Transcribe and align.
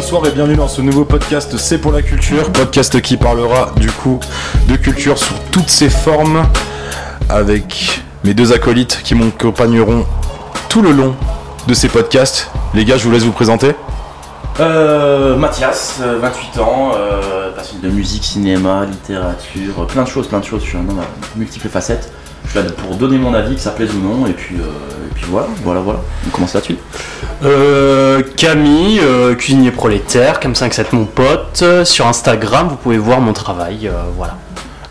bonsoir 0.00 0.24
et 0.26 0.30
bienvenue 0.30 0.54
dans 0.54 0.68
ce 0.68 0.80
nouveau 0.80 1.04
podcast 1.04 1.56
C'est 1.56 1.78
pour 1.78 1.90
la 1.90 2.02
culture, 2.02 2.52
podcast 2.52 3.00
qui 3.00 3.16
parlera 3.16 3.72
du 3.78 3.90
coup 3.90 4.20
de 4.68 4.76
culture 4.76 5.18
sous 5.18 5.34
toutes 5.50 5.68
ses 5.68 5.90
formes 5.90 6.44
avec 7.28 8.04
mes 8.22 8.32
deux 8.32 8.52
acolytes 8.52 9.00
qui 9.02 9.16
m'accompagneront 9.16 10.06
tout 10.68 10.82
le 10.82 10.92
long 10.92 11.16
de 11.66 11.74
ces 11.74 11.88
podcasts. 11.88 12.48
Les 12.74 12.84
gars, 12.84 12.96
je 12.96 13.02
vous 13.02 13.10
laisse 13.10 13.24
vous 13.24 13.32
présenter. 13.32 13.72
Euh, 14.60 15.34
Mathias, 15.34 15.98
euh, 16.00 16.20
28 16.20 16.60
ans, 16.60 16.92
euh, 16.94 17.50
passionné 17.50 17.82
de 17.82 17.92
musique, 17.92 18.22
cinéma, 18.22 18.84
littérature, 18.84 19.84
plein 19.88 20.04
de 20.04 20.08
choses, 20.08 20.28
plein 20.28 20.38
de 20.38 20.44
choses. 20.44 20.62
Je 20.62 20.68
suis 20.68 20.78
un 20.78 20.88
homme 20.88 21.00
à 21.00 21.36
multiples 21.36 21.68
facettes. 21.68 22.12
Je 22.44 22.50
suis 22.50 22.60
là 22.60 22.70
pour 22.70 22.94
donner 22.94 23.18
mon 23.18 23.34
avis, 23.34 23.56
que 23.56 23.60
ça 23.60 23.72
plaise 23.72 23.90
ou 23.96 24.00
non, 24.00 24.28
et 24.28 24.32
puis, 24.32 24.58
euh, 24.60 24.62
puis 25.20 25.30
voilà, 25.30 25.48
voilà, 25.64 25.80
voilà. 25.80 26.00
On 26.26 26.30
commence 26.30 26.54
là-dessus. 26.54 26.76
Euh, 27.44 28.22
Camille, 28.36 29.00
euh, 29.02 29.34
cuisinier 29.34 29.70
prolétaire, 29.70 30.40
Cam57 30.40 30.86
mon 30.92 31.04
pote. 31.04 31.60
Euh, 31.62 31.84
Sur 31.84 32.06
Instagram, 32.06 32.68
vous 32.68 32.76
pouvez 32.76 32.98
voir 32.98 33.20
mon 33.20 33.32
travail. 33.32 33.88
euh, 33.88 33.92
voilà. 34.16 34.36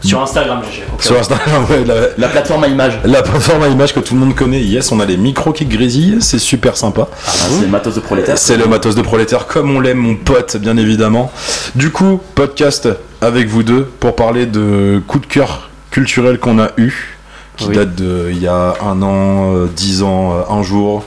Sur 0.03 0.21
Instagram, 0.21 0.61
GG. 0.63 0.83
Sur. 0.99 1.17
Instagram, 1.19 1.65
ouais, 1.71 1.83
la, 1.83 1.95
La 2.19 2.27
plateforme 2.27 2.63
à 2.63 2.67
images. 2.67 2.99
la 3.03 3.23
plateforme 3.23 3.63
à 3.63 3.67
image 3.67 3.93
que 3.95 3.99
tout 3.99 4.13
le 4.13 4.19
monde 4.19 4.35
connaît. 4.35 4.61
Yes, 4.61 4.91
on 4.91 4.99
a 4.99 5.05
les 5.05 5.17
micros 5.17 5.51
qui 5.53 5.65
grésillent, 5.65 6.17
c'est 6.21 6.37
super 6.39 6.77
sympa. 6.77 7.07
Ah, 7.11 7.31
c'est 7.49 7.61
le 7.61 7.67
matos 7.67 7.95
de 7.95 7.99
prolétaire. 7.99 8.37
C'est 8.37 8.57
le 8.57 8.67
matos 8.67 8.93
de 8.95 9.01
prolétaire 9.01 9.47
comme 9.47 9.75
on 9.75 9.79
l'aime, 9.79 9.97
mon 9.97 10.15
pote, 10.15 10.57
bien 10.57 10.77
évidemment. 10.77 11.31
Du 11.73 11.89
coup, 11.91 12.21
podcast 12.35 12.87
avec 13.21 13.47
vous 13.47 13.63
deux 13.63 13.85
pour 13.99 14.15
parler 14.15 14.45
de 14.45 15.01
coup 15.07 15.17
de 15.19 15.25
cœur 15.25 15.69
culturel 15.89 16.37
qu'on 16.37 16.59
a 16.59 16.69
eu, 16.77 17.16
qui 17.57 17.67
Oui. 17.67 17.75
date 17.75 17.95
de 17.95 18.29
il 18.31 18.41
y 18.41 18.47
a 18.47 18.75
un 18.85 19.01
an, 19.01 19.53
euh, 19.55 19.67
dix 19.75 20.03
ans, 20.03 20.33
euh, 20.33 20.43
un 20.53 20.63
jour. 20.63 21.03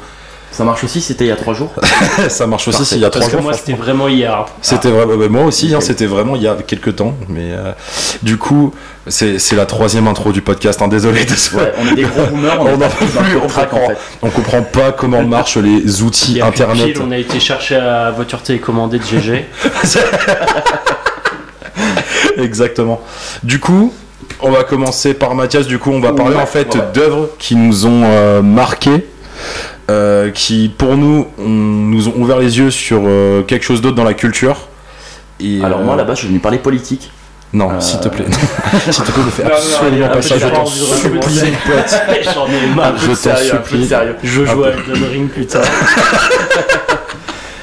Ça 0.52 0.64
marche 0.64 0.82
aussi, 0.82 1.00
c'était 1.00 1.24
il 1.24 1.28
y 1.28 1.30
a 1.30 1.36
3 1.36 1.54
jours. 1.54 1.70
Ça 2.28 2.44
marche 2.48 2.66
aussi 2.66 2.78
Parfait. 2.78 2.94
s'il 2.94 3.00
y 3.00 3.04
a 3.04 3.08
trois 3.08 3.20
Parce 3.20 3.30
que 3.30 3.36
jours. 3.38 3.44
moi, 3.44 3.52
c'était 3.54 3.72
vraiment 3.74 4.08
hier. 4.08 4.46
C'était 4.60 4.90
vraiment, 4.90 5.16
bah, 5.16 5.28
moi 5.30 5.44
aussi, 5.44 5.72
hein, 5.72 5.80
c'était 5.80 6.06
vraiment 6.06 6.34
il 6.34 6.42
y 6.42 6.48
a 6.48 6.56
quelques 6.56 6.96
temps. 6.96 7.14
Mais 7.28 7.52
euh, 7.52 7.70
du 8.24 8.36
coup, 8.36 8.74
c'est 9.06 9.38
c'est 9.38 9.54
la 9.54 9.64
troisième 9.64 10.08
intro 10.08 10.32
du 10.32 10.42
podcast. 10.42 10.82
hein, 10.82 10.88
désolé 10.88 11.24
de 11.24 11.34
ce- 11.34 11.54
Ouais, 11.54 11.72
on 11.80 11.86
est 11.86 11.94
des 11.94 12.02
gros 12.02 12.26
boomers, 12.26 12.60
on, 12.60 12.64
On 12.74 12.78
plus, 12.78 13.36
on 13.42 13.46
track 13.46 13.72
en 13.72 13.76
comprend. 13.76 13.88
fait. 13.90 13.96
On 14.22 14.30
comprend 14.30 14.62
pas 14.62 14.90
comment 14.90 15.22
marchent 15.22 15.56
les 15.56 16.02
outils 16.02 16.32
Il 16.34 16.42
internet. 16.42 16.94
pile, 16.94 17.02
on 17.06 17.12
a 17.12 17.16
été 17.16 17.38
chercher 17.38 17.76
à 17.76 17.84
la 18.06 18.10
voiture 18.10 18.42
télécommandée 18.42 18.98
de 18.98 19.04
GG. 19.04 19.46
Exactement. 22.36 23.00
Du 23.42 23.58
coup, 23.60 23.92
on 24.42 24.50
va 24.50 24.64
commencer 24.64 25.14
par 25.14 25.34
Mathias. 25.34 25.66
Du 25.66 25.78
coup, 25.78 25.90
on 25.90 26.00
va 26.00 26.12
parler 26.12 26.36
Ouais, 26.36 26.42
en 26.42 26.46
fait 26.46 26.74
ouais. 26.74 26.80
d'œuvres 26.94 27.28
qui 27.38 27.56
nous 27.56 27.86
ont 27.86 28.02
euh, 28.04 28.42
marqués, 28.42 29.06
euh, 29.90 30.30
qui 30.30 30.72
pour 30.76 30.96
nous 30.96 31.26
ont- 31.38 31.48
nous 31.48 32.08
ont 32.08 32.14
ouvert 32.16 32.38
les 32.38 32.58
yeux 32.58 32.70
sur 32.70 33.02
euh, 33.04 33.42
quelque 33.42 33.64
chose 33.64 33.80
d'autre 33.80 33.96
dans 33.96 34.04
la 34.04 34.14
culture. 34.14 34.56
Et, 35.40 35.62
Alors 35.64 35.80
euh, 35.80 35.84
moi 35.84 35.96
là-bas, 35.96 36.14
je 36.14 36.20
suis 36.20 36.28
venu 36.28 36.38
parler 36.38 36.58
politique. 36.58 37.10
non, 37.52 37.70
euh, 37.72 37.80
s'il 37.80 37.98
te 38.00 38.08
plaît, 38.08 38.26
s'il 38.90 39.04
te 39.04 39.10
plaît, 39.10 39.24
ne 39.24 39.30
fais 39.30 39.44
absolument 39.44 40.08
pas 40.08 40.22
ça. 40.22 40.38
Je 40.38 40.46
t'en 40.46 40.66
supplie, 40.66 41.10
pote. 41.66 42.00
J'en 42.34 42.46
ai 42.46 42.74
marre. 42.74 42.94
Je 42.98 43.06
t'en 43.06 43.36
supplie. 43.36 43.86
sérieux. 43.86 44.16
Je 44.22 44.44
joue 44.44 44.64
à 44.64 44.68
Elden 44.70 45.04
Ring, 45.10 45.28
putain. 45.30 45.60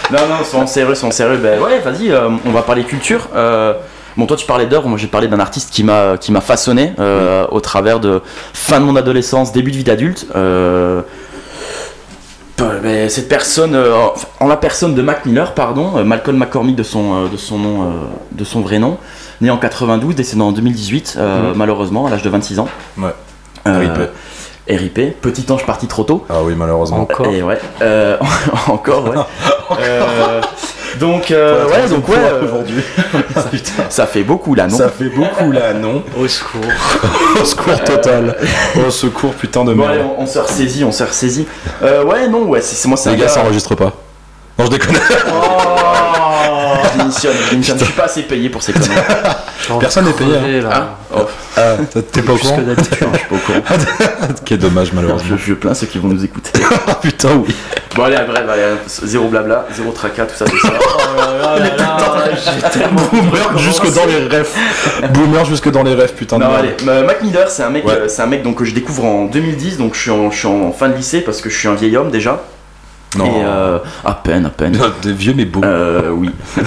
Non, 0.10 0.20
non, 0.30 0.44
soyons 0.50 0.68
sérieux, 0.68 0.96
soyons 0.96 1.12
sérieux. 1.12 1.38
Ben 1.38 1.60
ouais, 1.62 1.80
vas-y, 1.80 2.12
euh, 2.12 2.30
on 2.46 2.52
va 2.52 2.62
parler 2.62 2.84
culture. 2.84 3.28
Euh, 3.36 3.74
bon, 4.18 4.26
toi, 4.26 4.36
tu 4.38 4.46
parlais 4.46 4.66
d'œuvres, 4.66 4.88
moi 4.90 4.98
j'ai 4.98 5.08
parlé 5.08 5.28
d'un 5.28 5.40
artiste 5.40 5.72
qui 5.72 5.84
m'a 5.84 6.18
qui 6.18 6.32
m'a 6.32 6.42
façonné 6.42 6.94
euh, 7.00 7.46
au 7.52 7.60
travers 7.62 8.00
de 8.00 8.22
fin 8.54 8.80
de 8.80 8.86
mon 8.86 8.96
adolescence, 8.96 9.52
début 9.54 9.72
de 9.72 9.78
vie 9.78 9.84
d'adulte. 9.84 10.28
Euh, 10.36 11.02
cette 13.10 13.30
personne, 13.30 13.76
euh, 13.76 13.94
en 14.40 14.48
la 14.48 14.58
personne 14.58 14.96
de 14.96 15.02
Mac 15.02 15.26
Miller, 15.26 15.54
pardon, 15.54 15.98
euh, 15.98 16.04
Malcolm 16.04 16.38
McCormick 16.38 16.76
de 16.76 16.84
son, 16.84 17.26
euh, 17.26 17.28
de 17.32 17.38
son 17.38 17.58
nom, 17.60 17.84
euh, 17.84 17.86
de 18.32 18.44
son 18.44 18.62
vrai 18.62 18.80
nom, 18.80 18.98
né 19.42 19.52
en 19.52 19.58
92, 19.58 20.16
décédant 20.16 20.48
en 20.48 20.52
2018, 20.52 21.16
euh, 21.18 21.52
Mhm. 21.52 21.58
malheureusement, 21.58 22.08
à 22.08 22.10
l'âge 22.10 22.24
de 22.24 22.30
26 22.30 22.60
ans. 22.60 22.68
Ouais. 22.98 23.14
Euh, 23.68 23.80
RIP. 23.80 24.10
RIP, 24.70 25.22
petit 25.22 25.50
ange 25.52 25.66
parti 25.66 25.88
trop 25.88 26.04
tôt. 26.04 26.26
Ah 26.30 26.42
oui, 26.44 26.54
malheureusement. 26.58 27.02
Encore. 27.02 27.28
Et 27.28 27.42
ouais, 27.44 27.60
euh, 27.82 28.18
encore, 28.68 29.08
ouais. 29.10 29.16
Euh, 29.80 30.42
donc, 31.00 31.32
euh, 31.32 31.66
ouais, 31.68 31.88
donc, 31.90 32.08
ouais, 32.10 32.16
euh, 32.18 32.44
aujourd'hui. 32.46 32.82
ça 33.90 34.06
fait 34.06 34.24
beaucoup 34.24 34.56
là, 34.56 34.68
non 34.68 34.78
Ça 34.78 34.90
fait 34.90 35.10
beaucoup 35.10 35.52
là, 35.52 35.74
non 35.74 36.04
Au 36.20 36.28
secours. 36.28 36.62
Au 37.42 37.46
secours 37.46 37.84
total. 37.84 38.36
Au 38.86 38.90
secours, 38.90 39.34
putain 39.34 39.64
de 39.66 39.74
merde. 39.74 39.92
allez, 39.92 40.02
on, 40.02 40.22
on 40.22 40.26
s'est 40.26 40.40
ressaisi, 40.40 40.84
on 40.84 40.92
s'est 40.92 41.06
ressaisi. 41.06 41.48
Euh, 41.84 42.04
ouais, 42.04 42.28
non, 42.28 42.44
ouais, 42.44 42.62
c'est 42.62 42.76
c'est- 42.76 42.88
moi, 42.88 42.98
c'est 42.98 43.12
Les 43.12 43.18
gars, 43.18 43.24
gars. 43.26 43.30
ça 43.30 43.42
enregistre 43.42 43.76
pas. 43.76 43.94
Non, 44.60 44.66
je 44.66 44.72
déconne. 44.72 44.96
Je 46.94 46.98
démissionne, 47.00 47.34
je 47.46 47.50
démissionne. 47.52 47.80
Je 47.80 47.84
suis 47.86 47.94
pas 47.94 48.04
assez 48.06 48.24
payé 48.24 48.50
pour 48.50 48.62
ces 48.64 48.74
conneries. 48.74 48.90
Personne 49.80 50.06
n'est 50.06 50.14
payé, 50.14 50.62
là. 50.62 50.70
Ah, 50.72 50.88
oh, 51.16 51.26
Ah, 51.58 51.76
t'es 52.12 52.22
pas 52.22 52.34
au 52.34 52.38
courant 52.38 52.60
je 52.78 52.84
suis 52.84 53.06
pas 53.06 53.36
au 53.36 53.38
courant. 53.38 53.62
Quel 54.46 54.60
dommage, 54.60 54.90
Je, 54.92 54.96
malheureusement. 54.96 55.38
je 55.38 55.54
plains 55.54 55.74
ceux 55.74 55.88
qui 55.88 55.98
vont 56.00 56.08
nous 56.08 56.24
écouter. 56.24 56.52
Ah 56.88 56.96
putain, 56.96 57.30
oui. 57.46 57.54
Bon, 57.96 58.04
allez, 58.04 58.18
bref, 58.28 58.44
allez, 58.50 58.64
zéro 59.04 59.28
blabla, 59.28 59.66
zéro 59.76 59.92
tracas, 59.92 60.26
tout 60.26 60.36
ça, 60.36 60.46
tout 60.46 60.58
ça. 60.60 60.72
Oh 60.80 61.58
Boomer 63.12 63.58
jusque 63.58 63.94
dans 63.94 64.06
les 64.06 64.18
rêves. 64.28 64.50
Boomer 65.12 65.46
jusque 65.46 65.70
dans 65.72 65.84
les 65.84 65.94
rêves, 65.96 66.14
putain 66.14 66.38
de 66.38 66.44
Non, 66.44 66.50
merde. 66.52 66.68
allez, 66.88 67.04
Mac 67.06 67.22
Miller, 67.24 67.50
c'est 67.50 67.64
un 67.64 67.70
mec, 67.70 67.86
Ouais. 67.86 67.94
euh, 67.94 68.08
c'est 68.08 68.22
un 68.22 68.28
mec 68.28 68.44
donc 68.44 68.58
que 68.60 68.66
je 68.66 68.74
découvre 68.74 69.06
en 69.06 69.26
2010, 69.26 69.78
donc 69.78 69.96
je 69.96 70.00
suis 70.02 70.12
en, 70.12 70.32
je 70.32 70.38
suis 70.38 70.48
en 70.48 70.72
fin 70.72 70.90
de 70.90 70.96
lycée 70.96 71.22
parce 71.22 71.42
que 71.42 71.50
je 71.50 71.58
suis 71.58 71.68
un 71.68 71.76
vieil 71.76 71.96
homme 71.98 72.12
déjà. 72.12 72.42
Non. 73.16 73.26
Et 73.26 73.44
euh, 73.44 73.80
à 74.04 74.14
peine, 74.14 74.46
à 74.46 74.50
peine. 74.50 74.78
Des 75.02 75.14
vieux 75.14 75.34
mais 75.36 75.46
beaux. 75.46 75.64
Euh, 75.64 76.10
oui. 76.12 76.30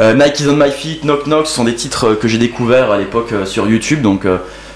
Euh, 0.00 0.14
Nike 0.14 0.38
is 0.38 0.48
on 0.48 0.54
my 0.54 0.70
feet, 0.70 1.02
Knock 1.02 1.24
Knock, 1.26 1.48
ce 1.48 1.54
sont 1.54 1.64
des 1.64 1.74
titres 1.74 2.14
que 2.14 2.28
j'ai 2.28 2.38
découverts 2.38 2.92
à 2.92 2.98
l'époque 2.98 3.34
sur 3.46 3.66
YouTube, 3.66 4.00
donc 4.00 4.28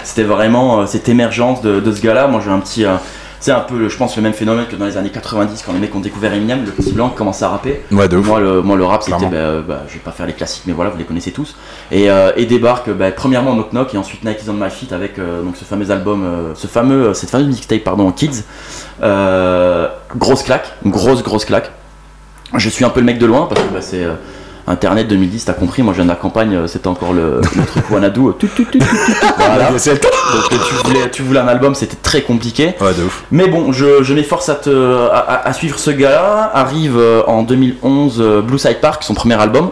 c'était 0.02 0.24
vraiment 0.24 0.84
cette 0.88 1.08
émergence 1.08 1.62
de, 1.62 1.78
de 1.78 1.92
ce 1.92 2.02
gars-là. 2.02 2.26
Moi 2.26 2.40
j'ai 2.44 2.50
un 2.50 2.58
petit. 2.58 2.84
C'est 3.42 3.50
un 3.50 3.60
peu, 3.60 3.76
le- 3.76 3.88
je 3.88 3.96
pense, 3.96 4.14
le 4.16 4.22
même 4.22 4.32
phénomène 4.32 4.66
que 4.70 4.76
dans 4.76 4.86
les 4.86 4.96
années 4.96 5.10
90 5.10 5.62
quand 5.66 5.72
les 5.72 5.80
mecs 5.80 5.94
ont 5.94 6.00
découvert 6.00 6.32
Eminem, 6.32 6.64
le 6.64 6.70
petit 6.70 6.92
blanc 6.92 7.08
commençait 7.10 7.44
à 7.44 7.48
rapper. 7.48 7.82
Ouais, 7.90 8.08
de 8.08 8.16
ouf. 8.16 8.26
Moi 8.26 8.38
le, 8.40 8.62
moi, 8.62 8.76
le 8.76 8.84
rap, 8.84 9.02
c'était, 9.02 9.26
bah, 9.26 9.60
bah, 9.66 9.82
je 9.88 9.94
vais 9.94 9.98
pas 9.98 10.12
faire 10.12 10.26
les 10.26 10.32
classiques, 10.32 10.62
mais 10.66 10.72
voilà, 10.72 10.90
vous 10.90 10.98
les 10.98 11.04
connaissez 11.04 11.32
tous. 11.32 11.56
Et, 11.90 12.08
euh, 12.08 12.30
et 12.36 12.46
débarque, 12.46 12.88
bah, 12.90 13.10
premièrement 13.10 13.54
Knock 13.54 13.72
Knock 13.72 13.94
et 13.94 13.98
ensuite 13.98 14.24
Nike 14.24 14.44
is 14.44 14.48
on 14.50 14.52
my 14.54 14.70
feet 14.70 14.92
avec 14.92 15.18
euh, 15.18 15.42
donc 15.42 15.56
ce 15.56 15.64
fameux 15.64 15.90
album, 15.90 16.24
euh, 16.24 16.54
ce 16.54 16.68
fameux, 16.68 17.12
cette 17.14 17.30
fameuse 17.30 17.48
mixtape, 17.48 17.82
pardon, 17.82 18.10
Kids. 18.12 18.44
Grosse 20.16 20.42
claque, 20.44 20.72
grosse, 20.86 21.22
grosse 21.22 21.44
claque. 21.44 21.70
Je 22.56 22.68
suis 22.68 22.84
un 22.84 22.90
peu 22.90 23.00
le 23.00 23.06
mec 23.06 23.18
de 23.18 23.26
loin 23.26 23.46
parce 23.48 23.60
que 23.62 23.72
bah, 23.72 23.80
c'est 23.80 24.06
Internet 24.66 25.08
2010, 25.08 25.44
t'as 25.46 25.52
compris, 25.54 25.82
moi 25.82 25.92
je 25.92 25.96
viens 25.96 26.04
de 26.04 26.10
la 26.10 26.16
campagne, 26.16 26.54
euh, 26.54 26.66
c'était 26.68 26.86
encore 26.86 27.12
le, 27.12 27.40
le 27.56 27.64
truc 27.66 27.90
Wanadu. 27.90 28.20
tout, 28.38 28.48
tout, 28.54 28.64
tout, 28.64 28.78
voilà. 29.36 29.70
Donc 29.72 29.80
tu 29.80 30.74
voulais, 30.84 31.10
tu 31.10 31.22
voulais 31.22 31.40
un 31.40 31.48
album, 31.48 31.74
c'était 31.74 31.96
très 32.00 32.22
compliqué. 32.22 32.74
Ouais, 32.80 32.94
de 32.94 33.02
ouf. 33.02 33.24
Mais 33.32 33.48
bon, 33.48 33.72
je, 33.72 34.02
je 34.04 34.14
m'efforce 34.14 34.48
à, 34.48 34.54
te, 34.54 35.08
à, 35.10 35.16
à- 35.18 35.48
à 35.48 35.52
suivre 35.52 35.78
ce 35.78 35.90
gars-là. 35.90 36.50
Arrive 36.54 36.96
euh, 36.96 37.22
en 37.26 37.42
2011 37.42 38.20
euh, 38.20 38.40
Blue 38.40 38.58
Side 38.58 38.80
Park, 38.80 39.02
son 39.02 39.14
premier 39.14 39.34
album, 39.40 39.70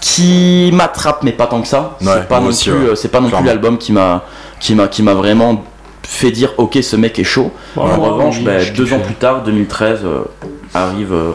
qui 0.00 0.70
m'attrape, 0.74 1.22
mais 1.22 1.32
pas 1.32 1.46
tant 1.46 1.62
que 1.62 1.68
ça. 1.68 1.96
Ouais, 2.02 2.06
c'est 2.14 2.28
pas, 2.28 2.40
non 2.40 2.48
aussi, 2.48 2.70
plus, 2.70 2.90
ouais. 2.90 2.96
c'est 2.96 3.08
pas 3.08 3.18
non 3.20 3.24
plus 3.28 3.30
Clairement. 3.30 3.46
l'album 3.48 3.78
qui 3.78 3.92
m'a, 3.92 4.24
qui 4.60 4.74
m'a, 4.74 4.88
qui 4.88 5.02
m'a 5.02 5.14
vraiment 5.14 5.64
fait 6.02 6.30
dire 6.30 6.52
ok, 6.58 6.78
ce 6.82 6.96
mec 6.96 7.18
est 7.18 7.24
chaud. 7.24 7.50
en 7.76 7.86
revanche, 7.96 8.36
oui, 8.38 8.44
bah, 8.44 8.58
je 8.58 8.72
deux 8.72 8.92
ans 8.92 9.00
plus 9.00 9.14
tard, 9.14 9.42
2013, 9.42 10.00
euh, 10.04 10.20
arrive 10.74 11.12
euh, 11.12 11.32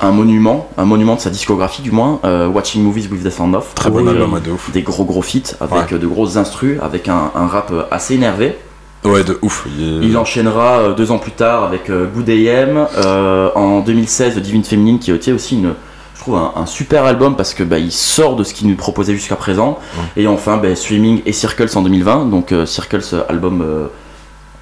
un 0.00 0.10
monument, 0.10 0.68
un 0.76 0.84
monument 0.84 1.14
de 1.14 1.20
sa 1.20 1.30
discographie 1.30 1.82
du 1.82 1.90
moins, 1.92 2.20
euh, 2.24 2.48
Watching 2.48 2.82
Movies 2.82 3.08
with 3.10 3.22
the 3.24 3.30
Sound 3.30 3.54
Off. 3.54 3.74
Très 3.74 3.90
bon 3.90 4.06
album, 4.08 4.34
euh, 4.34 4.40
de 4.40 4.50
ouf. 4.50 4.70
Des 4.72 4.82
gros 4.82 5.04
gros 5.04 5.22
feats 5.22 5.54
avec 5.60 5.72
Ouais. 5.90 5.94
euh, 5.94 5.98
de 5.98 6.06
grosses 6.06 6.36
instrus, 6.36 6.78
avec 6.82 7.08
un, 7.08 7.30
un 7.34 7.46
rap 7.46 7.72
assez 7.90 8.14
énervé. 8.14 8.56
Ouais, 9.04 9.22
de 9.22 9.38
ouf. 9.42 9.66
Il 9.78 9.82
est- 10.04 10.06
Il 10.08 10.16
enchaînera 10.18 10.90
deux 10.96 11.10
ans 11.10 11.18
plus 11.18 11.32
tard 11.32 11.62
avec 11.64 11.90
Good 11.90 12.28
AM, 12.30 12.86
euh, 13.04 13.50
en 13.54 13.80
2016 13.80 14.38
Divine 14.38 14.64
Féminine 14.64 14.98
qui 14.98 15.10
était 15.12 15.30
aussi 15.32 15.56
une, 15.56 15.74
je 16.14 16.20
trouve 16.20 16.36
un, 16.36 16.52
un 16.56 16.64
super 16.66 17.04
album 17.04 17.36
parce 17.36 17.52
que 17.54 17.62
bah, 17.62 17.78
il 17.78 17.92
sort 17.92 18.34
de 18.36 18.44
ce 18.44 18.54
qu'il 18.54 18.66
nous 18.66 18.76
proposait 18.76 19.12
jusqu'à 19.14 19.36
présent. 19.36 19.78
Et 20.16 20.26
enfin 20.26 20.56
bah, 20.56 20.74
Swimming 20.74 21.20
et 21.26 21.32
Circles 21.32 21.68
en 21.76 21.82
2020, 21.82 22.26
donc 22.30 22.50
euh, 22.52 22.64
Circles 22.66 23.24
album 23.28 23.62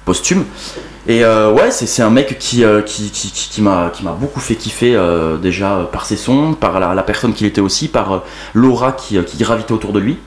posthume. 0.05 0.43
Et 1.07 1.23
euh, 1.25 1.51
ouais, 1.51 1.69
c'est 1.69 1.85
c'est 1.85 2.01
un 2.01 2.09
mec 2.09 2.37
qui, 2.39 2.63
euh, 2.63 2.81
qui, 2.81 3.09
qui, 3.11 3.29
qui- 3.31 3.49
qui 3.49 3.61
m'a 3.61 3.89
qui 3.93 4.03
m'a 4.05 4.11
beaucoup 4.13 4.39
fait 4.39 4.55
kiffer 4.55 4.95
euh, 4.95 5.35
déjà 5.37 5.73
euh, 5.73 5.83
par 5.83 6.05
ses 6.05 6.15
sons, 6.15 6.53
par 6.53 6.79
la, 6.79 6.93
la 6.93 7.03
personne 7.03 7.33
qu'il 7.33 7.45
était 7.45 7.59
aussi, 7.61 7.89
par 7.89 8.13
euh, 8.13 8.19
l'aura 8.53 8.93
qui, 8.93 9.17
euh, 9.17 9.23
qui 9.23 9.37
gravitait 9.37 9.73
autour 9.73 9.91
de 9.91 9.99
lui. 9.99 10.17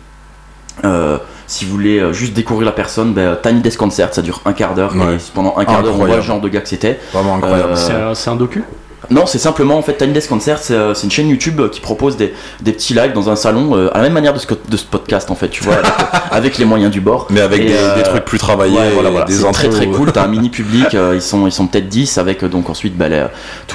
Euh, 0.84 1.16
si 1.46 1.64
vous 1.64 1.70
voulez 1.70 1.98
euh, 1.98 2.12
juste 2.12 2.34
découvrir 2.34 2.66
la 2.66 2.72
personne, 2.72 3.14
ben, 3.14 3.38
Tiny 3.42 3.60
Desk 3.60 3.78
Concert, 3.78 4.12
ça 4.12 4.20
dure 4.20 4.42
un 4.44 4.52
quart 4.52 4.74
d'heure. 4.74 4.94
Ouais. 4.94 5.14
Et 5.14 5.18
pendant 5.32 5.56
un 5.56 5.64
quart 5.64 5.82
d'heure, 5.82 5.94
on 5.94 5.98
voit 5.98 6.16
le 6.16 6.22
genre 6.22 6.40
de 6.40 6.48
gars 6.48 6.60
que 6.60 6.68
c'était. 6.68 7.00
Vraiment 7.12 7.36
incroyable. 7.36 7.70
Euh, 7.72 7.76
C'est 7.76 7.92
un- 7.92 8.14
C'est 8.14 8.28
un 8.30 8.36
docu? 8.36 8.62
Non, 9.10 9.26
c'est 9.26 9.38
simplement 9.38 9.78
en 9.78 9.82
fait 9.82 9.96
Tiny 9.98 10.12
Desk 10.12 10.28
Concert, 10.28 10.58
c'est 10.58 10.74
euh, 10.74 10.92
c'est 10.94 11.04
une 11.04 11.10
chaîne 11.10 11.28
YouTube 11.28 11.60
euh, 11.60 11.68
qui 11.68 11.80
propose 11.80 12.16
des, 12.16 12.34
des 12.60 12.72
petits 12.72 12.92
lives 12.94 13.12
dans 13.12 13.30
un 13.30 13.36
salon 13.36 13.76
euh, 13.76 13.88
à 13.94 13.98
la 13.98 14.04
même 14.04 14.14
manière 14.14 14.32
de 14.34 14.38
ce, 14.38 14.46
de 14.68 14.76
ce 14.76 14.84
podcast 14.84 15.30
en 15.30 15.34
fait, 15.36 15.48
tu 15.48 15.62
vois, 15.62 15.74
avec, 15.74 15.92
avec 16.32 16.58
les 16.58 16.64
moyens 16.64 16.90
du 16.90 17.00
bord. 17.00 17.26
Mais 17.30 17.40
avec 17.40 17.64
des, 17.66 17.72
euh, 17.74 17.94
des 17.96 18.02
trucs 18.02 18.24
plus 18.24 18.38
travaillés, 18.38 18.76
Ouais, 18.76 18.90
voilà, 18.90 19.10
voilà. 19.10 19.26
des 19.26 19.34
C'est 19.34 19.50
très 19.52 19.68
très 19.68 19.86
cool. 19.86 20.10
T'as 20.12 20.24
un 20.24 20.28
mini 20.28 20.50
public, 20.50 20.96
ils 21.14 21.22
sont, 21.22 21.46
ils 21.46 21.52
sont 21.52 21.66
peut-être 21.68 21.88
10 21.88 22.18
avec 22.18 22.44
donc 22.44 22.68
ensuite 22.70 22.96
bah, 22.96 23.06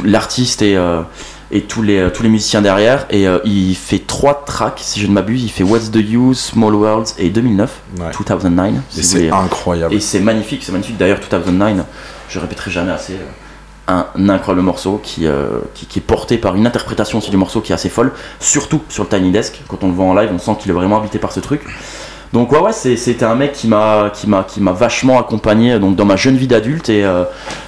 l'artiste 0.04 0.62
et, 0.64 0.78
et 1.52 1.62
tous, 1.62 1.82
les, 1.82 2.10
tous 2.14 2.24
les 2.24 2.30
musiciens 2.30 2.62
derrière. 2.62 3.06
Et 3.10 3.28
euh, 3.28 3.40
il 3.44 3.76
fait 3.76 4.00
trois 4.00 4.44
tracks, 4.46 4.80
si 4.82 5.00
je 5.00 5.08
ne 5.08 5.12
m'abuse. 5.14 5.44
Il 5.44 5.50
fait 5.50 5.64
What's 5.64 5.92
the 5.92 5.98
Use, 5.98 6.40
Small 6.40 6.74
Worlds 6.74 7.14
et 7.18 7.30
2009, 7.30 7.70
Ouais. 8.00 8.06
2009. 8.40 8.82
si 8.90 9.00
Et 9.00 9.02
vous 9.02 9.08
c'est 9.08 9.30
incroyable. 9.30 9.94
Et 9.94 10.00
c'est 10.00 10.20
magnifique, 10.20 10.64
c'est 10.64 10.72
magnifique. 10.72 10.98
D'ailleurs, 10.98 11.20
2009, 11.30 11.86
je 12.30 12.40
répéterai 12.40 12.72
jamais 12.72 12.92
assez. 12.92 13.14
Euh, 14.00 14.04
Un 14.16 14.30
incroyable 14.30 14.66
morceau 14.66 15.00
qui, 15.04 15.28
euh, 15.28 15.60
qui, 15.74 15.86
qui 15.86 16.00
est 16.00 16.02
porté 16.02 16.38
par 16.38 16.56
une 16.56 16.66
interprétation 16.66 17.18
aussi 17.20 17.32
du 17.32 17.38
morceau 17.38 17.62
qui 17.62 17.72
est 17.72 17.76
assez 17.76 17.90
folle, 17.90 18.12
surtout 18.40 18.82
sur 18.90 19.04
le 19.04 19.10
Tiny 19.10 19.32
Desk. 19.32 19.62
Quand 19.68 19.84
on 19.84 19.88
le 19.88 19.94
voit 19.94 20.06
en 20.06 20.14
live, 20.14 20.30
on 20.34 20.40
sent 20.40 20.58
qu'il 20.60 20.72
est 20.72 20.74
vraiment 20.74 20.98
habité 20.98 21.20
par 21.20 21.32
ce 21.32 21.40
truc. 21.40 21.62
Donc 22.34 22.54
ouais 22.54 22.60
ouais 22.60 22.72
c'était 22.72 23.26
un 23.26 23.36
mec 23.36 23.52
qui 23.52 23.68
m'a 23.68 24.10
qui 24.14 24.28
m'a 24.30 24.44
qui 24.44 24.62
m'a 24.62 24.72
vachement 24.72 25.20
accompagné 25.20 25.80
donc 25.80 25.98
dans 25.98 26.06
ma 26.06 26.16
jeune 26.16 26.38
vie 26.38 26.48
d'adulte 26.48 26.88
et 26.88 27.04
euh, 27.04 27.26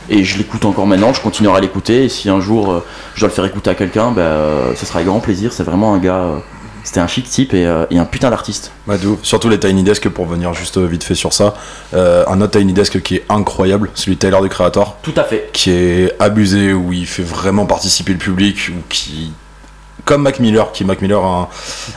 et 0.09 0.23
je 0.23 0.37
l'écoute 0.37 0.63
encore 0.63 0.87
maintenant 0.87 1.11
je 1.11 1.19
continuerai 1.19 1.57
à 1.57 1.59
l'écouter 1.59 2.05
et 2.05 2.09
si 2.09 2.29
un 2.29 2.39
jour 2.39 2.71
euh, 2.71 2.85
je 3.13 3.19
dois 3.19 3.27
le 3.27 3.33
faire 3.33 3.43
écouter 3.43 3.69
à 3.71 3.75
quelqu'un 3.75 4.11
ben 4.11 4.21
euh, 4.21 4.73
ce 4.75 4.85
sera 4.85 4.99
avec 4.99 5.07
grand 5.09 5.19
plaisir 5.19 5.51
c'est 5.51 5.63
vraiment 5.63 5.93
un 5.93 5.99
gars 5.99 6.15
euh, 6.15 6.37
c'était 6.83 6.99
un 6.99 7.07
chic 7.07 7.29
type 7.29 7.53
et, 7.53 7.65
euh, 7.65 7.85
et 7.89 7.97
un 7.97 8.05
putain 8.05 8.29
d'artiste 8.29 8.71
de 8.87 9.07
ouf. 9.07 9.19
Surtout 9.23 9.49
les 9.49 9.59
Tiny 9.59 9.83
Desk, 9.83 10.09
pour 10.09 10.25
venir 10.25 10.53
juste 10.53 10.77
euh, 10.77 10.85
vite 10.85 11.03
fait 11.03 11.15
sur 11.15 11.33
ça. 11.33 11.55
Euh, 11.93 12.25
un 12.27 12.41
autre 12.41 12.59
Tiny 12.59 12.73
Desk 12.73 13.01
qui 13.01 13.15
est 13.15 13.25
incroyable, 13.29 13.89
celui 13.93 14.15
de 14.15 14.19
Tyler 14.19 14.37
the 14.43 14.49
Creator, 14.49 14.97
tout 15.01 15.13
à 15.15 15.23
fait 15.23 15.49
qui 15.53 15.71
est 15.71 16.13
abusé, 16.19 16.73
où 16.73 16.91
il 16.91 17.07
fait 17.07 17.23
vraiment 17.23 17.65
participer 17.65 18.11
le 18.11 18.19
public, 18.19 18.69
ou 18.69 18.81
qui. 18.89 19.31
Comme 20.05 20.23
Mac 20.23 20.39
Miller, 20.39 20.71
qui 20.73 20.83
Mac 20.83 21.01
Miller, 21.01 21.23
un. 21.23 21.47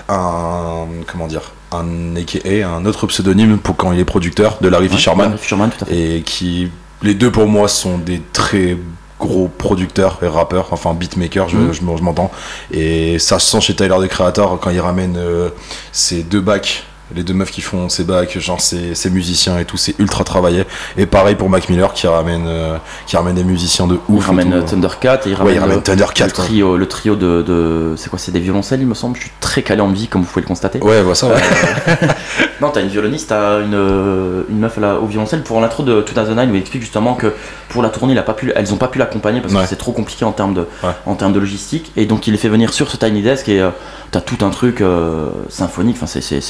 un 0.08 0.86
comment 1.06 1.26
dire 1.26 1.52
Un 1.72 2.14
AKA, 2.14 2.68
un 2.68 2.84
autre 2.86 3.08
pseudonyme 3.08 3.58
pour 3.58 3.76
quand 3.76 3.90
il 3.90 3.98
est 3.98 4.04
producteur 4.04 4.58
de 4.60 4.68
Larry 4.68 4.88
Fisherman. 4.88 5.36
Fisherman 5.36 5.70
tout 5.76 5.84
à 5.84 5.88
fait 5.88 6.16
et 6.16 6.22
qui 6.22 6.70
les 7.02 7.14
deux 7.14 7.30
pour 7.30 7.46
moi 7.46 7.68
sont 7.68 7.98
des 7.98 8.22
très 8.32 8.76
gros 9.18 9.48
producteurs 9.48 10.18
et 10.22 10.26
rappeurs 10.26 10.68
enfin 10.72 10.92
beatmakers 10.94 11.48
je, 11.48 11.56
Mhm. 11.56 11.72
je 11.72 11.80
je 11.80 12.02
m'entends 12.02 12.30
et 12.70 13.18
ça 13.18 13.38
se 13.38 13.50
sent 13.50 13.60
chez 13.60 13.74
Tyler 13.74 13.96
the 14.02 14.08
Creator 14.08 14.58
quand 14.60 14.70
il 14.70 14.80
ramène 14.80 15.16
euh, 15.16 15.48
ces 15.92 16.22
deux 16.22 16.40
bacs 16.40 16.84
les 17.14 17.22
deux 17.22 17.34
meufs 17.34 17.50
qui 17.52 17.60
font 17.60 17.88
ces 17.88 18.02
bacs 18.04 18.38
genre 18.40 18.60
ces, 18.60 18.94
ces 18.96 19.10
musiciens 19.10 19.58
et 19.58 19.64
tout 19.64 19.76
c'est 19.76 19.94
ultra 20.00 20.24
travaillé 20.24 20.64
et 20.96 21.06
pareil 21.06 21.36
pour 21.36 21.48
Mac 21.48 21.68
Miller 21.68 21.92
qui 21.92 22.06
ramène 22.06 22.44
euh, 22.46 22.76
qui 23.06 23.16
ramène 23.16 23.34
des 23.36 23.44
musiciens 23.44 23.86
de 23.86 23.98
il 24.08 24.14
ouf 24.16 24.24
et 24.24 24.26
ramène 24.28 24.50
tout. 24.50 24.56
euh, 24.56 24.62
Thundercat 24.62 25.20
et 25.26 25.28
il 25.28 25.30
ouais 25.32 25.36
ramène, 25.38 25.54
il 25.54 25.58
ramène 25.60 25.78
euh, 25.78 25.80
Thundercat 25.82 26.26
le 26.26 26.32
quoi. 26.32 26.44
trio, 26.44 26.76
le 26.76 26.86
trio 26.88 27.14
de, 27.16 27.42
de- 27.42 27.94
c'est 27.96 28.10
quoi, 28.10 28.18
c'est 28.18 28.32
des 28.32 28.40
violoncelles, 28.40 28.80
il 28.80 28.86
me 28.86 28.94
semble. 28.94 29.16
Je 29.16 29.22
suis 29.22 29.30
très 29.40 29.62
calé 29.62 29.80
en 29.80 29.88
musique, 29.88 30.10
comme 30.10 30.22
vous 30.22 30.28
pouvez 30.28 30.42
le 30.42 30.48
constater. 30.48 30.80
ouais 30.80 31.00
voilà 31.02 31.14
ça 31.14 31.28
ouais. 31.28 31.34
Non, 32.60 32.70
t'as 32.70 32.80
une 32.80 32.88
violoniste, 32.88 33.28
t'as 33.28 33.60
une, 33.60 33.74
euh, 33.74 34.42
une 34.48 34.58
meuf 34.58 34.76
là, 34.78 34.96
au 34.98 35.06
violoncelle 35.06 35.42
pour 35.42 35.60
l'intro 35.60 35.82
de 35.82 36.00
2009 36.02 36.48
où 36.50 36.54
il 36.54 36.60
explique 36.60 36.82
justement 36.82 37.14
que 37.14 37.32
pour 37.68 37.82
la 37.82 37.90
tournée, 37.90 38.14
il 38.14 38.18
a 38.18 38.22
pas 38.22 38.32
pu, 38.34 38.50
elles 38.56 38.72
ont 38.72 38.76
pas 38.78 38.88
pu 38.88 38.98
l'accompagner 38.98 39.40
parce 39.40 39.52
Ouais. 39.54 39.62
que 39.62 39.68
c'est 39.68 39.76
trop 39.76 39.92
compliqué 39.92 40.24
en 40.24 40.32
termes 40.32 40.54
de, 40.54 40.66
en 41.06 41.14
termes 41.14 41.32
de 41.32 41.38
logistique. 41.38 41.92
Et 41.96 42.06
donc 42.06 42.26
il 42.26 42.32
les 42.32 42.38
fait 42.38 42.48
venir 42.48 42.72
sur 42.72 42.90
ce 42.90 42.96
Tiny 42.96 43.22
Desk 43.22 43.48
et 43.48 43.60
euh, 43.60 43.70
t'as 44.10 44.20
tout 44.20 44.44
un 44.44 44.50
truc 44.50 44.80
euh, 44.80 45.28
symphonique. 45.48 45.96
Enfin, 45.96 46.06
c'est, 46.06 46.20
c'est, 46.20 46.40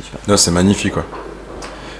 c'est 0.00 0.18
super, 0.18 0.38
c'est 0.38 0.50
magnifique 0.50 0.92
quoi 0.92 1.04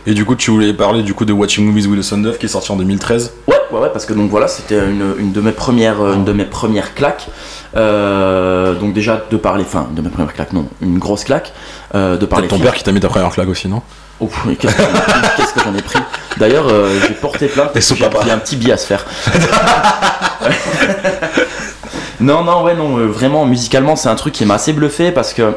et 0.06 0.14
du 0.14 0.24
coup 0.24 0.34
tu 0.34 0.50
voulais 0.50 0.72
parler 0.72 1.02
du 1.02 1.14
coup 1.14 1.24
de 1.24 1.32
Watching 1.32 1.64
Movies 1.66 1.86
with 1.86 2.00
the 2.00 2.02
Sound 2.02 2.26
of 2.26 2.38
qui 2.38 2.46
est 2.46 2.48
sorti 2.48 2.72
en 2.72 2.76
2013 2.76 3.32
Ouais, 3.46 3.54
ouais, 3.70 3.80
ouais, 3.80 3.90
parce 3.92 4.06
que 4.06 4.14
donc 4.14 4.30
voilà, 4.30 4.48
c'était 4.48 4.78
une, 4.78 5.14
une 5.18 5.32
de 5.32 5.40
mes 5.40 5.52
premières, 5.52 6.00
euh, 6.00 6.14
une 6.14 6.24
de 6.24 6.32
mes 6.32 6.44
premières 6.44 6.94
claques. 6.94 7.28
Euh, 7.76 8.74
donc 8.74 8.94
déjà 8.94 9.22
de 9.30 9.36
parler, 9.36 9.64
enfin, 9.64 9.88
de 9.94 10.02
mes 10.02 10.08
premières 10.08 10.32
claques, 10.32 10.52
non, 10.52 10.66
une 10.80 10.98
grosse 10.98 11.24
claque. 11.24 11.52
Euh, 11.94 12.16
de 12.16 12.26
parler 12.26 12.48
ton 12.48 12.56
films. 12.56 12.66
père 12.66 12.74
qui 12.74 12.82
t'a 12.82 12.92
mis 12.92 13.00
ta 13.00 13.08
première 13.08 13.30
claque 13.30 13.48
aussi 13.48 13.68
non 13.68 13.82
Oh, 14.20 14.28
qu'est-ce 14.58 14.74
que 14.74 14.82
j'en 14.82 14.92
ai 14.92 15.00
pris, 15.00 15.20
qu'est-ce 15.36 15.54
que 15.54 15.60
j'en 15.60 15.74
ai 15.74 15.82
pris 15.82 15.98
D'ailleurs, 16.36 16.66
euh, 16.68 16.98
j'ai 17.06 17.14
porté 17.14 17.46
plainte 17.46 17.70
parce 17.72 17.88
que 17.88 17.94
j'ai 17.94 18.04
il 18.22 18.26
y 18.26 18.30
a 18.30 18.34
un 18.34 18.38
petit 18.38 18.56
billet 18.56 18.72
à 18.72 18.76
se 18.76 18.86
faire. 18.86 19.06
non, 22.20 22.44
non, 22.44 22.64
ouais, 22.64 22.74
non, 22.74 23.06
vraiment, 23.06 23.46
musicalement, 23.46 23.96
c'est 23.96 24.08
un 24.08 24.16
truc 24.16 24.34
qui 24.34 24.44
m'a 24.44 24.54
assez 24.54 24.72
bluffé 24.72 25.10
parce 25.10 25.32
que 25.32 25.54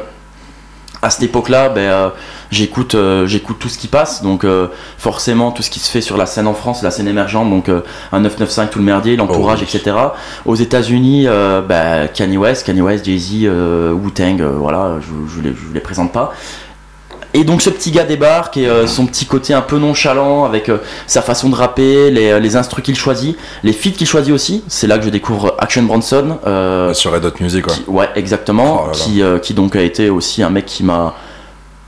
à 1.04 1.10
cette 1.10 1.22
époque-là, 1.24 1.68
ben, 1.68 1.80
euh, 1.82 2.08
j'écoute, 2.50 2.94
euh, 2.94 3.26
j'écoute 3.26 3.58
tout 3.58 3.68
ce 3.68 3.76
qui 3.76 3.88
passe, 3.88 4.22
donc 4.22 4.42
euh, 4.44 4.68
forcément 4.96 5.52
tout 5.52 5.62
ce 5.62 5.68
qui 5.68 5.78
se 5.78 5.90
fait 5.90 6.00
sur 6.00 6.16
la 6.16 6.24
scène 6.24 6.46
en 6.46 6.54
France, 6.54 6.82
la 6.82 6.90
scène 6.90 7.06
émergente, 7.08 7.50
donc 7.50 7.68
un 7.68 8.20
995, 8.20 8.70
tout 8.70 8.78
le 8.78 8.86
merdier, 8.86 9.14
l'entourage, 9.16 9.58
Oh 9.60 9.66
oui. 9.70 9.76
etc. 9.80 9.96
Aux 10.46 10.54
États-Unis, 10.54 11.26
ben, 11.68 12.08
Kanye 12.08 12.38
West, 12.38 12.66
Kanye 12.66 12.80
West, 12.80 13.04
Jay-Z, 13.04 13.44
Wu-Tang, 13.92 14.40
euh, 14.40 14.52
voilà, 14.58 14.96
je, 15.00 15.36
je, 15.36 15.42
les, 15.42 15.50
je 15.54 15.74
les 15.74 15.80
présente 15.80 16.10
pas. 16.10 16.32
Et 17.36 17.42
donc 17.44 17.62
ce 17.62 17.68
petit 17.70 17.90
gars 17.90 18.04
débarque 18.04 18.56
et 18.56 18.68
euh, 18.68 18.86
son 18.86 19.06
petit 19.06 19.26
côté 19.26 19.52
un 19.54 19.60
peu 19.60 19.78
nonchalant 19.78 20.44
avec 20.44 20.68
euh, 20.68 20.78
sa 21.08 21.20
façon 21.20 21.48
de 21.48 21.56
rapper, 21.56 22.10
les, 22.12 22.30
euh, 22.30 22.38
les 22.38 22.54
instrus 22.54 22.84
qu'il 22.84 22.96
choisit, 22.96 23.36
les 23.64 23.72
feats 23.72 23.90
qu'il 23.90 24.06
choisit 24.06 24.32
aussi. 24.32 24.62
C'est 24.68 24.86
là 24.86 24.98
que 24.98 25.04
je 25.04 25.10
découvre 25.10 25.54
Action 25.58 25.82
Bronson. 25.82 26.38
euh, 26.46 26.94
sur 26.94 27.12
Red 27.12 27.24
Hot 27.24 27.32
Music 27.40 27.66
qui- 27.66 27.84
ouais, 27.88 28.08
exactement. 28.14 28.82
Oh 28.82 28.86
là 28.86 28.92
là. 28.92 28.98
Qui, 28.98 29.22
euh, 29.22 29.38
qui 29.40 29.52
donc 29.52 29.74
a 29.74 29.82
été 29.82 30.10
aussi 30.10 30.42
un 30.44 30.50
mec 30.50 30.64
qui 30.66 30.84
m'a. 30.84 31.14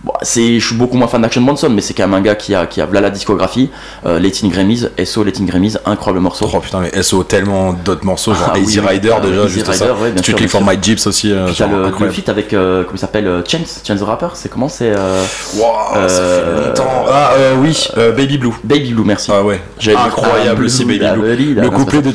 Bon, 0.06 0.12
c'est, 0.22 0.60
je 0.60 0.64
suis 0.64 0.76
beaucoup 0.76 0.96
moins 0.96 1.08
fan 1.08 1.20
d'Action 1.20 1.40
Bronson, 1.42 1.68
mais 1.68 1.80
c'est 1.80 1.92
quand 1.92 2.04
même 2.06 2.14
un 2.14 2.20
gars 2.20 2.36
qui 2.36 2.54
a, 2.54 2.66
qui 2.66 2.80
a 2.80 2.86
voilà 2.86 3.00
la 3.00 3.10
discographie. 3.10 3.70
Euh, 4.06 4.20
Latin 4.20 4.46
Grammys, 4.46 4.86
SO 5.04 5.24
Latin 5.24 5.42
Grammys, 5.42 5.78
incroyable 5.84 6.20
morceau. 6.20 6.48
Oh 6.54 6.60
putain, 6.60 6.78
mais 6.80 7.02
SO 7.02 7.24
tellement 7.24 7.72
d'autres 7.72 8.04
morceaux, 8.04 8.32
genre 8.32 8.50
Ah 8.50 8.52
oui, 8.54 8.62
Easy 8.62 8.78
oui. 8.78 8.86
Rider 8.86 9.10
Ah, 9.16 9.20
déjà, 9.20 9.42
Easy 9.42 9.54
juste 9.54 9.66
Rider, 9.66 9.78
ça. 9.78 9.94
ouais, 9.94 10.12
bien 10.12 10.22
sûr, 10.22 10.34
Strictly 10.36 10.46
bien 10.46 10.48
for. 10.48 10.62
My 10.64 10.78
Jeeps 10.80 11.06
aussi, 11.08 11.32
euh, 11.32 11.52
genre 11.52 11.70
le, 11.70 11.92
le 12.06 12.10
feat 12.12 12.28
avec, 12.28 12.54
euh, 12.54 12.84
comment 12.84 12.94
il 12.94 13.00
s'appelle 13.00 13.26
euh, 13.26 13.42
Chance, 13.44 13.82
Chance 13.84 13.98
the 13.98 14.04
Rapper, 14.04 14.28
c'est 14.34 14.48
comment 14.48 14.68
c'est 14.68 14.92
euh, 14.94 15.24
Wow, 15.56 15.64
ça 16.06 16.08
fait 16.08 16.68
longtemps. 16.68 17.04
Ah 17.10 17.30
euh, 17.36 17.54
oui, 17.58 17.88
euh, 17.96 18.12
Baby 18.12 18.38
Blue. 18.38 18.52
Baby 18.62 18.92
Blue, 18.92 19.04
merci. 19.04 19.32
Ah 19.34 19.42
ouais, 19.42 19.60
dit, 19.80 19.90
incroyable 19.90 20.60
ah, 20.62 20.66
aussi 20.66 20.84
Baby 20.84 21.00
Blue. 21.00 21.54
Là, 21.54 21.62
Le 21.62 21.70
couplet 21.70 22.00
de 22.00 22.12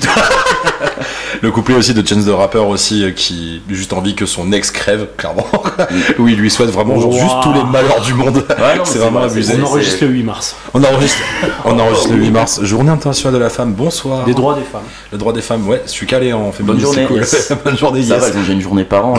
le 1.41 1.51
couplet 1.51 1.75
aussi 1.75 1.93
de 1.93 2.05
Chance 2.07 2.25
the 2.25 2.29
Rapper 2.29 2.59
aussi 2.59 3.03
euh, 3.03 3.11
qui 3.11 3.61
juste 3.69 3.93
envie 3.93 4.15
que 4.15 4.25
son 4.25 4.51
ex 4.51 4.71
crève 4.71 5.07
clairement 5.17 5.47
où 6.19 6.27
il 6.27 6.35
lui 6.37 6.49
souhaite 6.51 6.69
vraiment 6.69 6.99
genre, 6.99 7.11
Wow. 7.11 7.19
juste 7.19 7.35
tous 7.43 7.53
les 7.53 7.63
malheurs 7.63 8.01
du 8.01 8.13
monde 8.13 8.45
Ouais, 8.49 8.79
c'est 8.83 8.99
vraiment 8.99 9.19
vrai, 9.21 9.29
abusé 9.31 9.53
On 9.59 9.65
enregistre 9.65 10.03
le 10.05 10.09
8 10.11 10.23
mars. 10.23 10.55
on 10.73 10.83
enregistre 10.83 11.19
on 11.65 11.79
enregistre 11.79 12.11
le 12.13 12.17
8 12.19 12.31
mars 12.31 12.61
journée 12.63 12.91
internationale 12.91 13.33
de 13.33 13.39
la 13.43 13.49
femme 13.49 13.73
bonsoir 13.73 14.23
Des 14.25 14.33
droits 14.33 14.55
des 14.55 14.61
femmes. 14.61 14.81
le 15.11 15.17
droit 15.17 15.33
des 15.33 15.41
femmes 15.41 15.67
ouais 15.67 15.81
je 15.85 15.91
suis 15.91 16.05
calé 16.07 16.33
en 16.33 16.51
féministe 16.51 16.61
Bonne 16.85 16.93
journée, 16.93 17.05
cool. 17.07 17.17
yes. 17.17 17.51
bonne 17.65 17.77
journée 17.77 18.03
Ça 18.03 18.15
yes. 18.15 18.23
va, 18.23 18.29
déjà 18.31 18.51
une 18.53 18.61
journée 18.61 18.83
par 18.83 19.05
an. 19.05 19.13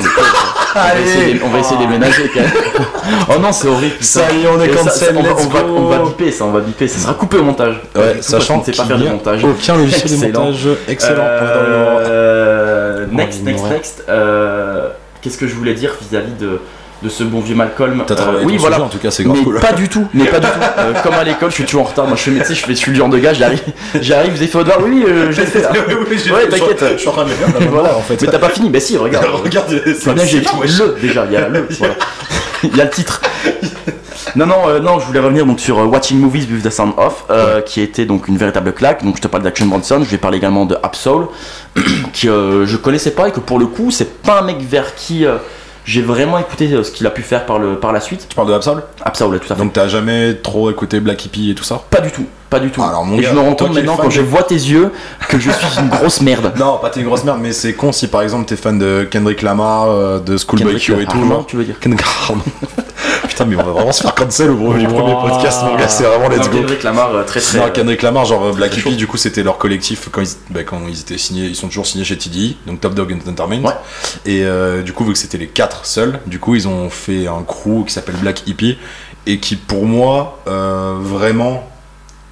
On, 0.74 0.78
va 0.78 0.84
Allez. 0.84 1.02
essayer, 1.02 1.34
de- 1.34 1.42
on 1.44 1.48
va 1.48 1.58
essayer 1.58 1.76
de 1.76 1.82
les 1.82 1.88
ménager 1.88 2.30
quand 2.32 2.40
même. 2.40 2.50
oh 3.30 3.38
non, 3.40 3.52
c'est 3.52 3.68
horrible. 3.68 3.92
putain. 3.92 4.04
Ça 4.04 4.32
y 4.32 4.42
est, 4.42 4.46
on 4.48 4.60
est 4.60 4.68
Et 4.68 4.72
ça- 4.76 5.06
on, 5.16 5.22
va, 5.22 5.30
on, 5.30 5.46
va, 5.48 5.60
go. 5.62 5.74
on 5.76 5.86
va 5.86 5.98
biper 5.98 6.30
ça, 6.30 6.44
on 6.44 6.50
va 6.52 6.60
biper. 6.60 6.88
Ça 6.88 6.98
sera 7.00 7.14
coupé 7.14 7.36
au 7.38 7.42
montage. 7.44 7.80
ouais 7.94 8.14
parce 8.14 8.14
qu'on 8.16 8.22
sachant 8.22 8.58
ne 8.58 8.64
sait 8.64 8.72
pas 8.72 8.84
faire 8.84 8.98
de 8.98 9.08
montage. 9.08 9.44
aucun 9.44 9.76
logiciel 9.76 10.20
de 10.20 10.26
montage 10.26 10.68
excellent. 10.88 11.22
Euh, 11.24 13.06
next, 13.10 13.40
Oh, 13.42 13.44
next, 13.44 13.64
next. 13.70 14.04
Euh, 14.08 14.88
Qu'est-ce 15.20 15.38
que 15.38 15.46
je 15.46 15.54
voulais 15.54 15.74
dire 15.74 15.92
vis-à-vis 16.00 16.32
de, 16.32 16.58
de 17.02 17.08
ce 17.08 17.24
bon 17.24 17.40
vieux 17.40 17.54
Malcolm 17.54 18.04
T'as 18.06 18.14
Euh, 18.14 18.16
travaillé 18.16 18.44
Oui, 18.46 18.54
ton 18.54 18.60
voilà. 18.60 18.76
sujet, 18.76 18.86
en 18.86 18.90
tout 18.90 18.98
cas 18.98 19.10
c'est 19.10 19.24
grave 19.24 19.36
mais 19.38 19.44
cool 19.44 19.60
pas 19.60 19.72
du 19.72 19.88
tout, 19.88 20.06
mais 20.14 20.24
pas 20.26 20.38
du 20.40 20.46
tout. 20.46 20.52
Euh, 20.78 20.92
comme 21.02 21.14
à 21.14 21.24
l'école, 21.24 21.50
je 21.50 21.56
suis 21.56 21.64
toujours 21.64 21.82
en 21.82 21.84
retard. 21.84 22.06
Moi, 22.06 22.16
je 22.16 22.22
fais 22.22 22.30
médecin, 22.30 22.54
je 22.54 22.60
fais, 22.64 22.90
le 22.90 22.94
genre 22.96 23.08
de 23.08 23.18
gars, 23.18 23.32
j'arrive, 23.34 23.60
j'arrive, 24.00 24.30
vous 24.32 24.38
avez 24.38 24.46
fait 24.46 24.58
votre 24.58 24.70
devoir. 24.70 24.84
Oui, 24.88 25.02
oui, 25.04 25.10
euh, 25.12 25.30
je 25.32 25.40
l'ai 25.40 25.46
fait. 25.46 25.60
là. 25.62 25.70
Ouais, 26.34 26.48
t'inquiète. 26.48 26.84
je 26.94 26.96
suis 26.98 27.08
en 27.08 27.12
train 27.12 27.24
de 27.24 27.28
le 27.30 27.34
faire 27.34 27.48
là, 27.60 27.66
Voilà. 27.70 27.96
en 27.96 28.00
fait 28.00 28.20
Mais 28.22 28.28
t'as 28.28 28.38
pas 28.38 28.48
fini, 28.48 28.70
bah 28.70 28.80
si, 28.80 28.96
regarde. 28.96 29.26
regarde 29.26 29.70
vois 30.02 30.14
bien 30.14 30.24
j'ai 30.24 30.38
le 30.40 31.00
déjà, 31.00 31.24
il 31.26 31.32
y 31.32 31.36
a 31.36 31.48
le, 31.48 31.66
voilà. 31.78 31.94
il 32.64 32.76
y 32.76 32.80
a 32.80 32.84
le 32.84 32.90
titre. 32.90 33.20
Non, 34.34 34.46
non, 34.46 34.68
euh, 34.68 34.80
non, 34.80 34.98
je 34.98 35.04
voulais 35.06 35.20
revenir 35.20 35.44
donc 35.44 35.60
sur 35.60 35.78
euh, 35.78 35.84
Watching 35.84 36.18
Movies 36.18 36.46
with 36.50 36.62
the 36.64 36.70
Sound 36.70 36.94
Off, 36.96 37.24
euh, 37.30 37.60
qui 37.60 37.80
était 37.82 38.06
donc 38.06 38.28
une 38.28 38.38
véritable 38.38 38.72
claque. 38.72 39.04
Donc 39.04 39.16
je 39.16 39.20
te 39.22 39.28
parle 39.28 39.42
d'Action 39.42 39.66
Bronson, 39.66 39.98
je 40.02 40.08
vais 40.08 40.16
parler 40.18 40.38
également 40.38 40.64
de 40.64 40.76
Absol, 40.82 41.26
qui 42.14 42.28
euh, 42.28 42.64
je 42.64 42.76
connaissais 42.78 43.10
pas 43.10 43.28
et 43.28 43.32
que 43.32 43.40
pour 43.40 43.58
le 43.58 43.66
coup, 43.66 43.90
c'est 43.90 44.22
pas 44.22 44.40
un 44.40 44.42
mec 44.42 44.56
vers 44.60 44.94
qui 44.94 45.26
euh, 45.26 45.36
j'ai 45.84 46.02
vraiment 46.02 46.38
écouté 46.38 46.72
euh, 46.72 46.82
ce 46.82 46.90
qu'il 46.92 47.06
a 47.06 47.10
pu 47.10 47.22
faire 47.22 47.44
par, 47.46 47.58
le, 47.58 47.78
par 47.78 47.92
la 47.92 48.00
suite. 48.00 48.26
tu 48.28 48.34
parles 48.36 48.48
de 48.48 48.52
Absol? 48.54 48.82
Absol, 49.04 49.38
tout 49.40 49.52
à 49.52 49.56
fait. 49.56 49.62
donc 49.62 49.72
t'as 49.72 49.88
jamais 49.88 50.34
trop 50.34 50.70
écouté 50.70 51.00
Black 51.00 51.24
Hippie 51.24 51.50
et 51.50 51.54
tout 51.54 51.64
ça? 51.64 51.82
Pas 51.90 52.00
du 52.00 52.10
tout, 52.10 52.26
pas 52.52 52.60
du 52.60 52.70
tout. 52.70 52.82
Alors, 52.82 53.04
mon 53.04 53.18
et 53.18 53.22
gars, 53.22 53.30
je 53.30 53.34
me 53.34 53.40
rends 53.40 53.54
compte 53.54 53.74
maintenant 53.74 53.96
quand 53.96 54.10
je 54.10 54.20
vois 54.20 54.42
tes 54.44 54.54
yeux 54.54 54.92
que 55.28 55.38
je 55.40 55.50
suis 55.50 55.80
une 55.80 55.88
grosse 55.88 56.20
merde. 56.20 56.52
Non, 56.58 56.78
pas 56.78 56.90
t'es 56.90 57.00
une 57.00 57.06
grosse 57.06 57.24
merde, 57.24 57.38
mais 57.42 57.52
c'est 57.52 57.72
con 57.72 57.90
si 57.92 58.06
par 58.08 58.22
exemple 58.22 58.44
t'es 58.44 58.56
fan 58.56 58.78
de 58.78 59.08
Kendrick 59.10 59.42
Lamar, 59.42 59.88
euh, 59.88 60.20
de 60.20 60.36
Schoolboy 60.36 60.78
Q 60.78 60.92
et 61.00 61.06
tout. 61.06 61.18
Lamar, 61.18 61.28
genre. 61.38 61.46
tu 61.46 61.56
veux 61.56 61.64
dire 61.64 61.80
Kendrick 61.80 62.04
Lamar. 62.28 62.44
Putain, 63.26 63.46
mais 63.46 63.56
on 63.56 63.62
va 63.62 63.72
vraiment 63.72 63.92
se 63.92 64.02
faire 64.02 64.14
cancel 64.14 64.50
au 64.50 64.56
premier, 64.56 64.86
Wow. 64.86 64.92
premier 65.00 65.14
podcast, 65.30 65.62
mon 65.64 65.76
gars, 65.76 65.88
c'est 65.88 66.04
vraiment 66.04 66.28
let's 66.28 66.46
Non, 66.46 66.52
go. 66.52 66.58
Kendrick 66.58 66.82
Lamar, 66.82 67.14
euh, 67.14 67.22
très 67.24 67.40
très. 67.40 67.58
Non, 67.58 67.64
euh, 67.64 67.70
Kendrick 67.70 68.02
Lamar, 68.02 68.24
genre 68.26 68.52
Black 68.54 68.76
Hippie, 68.76 68.96
du 68.96 69.06
coup, 69.06 69.16
c'était 69.16 69.42
leur 69.42 69.56
collectif 69.58 70.08
quand 70.12 70.20
ils, 70.20 70.28
bah, 70.50 70.62
quand 70.64 70.80
ils 70.88 71.00
étaient 71.00 71.18
signés, 71.18 71.46
ils 71.46 71.56
sont 71.56 71.68
toujours 71.68 71.86
signés 71.86 72.04
chez 72.04 72.18
TDI, 72.18 72.58
donc 72.66 72.80
Top 72.80 72.94
Dog 72.94 73.12
Entertainment. 73.26 73.66
Ouais. 73.68 73.74
Et 74.26 74.44
euh, 74.44 74.82
du 74.82 74.92
coup, 74.92 75.04
vu 75.04 75.12
que 75.12 75.18
c'était 75.18 75.38
les 75.38 75.46
quatre 75.48 75.86
seuls, 75.86 76.20
du 76.26 76.38
coup, 76.38 76.54
ils 76.54 76.68
ont 76.68 76.90
fait 76.90 77.26
un 77.26 77.42
crew 77.42 77.84
qui 77.86 77.92
s'appelle 77.94 78.16
Black 78.16 78.46
Hippie 78.46 78.76
et 79.26 79.38
qui, 79.38 79.56
pour 79.56 79.86
moi, 79.86 80.38
euh, 80.48 80.94
vraiment 81.00 81.64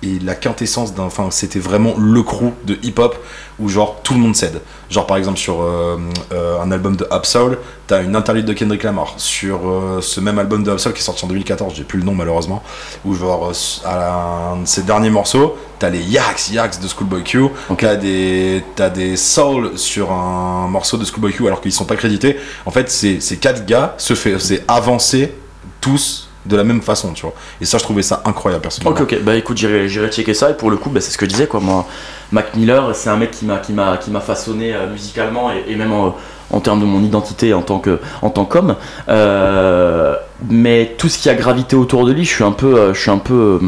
et 0.03 0.19
la 0.19 0.35
quintessence 0.35 0.95
d'un. 0.95 1.05
Enfin, 1.05 1.29
c'était 1.31 1.59
vraiment 1.59 1.95
le 1.99 2.23
crew 2.23 2.53
de 2.65 2.79
hip-hop 2.83 3.17
où 3.59 3.69
genre 3.69 4.01
tout 4.03 4.15
le 4.15 4.21
monde 4.21 4.35
cède. 4.35 4.61
Genre 4.89 5.07
par 5.07 5.19
exemple 5.19 5.39
sur 5.39 5.61
euh, 5.61 5.99
euh, 6.33 6.59
un 6.61 6.73
album 6.73 6.97
de 6.97 7.07
Absol, 7.11 7.59
t'as 7.87 8.03
une 8.03 8.17
interlude 8.17 8.47
de 8.47 8.55
Kendrick 8.55 8.83
Lamar. 8.83 9.13
Sur 9.19 9.69
euh, 9.69 10.01
ce 10.01 10.21
même 10.21 10.39
album 10.39 10.63
de 10.65 10.71
Absol 10.71 10.95
qui 10.95 11.01
est 11.01 11.05
sorti 11.05 11.25
en 11.27 11.29
2014, 11.29 11.75
j'ai 11.77 11.85
plus 11.85 11.99
le 11.99 12.05
nom 12.07 12.15
malheureusement, 12.15 12.63
où 13.05 13.15
genre 13.15 13.53
à 13.85 13.97
la- 13.97 14.15
un 14.55 14.63
de 14.63 14.67
ses 14.67 14.83
derniers 14.85 15.11
morceaux, 15.11 15.57
t'as 15.79 15.91
les 15.91 16.01
Yaks 16.03 16.51
Yaks 16.53 16.81
de 16.81 16.89
Schoolboy 16.89 17.23
Q, 17.23 17.43
Ok. 17.69 17.81
t'as 17.81 17.97
des 17.97 18.65
t'as 18.75 18.89
des 18.89 19.17
Soul 19.17 19.77
sur 19.79 20.11
un 20.11 20.67
morceau 20.69 20.97
de 20.97 21.05
Schoolboy 21.05 21.33
Q 21.35 21.47
alors 21.47 21.61
qu'ils 21.61 21.73
sont 21.73 21.85
pas 21.85 21.97
crédités. 21.97 22.39
En 22.65 22.71
fait, 22.71 22.91
ces 22.91 23.21
ces 23.21 23.37
quatre 23.37 23.67
gars 23.67 23.95
se 23.99 24.15
fait 24.15 24.39
c'est 24.39 24.65
avancer 24.67 25.35
tous 25.83 26.30
de 26.47 26.57
la 26.57 26.65
même 26.65 26.81
façon, 26.81 27.13
tu 27.13 27.23
vois. 27.23 27.35
Et 27.61 27.65
ça, 27.65 27.79
je 27.79 27.83
trouvais 27.83 28.03
ça 28.03 28.23
incroyable 28.25 28.63
personnellement. 28.63 28.99
Ok, 28.99 29.13
ok, 29.13 29.23
bah 29.23 29.37
écoute, 29.37 29.59
j'irai 29.59 29.89
j'irai 29.89 30.09
checker 30.11 30.35
ça. 30.35 30.51
Et 30.51 30.55
pour 30.55 30.71
le 30.71 30.77
coup, 30.79 30.89
bah, 30.91 31.01
c'est 31.01 31.11
ce 31.11 31.19
que 31.19 31.27
je 31.27 31.31
disais, 31.31 31.47
quoi. 31.47 31.61
Moi, 31.61 31.87
Mac 32.33 32.55
Miller, 32.57 32.95
c'est 32.95 33.11
un 33.11 33.17
mec 33.17 33.31
qui 33.31 33.45
m'a 33.45 33.59
qui 33.59 33.73
m'a 33.73 33.97
qui 33.99 34.11
m'a 34.11 34.21
façonné 34.21 34.75
euh, 34.75 34.91
musicalement 34.91 35.51
et, 35.53 35.77
même 35.77 35.93
en, 35.93 36.17
en 36.51 36.61
termes 36.61 36.81
de 36.81 36.87
mon 36.87 37.03
identité 37.03 37.53
en 37.53 37.63
tant 37.63 37.79
que 37.79 37.99
en 38.23 38.31
tant 38.31 38.45
qu'homme. 38.47 38.77
Euh, 39.09 40.17
mais 40.49 40.95
tout 40.97 41.09
ce 41.09 41.19
qui 41.19 41.29
a 41.29 41.35
gravité 41.35 41.77
autour 41.77 42.07
de 42.07 42.13
lui, 42.13 42.25
je 42.25 42.31
suis 42.31 42.45
un 42.45 42.53
peu 42.53 42.79
euh, 42.79 42.95
je 42.95 43.01
suis 43.01 43.11
un 43.11 43.19
peu 43.19 43.61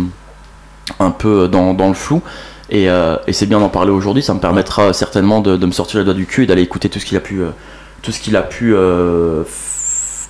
un 0.98 1.10
peu 1.10 1.48
dans, 1.48 1.74
dans 1.74 1.88
le 1.88 1.94
flou. 1.94 2.22
Et, 2.70 2.86
et 2.86 3.32
c'est 3.34 3.44
bien 3.44 3.60
d'en 3.60 3.68
parler 3.68 3.90
aujourd'hui. 3.90 4.22
Ça 4.22 4.32
me 4.32 4.40
permettra 4.40 4.94
certainement 4.94 5.42
de, 5.42 5.58
me 5.66 5.72
sortir 5.72 5.98
les 5.98 6.06
doigts 6.06 6.14
du 6.14 6.24
cul 6.24 6.44
et 6.44 6.46
d'aller 6.46 6.62
écouter 6.62 6.88
tout 6.88 6.98
ce 6.98 7.04
qu'il 7.04 7.18
a 7.18 7.20
pu 7.20 7.42
tout 8.00 8.12
ce 8.12 8.18
qu'il 8.18 8.34
a 8.34 8.40
pu 8.40 8.74
euh, 8.74 9.42
f- 9.42 9.46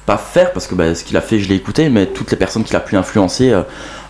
pas 0.07 0.17
faire 0.19 0.53
parce 0.53 0.67
que 0.67 0.75
bah, 0.75 0.95
ce 0.95 1.05
qu'il 1.05 1.17
a 1.17 1.21
fait, 1.21 1.39
je 1.39 1.49
l'ai 1.49 1.55
écouté, 1.57 1.89
mais 1.89 2.07
toutes 2.07 2.31
les 2.31 2.37
personnes 2.37 2.65
qu'il 2.65 2.77
a 2.77 2.81
pu 2.81 2.97
influencer, 2.97 3.51
euh, 3.51 3.63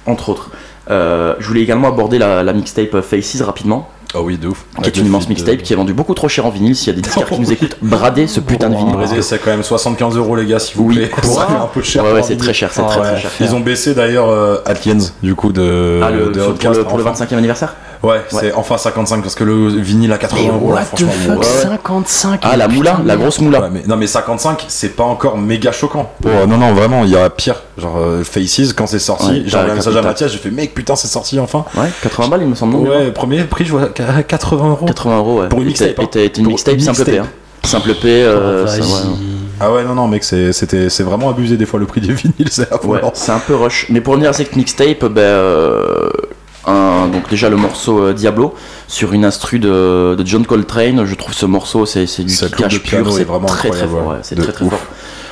entre 0.07 0.29
autres. 0.31 0.51
Euh, 0.91 1.35
je 1.39 1.47
voulais 1.47 1.61
également 1.63 1.89
aborder 1.89 2.19
la, 2.19 2.43
la 2.43 2.53
mixtape 2.53 3.01
Faces 3.03 3.41
rapidement, 3.43 3.89
Ah 4.15 4.21
oui, 4.21 4.37
de 4.37 4.49
ouf. 4.49 4.65
qui 4.83 4.89
est 4.89 4.97
une 4.97 5.03
le 5.05 5.09
immense 5.11 5.25
de- 5.27 5.29
mixtape 5.29 5.59
qui 5.59 5.73
est 5.73 5.77
vendue 5.77 5.93
beaucoup 5.93 6.15
trop 6.15 6.29
cher 6.29 6.45
en 6.45 6.51
vinyle. 6.51 6.75
S'il 6.75 6.89
y 6.89 6.91
a 6.91 6.95
des 6.95 7.03
disquaires 7.03 7.29
qui 7.29 7.39
nous 7.41 7.53
écoutent, 7.53 7.77
bradez 7.83 8.27
ce 8.27 8.41
putain 8.41 8.69
de 8.69 8.75
vinyle. 8.77 8.97
que- 8.97 9.23
c'est 9.23 9.39
quand 9.39 9.51
même 9.53 9.63
75 9.63 10.17
euros, 10.17 10.35
les 10.35 10.45
gars, 10.47 10.59
s'il 10.59 10.79
vous 10.79 10.87
Oui. 10.89 10.97
plaît. 10.97 11.07
Pour 11.09 11.25
Ça 11.37 11.43
un- 11.43 11.47
fait 11.47 11.63
un 11.63 11.67
peu 11.73 11.83
cher. 11.83 12.03
Ouais, 12.03 12.09
pour 12.09 12.17
ouais, 12.17 12.25
un 12.25 12.27
c'est 12.27 12.37
très 12.37 12.53
cher, 12.53 12.71
c'est 12.73 12.83
Ah 12.85 12.89
très 12.89 13.01
ouais. 13.01 13.07
très 13.13 13.21
cher. 13.21 13.31
Ils 13.41 13.55
ont 13.55 13.61
baissé 13.61 13.95
d'ailleurs 13.95 14.29
euh, 14.29 14.57
Atkins, 14.67 14.99
du 15.23 15.35
coup, 15.37 15.53
de, 15.53 16.01
Ah, 16.03 16.11
le, 16.11 16.27
de 16.33 16.41
pour, 16.41 16.71
le, 16.73 16.85
pour 16.85 16.99
le 16.99 17.07
enfin. 17.07 17.25
25e 17.27 17.37
anniversaire? 17.39 17.77
Ouais, 18.03 18.21
c'est 18.31 18.53
enfin 18.55 18.79
55 18.79 19.23
parce 19.23 19.35
que 19.37 19.45
le 19.45 19.69
vinyle 19.69 20.13
à 20.13 20.19
80 20.19 20.55
euros, 20.55 20.75
là, 20.75 20.83
franchement. 20.83 21.13
ouais, 21.29 21.37
ouais. 21.37 21.45
55 21.45 22.41
Ah, 22.43 22.57
la 22.57 22.67
moula, 22.67 23.01
la 23.05 23.17
grosse 23.17 23.41
moula. 23.41 23.61
Ouais, 23.61 23.69
mais, 23.73 23.83
non 23.87 23.97
mais 23.97 24.07
55 24.09 24.65
c'est 24.69 24.97
pas 24.97 25.05
encore 25.05 25.39
méga 25.39 25.71
choquant. 25.71 26.11
Oh, 26.25 26.47
non 26.49 26.57
non 26.59 26.73
vraiment 26.75 27.05
il 27.05 27.11
y 27.11 27.17
a 27.17 27.31
pire 27.31 27.63
genre 27.79 27.97
euh, 27.99 28.25
Faces 28.25 28.73
quand 28.73 28.87
c'est 28.89 28.99
sorti 28.99 29.27
Ouais, 29.31 29.43
j'ai 29.47 29.57
un 29.57 29.75
message 29.75 29.97
à 29.97 30.03
Mathias 30.03 30.33
j'ai 30.33 30.39
fait 30.39 30.51
mec 30.51 30.75
putain 30.75 30.97
c'est 30.97 31.07
sorti 31.09 31.39
enfin. 31.39 31.65
Ouais, 31.77 31.91
80 32.03 32.29
balles, 32.29 32.43
il 32.43 32.49
me 32.49 32.55
semble. 32.57 32.73
non, 32.73 32.83
Ouais 32.83 33.13
premier 33.13 33.45
prix 33.45 33.65
je 33.65 33.71
vois 33.73 33.87
qu'à 33.91 34.23
80 34.23 34.69
euros. 34.71 34.87
80 34.87 35.17
euros, 35.19 35.41
ouais. 35.43 35.49
Pour 35.49 35.61
une 35.61 35.67
mixtape, 35.69 35.99
hein. 35.99 36.03
Et 36.03 36.07
t'as 36.11 36.21
été 36.23 36.41
une 36.41 36.49
mixtape 36.49 36.81
simple 36.81 37.05
P. 37.05 37.19
hein. 37.19 37.27
Simple 37.65 37.95
P, 37.95 38.09
euh, 38.09 38.67
ça, 38.67 38.79
Vas-y. 38.79 38.91
ouais. 38.91 38.99
Ah 39.61 39.73
ouais 39.73 39.85
non 39.85 39.95
non 39.95 40.09
mec 40.09 40.25
c'est 40.25 40.53
c'était 40.53 40.89
c'est 40.91 41.05
vraiment 41.05 41.31
abusé 41.31 41.57
des 41.57 41.67
fois 41.67 41.79
le 41.79 41.87
prix 41.87 42.01
des 42.01 42.13
vinyles 42.13 42.49
c'est 42.51 42.69
Ouais, 42.85 43.01
c'est 43.15 43.31
un 43.31 43.39
peu 43.39 43.55
rush. 43.55 43.87
Mais 43.91 44.01
pour 44.01 44.15
revenir 44.15 44.31
à 44.31 44.33
cette 44.33 44.57
mixtape, 44.57 45.05
ben, 45.05 45.21
euh, 45.21 46.09
un- 46.67 47.09
donc 47.09 47.29
déjà 47.29 47.49
le 47.49 47.57
morceau 47.57 47.99
euh, 48.01 48.13
Diablo 48.13 48.55
sur 48.89 49.13
une 49.13 49.25
instru 49.25 49.59
de, 49.59 50.15
de 50.17 50.27
John 50.27 50.47
Coltrane, 50.47 51.05
je 51.05 51.15
trouve 51.15 51.35
ce 51.35 51.47
morceau 51.47 51.87
c'est 51.87 52.07
c'est 52.07 52.25
du 52.25 52.35
kickage 52.35 52.83
pur, 52.83 53.09
est 53.09 53.13
c'est 53.13 53.25
vraiment 53.25 53.47
très 53.47 53.71
très 53.71 53.87
fort, 53.87 54.07
ouais. 54.09 54.17
c'est 54.23 54.37
très 54.37 54.53
très 54.53 54.65
ouf. 54.65 54.71
fort. 54.71 54.81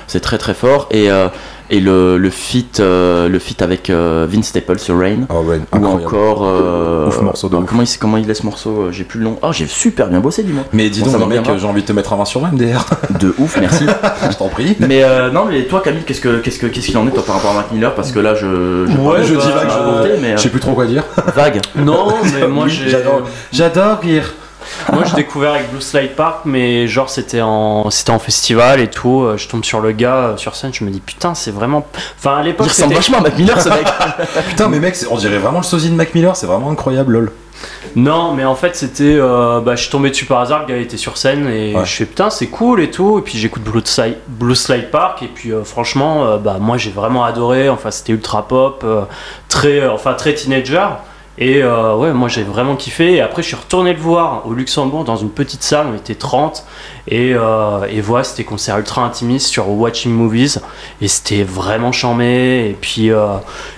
C'est 0.07 0.21
très 0.21 0.39
très 0.39 0.55
fort 0.55 0.89
et, 0.91 1.11
euh, 1.11 1.29
et 1.73 1.79
le, 1.81 2.19
le 2.19 2.31
feat 2.31 2.81
euh, 2.81 3.29
le 3.29 3.39
feat 3.39 3.63
avec 3.63 3.91
euh, 3.91 4.27
Vince 4.29 4.47
Staples 4.49 4.79
sur 4.81 4.99
Rain 4.99 5.21
Ah 5.29 5.41
ouais 5.41 5.61
ou 5.73 5.87
encore 5.87 6.43
euh, 6.45 7.07
Ouf 7.09 7.21
morceau 7.23 7.49
de 7.49 7.57
ouf. 7.57 7.65
comment 7.67 7.83
il 7.83 7.99
comment 7.99 8.17
il 8.17 8.27
laisse 8.27 8.39
ce 8.39 8.45
morceau 8.47 8.89
j'ai 8.91 9.05
plus 9.05 9.19
le 9.21 9.27
nom 9.27 9.39
oh 9.43 9.53
j'ai 9.53 9.67
super 9.67 10.09
bien 10.09 10.21
bossé 10.21 10.43
dis-moi 10.43 10.65
Mais 10.73 10.91
dis 10.91 11.03
donc 11.03 11.27
mec 11.29 11.43
j'ai 11.59 11.67
envie 11.67 11.83
de 11.83 11.87
te 11.87 11.93
mettre 11.93 12.13
un 12.13 12.17
20 12.17 12.25
sur 12.25 12.41
20 12.41 12.53
MDR. 12.53 12.85
de 13.21 13.35
ouf 13.39 13.57
merci 13.61 13.85
je 14.31 14.37
t'en 14.37 14.49
prie. 14.49 14.77
mais 14.81 15.05
euh, 15.05 15.31
non 15.31 15.45
mais 15.47 15.63
toi 15.65 15.81
Camille 15.81 16.03
qu'est-ce 16.05 16.21
que 16.21 16.39
qu'est-ce 16.39 16.59
que 16.59 16.67
qu'est-ce 16.67 16.87
qu'il 16.89 16.99
en 16.99 17.07
est 17.07 17.11
toi 17.13 17.25
par 17.25 17.37
rapport 17.37 17.53
à 17.53 17.55
Mac 17.55 17.73
Miller? 17.73 17.95
Parce 17.95 18.11
que 18.13 18.19
là 18.19 18.35
je 18.35 18.87
je, 18.87 18.97
Ouais, 18.99 19.23
je 19.23 19.35
dis 19.35 19.47
vague 19.53 19.69
je- 19.69 20.17
je, 20.17 20.21
mais, 20.21 20.33
euh, 20.33 20.37
je 20.37 20.43
sais 20.43 20.49
plus 20.49 20.61
trop 20.61 20.73
quoi 20.75 20.87
dire. 20.87 21.05
vague 21.37 21.61
Non, 21.77 22.09
mais 22.35 22.47
moi 22.49 22.67
j'adore. 22.69 23.23
J'adore 23.53 23.99
rire. 24.01 24.35
Moi 24.93 25.03
j'ai 25.05 25.15
découvert 25.17 25.53
avec 25.55 25.71
Blue 25.71 25.81
Slide 25.81 26.15
Park, 26.15 26.41
mais 26.45 26.87
genre 26.89 27.11
c'était 27.11 27.41
en 27.41 27.91
c'était 27.91 28.11
en 28.11 28.19
festival 28.19 28.81
et 28.81 28.89
tout. 28.89 29.23
euh, 29.23 29.37
Je 29.37 29.49
tombe 29.49 29.65
sur 29.65 29.81
le 29.81 29.93
gars 29.93 30.15
euh, 30.17 30.37
sur 30.37 30.55
scène, 30.57 30.73
je 30.73 30.85
me 30.85 30.91
dis 30.91 31.01
putain 31.01 31.35
c'est 31.35 31.51
vraiment. 31.51 31.87
Enfin 32.19 32.37
à 32.37 32.41
il 32.41 32.47
l'époque 32.47 32.69
ressemble 32.69 32.89
c'était. 32.89 32.95
vachement 32.97 33.19
à 33.19 33.23
Mac 33.23 33.39
Miller 33.39 33.61
ce 33.61 33.69
mec 33.69 33.87
Putain 34.49 34.69
mais 34.69 34.79
mec 34.81 34.97
on 35.11 35.17
dirait 35.17 35.39
vraiment 35.39 35.59
le 35.59 35.65
sosie 35.65 35.91
de 35.91 35.95
Mac 35.95 36.15
Miller 36.15 36.37
c'est 36.37 36.47
vraiment 36.47 36.71
incroyable 36.71 37.13
lol. 37.13 37.33
Non, 37.95 38.33
mais 38.33 38.45
en 38.47 38.55
fait 38.55 38.75
c'était. 38.77 39.03
euh, 39.19 39.61
bah, 39.61 39.75
je 39.77 39.83
suis 39.83 39.91
tombé 39.91 40.09
dessus 40.11 40.25
par 40.25 40.41
hasard, 40.41 40.61
le 40.61 40.67
gars 40.67 40.77
était 40.81 40.97
sur 40.97 41.17
scène 41.19 41.47
et 41.49 41.75
Ouais. 41.77 41.85
je 41.85 41.91
fais 41.95 42.07
putain 42.07 42.31
c'est 42.31 42.47
cool 42.47 42.81
et 42.81 42.91
tout. 42.91 43.19
Et 43.19 43.23
puis 43.23 43.37
j'écoute 43.39 43.63
Blue 43.63 43.83
Slide, 43.85 44.17
Blue 44.29 44.55
Slide 44.55 44.91
Park 44.91 45.23
et 45.23 45.27
puis 45.29 45.53
euh, 45.53 45.63
franchement 45.65 46.25
euh, 46.25 46.37
bah 46.39 46.57
moi 46.61 46.79
j'ai 46.79 46.91
vraiment 46.91 47.25
adoré. 47.25 47.69
Enfin 47.69 47.91
c'était 47.91 48.13
ultra 48.13 48.47
pop, 48.49 48.83
euh, 48.85 49.03
très 49.49 49.81
euh, 49.81 49.93
enfin 49.93 50.15
très 50.15 50.33
teenager. 50.35 50.87
Et 51.39 51.63
euh, 51.63 51.97
ouais, 51.97 52.13
moi 52.13 52.29
j'ai 52.29 52.43
vraiment 52.43 52.77
kiffé. 52.77 53.15
Et 53.15 53.21
après, 53.21 53.43
je 53.43 53.49
suis 53.49 53.57
retourné 53.57 53.93
le 53.93 53.99
voir 53.99 54.47
au 54.47 54.53
Luxembourg 54.53 55.05
dans 55.05 55.17
une 55.17 55.31
petite 55.31 55.63
salle, 55.63 55.87
on 55.93 55.97
était 55.97 56.15
30. 56.15 56.65
Et, 57.09 57.33
euh, 57.35 57.87
et 57.91 58.01
voilà, 58.01 58.25
c'était 58.25 58.45
concert 58.45 58.77
ultra 58.79 59.03
intimiste 59.03 59.47
sur 59.47 59.69
Watching 59.69 60.13
Movies. 60.13 60.61
Et 61.01 61.09
c'était 61.09 61.43
vraiment 61.43 61.93
charmé. 61.93 62.69
Et 62.69 62.77
puis, 62.79 63.11
euh, 63.11 63.37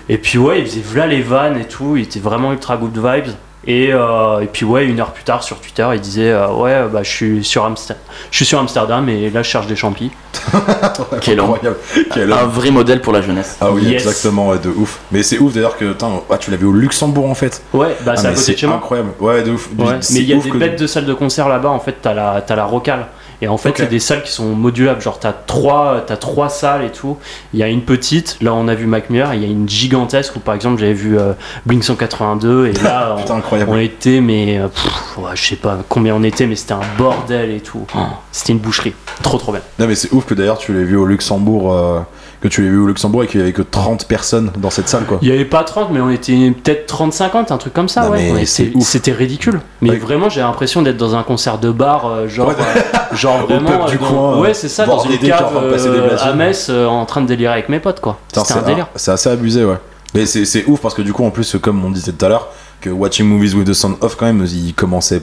et 0.08 0.18
puis 0.18 0.38
ouais, 0.38 0.60
il 0.60 0.66
faisait 0.66 0.80
v'là 0.80 1.06
les 1.06 1.22
vannes 1.22 1.58
et 1.58 1.66
tout. 1.66 1.96
Il 1.96 2.02
était 2.02 2.20
vraiment 2.20 2.52
ultra 2.52 2.76
good 2.76 2.96
vibes. 2.96 3.32
Et, 3.66 3.92
euh, 3.92 4.40
et 4.40 4.46
puis 4.46 4.64
ouais, 4.64 4.84
une 4.86 4.98
heure 5.00 5.12
plus 5.12 5.22
tard 5.22 5.42
sur 5.44 5.60
Twitter, 5.60 5.86
il 5.94 6.00
disait 6.00 6.30
euh, 6.32 6.48
ouais, 6.48 6.82
bah 6.92 7.04
je 7.04 7.10
suis 7.10 7.44
sur 7.44 7.64
Amsterdam, 7.64 8.02
je 8.30 8.36
suis 8.36 8.44
sur 8.44 8.58
Amsterdam 8.58 9.08
et 9.08 9.30
là 9.30 9.42
je 9.42 9.48
cherche 9.48 9.68
des 9.68 9.76
champis. 9.76 10.10
Quel 11.20 11.38
homme. 11.38 11.50
incroyable. 11.52 11.76
Quel 12.12 12.32
un 12.32 12.38
homme. 12.42 12.50
vrai 12.50 12.70
modèle 12.72 13.00
pour 13.00 13.12
la 13.12 13.22
jeunesse 13.22 13.56
Ah 13.60 13.70
oui, 13.70 13.82
Yes. 13.84 14.02
exactement, 14.02 14.56
de 14.56 14.68
ouf. 14.68 14.98
Mais 15.12 15.22
c'est 15.22 15.38
ouf 15.38 15.52
d'ailleurs 15.52 15.76
que 15.76 15.94
ah, 16.30 16.38
tu 16.38 16.50
l'avais 16.50 16.64
au 16.66 16.72
Luxembourg 16.72 17.30
en 17.30 17.34
fait. 17.36 17.62
Ouais, 17.72 17.96
bah 18.04 18.14
Ah, 18.16 18.20
c'est 18.20 18.26
à 18.28 18.32
côté 18.32 18.52
de 18.54 18.58
chez 18.58 18.66
moi. 18.66 18.76
incroyable. 18.76 19.10
Ouais, 19.20 19.42
de 19.44 19.52
ouf. 19.52 19.68
Ouais, 19.78 19.84
mais 20.10 20.18
il 20.20 20.24
y 20.24 20.32
a 20.32 20.36
des 20.38 20.50
que- 20.50 20.56
bêtes 20.56 20.78
de 20.80 20.86
salles 20.88 21.06
de 21.06 21.14
concert 21.14 21.48
là-bas. 21.48 21.68
En 21.70 21.78
fait, 21.80 21.96
t'as 22.02 22.14
la, 22.14 22.42
t'as 22.44 22.56
la 22.56 22.64
rocale. 22.64 23.06
Et 23.42 23.48
en 23.48 23.56
fait, 23.58 23.70
Ok. 23.70 23.74
c'est 23.78 23.86
des 23.90 23.98
salles 23.98 24.22
qui 24.22 24.30
sont 24.30 24.46
modulables. 24.54 25.00
Genre, 25.02 25.18
t'as 25.18 25.32
trois, 25.32 26.02
t'as 26.06 26.16
trois 26.16 26.48
salles 26.48 26.84
et 26.84 26.90
tout. 26.90 27.18
Il 27.52 27.58
y 27.58 27.62
a 27.64 27.68
une 27.68 27.82
petite. 27.82 28.38
Là, 28.40 28.54
on 28.54 28.68
a 28.68 28.74
vu 28.74 28.86
Mac 28.86 29.10
Miller. 29.10 29.34
Il 29.34 29.42
y 29.42 29.44
a 29.44 29.48
une 29.48 29.68
gigantesque 29.68 30.36
où, 30.36 30.38
par 30.40 30.54
exemple, 30.54 30.80
j'avais 30.80 30.92
vu 30.94 31.18
euh, 31.18 31.32
Blink 31.66 31.82
182. 31.84 32.68
Et 32.68 32.72
là, 32.84 33.16
Putain, 33.18 33.42
on, 33.68 33.76
était, 33.78 34.20
mais 34.20 34.58
euh, 34.58 34.68
pff, 34.68 35.18
ouais, 35.18 35.32
je 35.34 35.44
sais 35.44 35.56
pas 35.56 35.76
combien 35.88 36.14
on 36.14 36.22
était, 36.22 36.46
mais 36.46 36.54
c'était 36.56 36.74
un 36.74 36.80
bordel 36.96 37.50
et 37.50 37.60
tout. 37.60 37.84
Oh, 37.96 37.98
c'était 38.30 38.52
une 38.52 38.60
boucherie. 38.60 38.94
Trop, 39.22 39.38
trop 39.38 39.50
bien. 39.52 39.60
Non, 39.78 39.86
mais 39.88 39.96
c'est 39.96 40.12
ouf 40.12 40.24
que 40.24 40.34
d'ailleurs 40.34 40.58
tu 40.58 40.72
l'aies 40.72 40.84
vu 40.84 40.96
au 40.96 41.04
Luxembourg, 41.04 41.72
euh, 41.74 42.00
que 42.40 42.48
tu 42.48 42.62
l'aies 42.62 42.68
vu 42.70 42.78
au 42.78 42.86
Luxembourg 42.86 43.24
et 43.24 43.26
qu'il 43.26 43.40
y 43.40 43.42
avait 43.42 43.52
que 43.52 43.62
30 43.62 44.06
personnes 44.08 44.50
dans 44.56 44.70
cette 44.70 44.88
salle 44.88 45.04
quoi. 45.04 45.18
Il 45.22 45.28
y 45.28 45.32
avait 45.32 45.44
pas 45.44 45.62
30, 45.64 45.90
mais 45.92 46.00
on 46.00 46.10
était 46.10 46.50
peut-être 46.50 46.86
30-50, 46.92 47.52
un 47.52 47.58
truc 47.58 47.72
comme 47.74 47.88
ça. 47.88 48.02
Non, 48.06 48.10
ouais. 48.12 48.44
C'était 48.46 49.12
ridicule. 49.12 49.60
Mais 49.80 49.90
Ouais. 49.90 49.96
vraiment, 49.96 50.28
j'ai 50.28 50.40
l'impression 50.40 50.82
d'être 50.82 50.96
dans 50.96 51.14
un 51.14 51.22
concert 51.22 51.58
de 51.58 51.70
bar, 51.70 52.06
euh, 52.06 52.28
genre, 52.28 52.48
Ouais, 52.48 52.54
euh, 52.58 53.16
genre 53.16 53.31
Au 53.40 53.46
vraiment. 53.46 53.86
pub 53.86 53.90
du 53.90 53.98
dans- 53.98 54.06
coin, 54.06 54.38
ouais, 54.40 54.54
c'est 54.54 54.68
ça, 54.68 54.86
dans 54.86 55.00
une 55.00 55.18
cave 55.18 55.52
des 55.70 55.86
euh, 55.88 56.16
à 56.20 56.32
Metz, 56.34 56.66
euh, 56.68 56.86
en 56.86 57.04
train 57.06 57.20
de 57.20 57.26
délirer 57.26 57.52
avec 57.52 57.68
mes 57.68 57.80
potes, 57.80 58.00
quoi. 58.00 58.18
C'était 58.32 58.52
un 58.54 58.62
délire. 58.62 58.88
C'est 58.96 59.10
assez 59.12 59.30
abusé, 59.30 59.64
ouais. 59.64 59.78
Mais 60.14 60.26
c'est 60.26 60.64
ouf 60.66 60.80
parce 60.80 60.94
que 60.94 61.02
du 61.02 61.12
coup, 61.12 61.24
en 61.24 61.30
plus, 61.30 61.56
comme 61.60 61.84
on 61.84 61.90
disait 61.90 62.12
tout 62.12 62.24
à 62.24 62.28
l'heure, 62.28 62.48
que 62.80 62.90
Watching 62.90 63.26
Movies 63.26 63.54
with 63.54 63.66
the 63.68 63.72
Sound 63.72 63.96
Off, 64.00 64.16
quand 64.16 64.26
même, 64.26 64.44
il 64.46 64.74
commençait 64.74 65.22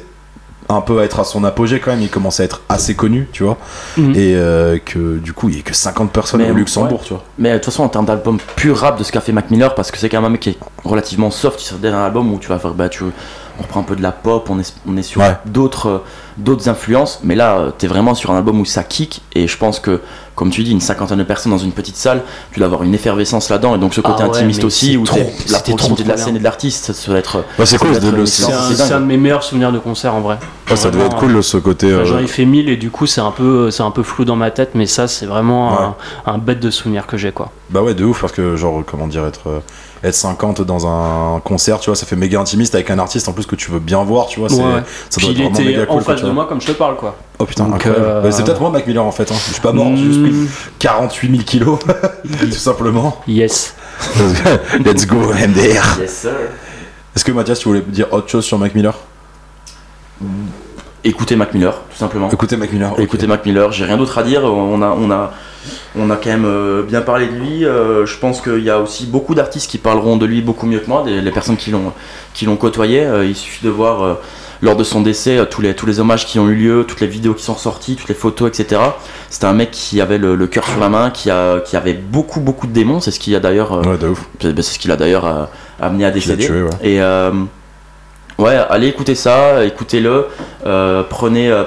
un 0.71 0.81
peu 0.81 0.99
à 0.99 1.03
être 1.03 1.19
à 1.19 1.23
son 1.23 1.43
apogée 1.43 1.79
quand 1.79 1.91
même, 1.91 2.01
il 2.01 2.09
commençait 2.09 2.43
à 2.43 2.45
être 2.45 2.61
assez 2.69 2.95
connu, 2.95 3.27
tu 3.31 3.43
vois. 3.43 3.57
Mhm. 3.97 4.11
Et 4.15 4.35
euh, 4.35 4.77
que 4.83 5.17
du 5.17 5.33
coup, 5.33 5.49
il 5.49 5.57
y 5.57 5.59
a 5.59 5.63
que 5.63 5.73
50 5.73 6.11
personnes 6.11 6.41
Mais 6.41 6.51
au 6.51 6.53
Luxembourg, 6.53 7.01
tu 7.03 7.13
vois. 7.13 7.23
Mais 7.39 7.51
de 7.53 7.55
toute 7.55 7.65
façon, 7.65 7.83
en 7.83 7.89
termes 7.89 8.05
d'album 8.05 8.37
pur 8.55 8.77
rap 8.77 8.97
de 8.99 9.03
ce 9.03 9.11
qu'a 9.11 9.19
fait 9.21 9.31
Mac 9.31 9.49
Miller, 9.49 9.73
parce 9.73 9.89
que 9.91 9.97
c'est 9.97 10.09
quand 10.09 10.17
même 10.17 10.25
un 10.25 10.29
mec 10.29 10.41
qui 10.41 10.49
est 10.51 10.57
relativement 10.85 11.31
soft 11.31 11.59
sur 11.59 11.77
un 11.83 12.05
album 12.05 12.31
où 12.31 12.37
tu 12.37 12.49
vas 12.49 12.59
faire, 12.59 12.73
bah, 12.75 12.87
tu, 12.87 13.03
on 13.59 13.63
reprend 13.63 13.79
un 13.81 13.83
peu 13.83 13.95
de 13.95 14.01
la 14.01 14.11
pop, 14.11 14.49
on 14.49 14.59
est, 14.59 14.73
on 14.87 14.95
est 14.97 15.01
sur 15.03 15.21
Ouais. 15.21 15.35
d'autres, 15.45 15.87
euh, 15.89 15.97
d'autres 16.37 16.69
influences, 16.69 17.19
mais 17.23 17.35
là, 17.35 17.57
euh, 17.57 17.71
t'es 17.77 17.87
vraiment 17.87 18.15
sur 18.15 18.31
un 18.31 18.37
album 18.37 18.59
où 18.59 18.65
ça 18.65 18.83
kick, 18.83 19.21
et 19.35 19.47
je 19.47 19.57
pense 19.57 19.79
que, 19.79 19.99
comme 20.35 20.49
tu 20.49 20.63
dis, 20.63 20.71
une 20.71 20.79
cinquantaine 20.79 21.17
de 21.17 21.23
personnes 21.23 21.51
dans 21.51 21.57
une 21.57 21.73
petite 21.73 21.97
salle, 21.97 22.21
tu 22.53 22.59
dois 22.59 22.67
avoir 22.67 22.83
une 22.83 22.93
effervescence 22.93 23.49
là-dedans, 23.49 23.75
et 23.75 23.77
donc 23.79 23.93
ce 23.93 23.99
côté 24.01 24.23
Ah 24.23 24.29
ouais, 24.29 24.37
intimiste 24.37 24.63
aussi, 24.63 24.91
c'est 24.91 24.97
où 24.97 25.03
trop- 25.03 25.19
la 25.49 25.59
proximité 25.59 26.03
de 26.03 26.09
la 26.09 26.17
scène 26.17 26.35
et 26.37 26.39
de 26.39 26.43
l'artiste, 26.43 26.93
ça 26.93 27.07
doit 27.11 27.19
être. 27.19 27.43
Ouais, 27.57 27.65
c'est 27.65 27.77
cool, 27.77 27.99
doit 27.99 28.25
C'est 28.25 28.43
c'est- 28.43 28.51
un, 28.53 28.61
c'est 28.69 28.75
c'est 28.75 28.81
un 28.83 28.87
dingue. 28.89 29.01
de 29.01 29.05
mes 29.07 29.17
meilleurs 29.17 29.43
souvenirs 29.43 29.71
de 29.73 29.79
concert 29.79 30.15
en 30.15 30.21
vrai. 30.21 30.37
Ouais, 30.69 30.75
ça 30.77 30.89
devait 30.89 31.03
Vraiment, 31.03 31.17
être 31.17 31.19
cool 31.33 31.43
ce 31.43 31.57
côté. 31.57 31.89
J'en 32.05 32.15
euh, 32.15 32.19
ai 32.23 32.27
fait 32.27 32.45
1000 32.45 32.69
et 32.69 32.77
du 32.77 32.89
coup 32.91 33.07
c'est 33.07 33.21
un 33.21 33.31
peu 33.31 33.71
c'est 33.71 33.83
un 33.83 33.91
peu 33.91 34.03
flou 34.03 34.23
dans 34.23 34.35
ma 34.35 34.51
tête 34.51 34.71
mais 34.75 34.85
ça 34.85 35.07
c'est 35.07 35.25
vraiment 35.25 35.71
Ouais. 35.71 35.85
un, 36.27 36.33
un 36.33 36.37
bête 36.37 36.59
de 36.59 36.69
souvenir 36.71 37.07
que 37.07 37.17
j'ai 37.17 37.31
quoi. 37.31 37.51
Bah 37.71 37.81
ouais, 37.81 37.93
de 37.93 38.05
ouf, 38.05 38.21
parce 38.21 38.33
que 38.33 38.55
genre, 38.55 38.81
comment 38.85 39.07
dire, 39.07 39.25
être, 39.25 39.61
être 40.03 40.15
50 40.15 40.61
dans 40.61 40.87
un 40.87 41.39
concert, 41.41 41.79
tu 41.79 41.89
vois, 41.89 41.95
ça 41.95 42.05
fait 42.05 42.15
méga 42.15 42.39
intimiste 42.39 42.73
avec 42.75 42.89
un 42.89 42.99
artiste 42.99 43.27
en 43.27 43.33
plus 43.33 43.45
que 43.45 43.55
tu 43.55 43.69
veux 43.71 43.79
bien 43.79 44.03
voir, 44.03 44.27
tu 44.27 44.39
vois, 44.39 44.49
c'est, 44.49 44.55
Ouais, 44.55 44.63
ouais. 44.75 44.83
ça 45.09 45.17
Puis 45.17 45.27
doit 45.27 45.35
il 45.35 45.41
être 45.41 45.51
vraiment 45.53 45.65
méga 45.69 45.85
cool. 45.85 45.97
en 45.97 46.01
face 46.01 46.21
de 46.21 46.29
moi 46.31 46.45
comme 46.47 46.61
je 46.61 46.67
te 46.67 46.71
parle 46.71 46.95
quoi. 46.95 47.15
Oh 47.39 47.45
putain, 47.45 47.65
Donc, 47.65 47.75
incroyable. 47.75 48.05
euh, 48.05 48.21
Bah, 48.21 48.31
c'est 48.31 48.43
peut-être 48.43 48.61
moi, 48.61 48.69
Mac 48.69 48.85
Miller, 48.87 49.03
en 49.05 49.11
fait. 49.11 49.31
Hein. 49.31 49.35
Je 49.47 49.53
suis 49.53 49.61
pas 49.61 49.71
mort, 49.73 49.87
j'ai 49.95 50.03
juste 50.03 50.21
pris 50.21 50.31
Mm, 50.31 50.47
48 50.79 51.31
000 51.31 51.43
kilos, 51.43 51.79
tout 52.39 52.51
simplement. 52.51 53.17
Yes. 53.27 53.75
Let's 54.85 55.05
go, 55.05 55.17
MDR. 55.33 55.99
Yes, 56.01 56.13
sir. 56.21 56.31
Est-ce 57.15 57.23
que 57.25 57.31
Mathias, 57.31 57.59
tu 57.59 57.67
voulais 57.69 57.81
dire 57.81 58.07
autre 58.11 58.29
chose 58.29 58.45
sur 58.45 58.57
Mac 58.57 58.73
Miller 58.75 58.93
Écoutez 61.03 61.35
Mac 61.35 61.53
Miller, 61.53 61.73
tout 61.91 61.97
simplement. 61.97 62.29
Écoutez 62.29 62.57
Mac 62.57 62.71
Miller. 62.73 62.93
Écoutez 62.97 63.25
Mac 63.27 63.45
Miller, 63.45 63.71
j'ai 63.71 63.85
rien 63.85 63.97
d'autre 63.97 64.17
à 64.17 64.23
dire. 64.23 64.43
On 64.43 64.81
a, 64.81 64.89
on 64.89 65.09
a, 65.11 65.31
on 65.95 66.09
a 66.09 66.15
quand 66.17 66.29
même 66.29 66.45
euh, 66.45 66.83
bien 66.83 67.01
parlé 67.01 67.27
de 67.27 67.35
lui. 67.35 67.65
Euh, 67.65 68.05
je 68.05 68.17
pense 68.17 68.41
qu'il 68.41 68.63
y 68.63 68.69
a 68.69 68.79
aussi 68.79 69.05
beaucoup 69.05 69.33
d'artistes 69.33 69.69
qui 69.69 69.77
parleront 69.77 70.17
de 70.17 70.25
lui 70.25 70.41
beaucoup 70.41 70.65
mieux 70.65 70.79
que 70.79 70.87
moi, 70.89 71.03
des, 71.05 71.21
les 71.21 71.31
personnes 71.31 71.57
qui 71.57 71.71
l'ont, 71.71 71.93
qui 72.33 72.45
l'ont 72.45 72.57
côtoyé. 72.57 73.03
Euh, 73.03 73.25
il 73.25 73.35
suffit 73.35 73.63
de 73.65 73.69
voir 73.69 74.17
lors 74.61 74.75
de 74.75 74.83
son 74.83 74.99
décès 75.01 75.39
tous 75.49 75.61
les, 75.61 75.73
tous 75.73 75.85
les 75.85 76.01
hommages 76.01 76.25
qui 76.25 76.37
ont 76.37 76.49
eu 76.49 76.55
lieu, 76.55 76.83
toutes 76.85 76.99
les 76.99 77.07
vidéos 77.07 77.33
qui 77.33 77.43
sont 77.45 77.55
sorties, 77.55 77.95
toutes 77.95 78.09
les 78.09 78.15
photos, 78.15 78.49
etc. 78.49 78.81
C'était 79.29 79.45
un 79.45 79.53
mec 79.53 79.71
qui 79.71 80.01
avait 80.01 80.17
le, 80.17 80.35
le 80.35 80.47
cœur 80.47 80.65
sur 80.67 80.81
la 80.81 80.89
main, 80.89 81.11
qui, 81.11 81.29
a, 81.29 81.61
qui 81.61 81.77
avait 81.77 81.93
beaucoup, 81.93 82.41
beaucoup 82.41 82.67
de 82.67 82.73
démons. 82.73 82.99
C'est 82.99 83.11
ce 83.11 83.21
qui 83.21 83.33
a 83.35 83.39
d'ailleurs, 83.39 83.71
Ouais, 83.87 83.95
c'est 84.41 84.61
ce 84.63 84.79
qui 84.79 84.89
l'a 84.89 84.97
d'ailleurs 84.97 85.47
amené 85.79 86.03
à 86.03 86.11
décéder. 86.11 86.45
tué, 86.45 86.61
ouais. 86.63 86.69
Et 86.81 87.01
euh, 87.01 87.31
ouais, 88.39 88.57
allez 88.69 88.87
écouter 88.87 89.15
ça, 89.15 89.63
écoutez-le, 89.65 90.25
euh, 90.65 91.03
prenez, 91.07 91.51
euh, 91.51 91.65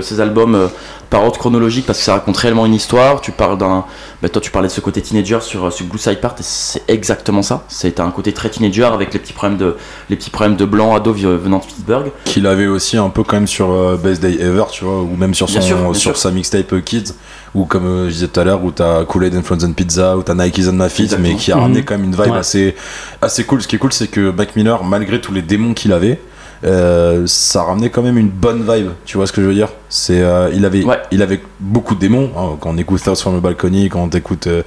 ces 0.00 0.20
albums 0.20 0.54
euh, 0.54 0.68
par 1.10 1.22
ordre 1.24 1.38
chronologique 1.38 1.86
parce 1.86 1.98
que 1.98 2.04
ça 2.04 2.14
raconte 2.14 2.36
réellement 2.36 2.66
une 2.66 2.74
histoire. 2.74 3.20
Tu 3.20 3.32
parles 3.32 3.58
d'un, 3.58 3.84
bah, 4.22 4.28
toi 4.28 4.40
tu 4.42 4.50
parlais 4.50 4.68
de 4.68 4.72
ce 4.72 4.80
côté 4.80 5.00
teenager 5.02 5.38
sur, 5.40 5.66
euh, 5.66 5.70
sur 5.70 5.86
Blue 5.86 5.98
Side 5.98 6.20
Part 6.20 6.32
et 6.38 6.42
c'est 6.42 6.82
exactement 6.88 7.42
ça. 7.42 7.64
C'est 7.68 8.00
un 8.00 8.10
côté 8.10 8.32
très 8.32 8.48
teenager 8.50 8.84
avec 8.84 9.12
les 9.12 9.20
petits 9.20 9.32
problèmes 9.32 9.58
de, 9.58 9.76
les 10.10 10.16
petits 10.16 10.30
problèmes 10.30 10.56
de 10.56 10.64
blanc 10.64 10.94
ado 10.94 11.12
venant 11.12 11.58
de 11.58 11.64
Pittsburgh. 11.64 12.10
Qu'il 12.24 12.46
avait 12.46 12.66
aussi 12.66 12.96
un 12.96 13.08
peu 13.10 13.22
quand 13.22 13.36
même 13.36 13.46
sur 13.46 13.70
euh, 13.70 13.96
Best 13.96 14.20
Day 14.22 14.34
Ever, 14.40 14.64
tu 14.70 14.84
vois, 14.84 15.00
ou 15.02 15.14
même 15.16 15.34
sur, 15.34 15.48
son, 15.48 15.58
Bien 15.58 15.62
sûr, 15.68 15.76
bien 15.76 15.92
sur 15.94 16.00
sûr. 16.12 16.16
sa 16.16 16.30
mixtape 16.30 16.72
euh, 16.72 16.80
Kids, 16.80 17.12
ou 17.54 17.64
comme 17.66 17.86
euh, 17.86 18.06
je 18.08 18.12
disais 18.14 18.28
tout 18.28 18.40
à 18.40 18.44
l'heure, 18.44 18.64
où 18.64 18.70
t'as 18.70 19.04
Kool-Aid 19.04 19.34
and 19.36 19.42
Frozen 19.42 19.74
Pizza, 19.74 20.16
ou 20.16 20.22
t'as 20.22 20.34
Nike's 20.34 20.64
Feet, 20.88 21.04
Exactement. 21.04 21.18
mais 21.28 21.34
qui 21.36 21.52
a 21.52 21.56
Mhm. 21.56 21.62
ramené 21.62 21.82
quand 21.84 21.94
même 21.96 22.04
une 22.04 22.12
vibe 22.16 22.32
Ouais. 22.32 22.38
assez, 22.38 22.74
assez 23.22 23.44
cool. 23.44 23.62
Ce 23.62 23.68
qui 23.68 23.76
est 23.76 23.78
cool, 23.78 23.92
c'est 23.92 24.08
que 24.08 24.30
Mac 24.30 24.56
Miller, 24.56 24.82
malgré 24.84 25.20
tous 25.20 25.32
les 25.32 25.42
démons 25.42 25.74
qu'il 25.74 25.92
avait, 25.92 26.20
euh, 26.64 27.24
ça 27.26 27.62
ramenait 27.62 27.90
quand 27.90 28.02
même 28.02 28.16
une 28.18 28.28
bonne 28.30 28.60
vibe, 28.68 28.90
tu 29.04 29.16
vois 29.16 29.26
ce 29.26 29.32
que 29.32 29.42
je 29.42 29.46
veux 29.46 29.54
dire? 29.54 29.68
C'est, 29.88 30.20
euh, 30.22 30.50
il 30.54 30.64
avait, 30.64 30.84
Ouais. 30.84 30.98
il 31.10 31.22
avait 31.22 31.42
beaucoup 31.60 31.94
de 31.94 32.00
démons. 32.00 32.30
hein, 32.36 32.56
quand 32.60 32.70
on 32.70 32.78
écoute 32.78 33.02
Thoughts 33.02 33.16
from 33.20 33.36
a 33.36 33.40
Balcony, 33.40 33.88
quand 33.88 34.00
on 34.00 34.08
écoute, 34.08 34.46
euh, 34.46 34.62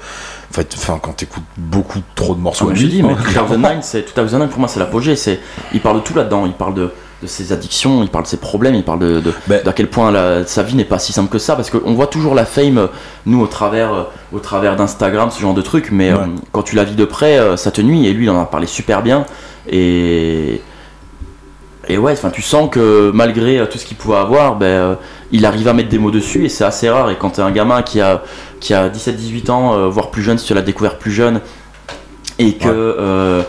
enfin, 0.51 0.99
quand 1.01 1.13
t'écoutes 1.13 1.43
beaucoup 1.57 1.99
trop 2.15 2.35
de 2.35 2.39
morceaux, 2.39 2.69
à 2.69 2.73
je 2.75 2.85
dis, 2.85 3.01
mais 3.03 3.13
hein, 3.35 3.45
2009, 3.49 3.77
c'est 3.81 4.15
2009 4.15 4.49
pour 4.49 4.59
moi 4.59 4.67
c'est 4.67 4.79
l'apogée. 4.79 5.15
C'est, 5.15 5.39
il 5.73 5.81
parle 5.81 5.97
de 5.97 6.01
tout 6.03 6.13
là-dedans. 6.13 6.45
Il 6.45 6.53
parle 6.53 6.75
de, 6.75 6.91
de 7.23 7.27
ses 7.27 7.51
addictions, 7.51 8.03
il 8.03 8.09
parle 8.09 8.25
de 8.25 8.29
ses 8.29 8.37
problèmes, 8.37 8.75
il 8.75 8.83
parle 8.83 8.99
de, 8.99 9.19
de, 9.19 9.33
Ben- 9.47 9.63
d'à 9.63 9.73
quel 9.73 9.89
point 9.89 10.11
la- 10.11 10.45
sa 10.45 10.61
vie 10.61 10.75
n'est 10.75 10.85
pas 10.85 10.99
si 10.99 11.13
simple 11.13 11.29
que 11.29 11.39
ça. 11.39 11.55
Parce 11.55 11.71
qu'on 11.71 11.93
voit 11.95 12.07
toujours 12.07 12.35
la 12.35 12.45
fame, 12.45 12.89
nous, 13.25 13.41
au 13.41 13.47
travers, 13.47 14.07
au 14.31 14.39
travers 14.39 14.75
d'Instagram, 14.75 15.31
ce 15.31 15.41
genre 15.41 15.55
de 15.55 15.61
trucs. 15.63 15.89
Mais 15.91 16.13
Ouais. 16.13 16.19
euh, 16.19 16.25
quand 16.51 16.61
tu 16.61 16.75
la 16.75 16.83
vis 16.83 16.95
de 16.95 17.05
près, 17.05 17.57
ça 17.57 17.71
te 17.71 17.81
nuit. 17.81 18.05
Et 18.05 18.13
lui, 18.13 18.25
il 18.25 18.29
en 18.29 18.39
a 18.39 18.45
parlé 18.45 18.67
super 18.67 19.01
bien. 19.01 19.25
Et. 19.67 20.61
Et 21.89 21.97
ouais, 21.97 22.11
enfin, 22.13 22.29
tu 22.29 22.41
sens 22.41 22.69
que 22.69 23.11
malgré 23.13 23.59
euh, 23.59 23.65
tout 23.65 23.77
ce 23.77 23.85
qu'il 23.85 23.95
pouvait 23.97 24.17
avoir, 24.17 24.55
ben, 24.55 24.65
euh, 24.65 24.95
il 25.31 25.45
arrive 25.45 25.67
à 25.67 25.73
mettre 25.73 25.89
des 25.89 25.99
mots 25.99 26.11
dessus 26.11 26.43
et 26.45 26.49
c'est 26.49 26.63
assez 26.65 26.89
rare. 26.89 27.09
Et 27.09 27.15
quand 27.17 27.31
t'es 27.31 27.41
un 27.41 27.51
gamin 27.51 27.81
qui 27.81 28.01
a, 28.01 28.21
qui 28.59 28.73
a 28.73 28.89
17-18 28.89 29.49
ans, 29.51 29.73
euh, 29.77 29.87
voire 29.87 30.09
plus 30.11 30.21
jeune, 30.21 30.37
si 30.37 30.45
tu 30.45 30.53
l'as 30.53 30.61
découvert 30.61 30.97
plus 30.97 31.11
jeune, 31.11 31.39
et 32.39 32.53
que 32.55 32.67
Ouais. 32.67 32.73
euh, 32.75 33.41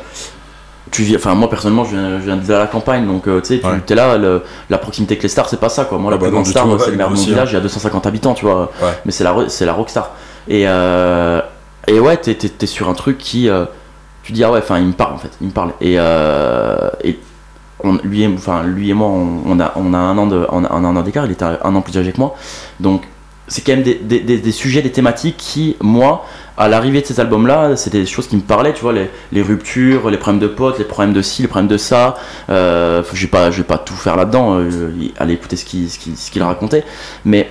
tu 0.90 1.02
vis, 1.02 1.16
enfin 1.16 1.34
moi 1.34 1.50
personnellement 1.50 1.84
je 1.84 1.94
viens, 1.96 2.18
je 2.18 2.24
viens 2.24 2.36
de 2.38 2.50
la 2.50 2.66
campagne 2.66 3.06
donc 3.06 3.24
tu 3.24 3.30
sais 3.44 3.60
tu 3.86 3.92
es 3.92 3.94
là 3.94 4.16
le- 4.16 4.42
la 4.70 4.78
proximité 4.78 5.12
avec 5.12 5.22
les 5.22 5.28
stars 5.28 5.46
c'est 5.46 5.60
pas 5.60 5.68
ça 5.68 5.84
quoi 5.84 5.98
moi 5.98 6.10
Ah 6.10 6.14
la 6.14 6.16
bah 6.16 6.26
plus 6.28 6.32
grande 6.32 6.46
star 6.46 6.64
c'est 6.80 6.92
le 6.92 6.96
maire 6.96 7.10
de 7.10 7.14
mon 7.14 7.20
village 7.22 7.50
il 7.50 7.54
y 7.54 7.58
a 7.58 7.60
250 7.60 8.06
habitants 8.06 8.32
tu 8.32 8.46
vois 8.46 8.70
Ouais. 8.80 8.88
mais 9.04 9.12
c'est 9.12 9.22
la 9.22 9.34
c'est 9.48 9.66
la 9.66 9.74
rockstar 9.74 10.12
et 10.48 10.62
et 10.62 12.00
ouais 12.00 12.16
t'es, 12.16 12.34
t'es- 12.36 12.48
t'es 12.48 12.66
sur 12.66 12.88
un 12.88 12.94
truc 12.94 13.18
qui 13.18 13.50
tu 14.22 14.32
dis 14.32 14.42
ah 14.42 14.50
ouais 14.50 14.60
enfin 14.60 14.78
il 14.78 14.86
me 14.86 14.92
parle 14.94 15.12
en 15.12 15.18
fait 15.18 15.32
il 15.42 15.48
me 15.48 15.52
parle 15.52 15.72
et, 15.82 15.96
et 17.06 17.18
lui 17.84 18.22
et 18.22 18.94
moi 18.94 19.08
on, 19.08 19.60
a 19.60 19.72
un 19.76 20.18
an 20.18 21.02
d'écart 21.02 21.26
il 21.26 21.32
était 21.32 21.44
un 21.44 21.74
an 21.74 21.80
plus 21.80 21.96
âgé 21.96 22.12
que 22.12 22.18
moi 22.18 22.34
donc 22.80 23.02
c'est 23.48 23.62
quand 23.62 23.72
même 23.72 23.82
des, 23.82 24.52
sujets, 24.52 24.82
des 24.82 24.92
thématiques 24.92 25.36
qui, 25.38 25.76
moi, 25.80 26.24
à 26.56 26.68
l'arrivée 26.68 27.00
de 27.00 27.06
ces 27.06 27.18
albums-là, 27.18 27.76
c'était 27.76 28.00
des 28.00 28.06
choses 28.06 28.28
qui 28.28 28.36
me 28.36 28.42
parlaient, 28.42 28.74
tu 28.74 28.82
vois, 28.82 28.92
les, 28.92 29.42
ruptures, 29.42 30.10
les 30.10 30.18
problèmes 30.18 30.40
de 30.40 30.48
potes, 30.48 30.78
les 30.78 30.84
problèmes 30.84 31.14
de 31.14 31.22
ci, 31.22 31.42
les 31.42 31.48
problèmes 31.48 31.68
de 31.68 31.78
ça. 31.78 32.16
Euh, 32.50 33.02
je 33.12 33.22
vais 33.22 33.30
pas, 33.30 33.50
je 33.50 33.58
vais 33.58 33.66
pas 33.66 33.78
tout 33.78 33.94
faire 33.94 34.16
là-dedans. 34.16 34.58
euh, 34.58 34.90
allez 35.16 35.34
écouter 35.34 35.56
ce 35.56 35.64
qu'il 35.64 35.88
ce 35.88 35.98
ce 35.98 36.40
racontait, 36.40 36.84
mais 37.24 37.48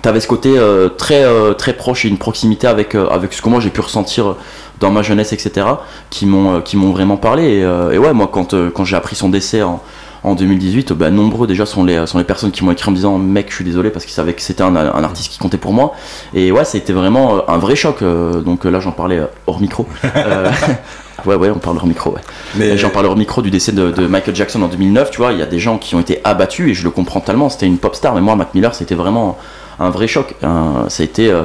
t'avais 0.00 0.20
ce 0.20 0.26
côté 0.26 0.54
euh, 0.56 0.88
très 0.88 1.74
proche 1.74 2.06
et 2.06 2.08
une 2.08 2.18
proximité 2.18 2.66
avec 2.66 2.92
ce 2.94 3.42
que 3.42 3.48
moi 3.50 3.60
j'ai 3.60 3.70
pu 3.70 3.82
ressentir 3.82 4.36
dans 4.82 4.90
ma 4.90 5.00
jeunesse, 5.02 5.32
etc. 5.32 5.66
qui 6.10 6.26
m'ont 6.26 6.56
euh, 6.56 6.60
qui 6.60 6.76
m'ont 6.76 6.90
vraiment 6.92 7.16
parlé. 7.16 7.44
Et, 7.58 7.64
euh, 7.64 7.92
et 7.92 7.98
ouais, 7.98 8.12
moi, 8.12 8.28
quand 8.30 8.52
euh, 8.52 8.70
quand 8.74 8.84
j'ai 8.84 8.96
appris 8.96 9.16
son 9.16 9.28
décès 9.30 9.62
en 9.62 9.80
en 10.24 10.36
2018, 10.36 10.92
bah, 10.92 11.10
nombreux 11.10 11.48
déjà 11.48 11.66
sont 11.66 11.82
les, 11.82 12.06
sont 12.06 12.16
les 12.16 12.22
personnes 12.22 12.52
qui 12.52 12.62
m'ont 12.64 12.70
écrit 12.70 12.86
en 12.86 12.92
me 12.92 12.96
disant 12.96 13.18
mec 13.18 13.46
je 13.50 13.56
suis 13.56 13.64
désolé 13.64 13.90
parce 13.90 14.04
qu'ils 14.04 14.14
savaient 14.14 14.34
que 14.34 14.40
c'était 14.42 14.62
un, 14.62 14.76
un 14.76 15.02
artiste 15.02 15.32
qui 15.32 15.38
comptait 15.40 15.56
pour 15.58 15.72
moi 15.72 15.94
et 16.32 16.52
ouais 16.52 16.64
c'était 16.64 16.92
vraiment 16.92 17.42
un 17.50 17.58
vrai 17.58 17.74
choc 17.74 18.04
donc 18.44 18.64
là 18.64 18.78
j'en 18.78 18.92
parlais 18.92 19.20
hors 19.48 19.60
micro 19.60 19.84
Euh, 20.16 20.48
ouais 21.26 21.34
ouais 21.34 21.50
on 21.50 21.58
parle 21.58 21.76
hors 21.78 21.86
micro 21.88 22.10
ouais 22.12 22.20
mais 22.54 22.76
j'en 22.76 22.90
parle 22.90 23.06
hors 23.06 23.16
micro 23.16 23.42
du 23.42 23.50
décès 23.50 23.72
de, 23.72 23.90
de 23.90 24.06
Michael 24.06 24.36
Jackson 24.36 24.62
en 24.62 24.68
2009 24.68 25.10
tu 25.10 25.18
vois 25.18 25.32
il 25.32 25.40
y 25.40 25.42
a 25.42 25.46
des 25.46 25.58
gens 25.58 25.76
qui 25.78 25.96
ont 25.96 26.00
été 26.00 26.20
abattus 26.22 26.70
et 26.70 26.74
je 26.74 26.84
le 26.84 26.90
comprends 26.90 27.18
tellement 27.18 27.48
c'était 27.48 27.66
une 27.66 27.78
pop 27.78 27.96
star 27.96 28.14
mais 28.14 28.20
moi 28.20 28.36
Mac 28.36 28.54
Miller 28.54 28.76
c'était 28.76 28.94
vraiment 28.94 29.36
un 29.80 29.90
vrai 29.90 30.06
choc 30.06 30.36
un- 30.44 30.84
ça 30.88 31.02
a 31.02 31.04
été 31.04 31.32
euh, 31.32 31.42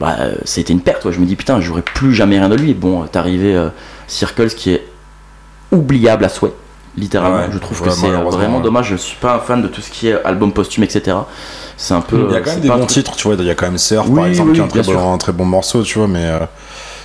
bah, 0.00 0.16
euh, 0.20 0.34
ça 0.44 0.58
a 0.58 0.60
été 0.62 0.72
une 0.72 0.80
perte 0.80 1.04
ouais. 1.04 1.12
je 1.12 1.20
me 1.20 1.26
dis 1.26 1.36
putain 1.36 1.60
j'aurais 1.60 1.82
plus 1.82 2.14
jamais 2.14 2.38
rien 2.38 2.48
de 2.48 2.56
lui 2.56 2.74
bon 2.74 3.04
t'es 3.06 3.18
arrivé 3.18 3.54
euh, 3.54 3.68
Circles 4.06 4.50
qui 4.50 4.72
est 4.72 4.86
oubliable 5.72 6.24
à 6.24 6.28
souhait 6.28 6.52
littéralement 6.96 7.38
Ouais, 7.38 7.48
je 7.52 7.58
trouve 7.58 7.80
ouais, 7.82 7.88
que 7.88 7.94
c'est 7.94 8.06
euh, 8.08 8.22
vraiment 8.24 8.58
ouais. 8.58 8.62
dommage 8.62 8.88
je 8.90 8.96
suis 8.96 9.16
pas 9.16 9.34
un 9.34 9.38
fan 9.38 9.62
de 9.62 9.68
tout 9.68 9.80
ce 9.80 9.90
qui 9.90 10.08
est 10.08 10.22
album 10.24 10.52
posthume 10.52 10.84
etc 10.84 11.16
c'est 11.76 11.92
un 11.94 12.00
peu 12.00 12.26
Il 12.28 12.32
y 12.32 12.36
a 12.36 12.38
euh, 12.38 12.40
quand 12.40 12.46
même 12.46 12.54
c'est 12.54 12.60
des 12.60 12.68
bons 12.68 12.76
truc- 12.78 12.88
titres, 12.88 13.16
tu 13.16 13.28
vois. 13.28 13.36
Il 13.38 13.44
y 13.44 13.50
a 13.50 13.54
quand 13.54 13.66
même 13.66 13.76
Surf, 13.76 14.06
Oui, 14.08 14.16
par 14.16 14.26
exemple, 14.26 14.48
oui, 14.48 14.54
qui 14.54 14.60
est 14.60 14.64
un 14.64 14.68
très, 14.68 14.82
bon, 14.94 15.12
un 15.12 15.18
très 15.18 15.32
bon 15.32 15.44
morceau, 15.44 15.82
tu 15.82 15.98
vois. 15.98 16.08
Mais 16.08 16.24
euh, 16.24 16.38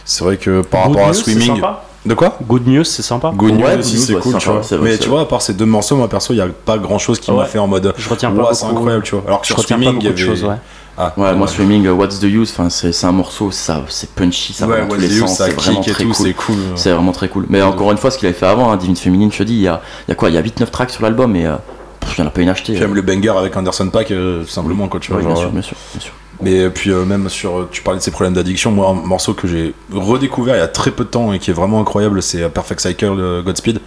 c'est 0.05 0.23
vrai 0.23 0.37
que 0.37 0.61
par 0.61 0.83
Good 0.87 0.95
rapport 0.95 1.09
à 1.09 1.11
News, 1.11 1.13
Swimming. 1.17 1.55
sympa. 1.55 1.83
De 2.05 2.13
quoi? 2.13 2.37
Good 2.47 2.67
News, 2.67 2.83
c'est 2.85 3.01
sympa. 3.01 3.33
Good 3.35 3.55
News 3.55 3.79
aussi, 3.79 3.99
c'est 3.99 4.13
cool, 4.15 4.37
tu 4.37 4.47
vois. 4.49 4.61
Mais 4.81 4.97
tu 4.97 5.09
vois, 5.09 5.21
à 5.23 5.25
part 5.25 5.41
ces 5.41 5.55
deux 5.55 5.65
morceaux, 5.65 5.97
moi 5.97 6.07
perso, 6.07 6.31
il 6.31 6.37
n'y 6.37 6.41
a 6.41 6.47
pas 6.47 6.77
grand 6.77 6.99
chose 6.99 7.19
qui 7.19 7.33
m'a 7.33 7.43
fait 7.43 7.59
en 7.59 7.67
mode. 7.67 7.93
Je 7.97 8.07
retiens 8.07 8.31
pas 8.31 8.53
c'est 8.53 8.63
beaucoup. 8.65 8.77
incroyable, 8.77 9.03
tu 9.03 9.15
vois. 9.15 9.25
Alors 9.27 9.41
que 9.41 9.47
Je 9.47 9.53
sur 9.53 9.61
Swimming, 9.61 9.89
il 9.99 10.05
y 10.05 10.09
beaucoup 10.09 10.21
de 10.21 10.47
avait. 10.47 10.59
Ouais. 10.97 11.03
Ah, 11.03 11.13
Ouais, 11.17 11.33
moi 11.35 11.47
Swimming, 11.47 11.85
euh, 11.87 11.93
What's 11.93 12.19
the 12.19 12.23
Use, 12.23 12.51
enfin, 12.51 12.69
c'est 12.69 13.05
un 13.05 13.11
morceau, 13.11 13.51
ça, 13.51 13.83
c'est 13.89 14.09
punchy, 14.11 14.53
ça 14.53 14.67
va 14.67 14.75
ouais, 14.75 14.81
dans 14.81 14.87
tous 14.89 14.99
les 15.01 15.09
sens, 15.09 15.37
c'est 15.37 15.49
vraiment 15.51 15.81
très 15.81 16.03
tout, 16.03 16.11
cool. 16.13 16.15
c'est 16.15 16.33
cool. 16.33 16.55
C'est 16.75 16.91
vraiment 16.91 17.11
très 17.11 17.29
cool. 17.29 17.45
Mais 17.49 17.61
encore 17.61 17.91
une 17.91 17.97
fois, 17.97 18.11
ce 18.11 18.17
qu'il 18.17 18.27
avait 18.27 18.37
fait 18.37 18.45
avant, 18.45 18.71
hein, 18.71 18.77
Divine 18.77 18.95
Féminine, 18.95 19.31
je 19.31 19.37
te 19.39 19.43
dis, 19.43 19.53
il 19.55 19.61
y 19.61 19.67
a, 19.67 19.81
y 20.07 20.11
a 20.11 20.15
quoi 20.15 20.29
Il 20.29 20.35
y 20.35 20.37
a 20.37 20.41
8-9 20.41 20.69
tracks 20.69 20.89
sur 20.91 21.03
l'album 21.03 21.35
et 21.35 21.45
euh, 21.45 21.55
pff, 21.99 22.17
il 22.17 22.21
n'y 22.21 22.25
en 22.25 22.29
a 22.29 22.33
pas 22.33 22.41
une 22.41 22.49
achetée. 22.49 22.73
Puis 22.73 22.81
même 22.81 22.95
le 22.95 23.01
banger 23.01 23.33
avec 23.37 23.55
Anderson 23.55 23.89
Pack, 23.89 24.11
euh, 24.11 24.45
simplement, 24.45 24.87
quoi, 24.87 24.99
tu 24.99 25.11
vois. 25.11 25.21
Bien 25.21 25.29
genre, 25.29 25.37
sûr, 25.39 25.49
bien 25.51 25.61
sûr, 25.61 25.77
bien 25.93 26.01
sûr. 26.01 26.13
Mais 26.43 26.69
puis 26.71 26.89
euh, 26.89 27.05
même 27.05 27.29
sur, 27.29 27.59
euh, 27.59 27.69
tu 27.71 27.83
parlais 27.83 27.99
de 27.99 28.03
ces 28.03 28.09
problèmes 28.09 28.33
d'addiction, 28.33 28.71
moi 28.71 28.89
un 28.89 28.93
morceau 28.93 29.35
que 29.35 29.47
j'ai 29.47 29.75
redécouvert 29.93 30.55
il 30.55 30.59
y 30.59 30.61
a 30.63 30.67
très 30.67 30.89
peu 30.89 31.03
de 31.03 31.09
temps 31.09 31.33
et 31.33 31.39
qui 31.39 31.51
est 31.51 31.53
vraiment 31.53 31.79
incroyable, 31.79 32.21
c'est 32.23 32.41
euh, 32.41 32.49
Perfect 32.49 32.79
Cycle 32.81 33.05
euh, 33.19 33.43
Godspeed. 33.43 33.79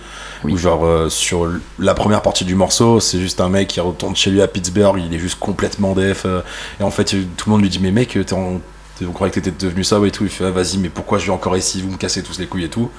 Oui. 0.44 0.52
Où 0.52 0.56
genre 0.56 0.84
euh, 0.84 1.08
sur 1.08 1.48
la 1.78 1.94
première 1.94 2.22
partie 2.22 2.44
du 2.44 2.54
morceau, 2.54 3.00
c'est 3.00 3.18
juste 3.18 3.40
un 3.40 3.48
mec 3.48 3.68
qui 3.68 3.80
retourne 3.80 4.14
chez 4.14 4.30
lui 4.30 4.42
à 4.42 4.48
Pittsburgh, 4.48 5.02
il 5.04 5.14
est 5.14 5.18
juste 5.18 5.38
complètement 5.40 5.94
def. 5.94 6.24
euh, 6.26 6.40
et 6.80 6.82
en 6.82 6.90
fait 6.90 7.04
tout 7.36 7.46
le 7.48 7.52
monde 7.52 7.62
lui 7.62 7.68
dit 7.70 7.78
mais 7.80 7.90
mec, 7.90 8.10
t'es 8.10 8.32
en- 8.34 8.60
t'es- 8.98 9.06
on 9.06 9.12
croyait 9.12 9.30
que 9.32 9.40
t'étais 9.40 9.66
devenu 9.66 9.82
ça 9.84 9.98
et 10.04 10.10
tout. 10.10 10.24
Il 10.24 10.30
fait 10.30 10.44
ah, 10.44 10.50
vas-y 10.50 10.78
mais 10.78 10.88
pourquoi 10.90 11.18
je 11.18 11.22
suis 11.22 11.30
encore 11.30 11.56
ici, 11.56 11.80
vous 11.82 11.90
me 11.90 11.96
cassez 11.96 12.22
tous 12.22 12.38
les 12.38 12.46
couilles 12.46 12.64
et 12.64 12.68
tout. 12.70 12.90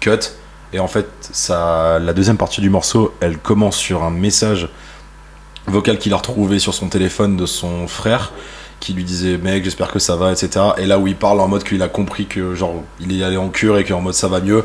Cut. 0.00 0.18
Et 0.72 0.78
en 0.80 0.88
fait 0.88 1.06
ça, 1.20 1.98
la 2.00 2.12
deuxième 2.12 2.36
partie 2.36 2.60
du 2.60 2.70
morceau, 2.70 3.14
elle 3.20 3.38
commence 3.38 3.76
sur 3.76 4.02
un 4.02 4.10
message 4.10 4.68
vocal 5.66 5.98
qu'il 5.98 6.12
a 6.12 6.16
retrouvé 6.16 6.58
sur 6.58 6.74
son 6.74 6.88
téléphone 6.88 7.36
de 7.36 7.46
son 7.46 7.88
frère 7.88 8.32
qui 8.78 8.92
lui 8.92 9.04
disait 9.04 9.36
mec 9.38 9.64
j'espère 9.64 9.90
que 9.90 9.98
ça 9.98 10.14
va 10.16 10.30
etc 10.32 10.64
et 10.76 10.86
là 10.86 10.98
où 10.98 11.06
il 11.08 11.16
parle 11.16 11.40
en 11.40 11.48
mode 11.48 11.64
qu'il 11.64 11.82
a 11.82 11.88
compris 11.88 12.26
que 12.26 12.54
genre 12.54 12.82
il 13.00 13.18
est 13.18 13.24
allé 13.24 13.36
en 13.36 13.48
cure 13.48 13.78
et 13.78 13.84
qu'en 13.84 14.00
mode 14.00 14.14
ça 14.14 14.28
va 14.28 14.40
mieux 14.40 14.64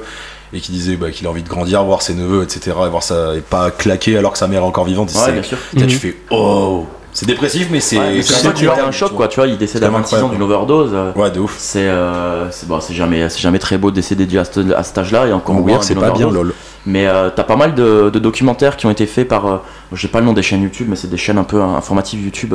et 0.53 0.59
qui 0.59 0.71
disait 0.71 0.95
bah, 0.97 1.11
qu'il 1.11 1.25
a 1.27 1.29
envie 1.29 1.43
de 1.43 1.49
grandir 1.49 1.83
voir 1.83 2.01
ses 2.01 2.13
neveux 2.13 2.43
etc 2.43 2.75
et 2.85 2.89
voir 2.89 3.03
ça 3.03 3.35
et 3.35 3.41
pas 3.41 3.71
claquer 3.71 4.17
alors 4.17 4.33
que 4.33 4.37
sa 4.37 4.47
mère 4.47 4.61
est 4.63 4.65
encore 4.65 4.85
vivante 4.85 5.11
et 5.13 5.17
Ouais, 5.17 5.23
c'est- 5.25 5.31
bien 5.33 5.43
sûr. 5.43 5.57
là, 5.73 5.85
tu 5.87 5.93
Mhm. 5.95 5.99
fais 5.99 6.17
oh 6.31 6.85
c'est 7.13 7.25
dépressif 7.25 7.67
mais 7.69 7.81
c'est 7.81 7.97
Ouais, 7.99 8.19
un 8.19 8.91
choc, 8.91 9.09
tu 9.09 9.15
quoi, 9.15 9.27
tu 9.27 9.39
vois, 9.41 9.47
il 9.47 9.57
décède 9.57 9.83
à 9.83 9.89
26 9.89 10.15
ans 10.15 10.29
d'une 10.29 10.41
overdose. 10.43 10.91
euh, 10.93 11.11
ouais 11.13 11.29
de 11.29 11.39
ouf 11.41 11.55
C'est 11.57 11.79
euh, 11.87 12.49
c'est 12.51 12.67
bon, 12.69 12.79
c'est 12.79 12.93
jamais, 12.93 13.27
c'est 13.29 13.39
jamais 13.41 13.59
très 13.59 13.77
beau 13.77 13.91
de 13.91 13.95
décéder 13.95 14.25
déjà 14.25 14.41
à 14.41 14.45
ce, 14.45 14.73
à 14.73 14.83
cet 14.83 14.97
âge-là 14.97 15.27
et 15.27 15.33
encore 15.33 15.55
en 15.57 15.59
moins 15.61 15.81
c'est 15.81 15.95
pas 15.95 16.11
bien 16.11 16.29
lol 16.29 16.53
Mais 16.85 17.07
euh, 17.07 17.29
t'as 17.35 17.43
pas 17.43 17.57
mal 17.57 17.75
de, 17.75 18.09
de 18.09 18.17
documentaires 18.19 18.75
qui 18.77 18.85
ont 18.87 18.91
été 18.91 19.05
faits 19.05 19.27
par. 19.27 19.45
euh, 19.45 19.57
J'ai 19.93 20.07
pas 20.07 20.19
le 20.19 20.25
nom 20.25 20.33
des 20.33 20.41
chaînes 20.41 20.63
YouTube, 20.63 20.87
mais 20.89 20.95
c'est 20.95 21.09
des 21.09 21.17
chaînes 21.17 21.37
un 21.37 21.43
peu 21.43 21.61
hein, 21.61 21.75
informatives 21.75 22.23
YouTube. 22.23 22.53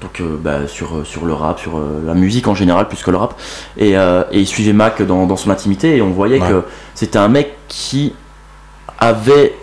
Donc 0.00 0.20
euh, 0.20 0.36
bah, 0.38 0.66
sur, 0.66 0.98
euh, 0.98 1.04
sur 1.04 1.24
le 1.24 1.32
rap, 1.32 1.58
sur 1.58 1.78
euh, 1.78 2.02
la 2.04 2.14
musique 2.14 2.48
en 2.48 2.54
général, 2.54 2.86
plus 2.88 3.02
que 3.02 3.10
le 3.10 3.16
rap. 3.16 3.34
Et, 3.76 3.96
euh, 3.96 4.24
et 4.30 4.40
il 4.40 4.46
suivait 4.46 4.72
Mac 4.74 5.00
dans, 5.02 5.26
dans 5.26 5.36
son 5.36 5.50
intimité 5.50 5.96
et 5.96 6.02
on 6.02 6.10
voyait 6.10 6.40
Ouais. 6.40 6.48
que 6.48 6.62
c'était 6.94 7.18
un 7.18 7.28
mec 7.28 7.56
qui 7.68 8.14
avait 8.98 9.54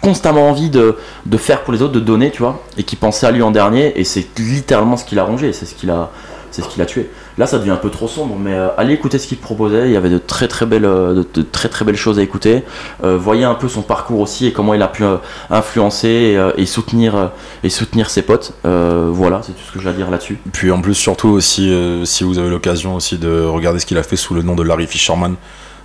constamment 0.00 0.48
envie 0.48 0.70
de, 0.70 0.96
de 1.26 1.36
faire 1.36 1.62
pour 1.62 1.72
les 1.72 1.82
autres, 1.82 1.92
de 1.92 2.00
donner, 2.00 2.30
tu 2.30 2.38
vois, 2.42 2.62
et 2.78 2.84
qui 2.84 2.96
pensait 2.96 3.26
à 3.26 3.30
lui 3.30 3.42
en 3.42 3.50
dernier, 3.50 3.98
et 4.00 4.04
c'est 4.04 4.26
littéralement 4.38 4.96
ce 4.96 5.04
qu'il 5.04 5.18
a 5.18 5.24
rongé, 5.24 5.52
c'est 5.52 5.66
ce 5.66 5.74
qu'il 5.74 5.90
a, 5.90 6.10
c'est 6.50 6.62
ce 6.62 6.68
qu'il 6.68 6.80
a 6.80 6.86
tué. 6.86 7.10
Là, 7.40 7.46
ça 7.46 7.58
devient 7.58 7.70
un 7.70 7.76
peu 7.76 7.88
trop 7.88 8.06
sombre, 8.06 8.36
mais 8.38 8.52
euh, 8.52 8.68
allez 8.76 8.92
écouter 8.92 9.18
ce 9.18 9.26
qu'il 9.26 9.38
proposait. 9.38 9.86
Il 9.88 9.92
y 9.92 9.96
avait 9.96 10.10
de 10.10 10.18
très 10.18 10.46
très 10.46 10.66
belles, 10.66 10.84
euh, 10.84 11.14
de, 11.14 11.26
de 11.32 11.40
très 11.40 11.70
très 11.70 11.86
belles 11.86 11.96
choses 11.96 12.18
à 12.18 12.22
écouter. 12.22 12.64
Euh, 13.02 13.16
voyez 13.16 13.44
un 13.44 13.54
peu 13.54 13.66
son 13.66 13.80
parcours 13.80 14.20
aussi 14.20 14.46
et 14.46 14.52
comment 14.52 14.74
il 14.74 14.82
a 14.82 14.88
pu 14.88 15.04
euh, 15.04 15.16
influencer 15.48 16.36
et, 16.58 16.60
et 16.60 16.66
soutenir 16.66 17.30
et 17.64 17.70
soutenir 17.70 18.10
ses 18.10 18.20
potes. 18.20 18.52
Voilà, 18.62 19.40
c'est 19.42 19.52
tout 19.52 19.62
ce 19.66 19.72
que 19.72 19.80
j'ai 19.80 19.88
à 19.88 19.94
dire 19.94 20.10
là-dessus. 20.10 20.38
Puis 20.52 20.70
en 20.70 20.82
plus, 20.82 20.92
surtout 20.94 21.28
aussi, 21.28 21.74
si 22.04 22.24
vous 22.24 22.36
avez 22.36 22.50
l'occasion 22.50 22.94
aussi 22.94 23.16
de 23.16 23.42
regarder 23.42 23.78
ce 23.78 23.86
qu'il 23.86 23.96
a 23.96 24.02
fait 24.02 24.16
sous 24.16 24.34
le 24.34 24.42
nom 24.42 24.54
de 24.54 24.62
Larry 24.62 24.86
Fisherman 24.86 25.36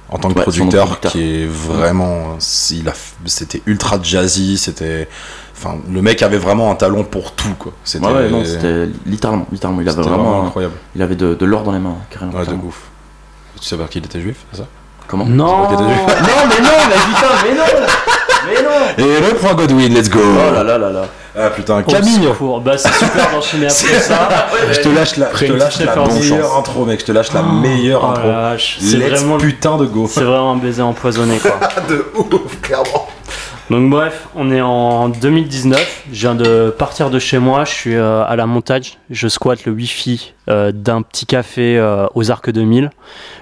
en 0.10 0.18
tant 0.18 0.30
que 0.30 0.36
Ouais, 0.38 0.44
producteur, 0.44 0.86
producteur. 0.86 1.12
qui 1.14 1.22
est 1.24 1.46
vraiment, 1.48 2.38
il 2.72 2.90
a, 2.90 2.94
c'était 3.26 3.62
ultra 3.66 3.98
jazzy, 4.04 4.58
c'était, 4.58 5.08
enfin, 5.56 5.76
le 5.92 6.02
mec 6.02 6.22
avait 6.22 6.38
vraiment 6.38 6.72
un 6.72 6.76
talent 6.76 7.04
pour 7.04 7.32
tout 7.34 7.54
quoi. 7.58 7.72
C'était, 7.84 8.06
Ouais, 8.06 8.14
ouais, 8.14 8.30
non, 8.30 8.44
c'était 8.46 8.88
littéralement, 9.06 9.46
littéralement, 9.52 9.82
il 9.82 9.90
avait 9.90 10.02
vraiment, 10.02 10.46
incroyable. 10.46 10.76
il 10.96 11.02
avait 11.02 11.16
de, 11.16 11.34
de 11.34 11.46
l'or 11.46 11.64
dans 11.64 11.72
les 11.72 11.80
mains, 11.80 11.96
carrément. 12.10 12.34
Ouais, 12.34 12.46
de 12.46 12.54
ouf. 12.54 12.82
Tu 13.62 13.76
pas 13.78 13.86
qu'il 13.86 14.04
était 14.06 14.20
juif, 14.22 14.38
c'est 14.52 14.60
ça? 14.60 14.68
Comment? 15.08 15.26
Non. 15.26 15.64
Non, 15.64 15.70
mais 15.70 15.76
non, 15.78 16.72
mais 16.90 16.96
putain, 16.96 17.28
mais 17.44 17.54
non, 17.56 17.88
mais 18.48 18.64
non. 18.64 18.76
Et 18.98 19.20
le 19.22 19.36
point 19.36 19.54
Godwin, 19.54 19.94
let's 19.94 20.10
go. 20.10 20.20
Oh 20.22 20.54
là 20.54 20.64
là 20.64 20.78
là 20.78 20.92
là. 20.92 21.06
Ah 21.38 21.50
putain, 21.50 21.84
Camille. 21.84 22.24
secours. 22.24 22.62
Bah, 22.62 22.78
c'est 22.78 22.94
super 22.94 23.30
d'enchaîner 23.32 23.66
après 23.66 24.00
ça. 24.00 24.48
Je 24.72 24.80
te 24.82 24.90
lâche 24.90 25.18
la, 25.18 25.30
je 25.36 25.46
te 25.46 25.52
lâche 25.52 25.80
la 25.80 25.96
meilleure 25.96 26.44
chance. 26.50 26.58
intro, 26.60 26.86
mec. 26.86 27.00
Je 27.02 27.06
te 27.06 27.12
lâche 27.12 27.34
la 27.34 27.44
meilleure 27.44 28.02
Oh 28.04 28.08
intro. 28.12 28.28
Let's 28.28 29.22
vraiment, 29.22 29.38
putain 29.38 29.78
de 29.78 29.86
go. 29.86 30.08
c'est 30.10 30.24
vraiment 30.24 30.54
un 30.54 30.58
baiser 30.58 30.82
empoisonné 30.82 31.38
quoi. 31.40 31.60
de 31.90 32.06
ouf, 32.16 32.62
clairement. 32.62 33.08
Donc 33.72 33.90
bref, 33.90 34.28
on 34.36 34.52
est 34.52 34.62
en 34.62 35.10
2019. 35.10 36.04
Je 36.12 36.20
viens 36.20 36.36
de 36.36 36.74
partir 36.78 37.10
de 37.10 37.18
chez 37.18 37.40
moi. 37.40 37.66
Je 37.66 37.72
suis 37.72 37.96
euh, 37.96 38.24
à 38.24 38.36
la 38.36 38.46
montage. 38.46 38.98
Je 39.10 39.28
squatte 39.28 39.66
le 39.66 39.72
wifi 39.72 40.34
euh, 40.50 40.72
d'un 40.72 41.02
petit 41.02 41.26
café 41.26 41.78
euh, 41.78 42.06
aux 42.14 42.30
Arcs 42.30 42.50
2000. 42.52 42.92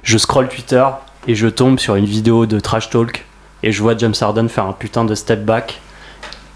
Je 0.03 0.17
scroll 0.17 0.47
Twitter 0.47 0.85
et 1.27 1.35
je 1.35 1.47
tombe 1.47 1.77
sur 1.77 1.95
une 1.95 2.05
vidéo 2.05 2.45
de 2.45 2.59
Trash 2.61 2.89
Talk 2.89 3.25
et 3.63 3.73
je 3.73 3.81
vois 3.81 3.97
James 3.97 4.13
Harden 4.19 4.47
faire 4.47 4.65
un 4.65 4.73
putain 4.73 5.03
de 5.03 5.13
step 5.13 5.43
back. 5.43 5.81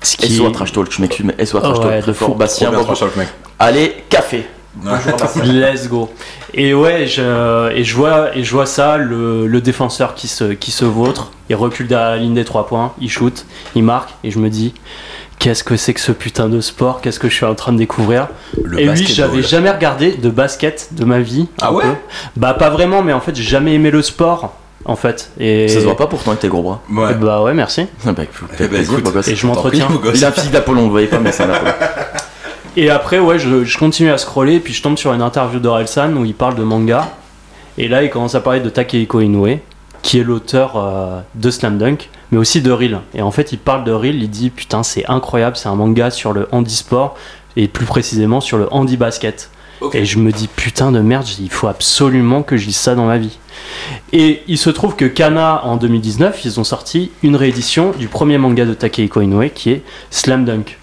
Ce 0.02 0.16
qui 0.16 0.40
trash 0.54 0.72
talk, 0.72 0.92
je 0.92 1.02
m'excuse, 1.02 1.26
mais 1.26 1.46
soit 1.46 1.60
trash 1.60 1.80
Ouais, 1.80 1.84
talk, 1.84 1.96
de 1.96 2.02
très 2.02 2.14
fou. 2.14 2.26
fort. 2.28 2.36
Bastien, 2.36 2.68
Trop 2.68 2.78
bien, 2.78 2.84
bravo. 2.86 2.96
trash 2.96 3.10
talk, 3.10 3.18
mec. 3.18 3.28
allez, 3.60 4.04
café. 4.10 4.46
Let's 5.44 5.88
go. 5.88 6.10
Et 6.54 6.74
ouais, 6.74 7.06
je, 7.08 7.72
et 7.74 7.84
je 7.84 7.96
vois, 7.96 8.36
et 8.36 8.44
je 8.44 8.52
vois 8.52 8.66
ça, 8.66 8.98
le, 8.98 9.48
le 9.48 9.62
défenseur 9.62 10.16
qui 10.16 10.28
se, 10.28 10.46
qui 10.54 10.72
se 10.72 10.86
vautre, 10.86 11.32
il 11.50 11.56
recule 11.56 11.88
derrière 11.88 12.12
la 12.12 12.18
ligne 12.18 12.34
des 12.34 12.46
trois 12.46 12.68
points, 12.68 12.94
il 13.00 13.10
shoot, 13.10 13.46
il 13.76 13.84
marque, 13.84 14.12
et 14.24 14.32
je 14.32 14.40
me 14.40 14.50
dis, 14.50 14.74
qu'est-ce 15.40 15.64
que 15.64 15.76
c'est 15.78 15.94
que 15.94 16.00
ce 16.00 16.12
putain 16.12 16.50
de 16.50 16.62
sport 16.62 17.02
Qu'est-ce 17.02 17.20
que 17.20 17.30
je 17.30 17.36
suis 17.36 17.46
en 17.46 17.54
train 17.56 17.74
de 17.74 17.78
découvrir 17.78 18.28
Le 18.64 18.80
Et 18.80 18.84
oui, 18.84 18.88
basketball. 18.88 19.16
j'avais 19.16 19.44
jamais 19.44 19.70
regardé 19.72 20.12
de 20.14 20.30
basket 20.30 20.90
de 20.94 21.06
ma 21.06 21.20
vie. 21.20 21.48
Ah 21.62 21.74
ouais 21.74 21.84
peu. 21.84 21.90
Bah 22.38 22.54
pas 22.54 22.70
vraiment, 22.70 23.04
mais 23.04 23.14
en 23.14 23.20
fait, 23.22 23.36
j'ai 23.36 23.44
jamais 23.44 23.74
aimé 23.76 23.92
le 23.92 24.02
sport, 24.02 24.56
en 24.86 24.96
fait. 24.96 25.32
Et 25.40 25.68
Ça 25.68 25.80
se 25.80 25.86
voit 25.86 25.98
pas 25.98 26.08
pourtant 26.08 26.32
avec 26.32 26.42
tes 26.42 26.48
gros 26.48 26.64
bras. 26.64 26.82
Ouais. 26.90 27.12
Et 27.12 27.16
Bah 27.16 27.44
ouais, 27.44 27.54
merci. 27.54 27.86
Ah 28.06 28.12
bah, 28.14 28.24
écoute, 28.24 28.50
Eh 28.60 28.68
ben, 28.68 28.82
écoute. 28.82 29.28
Et 29.28 29.36
je 29.36 29.46
m'entretiens. 29.48 29.86
prie, 29.86 29.96
beau 29.98 30.02
gosse. 30.04 30.18
Il 30.18 30.26
a 30.26 30.30
un 30.30 30.32
physique 30.32 30.52
d'Apollon, 30.52 30.80
vous 30.82 30.86
le 30.88 30.92
voyez 30.92 31.08
pas, 31.08 31.20
mais 31.20 31.32
c'est 31.32 31.44
un 31.44 31.50
Apollon. 31.52 31.74
Et 32.80 32.92
après, 32.92 33.18
ouais, 33.18 33.40
je, 33.40 33.66
je 33.66 33.78
continue 33.80 34.12
à 34.12 34.20
scroller, 34.20 34.60
puis 34.60 34.72
je 34.72 34.84
tombe 34.84 35.00
sur 35.00 35.12
une 35.12 35.24
interview 35.24 35.60
d'Orelsan 35.60 36.14
où 36.14 36.26
il 36.26 36.36
parle 36.36 36.54
de 36.54 36.62
manga. 36.62 37.12
Et 37.80 37.88
là, 37.88 38.04
il 38.04 38.12
commence 38.12 38.36
à 38.36 38.40
parler 38.40 38.60
de 38.60 38.70
Takehiko 38.70 39.20
Inoue, 39.20 39.58
qui 40.04 40.20
est 40.20 40.24
l'auteur 40.24 40.74
euh, 40.76 41.20
de 41.34 41.50
Slam 41.50 41.80
Dunk, 41.80 42.08
mais 42.30 42.38
aussi 42.38 42.62
de 42.62 42.72
Reel. 42.72 43.00
Et 43.16 43.24
en 43.24 43.32
fait, 43.32 43.52
il 43.52 43.58
parle 43.58 43.84
de 43.84 43.92
Reel, 43.92 44.22
il 44.22 44.30
dit 44.30 44.52
Putain, 44.52 44.84
c'est 44.84 45.08
incroyable, 45.08 45.58
c'est 45.58 45.70
un 45.70 45.74
manga 45.74 46.12
sur 46.12 46.34
le 46.34 46.48
handisport, 46.52 47.16
et 47.56 47.68
plus 47.68 47.88
précisément 47.88 48.42
sur 48.42 48.60
le 48.60 48.72
handi-basket. 48.72 49.50
Et 49.94 50.06
je 50.06 50.20
me 50.20 50.32
dis 50.32 50.48
Putain 50.48 50.92
de 50.92 51.00
merde, 51.00 51.26
il 51.40 51.50
faut 51.50 51.68
absolument 51.68 52.44
que 52.44 52.58
je 52.58 52.68
lise 52.68 52.78
ça 52.78 52.94
dans 52.94 53.08
ma 53.08 53.18
vie. 53.18 53.40
Et 54.14 54.44
il 54.48 54.60
se 54.60 54.70
trouve 54.70 54.96
que 54.96 55.06
Kana, 55.06 55.66
en 55.66 55.78
2019, 55.78 56.46
ils 56.46 56.60
ont 56.60 56.64
sorti 56.64 57.10
une 57.24 57.38
réédition 57.38 57.92
du 57.98 58.08
premier 58.08 58.38
manga 58.38 58.66
de 58.66 58.76
Takehiko 58.76 59.22
Inoue, 59.22 59.50
qui 59.50 59.72
est 59.72 59.82
Slam 60.12 60.46
Dunk. 60.46 60.78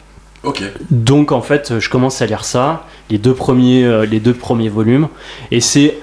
Donc 0.91 1.33
en 1.33 1.41
fait, 1.41 1.79
je 1.79 1.89
commence 1.89 2.21
à 2.23 2.27
lire 2.27 2.45
ça, 2.45 2.85
les 3.11 3.19
deux 3.19 3.35
premiers, 3.35 3.85
euh, 3.85 4.07
les 4.07 4.21
deux 4.21 4.35
premiers 4.35 4.69
volumes, 4.69 5.09
et 5.51 5.61
c'est 5.61 5.99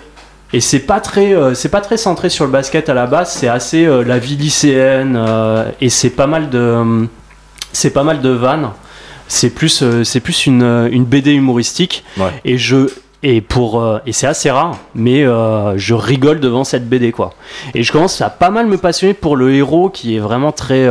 et 0.53 0.59
c'est 0.59 0.79
pas 0.79 0.99
très, 0.99 1.33
euh, 1.33 1.53
c'est 1.53 1.69
pas 1.69 1.79
très 1.79 1.95
centré 1.95 2.29
sur 2.29 2.43
le 2.43 2.51
basket 2.51 2.89
à 2.89 2.93
la 2.93 3.07
base. 3.07 3.31
C'est 3.31 3.47
assez 3.47 3.85
euh, 3.85 4.03
la 4.03 4.19
vie 4.19 4.35
lycéenne 4.35 5.17
et 5.79 5.89
c'est 5.89 6.09
pas 6.09 6.27
mal 6.27 6.49
de, 6.49 7.07
c'est 7.71 7.91
pas 7.91 8.03
mal 8.03 8.21
de 8.21 8.29
vannes. 8.29 8.69
C'est 9.29 9.51
plus, 9.51 9.81
c'est 10.03 10.19
plus 10.19 10.45
une, 10.45 10.89
une 10.91 11.05
BD 11.05 11.31
humoristique. 11.31 12.03
Ouais. 12.17 12.33
Et 12.43 12.57
je 12.57 12.89
et 13.23 13.39
pour 13.39 14.01
et 14.05 14.11
c'est 14.11 14.27
assez 14.27 14.51
rare, 14.51 14.77
mais 14.93 15.23
je 15.23 15.93
rigole 15.93 16.41
devant 16.41 16.65
cette 16.65 16.89
BD 16.89 17.13
quoi. 17.13 17.33
Et 17.73 17.83
je 17.83 17.93
commence 17.93 18.19
à 18.19 18.29
pas 18.29 18.49
mal 18.49 18.67
me 18.67 18.77
passionner 18.77 19.13
pour 19.13 19.37
le 19.37 19.53
héros 19.53 19.89
qui 19.89 20.17
est 20.17 20.19
vraiment 20.19 20.51
très 20.51 20.89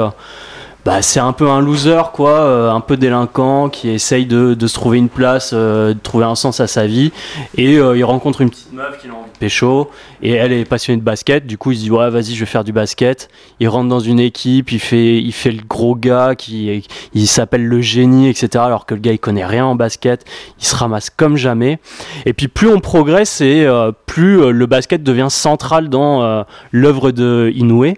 bah, 0.85 1.03
c'est 1.03 1.21
un 1.21 1.33
peu 1.33 1.49
un 1.49 1.61
loser, 1.61 2.11
quoi, 2.13 2.31
euh, 2.31 2.71
un 2.71 2.81
peu 2.81 2.97
délinquant, 2.97 3.69
qui 3.69 3.91
essaye 3.91 4.27
de, 4.27 4.55
de 4.55 4.67
se 4.67 4.75
trouver 4.75 4.99
une 4.99 5.09
place, 5.09 5.51
euh, 5.53 5.95
de 5.95 5.99
trouver 5.99 6.25
un 6.25 6.35
sens 6.35 6.61
à 6.61 6.67
sa 6.67 6.87
vie. 6.87 7.13
Et 7.57 7.77
euh, 7.77 7.97
il 7.97 8.05
rencontre 8.05 8.41
une 8.41 8.51
petite 8.51 8.73
meuf 8.73 8.99
qui 9.01 9.09
a 9.09 9.11
envie 9.11 9.31
de 9.31 9.39
pécho, 9.39 9.91
et 10.23 10.33
elle 10.33 10.53
est 10.53 10.65
passionnée 10.65 10.99
de 10.99 11.05
basket. 11.05 11.47
Du 11.47 11.59
coup, 11.59 11.73
il 11.73 11.77
se 11.77 11.83
dit, 11.83 11.91
ouais, 11.91 12.11
vas-y, 12.11 12.35
je 12.35 12.41
vais 12.41 12.47
faire 12.47 12.65
du 12.65 12.73
basket. 12.73 13.29
Il 13.61 13.69
rentre 13.69 13.89
dans 13.89 14.01
une 14.01 14.21
équipe, 14.21 14.73
il 14.73 14.81
fait, 14.81 15.19
il 15.19 15.33
fait 15.33 15.53
le 15.53 15.63
gros 15.69 15.95
gars, 15.95 16.35
qui, 16.35 16.87
il 17.15 17.27
s'appelle 17.27 17.67
le 17.67 17.81
génie, 17.81 18.29
etc. 18.29 18.49
Alors 18.65 18.87
que 18.87 18.95
le 18.95 19.01
gars, 19.01 19.13
il 19.13 19.19
connaît 19.19 19.47
rien 19.47 19.67
en 19.67 19.75
basket. 19.75 20.25
Il 20.59 20.65
se 20.65 20.77
ramasse 20.77 21.11
comme 21.11 21.37
jamais. 21.37 21.79
Et 22.27 22.33
puis, 22.33 22.49
plus 22.49 22.69
on 22.69 22.81
progresse, 22.81 23.41
et 23.41 23.65
euh, 23.67 23.93
plus 24.07 24.41
euh, 24.41 24.51
le 24.51 24.67
basket 24.67 25.03
devient 25.03 25.29
central 25.31 25.89
dans 25.89 26.23
euh, 26.23 26.43
l'œuvre 26.73 27.11
de 27.11 27.53
Inoue 27.55 27.95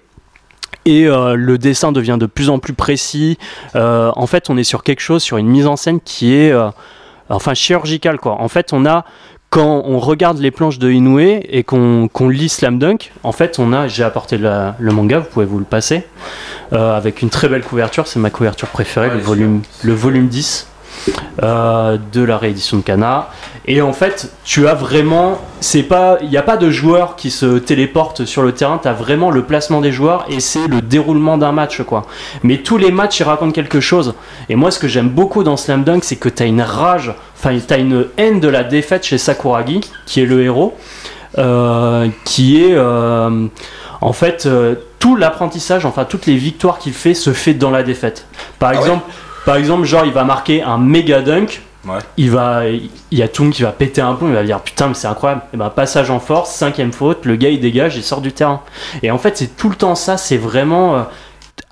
et 0.85 1.07
euh, 1.07 1.35
le 1.35 1.59
dessin 1.59 1.93
devient 1.93 2.17
de 2.19 2.27
plus 2.27 2.51
en 2.51 2.59
plus 2.59 2.73
précis. 2.75 3.39
Euh, 3.77 4.11
en 4.17 4.27
fait, 4.27 4.51
on 4.51 4.57
est 4.57 4.65
sur 4.65 4.83
quelque 4.83 5.01
chose, 5.01 5.23
sur 5.23 5.37
une 5.37 5.49
mise 5.49 5.67
en 5.67 5.77
scène 5.77 6.01
qui 6.05 6.35
est, 6.35 6.51
euh, 6.53 6.69
enfin, 7.29 7.55
chirurgicale 7.55 8.19
quoi. 8.19 8.41
En 8.41 8.49
fait, 8.49 8.73
on 8.73 8.85
a 8.87 9.05
quand 9.51 9.83
on 9.85 9.99
regarde 9.99 10.39
les 10.39 10.51
planches 10.51 10.79
de 10.79 10.91
Inoue 10.91 11.19
et 11.21 11.63
qu'on 11.63 12.09
lit 12.29 12.49
Slam 12.49 12.79
Dunk, 12.79 13.13
en 13.23 13.33
fait, 13.33 13.59
on 13.59 13.75
a, 13.75 13.87
j'ai 13.87 14.03
apporté 14.03 14.39
la- 14.39 14.75
le 14.79 14.93
manga, 14.93 15.19
vous 15.19 15.27
pouvez 15.31 15.45
vous 15.45 15.59
le 15.59 15.67
passer, 15.67 16.05
avec 16.71 17.21
une 17.21 17.29
très 17.29 17.49
belle 17.49 17.63
couverture, 17.63 18.07
c'est 18.07 18.19
ma 18.19 18.31
couverture 18.31 18.69
préférée, 18.69 19.09
Ouais, 19.09 19.15
le, 19.17 19.21
volume, 19.21 19.61
le 19.83 19.93
volume 19.93 20.29
10 20.29 20.69
euh, 21.43 21.99
de 22.13 22.23
la 22.23 22.39
réédition 22.39 22.77
de 22.79 22.83
Kana. 22.83 23.29
Et 23.67 23.81
en 23.81 23.93
fait, 23.93 24.33
tu 24.45 24.67
as 24.67 24.75
vraiment, 24.75 25.41
c'est 25.61 25.85
pas, 25.85 26.19
il 26.21 26.29
n'y 26.29 26.37
a 26.37 26.43
pas 26.43 26.57
de 26.57 26.71
joueur 26.71 27.15
qui 27.15 27.31
se 27.31 27.59
téléporte 27.59 28.25
sur 28.25 28.43
le 28.43 28.53
terrain. 28.53 28.79
Tu 28.83 28.89
as 28.89 28.93
vraiment 28.93 29.31
le 29.31 29.45
placement 29.45 29.81
des 29.81 29.93
joueurs 29.93 30.27
et 30.29 30.41
c'est 30.41 30.67
le 30.67 30.81
déroulement 30.81 31.39
d'un 31.39 31.53
match, 31.53 31.83
quoi. 31.83 32.07
Mais 32.43 32.59
tous 32.59 32.77
les 32.77 32.91
matchs, 32.91 33.21
ils 33.21 33.25
racontent 33.25 33.53
quelque 33.53 33.81
chose. 33.81 34.15
Et 34.49 34.57
moi, 34.57 34.71
ce 34.71 34.79
que 34.79 34.89
j'aime 34.89 35.09
beaucoup 35.09 35.45
dans 35.45 35.57
Slam 35.57 35.85
Dunk, 35.85 36.03
c'est 36.03 36.17
que 36.17 36.29
tu 36.29 36.43
as 36.43 36.47
une 36.47 36.63
rage, 36.63 37.15
enfin, 37.37 37.57
tu 37.57 37.73
as 37.73 37.79
une 37.79 38.07
haine 38.17 38.41
de 38.41 38.49
la 38.49 38.65
défaite 38.65 39.05
chez 39.05 39.19
Sakuragi, 39.19 39.81
qui 40.07 40.21
est 40.21 40.27
le 40.27 40.43
héros, 40.43 40.77
euh, 41.39 42.09
qui 42.25 42.65
est, 42.65 42.75
euh, 42.75 43.47
en 44.01 44.13
fait, 44.13 44.49
tout 44.99 45.15
l'apprentissage, 45.15 45.87
enfin, 45.87 46.05
toutes 46.05 46.27
les 46.27 46.37
victoires 46.37 46.79
qu'il 46.79 46.93
fait 46.93 47.15
se 47.15 47.33
fait 47.33 47.55
dans 47.55 47.71
la 47.71 47.85
défaite. 47.85 48.27
Par 48.59 48.71
Ah 48.71 48.73
ouais 48.73 48.79
exemple, 48.81 49.05
par 49.45 49.57
exemple, 49.57 49.85
genre, 49.85 50.05
il 50.05 50.13
va 50.13 50.25
marquer 50.25 50.63
un 50.63 50.79
méga 50.79 51.23
dunk. 51.23 51.63
Ouais. 51.85 51.99
Il 52.17 52.31
va, 52.31 52.69
il 52.69 52.91
y 53.11 53.23
a 53.23 53.29
Toon 53.29 53.51
qui 53.51 53.63
va 53.63 53.73
péter 53.73 54.01
un 54.01 54.15
plomb, 54.15 54.29
il 54.29 54.35
va 54.35 54.45
dire 54.45 54.61
putain 54.61 54.87
mais 54.87 54.95
c'est 54.95 55.09
incroyable. 55.09 55.43
Et 55.53 55.57
ben 55.57 55.69
passage 55.69 56.11
en 56.11 56.21
force, 56.21 56.55
cinquième 56.55 56.93
faute, 56.93 57.25
le 57.25 57.35
gars 57.35 57.49
il 57.49 57.59
dégage, 57.59 57.97
il 57.97 58.05
sort 58.05 58.21
du 58.21 58.33
terrain. 58.33 58.61
Et 59.03 59.11
en 59.11 59.19
fait 59.19 59.37
c'est 59.37 59.57
tout 59.57 59.69
le 59.69 59.75
temps 59.75 59.97
ça, 59.97 60.17
c'est 60.17 60.37
vraiment 60.37 60.95
euh, 60.95 61.03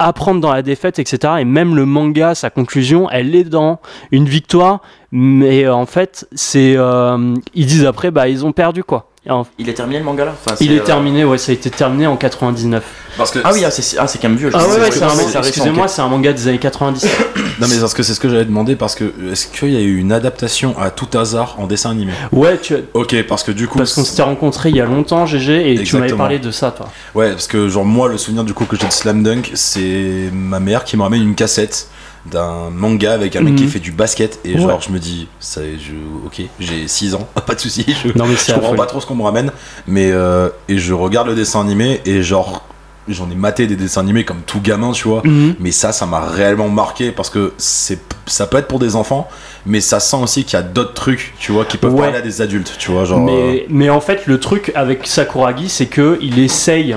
apprendre 0.01 0.41
dans 0.41 0.53
la 0.53 0.63
défaite, 0.63 0.99
etc. 0.99 1.35
Et 1.39 1.45
même 1.45 1.77
le 1.77 1.87
manga, 1.87 2.35
sa 2.35 2.51
conclusion, 2.51 3.09
elle 3.09 3.37
est 3.37 3.45
dans 3.45 3.79
une 4.11 4.25
victoire, 4.25 4.81
mais 5.13 5.65
euh, 5.65 5.73
en 5.73 5.87
fait 5.87 6.27
c'est, 6.33 6.75
euh, 6.77 7.37
ils 7.55 7.67
disent 7.67 7.87
après 7.87 8.11
bah 8.11 8.27
ils 8.27 8.45
ont 8.45 8.53
perdu 8.53 8.83
quoi. 8.83 9.10
Il 9.59 9.69
est 9.69 9.75
terminé 9.75 9.99
le 9.99 10.05
manga 10.05 10.25
là 10.25 10.35
Enfin, 10.45 10.57
il 10.61 10.73
est 10.73 10.81
euh, 10.81 10.85
terminé, 10.85 11.25
ouais, 11.25 11.39
ça 11.39 11.53
a 11.53 11.55
été 11.55 11.71
terminé 11.71 12.07
en 12.07 12.17
99. 12.17 12.83
Parce 13.17 13.31
que 13.31 13.39
Ah 13.45 13.51
oui, 13.53 13.63
ah, 13.65 13.71
c'est 13.71 13.99
ah, 13.99 14.07
c'est 14.07 14.19
quand 14.21 14.29
même 14.29 14.39
vieux. 14.39 14.51
je 14.51 14.57
Ah 14.57 14.61
sais, 14.61 14.81
ouais, 14.81 14.91
c'est 14.91 15.37
un, 15.37 15.43
excusez-moi, 15.43 15.89
c'est 15.89 16.01
un 16.03 16.09
manga 16.09 16.33
des 16.33 16.49
années 16.49 16.59
90. 16.59 17.05
non 17.61 17.67
mais 17.69 17.79
parce 17.79 17.95
que 17.95 18.03
c'est 18.03 18.15
ce 18.15 18.21
que 18.21 18.29
j'allais 18.29 18.45
demander 18.45 18.77
parce 18.77 18.95
que 18.95 19.13
est-ce 19.33 19.47
qu'il 19.49 19.71
y 19.73 19.77
a 19.77 19.81
eu 19.81 19.97
une 19.99 20.13
adaptation 20.13 20.79
à 20.79 20.91
tout 20.91 21.09
hasard 21.19 21.57
en 21.59 21.67
dessin 21.67 21.91
animé? 21.91 22.13
Ouais, 22.33 22.59
tu, 22.59 22.75
Ok 22.95 23.15
parce 23.29 23.43
que 23.43 23.53
du 23.53 23.69
coup 23.69 23.79
parce 23.79 23.95
qu'on 23.95 24.05
s'était 24.05 24.23
rencontrés 24.23 24.71
il 24.71 24.77
y 24.77 24.81
a 24.81 24.87
longtemps, 24.87 25.27
GG, 25.27 25.73
et 25.75 25.83
tu 25.83 25.97
m'avais 25.97 26.13
parlé 26.15 26.39
de 26.39 26.51
ça, 26.51 26.71
toi. 26.71 26.89
ouais 27.15 27.31
parce 27.31 27.47
que 27.47 27.69
genre 27.69 27.85
moi 27.85 28.09
le 28.09 28.19
souvenir 28.19 28.45
du 28.45 28.55
coup 28.55 28.65
que 28.65 28.77
j'ai 28.77 28.87
de 28.87 28.93
Slam 28.93 29.23
Dunk 29.23 29.51
c'est 29.55 30.31
ma 30.33 30.61
mère 30.61 30.85
qui 30.85 30.97
me 30.97 31.03
ramène 31.03 31.23
une 31.23 31.35
cassette 31.35 31.89
d'un 32.27 32.71
manga 32.71 33.13
avec 33.13 33.35
un 33.37 33.41
mec 33.41 33.55
Mhm. 33.55 33.59
qui 33.59 33.67
fait 33.67 33.79
du 33.79 33.93
basket 33.93 34.41
et 34.45 34.55
Ouais. 34.55 34.61
genre 34.61 34.81
je 34.81 34.91
me 34.91 34.99
dis 34.99 35.27
ça 35.41 35.63
je 35.63 35.93
ok 36.27 36.43
j'ai 36.59 36.87
6 36.87 37.15
ans 37.15 37.27
pas 37.47 37.55
de 37.55 37.61
souci 37.61 37.85
je, 38.05 38.09
Non 38.19 38.27
mais 38.27 38.35
je 38.35 38.41
c'est 38.41 38.53
comprends 38.53 38.75
pas 38.75 38.85
trop 38.87 39.01
ce 39.01 39.07
qu'on 39.07 39.15
me 39.15 39.23
ramène 39.23 39.51
mais 39.87 40.11
euh, 40.13 40.51
et 40.69 40.77
je 40.79 40.93
regarde 40.93 41.29
le 41.29 41.35
dessin 41.35 41.61
animé 41.63 42.01
et 42.05 42.23
genre 42.23 42.63
j'en 43.09 43.29
ai 43.31 43.35
maté 43.35 43.67
des 43.67 43.75
dessins 43.75 44.03
animés 44.03 44.25
comme 44.25 44.43
tout 44.47 44.61
gamin, 44.61 44.93
tu 44.93 45.09
vois. 45.09 45.23
Mhm. 45.25 45.57
Mais 45.59 45.73
ça, 45.73 45.91
ça 45.91 46.07
m'a 46.07 46.21
réellement 46.21 46.69
marqué 46.69 47.11
parce 47.11 47.29
que 47.29 47.55
c'est, 47.57 47.99
ça 48.27 48.47
peut 48.47 48.59
être 48.59 48.69
pour 48.69 48.79
des 48.79 48.95
enfants, 48.95 49.27
mais 49.67 49.81
ça 49.81 49.99
sent 49.99 50.19
aussi 50.23 50.45
qu'il 50.45 50.53
y 50.53 50.61
a 50.61 50.63
d'autres 50.63 50.93
trucs, 50.95 51.35
tu 51.41 51.51
vois, 51.51 51.65
qui 51.65 51.77
peuvent 51.77 51.93
Ouais. 51.95 52.03
parler 52.03 52.19
à 52.19 52.21
des 52.21 52.41
adultes, 52.41 52.77
tu 52.79 52.93
vois, 52.93 53.05
genre. 53.07 53.19
euh, 53.19 53.25
Mais, 53.53 53.67
mais 53.69 53.91
en 53.91 54.01
fait, 54.01 54.27
le 54.27 54.39
truc 54.39 54.71
avec 54.77 55.09
Sakuragi, 55.09 55.69
c'est 55.69 55.87
que 55.87 56.19
il 56.21 56.39
essaye 56.39 56.95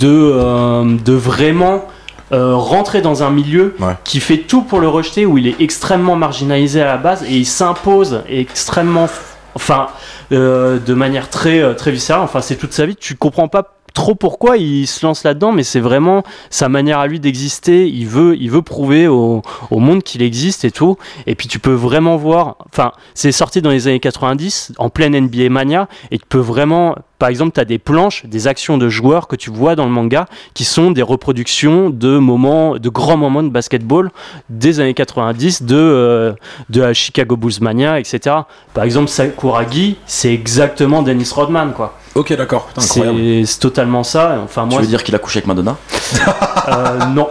de, 0.00 0.08
euh, 0.08 0.96
de 1.04 1.12
vraiment 1.12 1.86
euh, 2.32 2.54
rentrer 2.56 3.00
dans 3.02 3.22
un 3.22 3.30
milieu 3.30 3.74
Ouais. 3.80 3.94
qui 4.04 4.20
fait 4.20 4.38
tout 4.38 4.62
pour 4.62 4.80
le 4.80 4.88
rejeter, 4.88 5.26
où 5.26 5.38
il 5.38 5.46
est 5.46 5.60
extrêmement 5.60 6.16
marginalisé 6.16 6.80
à 6.80 6.86
la 6.86 6.96
base 6.96 7.22
et 7.24 7.36
il 7.36 7.46
s'impose 7.46 8.22
extrêmement, 8.28 9.08
enfin, 9.54 9.88
euh, 10.32 10.78
de 10.78 10.94
manière 10.94 11.28
très, 11.30 11.60
euh, 11.60 11.74
très 11.74 11.90
viscérale. 11.90 12.22
Enfin, 12.22 12.40
c'est 12.40 12.56
toute 12.56 12.72
sa 12.72 12.86
vie. 12.86 12.96
Tu 12.96 13.16
comprends 13.16 13.48
pas 13.48 13.74
trop 13.92 14.14
pourquoi 14.14 14.56
il 14.56 14.86
se 14.86 15.04
lance 15.04 15.24
là-dedans, 15.24 15.52
mais 15.52 15.62
c'est 15.62 15.80
vraiment 15.80 16.22
sa 16.50 16.68
manière 16.68 16.98
à 16.98 17.06
lui 17.06 17.20
d'exister. 17.20 17.88
Il 17.88 18.06
veut, 18.06 18.36
il 18.38 18.50
veut 18.50 18.62
prouver 18.62 19.08
au, 19.08 19.42
au 19.70 19.78
monde 19.78 20.02
qu'il 20.02 20.22
existe 20.22 20.64
et 20.64 20.70
tout. 20.70 20.96
Et 21.26 21.34
puis 21.34 21.48
tu 21.48 21.58
peux 21.58 21.72
vraiment 21.72 22.16
voir, 22.16 22.56
enfin, 22.72 22.92
c'est 23.14 23.32
sorti 23.32 23.62
dans 23.62 23.70
les 23.70 23.88
années 23.88 24.00
90, 24.00 24.72
en 24.78 24.90
pleine 24.90 25.18
NBA 25.18 25.48
Mania, 25.48 25.88
et 26.10 26.18
tu 26.18 26.24
peux 26.28 26.38
vraiment, 26.38 26.96
par 27.18 27.28
exemple, 27.28 27.52
tu 27.54 27.60
as 27.60 27.64
des 27.64 27.78
planches, 27.78 28.26
des 28.26 28.48
actions 28.48 28.78
de 28.78 28.88
joueurs 28.88 29.28
que 29.28 29.36
tu 29.36 29.50
vois 29.50 29.76
dans 29.76 29.84
le 29.84 29.90
manga 29.90 30.26
qui 30.54 30.64
sont 30.64 30.90
des 30.90 31.02
reproductions 31.02 31.90
de 31.90 32.18
moments, 32.18 32.76
de 32.76 32.88
grands 32.88 33.16
moments 33.16 33.42
de 33.42 33.48
basketball 33.48 34.10
des 34.48 34.80
années 34.80 34.94
90, 34.94 35.62
de, 35.62 35.76
euh, 35.76 36.32
de 36.70 36.80
la 36.80 36.94
Chicago 36.94 37.36
Bulls 37.36 37.60
Mania, 37.60 37.98
etc. 37.98 38.36
Par 38.74 38.84
exemple, 38.84 39.08
Sakuragi, 39.08 39.96
c'est 40.06 40.32
exactement 40.32 41.02
Dennis 41.02 41.30
Rodman, 41.34 41.72
quoi. 41.72 41.98
Ok, 42.14 42.32
d'accord. 42.36 42.68
C'est 42.78 43.58
totalement 43.58 44.02
ça. 44.04 44.38
Enfin, 44.44 44.64
Tu 44.68 44.74
moi, 44.74 44.80
veux 44.82 44.86
dire 44.86 45.02
qu'il 45.02 45.14
a 45.14 45.18
couché 45.18 45.38
avec 45.38 45.46
Madonna 45.46 45.76
euh, 46.68 46.98
non. 47.14 47.28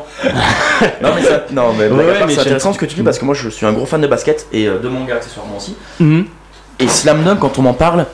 Non 1.03 1.09
mais, 1.15 1.21
ça, 1.23 1.45
non, 1.51 1.73
mais, 1.77 1.87
Ouais, 1.87 2.17
part, 2.17 2.27
mais 2.27 2.39
intéressant 2.39 2.73
ce 2.73 2.79
que 2.79 2.85
tu 2.85 2.95
dis 2.95 3.03
parce 3.03 3.19
que 3.19 3.25
moi 3.25 3.35
je 3.35 3.49
suis 3.49 3.65
un 3.65 3.73
gros 3.73 3.85
fan 3.85 4.01
de 4.01 4.07
basket 4.07 4.47
et 4.51 4.67
euh, 4.67 4.79
de 4.79 4.87
manga 4.87 5.15
accessoirement 5.15 5.57
aussi. 5.57 5.75
Mhm. 5.99 6.25
Et 6.79 6.87
Slam 6.87 7.23
Dunk, 7.23 7.37
quand 7.39 7.59
on 7.59 7.61
m'en 7.61 7.73
parle, 7.73 8.07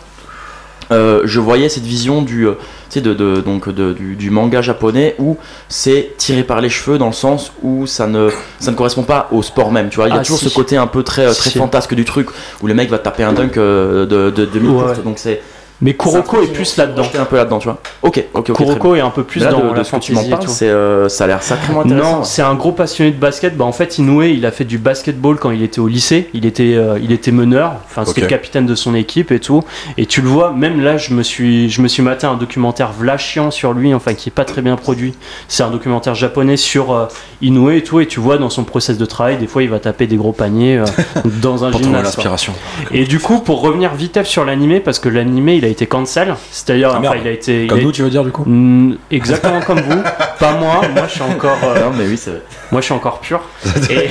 euh, 0.91 1.21
je 1.25 1.39
voyais 1.39 1.69
cette 1.69 1.83
vision 1.83 2.21
du, 2.21 2.47
euh, 2.47 2.53
tu 2.89 2.95
sais, 2.95 3.01
de, 3.01 3.13
de- 3.13 3.39
donc 3.41 3.69
de- 3.69 3.93
du, 3.93 4.15
du 4.15 4.29
manga 4.29 4.61
japonais 4.61 5.15
où 5.19 5.37
c'est 5.69 6.13
tiré 6.17 6.43
par 6.43 6.59
les 6.61 6.69
cheveux 6.69 6.97
dans 6.97 7.07
le 7.07 7.13
sens 7.13 7.53
où 7.63 7.87
ça 7.87 8.07
ne, 8.07 8.29
ça 8.59 8.71
ne 8.71 8.75
correspond 8.75 9.03
pas 9.03 9.27
au 9.31 9.41
sport 9.41 9.71
même. 9.71 9.87
Tu 9.89 9.97
vois, 9.97 10.07
il 10.07 10.13
y 10.13 10.17
a 10.17 10.19
Ah, 10.19 10.23
toujours 10.23 10.39
si. 10.39 10.49
ce 10.49 10.53
côté 10.53 10.75
un 10.75 10.87
peu 10.87 11.03
très, 11.03 11.25
très 11.33 11.49
Si. 11.49 11.57
fantasque 11.57 11.93
du 11.93 12.03
truc 12.03 12.27
où 12.61 12.67
le 12.67 12.73
mec 12.73 12.89
va 12.89 12.99
taper 12.99 13.23
un 13.23 13.31
dunk 13.33 13.57
euh, 13.57 14.05
de, 14.05 14.29
de, 14.31 14.45
de 14.45 14.59
Ouais. 14.59 14.65
mi-courte. 14.65 15.03
Donc 15.03 15.17
c'est 15.19 15.41
Mais 15.81 15.93
Kuroko 15.93 16.41
est 16.41 16.47
plus 16.47 16.75
là-dedans. 16.77 17.03
projeté 17.03 17.19
un 17.19 17.25
peu 17.25 17.35
là-dedans, 17.35 17.59
tu 17.59 17.67
vois. 17.67 17.79
Ok, 18.01 18.23
ok, 18.33 18.49
ok. 18.49 18.55
Kuroko 18.55 18.95
est 18.95 18.99
un 18.99 19.11
peu 19.11 19.23
plus 19.23 19.41
là, 19.43 19.51
dans 19.51 19.59
de, 19.59 19.69
de 19.69 19.75
la 19.75 19.83
ce 19.83 19.91
que 19.91 19.97
tu 19.99 20.11
m'en 20.13 20.21
fantasy 20.21 20.27
et 20.27 20.31
parles, 20.31 20.45
tout. 20.45 20.51
c'est, 20.51 20.69
euh, 20.69 21.07
ça 21.07 21.25
a 21.25 21.27
l'air 21.27 21.43
sacrément 21.43 21.81
intéressant. 21.81 22.17
Non, 22.17 22.23
c'est 22.23 22.41
un 22.41 22.55
gros 22.55 22.71
passionné 22.71 23.11
de 23.11 23.19
basket. 23.19 23.55
Bah, 23.55 23.65
en 23.65 23.71
fait, 23.71 23.99
Inoue, 23.99 24.23
il 24.23 24.45
a 24.47 24.51
fait 24.51 24.65
du 24.65 24.79
basketball 24.79 25.37
quand 25.37 25.51
il 25.51 25.61
était 25.61 25.79
au 25.79 25.87
lycée. 25.87 26.29
Il 26.33 26.47
était, 26.47 26.73
euh, 26.75 26.97
il 27.01 27.11
était 27.11 27.31
meneur. 27.31 27.73
Enfin, 27.85 28.05
c'était 28.05 28.21
le 28.21 28.27
capitaine 28.27 28.65
de 28.65 28.73
son 28.73 28.95
équipe 28.95 29.31
et 29.31 29.39
tout. 29.39 29.61
Et 29.97 30.07
tu 30.07 30.21
le 30.21 30.29
vois, 30.29 30.51
même 30.51 30.81
là, 30.81 30.97
je 30.97 31.13
me 31.13 31.21
suis, 31.21 31.69
je 31.69 31.81
me 31.81 31.87
suis 31.87 32.01
maté 32.01 32.25
un 32.25 32.35
documentaire 32.35 32.91
vlachiant 32.91 33.51
sur 33.51 33.73
lui, 33.73 33.93
enfin, 33.93 34.15
qui 34.15 34.29
est 34.29 34.31
pas 34.31 34.45
très 34.45 34.63
bien 34.63 34.77
produit. 34.77 35.13
C'est 35.47 35.61
un 35.61 35.69
documentaire 35.69 36.15
japonais 36.15 36.57
sur 36.57 36.91
euh, 36.91 37.05
Inoue 37.43 37.69
et 37.69 37.83
tout. 37.83 37.99
Et 37.99 38.07
tu 38.07 38.19
vois 38.19 38.39
dans 38.39 38.49
son 38.49 38.63
process 38.63 38.97
de 38.97 39.05
travail, 39.05 39.37
des 39.37 39.47
fois, 39.47 39.61
il 39.61 39.69
va 39.69 39.79
taper 39.79 40.07
des 40.07 40.15
gros 40.15 40.33
paniers 40.33 40.79
euh, 40.79 40.85
dans 41.41 41.65
un 41.65 41.71
gymnase. 41.71 42.03
l'inspiration. 42.03 42.53
Et 42.91 43.05
du 43.05 43.19
coup, 43.19 43.39
pour 43.41 43.61
revenir 43.61 43.93
vite 43.93 44.17
sur 44.23 44.43
l'animé, 44.43 44.79
parce 44.79 44.97
que 44.97 45.09
l'animé, 45.09 45.55
il 45.55 45.65
a 45.67 45.69
été 45.69 45.85
cancel. 45.85 46.35
C'est-à-dire, 46.51 46.91
Ah, 46.93 46.99
enfin, 46.99 47.15
il 47.21 47.27
a 47.27 47.31
été. 47.31 47.63
il 47.63 47.67
Comme 47.69 47.79
a- 47.79 47.83
nous, 47.83 47.91
tu 47.91 48.01
veux 48.01 48.09
dire, 48.09 48.23
du 48.23 48.31
coup 48.31 48.43
Mm, 48.45 48.95
exactement 49.11 49.59
comme 49.61 49.79
vous, 49.81 50.01
pas 50.39 50.53
moi. 50.53 50.81
Moi, 50.93 51.03
je 51.07 51.11
suis 51.13 51.21
encore, 51.21 51.57
euh, 51.63 51.79
Non, 51.79 51.91
mais 51.97 52.05
oui, 52.07 52.17
c'est 52.17 52.31
vrai. 52.31 52.41
moi, 52.71 52.81
je 52.81 52.85
suis 52.85 52.93
encore 52.93 53.19
pur. 53.19 53.41
Et 53.89 53.95
ouais, 53.97 54.07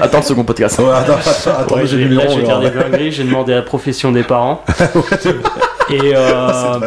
attends 0.00 0.18
le 0.18 0.22
second 0.24 0.44
podcast. 0.44 0.78
Ouais, 0.78 0.90
attends, 0.92 1.14
attends, 1.14 1.60
attends, 1.60 1.74
Ouais, 1.76 1.82
j'ai 1.86 1.98
j'ai- 1.98 2.04
le 2.04 2.10
numéro. 2.10 2.34
demandé 3.24 3.54
la 3.54 3.62
profession 3.62 4.12
des 4.12 4.22
parents. 4.22 4.64
et 5.90 6.12
euh, 6.14 6.78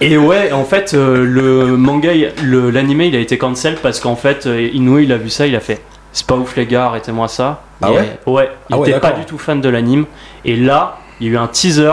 et 0.00 0.16
ouais, 0.18 0.52
en 0.52 0.64
fait, 0.64 0.92
euh, 0.94 1.24
le 1.24 1.76
manga, 1.76 2.10
l'animé, 2.42 3.06
il 3.06 3.16
a 3.16 3.18
été 3.18 3.38
cancel 3.38 3.76
parce 3.82 4.00
qu'en 4.00 4.16
fait, 4.16 4.46
euh, 4.46 4.68
Inoue, 4.72 4.98
il 5.00 5.12
a 5.12 5.16
vu 5.16 5.30
ça, 5.30 5.46
il 5.46 5.56
a 5.56 5.60
fait. 5.60 5.80
C'est 6.12 6.26
pas 6.26 6.34
ouf 6.34 6.56
les 6.56 6.66
gars, 6.66 6.86
arrêtez-moi 6.86 7.28
ça. 7.28 7.62
Ah 7.82 7.88
Et, 7.90 7.92
ouais 7.94 8.18
Ouais, 8.26 8.50
il 8.70 8.74
Ah 8.74 8.78
ouais, 8.78 8.90
était 8.90 9.00
pas 9.00 9.12
du 9.12 9.24
tout 9.24 9.38
fan 9.38 9.60
de 9.60 9.68
l'anime. 9.68 10.06
Et 10.44 10.56
là, 10.56 10.96
il 11.20 11.26
y 11.26 11.30
a 11.30 11.32
eu 11.34 11.36
un 11.38 11.46
teaser 11.46 11.92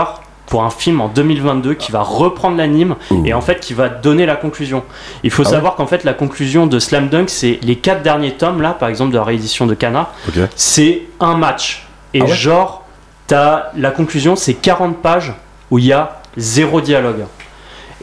pour 0.54 0.62
un 0.62 0.70
film 0.70 1.00
en 1.00 1.08
2022 1.08 1.74
qui 1.74 1.90
va 1.90 2.02
reprendre 2.02 2.56
l'anime 2.56 2.94
et 3.24 3.34
en 3.34 3.40
fait 3.40 3.58
qui 3.58 3.74
va 3.74 3.88
donner 3.88 4.24
la 4.24 4.36
conclusion. 4.36 4.84
Il 5.24 5.32
faut 5.32 5.42
Ah 5.44 5.48
ouais 5.48 5.54
savoir 5.56 5.74
qu'en 5.74 5.88
fait 5.88 6.04
la 6.04 6.14
conclusion 6.14 6.68
de 6.68 6.78
Slam 6.78 7.08
Dunk, 7.08 7.28
c'est 7.28 7.58
les 7.64 7.74
quatre 7.74 8.04
derniers 8.04 8.34
tomes 8.34 8.62
là, 8.62 8.70
par 8.70 8.88
exemple 8.88 9.10
de 9.10 9.16
la 9.18 9.24
réédition 9.24 9.66
de 9.66 9.74
Kana, 9.74 10.12
c'est 10.54 11.02
un 11.18 11.36
match. 11.36 11.88
Et 12.12 12.20
Ah 12.20 12.26
ouais 12.26 12.30
genre, 12.32 12.84
t'as 13.26 13.72
la 13.76 13.90
conclusion, 13.90 14.36
c'est 14.36 14.54
40 14.54 14.98
pages 14.98 15.32
où 15.72 15.78
il 15.78 15.86
y 15.86 15.92
a 15.92 16.20
zéro 16.36 16.80
dialogue. 16.80 17.24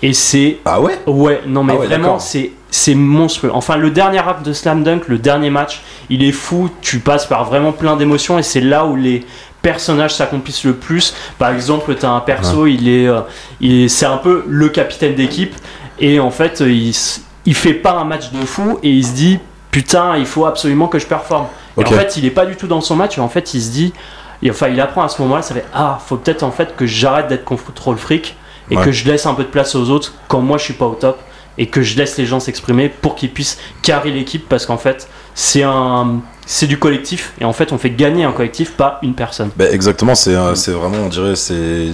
Et 0.02 0.12
c'est 0.12 0.58
Ah 0.66 0.82
ouais 0.82 1.00
Ouais, 1.08 1.44
non 1.48 1.64
mais 1.64 1.72
Ah 1.78 1.80
ouais, 1.80 1.88
vraiment, 1.88 2.20
c'est 2.20 2.52
c'est 2.70 2.96
monstrueux. 2.96 3.52
Enfin, 3.54 3.78
le 3.78 3.92
dernier 3.92 4.20
arc 4.20 4.44
de 4.44 4.52
Slam 4.54 4.84
Dunk, 4.84 5.08
le 5.08 5.18
dernier 5.20 5.50
match, 5.50 5.82
il 6.10 6.24
est 6.24 6.32
fou. 6.32 6.70
Tu 6.82 7.00
passes 7.00 7.26
par 7.26 7.44
vraiment 7.46 7.74
plein 7.74 7.98
d'émotions 7.98 8.40
et 8.40 8.44
c'est 8.44 8.62
là 8.62 8.86
où 8.86 8.96
les 8.96 9.26
personnages 9.62 10.16
s'accomplissent 10.16 10.64
le 10.64 10.74
plus. 10.74 11.14
Par 11.38 11.52
exemple, 11.52 11.96
t'as 11.96 12.10
un 12.10 12.20
perso, 12.20 12.66
il 12.68 12.88
est, 12.90 13.08
euh, 13.08 13.22
il 13.60 13.84
est- 13.84 13.88
c'est 13.90 14.06
un 14.06 14.18
peu 14.18 14.44
le 14.48 14.70
capitaine 14.70 15.16
d'équipe 15.16 15.56
et 16.00 16.20
en 16.20 16.32
fait, 16.32 16.62
euh, 16.62 16.72
il, 16.72 16.96
il 17.46 17.56
fait 17.56 17.74
pas 17.74 17.94
un 17.94 18.04
match 18.06 18.32
de 18.32 18.46
fou 18.46 18.80
et 18.84 18.90
il 18.90 19.06
se 19.06 19.14
dit 19.14 19.40
putain, 19.72 20.18
il 20.18 20.26
faut 20.26 20.46
absolument 20.46 20.88
que 20.88 21.00
je 21.00 21.06
performe. 21.08 21.48
Et 21.78 21.86
en 21.86 21.90
fait, 21.98 22.18
il 22.18 22.26
est 22.26 22.32
pas 22.32 22.46
du 22.46 22.56
tout 22.58 22.68
dans 22.68 22.82
son 22.82 22.96
match 22.96 23.18
et 23.18 23.22
en 23.22 23.30
fait, 23.30 23.54
il 23.54 23.62
se 23.62 23.70
dit, 23.72 23.94
et 24.44 24.50
enfin, 24.52 24.68
il 24.68 24.82
apprend 24.82 25.04
à 25.04 25.08
ce 25.08 25.22
moment-là, 25.22 25.42
ça 25.42 25.54
fait 25.54 25.66
ah, 25.74 26.00
faut 26.06 26.18
peut-être 26.18 26.44
en 26.44 26.52
fait 26.52 26.76
que 26.76 26.86
j'arrête 26.86 27.28
d'être 27.28 27.46
contrôle 27.46 27.98
fric 27.98 28.36
et 28.70 28.76
Ouais. 28.78 28.84
que 28.86 28.92
je 28.92 29.06
laisse 29.06 29.26
un 29.26 29.34
peu 29.34 29.44
de 29.44 29.50
place 29.50 29.76
aux 29.76 29.90
autres 29.90 30.14
quand 30.28 30.40
moi 30.42 30.58
je 30.58 30.64
suis 30.64 30.74
pas 30.74 30.86
au 30.86 30.96
top 30.96 31.20
et 31.58 31.68
que 31.68 31.82
je 31.82 31.96
laisse 31.98 32.18
les 32.18 32.26
gens 32.26 32.40
s'exprimer 32.40 32.90
pour 32.90 33.16
qu'ils 33.16 33.30
puissent 33.32 33.58
carrer 33.82 34.12
l'équipe 34.12 34.48
parce 34.50 34.66
qu'en 34.66 34.78
fait 34.78 35.08
c'est 35.36 35.64
un 35.64 36.22
c'est 36.46 36.68
du 36.68 36.78
collectif 36.80 37.34
et 37.40 37.46
en 37.46 37.54
fait 37.54 37.72
on 37.72 37.78
fait 37.78 37.92
gagner 37.92 38.24
un 38.26 38.32
collectif 38.32 38.72
pas 38.72 39.00
une 39.04 39.14
personne 39.14 39.52
Bah, 39.56 39.66
exactement, 39.72 40.16
c'est 40.16 40.36
euh, 40.36 40.56
c'est 40.56 40.72
vraiment, 40.72 40.98
on 41.06 41.08
dirait, 41.08 41.36
c'est 41.36 41.92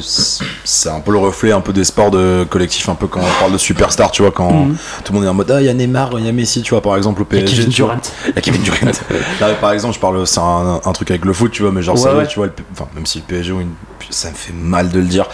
c'est 0.64 0.90
un 0.90 1.00
peu 1.00 1.12
le 1.12 1.18
reflet 1.20 1.52
un 1.52 1.62
peu 1.62 1.74
des 1.74 1.84
sports 1.84 2.12
de 2.12 2.46
collectif, 2.50 2.88
un 2.90 2.96
peu 2.96 3.08
quand 3.08 3.20
on 3.20 3.40
parle 3.40 3.52
de 3.54 3.58
superstar, 3.58 4.10
tu 4.12 4.22
vois, 4.22 4.32
quand 4.32 4.52
Mhm. 4.52 4.78
tout 5.04 5.12
le 5.14 5.20
monde 5.20 5.26
est 5.26 5.30
en 5.30 5.34
mode 5.34 5.52
ah 5.52 5.62
il 5.62 5.66
y 5.66 5.70
a 5.70 5.74
Neymar, 5.74 6.12
il 6.18 6.26
y 6.26 6.30
a 6.30 6.32
Messi, 6.32 6.62
tu 6.62 6.72
vois, 6.72 6.82
par 6.82 6.96
exemple 6.98 7.22
au 7.22 7.26
PSG. 7.26 7.46
Kevin 7.56 7.70
tu 7.70 7.82
vois. 7.82 7.96
Durant 7.96 8.02
Il 8.28 8.36
y 8.36 8.38
a 8.38 8.42
Kevin 8.42 8.62
Durant. 8.64 8.92
Là, 9.42 9.54
par 9.60 9.72
exemple, 9.74 9.94
je 9.96 10.00
parle, 10.00 10.26
c'est 10.26 10.40
un, 10.40 10.80
un 10.84 10.92
truc 10.94 11.12
avec 11.12 11.26
le 11.26 11.34
foot, 11.34 11.52
tu 11.52 11.62
vois, 11.64 11.72
mais 11.72 11.82
genre, 11.82 11.96
Ouais, 11.96 12.02
c'est 12.02 12.10
vrai, 12.10 12.18
ouais. 12.20 12.28
tu 12.28 12.36
vois, 12.40 12.48
le 12.48 12.54
enfin, 12.72 12.88
même 12.96 13.06
si 13.06 13.20
le 13.20 13.24
PSG 13.26 13.52
ont 13.52 13.60
une, 13.60 13.74
ça 14.10 14.30
me 14.30 14.36
fait 14.36 14.54
mal 14.54 14.90
de 14.90 15.00
le 15.00 15.06
dire, 15.06 15.28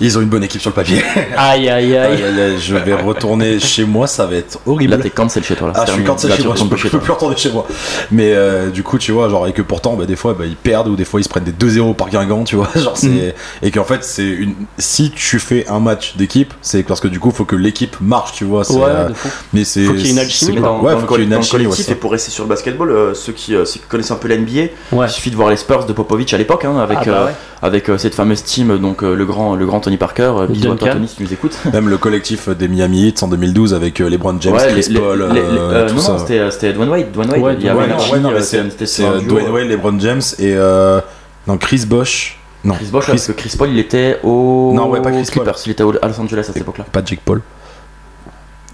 ils 0.00 0.18
ont 0.18 0.20
une 0.20 0.28
bonne 0.28 0.44
équipe 0.44 0.60
sur 0.60 0.70
le 0.70 0.74
papier. 0.74 1.02
aïe 1.36 1.68
aïe 1.68 1.96
Aïe, 1.96 1.96
aïe 1.96 2.22
aïe, 2.24 2.40
aïe, 2.40 2.58
je 2.58 2.76
vais 2.76 2.94
retourner 2.94 3.58
chez 3.60 3.84
moi, 3.84 4.06
ça 4.06 4.26
va 4.26 4.36
être 4.36 4.60
horrible. 4.66 4.92
Là, 4.92 4.98
t'es 4.98 5.10
cancel 5.10 5.44
chez 5.44 5.54
toi. 5.54 5.68
Là, 5.68 5.74
Ah, 5.76 5.84
je 5.86 5.92
suis 5.92 6.04
cancel 6.04 6.32
chez 6.32 6.44
moi, 6.44 6.54
je 6.56 6.62
peux, 6.62 6.68
plus 6.68 6.78
chez 6.78 6.88
je 6.88 6.92
peux 6.92 7.00
plus 7.00 7.12
retourner 7.12 7.36
chez 7.36 7.50
moi. 7.50 7.66
Mais 8.10 8.32
euh, 8.34 8.70
du 8.70 8.82
coup, 8.82 8.98
tu 8.98 9.12
vois, 9.12 9.28
genre, 9.28 9.46
et 9.46 9.52
que 9.52 9.62
pourtant, 9.62 9.94
bah, 9.94 10.06
des 10.06 10.16
fois, 10.16 10.34
bah, 10.34 10.44
ils 10.46 10.56
perdent 10.56 10.88
ou 10.88 10.96
des 10.96 11.04
fois 11.04 11.20
ils 11.20 11.24
se 11.24 11.28
prennent 11.28 11.44
des 11.44 11.52
2-0 11.52 11.94
par 11.94 12.08
Guingamp, 12.08 12.44
tu 12.44 12.56
vois. 12.56 12.68
Genre, 12.76 12.96
c'est. 12.96 13.08
Mhm. 13.08 13.32
Et 13.62 13.70
qu'en 13.70 13.84
fait, 13.84 14.04
c'est 14.04 14.26
une. 14.26 14.54
Si 14.78 15.10
tu 15.10 15.38
fais 15.38 15.66
un 15.68 15.80
match 15.80 16.16
d'équipe, 16.16 16.52
c'est 16.62 16.82
parce 16.82 17.00
que 17.00 17.08
du 17.08 17.20
coup, 17.20 17.30
faut 17.30 17.44
que 17.44 17.56
l'équipe 17.56 17.96
marche, 18.00 18.32
tu 18.32 18.44
vois. 18.44 18.70
ouais 18.70 18.82
euh. 18.84 19.08
Mais 19.52 19.64
c'est. 19.64 19.84
Faut 19.84 19.92
qu'il 19.92 20.06
y 20.06 20.08
ait 20.08 20.10
une 20.10 20.16
c'est 20.16 20.22
alchimie, 20.22 20.60
dans, 20.60 20.80
ouais, 20.80 20.92
dans 20.92 21.00
faut 21.00 21.06
qu'il 21.06 21.18
y 21.18 21.22
ait 21.22 21.26
une 21.26 21.32
alchimie, 21.32 21.66
ouais, 21.66 21.76
et 21.88 21.94
pour 21.94 22.12
rester 22.12 22.30
sur 22.30 22.44
le 22.44 22.48
basketball, 22.48 22.90
euh, 22.90 23.14
ceux, 23.14 23.32
qui, 23.32 23.54
connaissent 23.88 24.10
un 24.10 24.16
peu 24.16 24.28
l'NBA, 24.28 24.72
il 24.92 25.08
suffit 25.08 25.30
de 25.30 25.36
voir 25.36 25.50
les 25.50 25.56
Spurs 25.56 25.86
de 25.86 25.92
Popovich 25.92 26.32
à 26.34 26.38
l'époque, 26.38 26.64
hein, 26.64 26.78
avec, 26.78 26.98
Ah, 27.02 27.10
bah 27.10 27.32
avec 27.60 27.90
cette 27.98 28.14
fameuse 28.18 28.42
team, 28.42 28.76
donc 28.78 29.02
euh, 29.02 29.14
le, 29.14 29.24
grand, 29.24 29.54
le 29.56 29.64
grand 29.64 29.80
Tony 29.80 29.96
Parker. 29.96 30.32
Euh, 30.36 30.46
bisous 30.46 30.72
à 30.72 30.76
toi. 30.76 30.88
Tony, 30.90 31.06
si 31.08 31.16
tu 31.16 31.22
nous 31.22 31.32
écoutes. 31.32 31.56
Même 31.72 31.88
le 31.88 31.96
collectif 31.98 32.48
des 32.48 32.68
Miami 32.68 33.06
Heat 33.06 33.22
en 33.22 33.28
2012 33.28 33.72
avec 33.74 34.00
euh, 34.00 34.08
LeBron 34.10 34.36
James, 34.40 34.54
Ouais, 34.54 34.66
Chris 34.72 34.86
les- 34.88 34.94
les- 34.94 35.00
Paul, 35.00 35.18
les- 35.18 35.24
euh, 35.24 35.32
les- 35.32 35.58
euh, 35.58 35.88
tout 35.88 35.94
non, 35.94 36.00
ça. 36.00 36.12
non, 36.12 36.18
c'était, 36.18 36.38
euh, 36.40 36.50
c'était 36.50 36.72
Dwayne 36.72 36.90
Wade. 36.90 37.12
Dwayne 37.12 37.30
Wade, 37.30 37.40
Ouais, 37.42 37.56
il 37.58 37.64
y 37.64 37.68
avait 37.68 37.78
ouais, 37.78 37.84
une 37.86 37.90
non, 37.92 37.96
team, 37.98 38.12
ouais, 38.14 38.20
non, 38.20 38.30
mais 38.30 38.36
euh, 38.36 38.40
c'est 38.42 38.70
c'était 38.86 39.04
euh, 39.08 39.20
Dwayne 39.20 39.48
Wade, 39.50 39.68
LeBron 39.68 39.98
James 40.00 40.20
et. 40.38 40.52
euh, 40.54 41.00
non, 41.46 41.56
Chris 41.58 41.84
Bosh. 41.86 42.38
Non, 42.64 42.74
Chris 42.74 42.86
Bosh, 42.90 43.06
parce 43.06 43.26
que 43.28 43.32
Chris 43.32 43.54
Paul, 43.56 43.70
il 43.70 43.78
était 43.78 44.18
au. 44.24 44.72
Non, 44.74 44.88
ouais, 44.90 45.00
pas 45.00 45.12
Chris 45.12 45.22
Paul. 45.32 45.44
Clippers, 45.44 45.60
il 45.66 45.70
était 45.72 45.82
au- 45.84 45.94
à 46.02 46.08
Los 46.08 46.20
Angeles 46.20 46.40
à 46.40 46.42
cette 46.42 46.56
époque-là. 46.56 46.84
pas 46.90 47.02
Jake 47.04 47.20
Paul. 47.24 47.40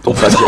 Oh, 0.06 0.12
pas 0.14 0.28
Jake. 0.30 0.40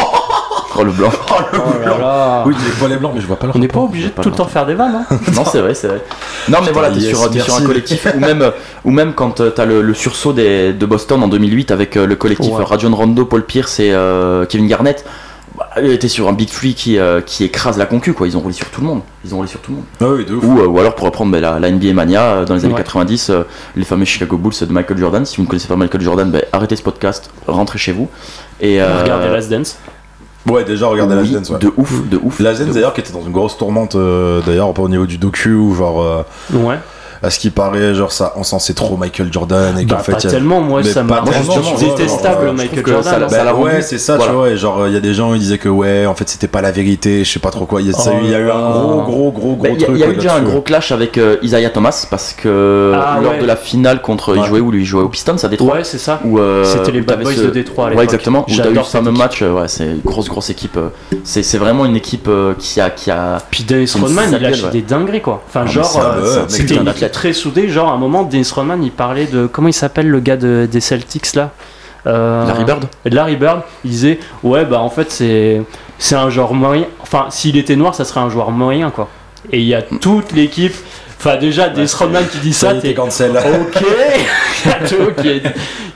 Oh, 0.78 0.84
le 0.84 0.92
blanc. 0.92 1.10
Oh 1.54 1.84
là 1.84 1.98
là. 1.98 2.42
Oui, 2.46 2.54
Jake 2.58 2.74
Paul 2.78 2.92
est 2.92 2.96
blanc, 2.96 3.12
mais 3.14 3.20
je 3.20 3.26
vois 3.26 3.36
pas 3.36 3.46
le 3.46 3.52
on 3.54 3.58
n'est 3.58 3.68
pas 3.68 3.80
obligé 3.80 4.08
de 4.08 4.22
tout 4.22 4.28
le 4.28 4.34
temps 4.34 4.46
faire 4.46 4.66
des 4.66 4.74
vannes 4.74 5.04
hein. 5.10 5.16
non, 5.34 5.44
c'est 5.44 5.60
vrai, 5.60 5.74
c'est 5.74 5.88
vrai. 5.88 6.02
Non, 6.48 6.58
mais 6.64 6.72
voilà, 6.72 6.90
t'es 6.90 7.00
yes, 7.00 7.16
sur, 7.16 7.54
un 7.56 7.62
collectif, 7.64 8.06
ou 8.14 8.20
même, 8.20 8.52
ou 8.84 8.90
même 8.90 9.14
quand 9.14 9.40
euh, 9.40 9.50
t'as 9.50 9.64
le, 9.64 9.82
le 9.82 9.94
sursaut 9.94 10.32
des, 10.32 10.72
de 10.72 10.86
Boston 10.86 11.22
en 11.22 11.28
2008 11.28 11.70
avec 11.70 11.96
euh, 11.96 12.06
le 12.06 12.16
collectif 12.16 12.52
Ouais. 12.52 12.64
Rajon 12.64 12.94
Rondo, 12.94 13.24
Paul 13.24 13.44
Pierce 13.44 13.80
et 13.80 13.92
euh, 13.92 14.44
Kevin 14.46 14.66
Garnett. 14.66 15.04
Bah, 15.56 15.64
t'es 15.98 16.08
sur 16.08 16.28
un 16.28 16.32
Big 16.34 16.50
Three 16.50 16.74
qui, 16.74 16.98
euh, 16.98 17.22
qui 17.22 17.44
écrase 17.44 17.78
la 17.78 17.86
concu, 17.86 18.12
quoi. 18.12 18.26
Ils 18.26 18.36
ont 18.36 18.40
roulé 18.40 18.52
sur 18.54 18.68
tout 18.68 18.82
le 18.82 18.88
monde. 18.88 19.00
Ils 19.24 19.32
ont 19.32 19.38
roulé 19.38 19.48
sur 19.48 19.60
tout 19.60 19.70
le 19.70 19.76
monde. 19.78 19.86
Ah 20.00 20.04
oui, 20.08 20.26
de 20.26 20.34
ouf. 20.34 20.44
Ou, 20.44 20.60
euh, 20.60 20.66
ou 20.66 20.78
alors 20.78 20.94
pour 20.94 21.06
reprendre 21.06 21.32
bah, 21.32 21.40
la, 21.40 21.58
la 21.58 21.70
NBA 21.70 21.94
Mania 21.94 22.22
euh, 22.22 22.44
dans 22.44 22.54
les 22.54 22.64
années 22.66 22.74
Ouais. 22.74 22.82
90, 22.82 23.30
euh, 23.30 23.42
les 23.74 23.84
fameux 23.84 24.04
Chicago 24.04 24.36
Bulls 24.36 24.52
de 24.60 24.72
Michael 24.72 24.98
Jordan. 24.98 25.24
Si 25.24 25.36
vous 25.36 25.44
ne 25.44 25.48
connaissez 25.48 25.68
pas 25.68 25.76
Michael 25.76 26.02
Jordan, 26.02 26.30
bah, 26.30 26.40
arrêtez 26.52 26.76
ce 26.76 26.82
podcast, 26.82 27.30
rentrez 27.46 27.78
chez 27.78 27.92
vous. 27.92 28.08
Et, 28.60 28.82
euh, 28.82 29.00
regardez 29.02 29.28
Last 29.28 29.50
Dance 29.50 29.78
Ouais, 30.48 30.64
déjà, 30.64 30.86
regardez 30.86 31.14
Oui, 31.16 31.32
la 31.32 31.40
Zen, 31.42 31.52
ouais. 31.54 31.58
de 31.60 31.72
ouf, 31.76 32.08
de 32.08 32.18
ouf. 32.22 32.38
La 32.40 32.54
Zen 32.54 32.68
de 32.68 32.72
d'ailleurs 32.72 32.94
qui 32.94 33.00
était 33.00 33.12
dans 33.12 33.22
une 33.22 33.32
grosse 33.32 33.56
tourmente 33.58 33.94
euh, 33.96 34.40
d'ailleurs 34.46 34.72
pas 34.74 34.82
au 34.82 34.88
niveau 34.88 35.06
du 35.06 35.18
docu 35.18 35.52
ou 35.54 35.74
genre 35.74 36.00
euh, 36.02 36.22
Ouais. 36.54 36.78
À 37.22 37.30
ce 37.30 37.38
qui 37.38 37.50
paraît 37.50 37.94
genre 37.94 38.12
ça 38.12 38.32
encensait 38.36 38.74
trop 38.74 38.96
Michael 38.96 39.32
Jordan 39.32 39.78
et 39.78 39.84
Bah, 39.84 39.96
qu'en 39.96 40.02
fait 40.02 40.12
pas 40.12 40.18
il 40.20 40.24
y 40.24 40.26
a- 40.26 40.30
tellement, 40.30 40.60
moi 40.60 40.80
Mais 40.84 40.90
ça 40.90 41.02
m'a 41.02 41.20
rendu 41.20 41.32
détestable 41.78 42.46
genre, 42.46 42.54
Michael 42.54 42.86
Jordan. 42.86 43.28
ça- 43.28 43.44
Bah 43.44 43.54
ouais, 43.54 43.82
c'est 43.82 43.98
ça, 43.98 44.16
Voilà. 44.16 44.30
tu 44.32 44.36
vois. 44.36 44.50
Et 44.50 44.56
genre, 44.56 44.86
il 44.86 44.92
y 44.94 44.96
a 44.96 45.00
des 45.00 45.14
gens 45.14 45.34
ils 45.34 45.40
disaient 45.40 45.58
que 45.58 45.68
ouais, 45.68 46.06
en 46.06 46.14
fait, 46.14 46.28
c'était 46.28 46.48
pas 46.48 46.60
la 46.62 46.70
vérité, 46.72 47.24
je 47.24 47.32
sais 47.32 47.38
pas 47.38 47.50
trop 47.50 47.66
quoi. 47.66 47.80
Il 47.80 47.88
y 47.88 47.90
a, 47.90 47.92
ça- 47.92 48.10
Oh 48.14 48.18
il 48.22 48.30
y 48.30 48.34
a 48.34 48.38
eu 48.38 48.50
un 48.50 48.70
gros, 48.70 49.02
gros, 49.02 49.30
gros, 49.32 49.56
Bah, 49.56 49.68
gros 49.68 49.76
Il 49.76 49.80
y 49.80 49.84
a, 49.84 49.86
truc. 49.86 49.98
il 49.98 50.00
y 50.00 50.04
a 50.04 50.08
eu 50.10 50.14
déjà 50.14 50.34
un 50.34 50.42
gros 50.42 50.60
clash 50.60 50.92
avec 50.92 51.18
euh, 51.18 51.36
Isaiah 51.42 51.70
Thomas 51.70 52.06
parce 52.10 52.32
que 52.32 52.92
Ah, 52.94 53.18
lors 53.22 53.32
ouais. 53.32 53.40
de 53.40 53.46
la 53.46 53.56
finale 53.56 54.00
contre. 54.02 54.32
Ouais. 54.32 54.38
Il 54.40 54.44
jouait 54.44 54.60
où 54.60 54.70
lui 54.70 54.82
Il 54.82 54.84
jouait 54.86 55.02
au 55.02 55.08
Pistons 55.08 55.36
à 55.42 55.48
Détroit 55.48 55.74
Ouais, 55.76 55.84
c'est 55.84 55.98
ça. 55.98 56.20
euh, 56.24 56.64
C'était 56.64 56.92
les 56.92 57.00
Bad 57.00 57.22
Boys 57.22 57.34
de 57.34 57.46
Détroit 57.50 57.88
à 57.88 57.94
Ouais, 57.94 58.04
exactement. 58.04 58.40
Où 58.40 58.44
t'as 58.46 58.52
eu 58.52 58.56
J'adore 58.56 58.86
ce 58.86 58.92
cette 58.92 59.04
fameux 59.04 59.16
match. 59.16 59.42
euh, 59.42 59.52
Ouais, 59.52 59.68
c'est 59.68 59.84
une 59.84 60.00
grosse, 60.04 60.28
grosse 60.28 60.50
équipe. 60.50 60.78
C'est 61.24 61.42
c'est 61.42 61.58
vraiment 61.58 61.84
une 61.84 61.96
équipe 61.96 62.28
qui 62.58 62.80
a. 62.80 62.90
Qui 62.90 63.10
a... 63.10 63.38
Puis 63.50 63.64
Dennis 63.64 63.92
Rodman, 64.00 64.26
il 64.40 64.44
ouais. 64.46 64.70
des 64.72 64.82
dingueries 64.82 65.20
quoi. 65.22 65.42
Enfin, 65.48 65.62
Ah, 65.64 65.70
genre, 65.70 66.04
c'était 66.48 66.74
une 66.76 66.88
très 67.08 67.32
soudée. 67.32 67.68
Genre, 67.68 67.88
à 67.88 67.92
un 67.92 67.96
moment, 67.98 68.22
Dennis 68.22 68.50
Rodman, 68.54 68.82
il 68.82 68.90
parlait 68.92 69.26
de. 69.26 69.46
Comment 69.46 69.68
il 69.68 69.72
s'appelle 69.74 70.08
le 70.08 70.20
gars 70.20 70.36
de- 70.36 70.68
des 70.70 70.80
Celtics 70.80 71.34
là? 71.34 71.50
Euh, 72.06 72.46
Larry 72.46 72.64
Bird 72.64 72.84
Larry 73.04 73.36
Bird, 73.36 73.62
il 73.84 73.90
disait 73.90 74.20
Ouais, 74.44 74.64
bah 74.64 74.80
en 74.80 74.90
fait, 74.90 75.10
c'est 75.10 75.62
c'est 75.98 76.14
un 76.14 76.30
joueur 76.30 76.54
moyen. 76.54 76.84
Enfin, 77.00 77.26
s'il 77.30 77.56
était 77.56 77.74
noir, 77.76 77.94
ça 77.94 78.04
serait 78.04 78.20
un 78.20 78.28
joueur 78.30 78.50
moyen 78.52 78.90
quoi. 78.90 79.08
Et 79.52 79.58
il 79.58 79.66
y 79.66 79.74
a 79.74 79.82
toute 79.82 80.32
l'équipe. 80.32 80.74
Enfin, 81.18 81.36
déjà, 81.36 81.68
Dennis 81.68 81.92
Rodman 81.98 82.24
qui 82.30 82.38
dit 82.38 82.52
Ça, 82.52 82.74
t'es 82.74 82.94
cancel. 82.94 83.32
Ok 83.60 83.82
qui, 85.22 85.28
est- 85.28 85.42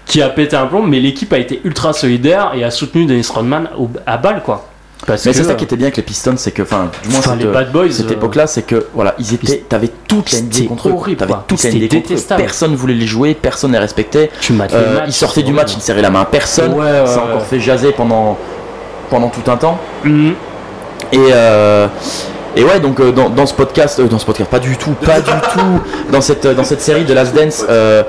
qui 0.07 0.23
a 0.23 0.29
pété 0.31 0.57
un 0.57 0.67
plomb, 0.67 0.83
mais 0.83 0.99
l'équipe 1.01 1.33
a 1.33 1.39
été 1.39 1.61
ultra 1.65 1.93
solidaire 1.93 2.53
et 2.55 2.65
a 2.65 2.71
soutenu 2.71 3.05
Dennis 3.07 3.29
Rodman 3.33 3.69
au- 3.79 3.91
à 4.07 4.17
balle, 4.17 4.43
quoi. 4.45 4.70
Parce 5.11 5.27
Mais 5.27 5.33
que, 5.33 5.39
c'est 5.39 5.45
ça 5.45 5.55
qui 5.55 5.65
était 5.65 5.77
bien 5.77 5.87
avec 5.87 5.97
les 5.97 6.03
Pistons, 6.05 6.35
c'est 6.37 6.53
que. 6.53 6.63
Enfin, 6.63 6.89
du 7.03 7.09
moins, 7.09 7.21
cette, 7.21 7.39
les 7.39 7.47
Bad 7.47 7.73
Boys. 7.73 7.91
cette 7.91 8.11
euh, 8.11 8.15
époque-là, 8.15 8.47
c'est 8.47 8.63
que 8.63 8.87
voilà, 8.95 9.17
ils 9.19 9.35
étaient, 9.35 9.65
t'avais 9.69 9.91
toute 10.07 10.31
la 10.33 10.41
NBA 10.41 10.69
contre 10.69 10.89
eux. 10.89 11.17
T'avais 11.17 11.35
toute 11.49 11.63
la 11.65 11.71
NBA 11.73 11.87
contre 11.89 12.13
eux. 12.13 12.37
Personne 12.37 12.75
voulait 12.77 12.95
les 12.95 13.07
jouer, 13.07 13.35
personne 13.35 13.73
les 13.73 13.79
respectait. 13.79 14.31
Tu 14.41 14.55
Euh, 14.73 15.01
ils 15.07 15.13
sortaient 15.13 15.43
du 15.43 15.53
match, 15.53 15.69
ils 15.69 15.73
horrible. 15.73 15.83
serraient 15.83 16.03
la 16.03 16.11
main 16.11 16.21
à 16.21 16.25
personne. 16.27 16.75
Ouais, 16.75 16.81
ouais, 16.85 17.07
ça 17.07 17.15
a 17.15 17.17
ouais. 17.17 17.31
encore 17.33 17.47
fait 17.47 17.59
jaser 17.59 17.93
pendant 17.93 18.39
pendant 19.11 19.29
tout 19.29 19.51
un 19.51 19.57
temps. 19.57 19.79
Mhm. 20.05 20.35
Et 21.13 21.19
euh, 21.33 21.89
et 22.57 22.65
ouais, 22.65 22.81
donc 22.81 23.01
euh, 23.01 23.13
dans, 23.13 23.31
dans 23.31 23.47
ce 23.47 23.55
podcast, 23.55 24.01
euh, 24.01 24.07
dans 24.07 24.19
ce 24.19 24.27
podcast, 24.27 24.51
pas 24.51 24.59
du 24.59 24.77
tout, 24.77 24.93
pas 24.93 25.21
du 25.21 25.31
tout, 25.53 25.81
dans 26.13 26.21
cette 26.21 26.47
dans 26.47 26.65
cette 26.65 26.81
série 26.81 27.05
de 27.05 27.15
Last 27.15 27.35
Dance, 27.35 27.65
euh, 27.69 28.03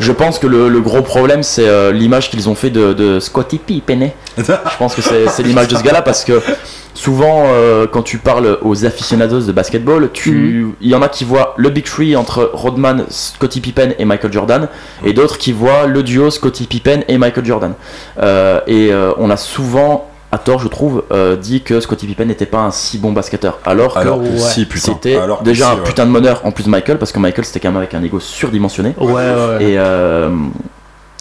je 0.00 0.12
pense 0.12 0.38
que 0.38 0.46
le, 0.46 0.68
le 0.68 0.80
gros 0.80 1.02
problème 1.02 1.42
c'est 1.42 1.68
euh, 1.68 1.92
l'image 1.92 2.30
qu'ils 2.30 2.48
ont 2.48 2.54
fait 2.54 2.70
de, 2.70 2.92
de 2.92 3.20
Scottie 3.20 3.58
Pippen. 3.58 4.10
Je 4.36 4.52
pense 4.78 4.94
que 4.94 5.02
c'est 5.02 5.42
l'image 5.42 5.68
de 5.68 5.76
ce 5.76 5.82
gars-là 5.82 6.02
parce 6.02 6.24
que 6.24 6.40
souvent 6.94 7.44
euh, 7.46 7.86
quand 7.86 8.02
tu 8.02 8.18
parles 8.18 8.58
aux 8.62 8.84
aficionados 8.84 9.40
de 9.40 9.52
basketball, 9.52 10.10
tu 10.12 10.68
il 10.80 10.88
y 10.88 10.94
en 10.94 11.02
a 11.02 11.08
qui 11.08 11.24
voient 11.24 11.54
le 11.56 11.70
big 11.70 11.84
three 11.84 12.16
entre 12.16 12.50
Rodman, 12.52 13.04
Scottie 13.08 13.60
Pippen 13.60 13.94
et 13.98 14.04
Michael 14.04 14.32
Jordan, 14.32 14.68
et 15.04 15.12
d'autres 15.12 15.38
qui 15.38 15.52
voient 15.52 15.86
le 15.86 16.02
duo 16.02 16.30
Scottie 16.30 16.66
Pippen 16.66 17.02
et 17.08 17.18
Michael 17.18 17.44
Jordan. 17.44 17.74
Euh, 18.20 18.60
et 18.66 18.92
euh, 18.92 19.12
on 19.18 19.30
a 19.30 19.36
souvent 19.36 20.07
à 20.30 20.38
tort, 20.38 20.60
je 20.60 20.68
trouve, 20.68 21.04
euh, 21.10 21.36
dit 21.36 21.62
que 21.62 21.80
Scottie 21.80 22.06
Pippen 22.06 22.26
n'était 22.26 22.44
pas 22.46 22.58
un 22.58 22.70
si 22.70 22.98
bon 22.98 23.12
basketteur. 23.12 23.58
Alors 23.64 23.94
que 23.94 23.98
Alors 24.00 24.18
que 24.18 24.24
Ouais. 24.28 24.38
si, 24.38 24.66
putain. 24.66 24.92
c'était 24.92 25.16
Alors 25.16 25.38
que 25.38 25.44
déjà 25.44 25.66
si, 25.66 25.72
un 25.72 25.76
putain 25.82 26.04
de 26.06 26.10
meneur 26.10 26.42
en 26.44 26.50
plus 26.52 26.64
de 26.64 26.68
Michael, 26.70 26.98
parce 26.98 27.12
que 27.12 27.18
Michael 27.18 27.44
c'était 27.46 27.60
quand 27.60 27.68
même 27.68 27.78
avec 27.78 27.94
un 27.94 28.02
ego 28.02 28.20
surdimensionné. 28.20 28.94
Ouais, 29.00 29.12
ouais. 29.12 29.56
Et, 29.60 29.78
euh, 29.78 30.28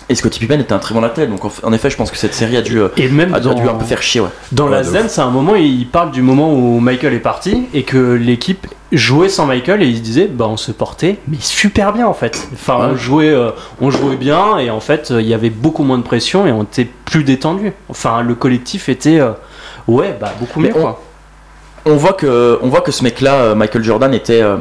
et 0.09 0.15
Scottie 0.15 0.39
Pippen 0.39 0.59
était 0.59 0.73
un 0.73 0.79
très 0.79 0.93
bon 0.95 1.03
athlète, 1.03 1.29
donc 1.29 1.41
en, 1.63 1.73
effet, 1.73 1.89
je 1.89 1.97
pense 1.97 2.11
que 2.11 2.17
cette 2.17 2.33
série 2.33 2.55
a 2.55 2.61
dû, 2.61 2.79
euh, 2.79 2.89
Et 2.97 3.09
même 3.09 3.33
a 3.33 3.39
dû, 3.39 3.47
a 3.49 3.53
dans, 3.53 3.59
dû 3.61 3.67
un 3.67 3.73
peu 3.73 3.85
faire 3.85 4.01
chier. 4.01 4.21
Ouais. 4.21 4.29
dans 4.53 4.67
la 4.69 4.83
scène, 4.83 5.09
c'est 5.09 5.21
un 5.21 5.29
moment, 5.29 5.55
il 5.55 5.85
parle 5.87 6.11
du 6.11 6.21
moment 6.21 6.53
où 6.53 6.79
Michael 6.79 7.13
est 7.13 7.19
parti 7.19 7.67
et 7.73 7.83
que 7.83 8.13
l'équipe 8.13 8.67
jouait 8.93 9.27
sans 9.27 9.45
Michael 9.45 9.83
et 9.83 9.87
il 9.87 10.01
disait 10.01 10.27
bah 10.31 10.47
on 10.47 10.55
se 10.55 10.71
portait 10.71 11.17
mais 11.27 11.35
super 11.41 11.91
bien 11.91 12.07
en 12.07 12.13
fait. 12.13 12.47
Enfin 12.53 12.77
on 12.91 12.95
jouait 12.95 13.31
euh, 13.31 13.51
on 13.81 13.91
jouait 13.91 14.15
bien 14.15 14.59
et 14.59 14.69
en 14.69 14.79
fait 14.79 15.11
euh, 15.11 15.21
il 15.21 15.27
y 15.27 15.33
avait 15.33 15.49
beaucoup 15.49 15.83
moins 15.83 15.97
de 15.97 16.03
pression 16.03 16.47
et 16.47 16.53
on 16.53 16.63
était 16.63 16.87
plus 17.03 17.25
détendu. 17.25 17.73
Enfin 17.89 18.21
le 18.21 18.33
collectif 18.33 18.87
était 18.87 19.19
euh, 19.19 19.31
ouais 19.89 20.15
bah 20.21 20.31
beaucoup 20.39 20.61
mieux 20.61 20.71
on- 20.73 20.79
quoi. 20.81 21.01
On 21.85 21.95
voit 21.97 22.13
que, 22.13 22.59
on 22.61 22.67
voit 22.67 22.81
que 22.81 22.91
ce 22.91 23.01
mec-là, 23.03 23.55
Michael 23.55 23.81
Jordan, 23.83 24.13
était, 24.13 24.41
euh, 24.41 24.57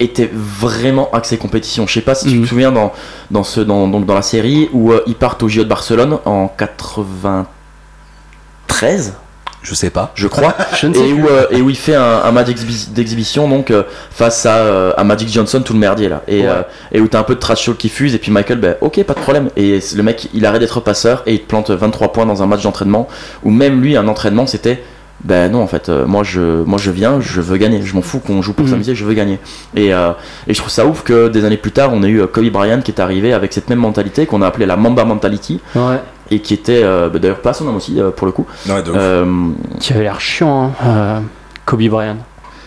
était 0.00 0.30
vraiment 0.32 1.10
axé 1.12 1.36
compétition. 1.38 1.86
Je 1.86 1.92
sais 1.94 2.00
pas 2.00 2.14
si 2.14 2.28
tu 2.28 2.34
Mhm. 2.36 2.42
te 2.44 2.48
souviens 2.48 2.72
dans, 2.72 2.92
dans, 3.30 3.42
ce, 3.44 3.60
dans, 3.60 3.86
donc 3.88 4.06
dans 4.06 4.14
la 4.14 4.22
série 4.22 4.68
où 4.72 4.92
euh, 4.92 5.02
ils 5.06 5.14
partent 5.16 5.42
au 5.42 5.48
JO 5.48 5.64
de 5.64 5.68
Barcelone 5.68 6.18
en 6.24 6.48
93, 6.48 9.14
Je 9.62 9.74
sais 9.74 9.90
pas. 9.90 10.12
je 10.14 10.28
crois. 10.28 10.54
Je 10.80 10.86
ne 10.86 10.94
sais 10.94 11.08
et 11.08 11.12
plus. 11.12 11.22
où, 11.22 11.26
euh, 11.28 11.46
et 11.50 11.60
où 11.60 11.68
il 11.70 11.76
fait 11.76 11.96
un, 11.96 12.22
un 12.24 12.30
match 12.30 12.46
d'exhibi- 12.46 12.88
d'exhibition 12.90 13.48
donc 13.48 13.70
euh, 13.72 13.82
face 14.10 14.46
à, 14.46 14.56
euh, 14.58 14.92
à 14.96 15.02
Magic 15.04 15.28
Johnson 15.30 15.60
tout 15.64 15.72
le 15.72 15.78
merdier 15.80 16.08
là 16.08 16.22
et, 16.28 16.42
Ouais. 16.46 16.52
et 16.92 17.00
où 17.00 17.08
t'as 17.08 17.18
un 17.18 17.24
peu 17.24 17.34
de 17.34 17.40
trash 17.40 17.64
talk 17.66 17.76
qui 17.76 17.88
fuse 17.88 18.14
et 18.14 18.18
puis 18.18 18.30
Michael 18.30 18.58
ben 18.60 18.76
ok 18.80 19.02
pas 19.02 19.14
de 19.14 19.18
problème 19.20 19.48
et 19.56 19.80
le 19.96 20.02
mec 20.04 20.28
il 20.32 20.46
arrête 20.46 20.60
d'être 20.60 20.78
passeur 20.80 21.22
et 21.26 21.34
il 21.34 21.40
te 21.40 21.46
plante 21.48 21.70
23 21.70 22.12
points 22.12 22.24
dans 22.26 22.40
un 22.42 22.46
match 22.46 22.62
d'entraînement 22.62 23.08
où 23.42 23.50
même 23.50 23.80
lui 23.82 23.96
un 23.96 24.06
entraînement 24.06 24.46
c'était 24.46 24.80
ben 25.24 25.50
non 25.50 25.62
en 25.62 25.66
fait 25.66 25.88
euh, 25.88 26.06
moi 26.06 26.22
je 26.22 26.62
moi 26.62 26.78
je 26.78 26.90
viens 26.92 27.20
je 27.20 27.40
veux 27.40 27.56
gagner 27.56 27.82
je 27.82 27.94
m'en 27.94 28.02
fous 28.02 28.20
qu'on 28.20 28.40
joue 28.40 28.52
pour 28.52 28.64
Mhm. 28.66 28.70
s'amuser 28.72 28.94
je 28.94 29.04
veux 29.04 29.14
gagner 29.14 29.40
et, 29.74 29.92
euh, 29.92 30.12
et 30.46 30.54
je 30.54 30.58
trouve 30.58 30.70
ça 30.70 30.86
ouf 30.86 31.02
que 31.02 31.26
des 31.28 31.44
années 31.44 31.56
plus 31.56 31.72
tard 31.72 31.90
on 31.92 32.02
a 32.04 32.06
eu 32.06 32.20
euh, 32.20 32.26
Kobe 32.28 32.48
Bryant 32.50 32.80
qui 32.82 32.92
est 32.92 33.00
arrivé 33.00 33.32
avec 33.32 33.52
cette 33.52 33.68
même 33.68 33.80
mentalité 33.80 34.26
qu'on 34.26 34.42
a 34.42 34.46
appelé 34.46 34.64
la 34.66 34.76
Mamba 34.76 35.04
mentality 35.04 35.60
Ouais. 35.74 35.96
et 36.30 36.38
qui 36.40 36.54
était 36.54 36.82
euh, 36.84 37.08
ben, 37.08 37.18
d'ailleurs 37.20 37.40
pas 37.40 37.52
son 37.52 37.64
nom 37.64 37.74
aussi 37.74 38.00
euh, 38.00 38.10
pour 38.10 38.26
le 38.26 38.32
coup 38.32 38.46
Ouais. 38.68 38.74
Euh, 38.94 39.48
Qui 39.80 39.92
avait 39.92 40.04
l'air 40.04 40.20
chiant 40.20 40.66
hein, 40.66 40.86
euh, 40.86 41.20
Kobe 41.64 41.82
Bryant. 41.88 42.16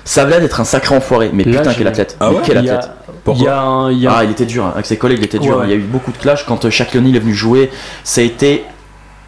Ça 0.04 0.24
avait 0.24 0.32
l'air 0.32 0.42
d'être 0.42 0.60
un 0.60 0.64
sacré 0.66 0.96
enfoiré, 0.96 1.30
mais 1.32 1.44
Là, 1.44 1.60
putain 1.60 1.74
quel 1.78 1.88
athlète. 1.88 2.18
Ah 2.20 2.32
mais 2.32 2.38
quel 2.44 2.58
a, 2.58 2.60
athlète. 2.62 2.90
il 3.08 3.12
y 3.12 3.16
Pourquoi 3.24 3.54
a 3.54 3.60
un- 3.62 3.92
il 3.92 4.00
y 4.00 4.08
a 4.08 4.14
Ah, 4.18 4.24
il 4.24 4.32
était 4.32 4.46
dur, 4.48 4.66
hein. 4.66 4.72
avec 4.74 4.88
ses 4.88 4.98
collègues, 4.98 5.20
il 5.20 5.26
était 5.26 5.38
dur. 5.38 5.58
Ouais. 5.60 5.66
Il 5.68 5.70
y 5.70 5.74
a 5.74 5.76
eu 5.76 5.82
beaucoup 5.82 6.12
de 6.12 6.18
clashs 6.18 6.44
quand 6.46 6.66
euh, 6.66 6.70
Shaq 6.72 6.96
O'Neal 6.96 7.16
est 7.16 7.20
venu 7.20 7.34
jouer. 7.36 7.70
Ça 8.04 8.22
a 8.22 8.24
été 8.24 8.64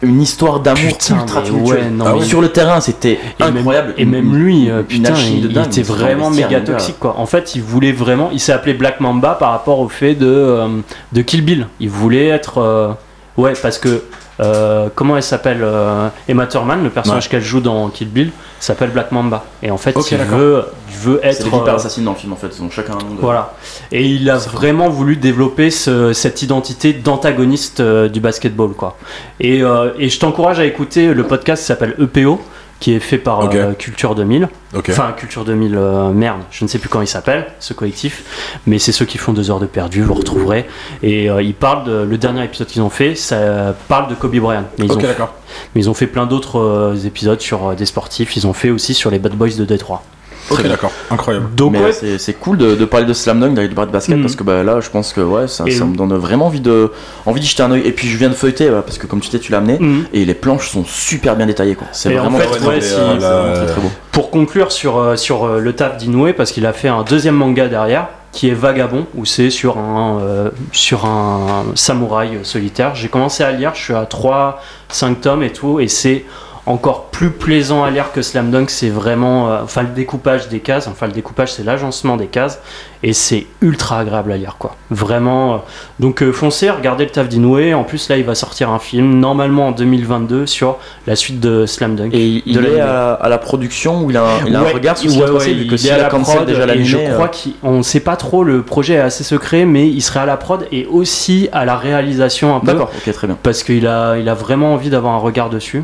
une 0.04 0.22
histoire 0.22 0.60
d'amour 0.60 0.82
ultra 1.10 1.42
ouais, 1.42 1.90
non, 1.90 2.04
Ah. 2.20 2.24
Sur 2.24 2.40
le 2.40 2.48
terrain, 2.48 2.80
c'était 2.80 3.18
incroyable. 3.40 3.94
Et 3.98 4.04
même 4.04 4.34
lui, 4.34 4.70
euh, 4.70 4.82
putain, 4.82 5.14
il, 5.14 5.42
de 5.42 5.48
dingue, 5.48 5.66
il 5.66 5.80
était 5.80 5.82
vraiment 5.82 6.30
méga 6.30 6.60
toxique 6.60 6.98
quoi. 6.98 7.16
En 7.18 7.26
fait, 7.26 7.54
il 7.54 7.62
voulait 7.62 7.92
vraiment, 7.92 8.30
il 8.32 8.40
s'est 8.40 8.52
appelé 8.52 8.74
Black 8.74 9.00
Mamba 9.00 9.34
par 9.34 9.50
rapport 9.50 9.80
au 9.80 9.88
fait 9.88 10.14
de 10.14 10.26
euh, 10.26 10.68
de 11.12 11.22
Kill 11.22 11.42
Bill. 11.44 11.66
Il 11.80 11.90
voulait 11.90 12.26
être, 12.26 12.58
euh, 12.58 12.92
ouais, 13.36 13.54
parce 13.60 13.78
que 13.78 14.02
euh, 14.40 14.88
comment 14.94 15.16
elle 15.16 15.22
s'appelle 15.22 15.60
euh, 15.62 16.08
Emma 16.28 16.46
Thurman, 16.46 16.82
le 16.82 16.90
personnage 16.90 17.24
Ouais. 17.24 17.30
qu'elle 17.30 17.42
joue 17.42 17.60
dans 17.60 17.88
Kill 17.88 18.08
Bill, 18.08 18.30
s'appelle 18.60 18.90
Black 18.90 19.12
Mamba. 19.12 19.44
Et 19.62 19.70
en 19.70 19.76
fait, 19.78 19.94
il 20.10 20.16
veut, 20.18 20.64
il 20.90 20.96
veut 20.96 21.20
C'est 21.22 21.28
être 21.28 21.44
vipères 21.44 21.68
euh, 21.68 21.76
assassines 21.76 22.04
dans 22.04 22.12
le 22.12 22.16
film 22.18 22.32
en 22.32 22.36
fait, 22.36 22.48
ils 22.56 22.62
ont 22.62 22.70
chacun 22.70 22.94
un 22.94 23.04
nom 23.04 23.14
de. 23.14 23.20
voilà. 23.20 23.54
Et 23.92 24.04
il 24.06 24.28
a 24.30 24.36
vraiment 24.36 24.88
voulu 24.88 25.16
développer 25.16 25.70
ce- 25.70 26.12
cette 26.12 26.42
identité 26.42 26.92
d'antagoniste 26.92 27.80
euh, 27.80 28.08
du 28.08 28.20
basketball, 28.20 28.70
quoi. 28.72 28.96
Et, 29.40 29.62
euh, 29.62 29.90
et 29.98 30.08
je 30.08 30.18
t'encourage 30.18 30.58
à 30.58 30.64
écouter 30.64 31.14
le 31.14 31.24
podcast 31.24 31.62
qui 31.62 31.66
s'appelle 31.66 31.94
EPO, 32.00 32.40
qui 32.84 32.92
est 32.92 33.00
fait 33.00 33.16
par 33.16 33.40
euh, 33.54 33.72
Culture 33.72 34.14
2000. 34.14 34.46
Ok. 34.74 34.90
Enfin, 34.90 35.12
Culture 35.16 35.46
2000, 35.46 35.74
euh, 35.74 36.10
merde, 36.10 36.42
je 36.50 36.64
ne 36.64 36.68
sais 36.68 36.78
plus 36.78 36.90
comment 36.90 37.00
il 37.00 37.08
s'appelle, 37.08 37.46
ce 37.58 37.72
collectif. 37.72 38.60
Mais 38.66 38.78
c'est 38.78 38.92
ceux 38.92 39.06
qui 39.06 39.16
font 39.16 39.32
deux 39.32 39.50
heures 39.50 39.58
de 39.58 39.64
perdu, 39.64 40.02
vous 40.02 40.12
retrouverez. 40.12 40.66
Et 41.02 41.30
euh, 41.30 41.40
ils 41.40 41.54
parlent, 41.54 41.84
de, 41.84 42.02
le 42.02 42.18
dernier 42.18 42.44
épisode 42.44 42.66
qu'ils 42.66 42.82
ont 42.82 42.90
fait, 42.90 43.14
ça 43.14 43.74
parle 43.88 44.10
de 44.10 44.14
Kobe 44.14 44.36
Bryant. 44.36 44.64
Mais 44.78 44.84
ils, 44.84 44.92
ont, 44.92 44.96
d'accord. 44.96 45.32
mais 45.74 45.80
ils 45.80 45.88
ont 45.88 45.94
fait 45.94 46.06
plein 46.06 46.26
d'autres 46.26 46.94
épisodes 47.06 47.40
sur 47.40 47.74
des 47.74 47.86
sportifs. 47.86 48.36
Ils 48.36 48.46
ont 48.46 48.52
fait 48.52 48.68
aussi 48.68 48.92
sur 48.92 49.10
les 49.10 49.18
Bad 49.18 49.32
Boys 49.32 49.56
de 49.56 49.64
Détroit. 49.64 50.02
Ok, 50.50 50.62
d'accord. 50.68 50.92
Incroyable. 51.10 51.46
Donc, 51.56 51.72
ouais, 51.74 51.80
euh, 51.80 51.92
c'est- 51.92 52.18
c'est 52.18 52.34
cool 52.34 52.58
de, 52.58 52.74
de 52.74 52.84
parler 52.84 53.06
de 53.06 53.12
slam 53.12 53.40
dunk, 53.40 53.54
d'aller 53.54 53.68
de 53.68 53.74
basket 53.74 54.20
parce 54.20 54.36
que 54.36 54.42
bah, 54.42 54.62
là 54.62 54.80
je 54.80 54.90
pense 54.90 55.12
que 55.12 55.20
ouais, 55.20 55.48
ça, 55.48 55.64
me 55.64 55.96
donne 55.96 56.14
vraiment 56.14 56.46
envie 56.46 56.60
de 56.60 56.92
envie 57.26 57.40
d'y 57.40 57.46
jeter 57.46 57.62
un 57.62 57.70
oeil. 57.70 57.82
Et 57.86 57.92
puis 57.92 58.08
je 58.08 58.16
viens 58.18 58.28
de 58.28 58.34
feuilleter 58.34 58.68
euh, 58.68 58.82
parce 58.82 58.98
que 58.98 59.06
comme 59.06 59.20
tu 59.20 59.30
sais, 59.30 59.38
tu 59.38 59.52
l'as 59.52 59.58
amené 59.58 59.78
Mhm. 59.78 60.04
et 60.12 60.24
les 60.24 60.34
planches 60.34 60.68
sont 60.70 60.84
super 60.84 61.36
bien 61.36 61.46
détaillées 61.46 61.74
quoi. 61.74 61.86
C'est 61.92 62.12
Et 62.12 62.18
en 62.18 62.24
vraiment 62.24 62.38
fait, 62.38 62.46
très, 62.46 62.66
ouais, 62.66 62.78
très- 62.78 62.80
si- 62.88 62.94
c'est 62.94 63.00
vraiment 63.00 63.54
très, 63.54 63.66
très 63.66 63.80
beau. 63.80 63.90
Pour 64.12 64.30
conclure 64.30 64.70
sur, 64.72 64.98
euh, 64.98 65.16
sur 65.16 65.44
euh, 65.44 65.60
le 65.60 65.72
taf 65.72 65.96
d'Inoue, 65.96 66.32
parce 66.36 66.52
qu'il 66.52 66.66
a 66.66 66.72
fait 66.72 66.88
un 66.88 67.02
deuxième 67.02 67.34
manga 67.36 67.66
derrière, 67.68 68.08
qui 68.32 68.48
est 68.48 68.54
Vagabond, 68.54 69.06
où 69.14 69.24
c'est 69.24 69.48
sur 69.50 69.78
un, 69.78 70.18
euh, 70.20 70.50
sur 70.72 71.04
un 71.06 71.64
samouraï 71.76 72.38
solitaire. 72.42 72.94
J'ai 72.94 73.08
commencé 73.08 73.44
à 73.44 73.52
lire, 73.52 73.72
je 73.74 73.80
suis 73.82 73.94
à 73.94 74.04
3-5 74.06 75.20
tomes 75.20 75.42
et 75.42 75.50
tout, 75.52 75.78
et 75.80 75.88
c'est 75.88 76.24
encore 76.66 77.06
plus 77.06 77.30
plaisant 77.30 77.84
à 77.84 77.90
lire 77.90 78.10
que 78.12 78.22
Slam 78.22 78.50
Dunk. 78.50 78.70
C'est 78.70 78.88
vraiment. 78.88 79.50
euh, 79.50 79.60
enfin, 79.64 79.82
le 79.82 79.88
découpage 79.88 80.48
des 80.48 80.60
cases, 80.60 80.86
enfin, 80.88 81.06
le 81.06 81.12
découpage, 81.12 81.52
c'est 81.52 81.62
l'agencement 81.64 82.16
des 82.16 82.26
cases, 82.26 82.60
et 83.02 83.12
c'est 83.12 83.46
ultra 83.60 83.98
agréable 83.98 84.32
à 84.32 84.36
lire 84.38 84.56
quoi. 84.58 84.74
Vraiment. 84.90 85.54
euh, 85.54 85.56
Donc 86.00 86.22
euh, 86.22 86.32
foncez, 86.32 86.70
regardez 86.70 87.04
le 87.04 87.10
taf 87.10 87.28
d'Inoue. 87.28 87.72
En 87.74 87.84
plus 87.84 88.08
là, 88.08 88.16
il 88.16 88.24
va 88.24 88.34
sortir 88.34 88.70
un 88.70 88.78
film 88.78 89.18
normalement 89.20 89.68
en 89.68 89.72
2022 89.72 90.46
sur 90.46 90.78
la 91.06 91.16
suite 91.16 91.38
de 91.38 91.66
Slam 91.66 91.96
Dunk. 91.96 92.14
Et 92.14 92.42
il 92.46 92.54
De 92.56 92.60
est 92.60 92.62
l'anime. 92.62 92.80
à, 92.80 93.12
à 93.12 93.28
la 93.28 93.38
production 93.38 94.02
où 94.02 94.10
il 94.10 94.16
a 94.16 94.22
un, 94.24 94.46
il 94.46 94.56
a 94.56 94.60
un 94.60 94.62
Ouais, 94.64 94.72
regard 94.72 94.96
sur 94.96 95.10
ce 95.10 95.16
qui 95.16 95.22
ouais, 95.22 95.30
ouais, 95.30 95.52
vu 95.52 95.66
que 95.66 95.74
il 95.74 95.86
est 95.86 95.90
à 95.90 95.98
la 95.98 96.08
prod 96.08 96.46
déjà 96.46 96.74
et 96.74 96.82
je 96.82 96.96
euh, 96.96 97.12
crois 97.12 97.30
qu'on 97.62 97.72
ne 97.78 97.82
sait 97.82 98.00
pas 98.00 98.16
trop, 98.16 98.42
le 98.42 98.62
projet 98.62 98.94
est 98.94 98.98
assez 99.00 99.22
secret, 99.22 99.66
mais 99.66 99.86
il 99.86 100.00
serait 100.00 100.20
à 100.20 100.26
la 100.26 100.38
prod 100.38 100.66
et 100.72 100.86
aussi 100.86 101.48
à 101.52 101.64
la 101.66 101.76
réalisation 101.76 102.56
un 102.56 102.60
peu. 102.60 102.68
D'accord, 102.68 102.90
ok, 102.96 103.12
très 103.12 103.26
bien. 103.26 103.36
Parce 103.42 103.62
qu'il 103.62 103.86
a, 103.86 104.16
il 104.16 104.28
a 104.30 104.34
vraiment 104.34 104.72
envie 104.72 104.88
d'avoir 104.88 105.12
un 105.14 105.18
regard 105.18 105.50
dessus. 105.50 105.82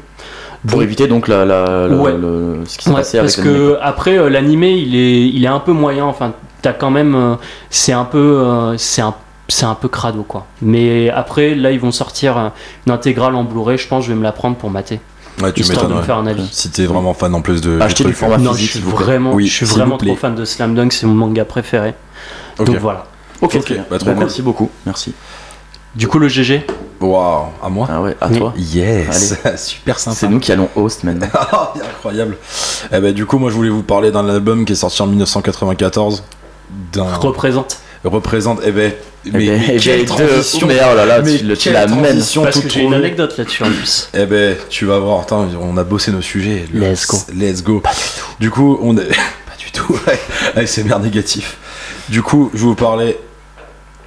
Pour 0.69 0.83
éviter 0.83 1.07
donc 1.07 1.27
la, 1.29 1.45
la- 1.47 1.87
le- 1.89 1.99
Ouais. 1.99 2.13
le- 2.13 2.61
ce 2.67 2.77
qui 2.77 2.85
s'est 2.85 2.91
ouais, 2.91 2.97
passé 2.97 3.19
avec 3.19 3.31
parce 3.35 3.39
l'animé. 3.45 3.59
que 3.59 3.79
après 3.81 4.19
euh, 4.19 4.29
l'animé 4.29 4.73
il 4.73 4.95
est, 4.95 5.27
il 5.29 5.43
est 5.45 5.49
un 5.49 5.59
peu 5.61 5.73
moyen. 5.73 6.05
Enfin, 6.05 6.33
t'as 6.61 6.73
quand 6.75 6.91
même, 6.91 7.15
euh, 7.15 7.35
c'est 7.71 7.93
un 7.93 8.05
peu, 8.05 8.19
euh, 8.45 8.77
c'est 8.77 9.01
un, 9.01 9.15
c'est 9.49 9.65
un 9.65 9.75
peu 9.75 9.89
crado 9.89 10.23
quoi. 10.23 10.47
Mais 10.61 11.09
après 11.11 11.55
là 11.55 11.71
ils 11.71 11.81
vont 11.81 11.93
sortir 11.93 12.37
euh, 12.37 12.49
une 12.87 12.93
intégrale 12.93 13.35
en 13.37 13.45
Blu-ray. 13.45 13.79
Je 13.79 13.89
pense 13.89 14.03
que 14.05 14.09
je 14.09 14.13
vais 14.13 14.19
me 14.19 14.23
la 14.23 14.33
prendre 14.33 14.57
pour 14.57 14.69
mater, 14.71 15.01
Ouais, 15.43 15.51
tu 15.53 15.61
histoire 15.63 15.85
de 15.85 15.87
m'étonnes. 15.89 16.01
me 16.03 16.07
faire 16.07 16.19
un 16.19 16.27
avis. 16.27 16.47
Si 16.53 16.71
t'es 16.71 16.85
vraiment 16.85 17.15
fan 17.15 17.35
en 17.35 17.41
plus 17.41 17.63
de. 17.63 17.81
Acheter 17.81 18.05
du 18.05 18.13
format 18.13 18.37
non, 18.37 18.53
je 18.53 18.65
suis 18.67 18.81
vraiment, 18.81 19.33
Oui, 19.33 19.47
je 19.47 19.55
suis 19.55 19.67
vraiment 19.67 19.97
trop 19.97 20.15
fan 20.17 20.35
de 20.35 20.45
Slam 20.45 20.75
Dunk. 20.75 20.93
C'est 20.93 21.07
mon 21.07 21.15
manga 21.15 21.45
préféré. 21.47 21.95
Donc 22.59 22.77
voilà. 22.77 23.07
Ok, 23.41 23.55
Ok, 23.55 23.65
très 23.65 23.75
bien. 23.77 23.87
bah, 23.91 23.97
trop 23.99 24.11
Bah. 24.11 24.17
Merci 24.19 24.43
beaucoup, 24.43 24.69
merci. 24.85 25.15
Du 25.95 26.07
coup 26.09 26.19
le 26.19 26.29
GG. 26.29 26.65
Waouh, 27.01 27.47
à 27.63 27.69
moi 27.71 27.89
Ah 27.91 28.01
ouais, 28.03 28.17
à 28.21 28.29
Oui. 28.29 28.39
toi. 28.39 28.53
Yes, 28.57 29.35
super 29.57 29.99
sympa. 29.99 30.17
C'est 30.17 30.29
nous 30.29 30.39
qui 30.39 30.53
allons 30.53 30.69
host 30.77 31.03
maintenant. 31.05 31.29
Ah, 31.35 31.73
incroyable. 31.97 32.37
Eh 32.93 33.01
ben, 33.01 33.13
du 33.15 33.25
coup, 33.27 33.39
moi, 33.39 33.51
je 33.51 33.55
voulais 33.57 33.71
vous 33.71 33.83
parler 33.83 34.11
d'un 34.11 34.29
album 34.29 34.65
qui 34.65 34.75
est 34.75 34.77
sorti 34.77 35.01
en 35.03 35.07
1994. 35.07 36.23
D'un 36.93 37.05
Représente. 37.15 37.79
représente. 38.05 38.61
Eh 38.65 38.71
ben, 38.71 38.93
mais, 38.93 38.97
Eh 39.27 39.31
ben, 39.31 39.39
mais 39.41 39.65
eh 39.65 39.73
ben, 39.73 39.81
quelle 39.81 40.01
de- 40.03 40.07
transition. 40.07 40.67
mais 40.67 40.77
oh 40.81 40.95
là 40.95 41.07
là, 41.07 41.23
Mais 41.23 41.39
tu 41.39 41.45
le- 41.45 41.57
tu 41.57 41.65
quelle 41.65 41.73
l'amènes. 41.73 42.03
transition 42.05 42.43
Parce 42.45 42.61
que 42.61 42.69
j'ai 42.69 42.83
une 42.83 42.95
anecdote 42.95 43.37
là-dessus 43.39 43.63
en 43.65 43.67
plus. 43.71 44.09
Eh 44.15 44.27
ben, 44.27 44.57
tu 44.69 44.85
vas 44.85 44.99
voir. 44.99 45.21
Attends, 45.23 45.49
on 45.61 45.77
a 45.79 45.85
bossé 45.85 46.13
nos 46.13 46.21
sujets. 46.23 46.67
Le- 46.73 46.81
Let's 46.91 47.07
go. 47.07 47.17
Let's 47.35 47.63
go. 47.63 47.83
du 48.39 48.51
coup, 48.51 48.79
on 48.83 48.97
est 48.99 49.09
pas 49.09 49.57
du 49.59 49.73
tout. 49.73 49.99
Ouais, 50.57 50.67
c'est 50.67 50.85
merde 50.85 51.03
négatif. 51.03 51.57
Du 52.11 52.23
coup, 52.23 52.51
je 52.53 52.59
vais 52.61 52.65
vous 52.67 52.75
parler. 52.75 53.17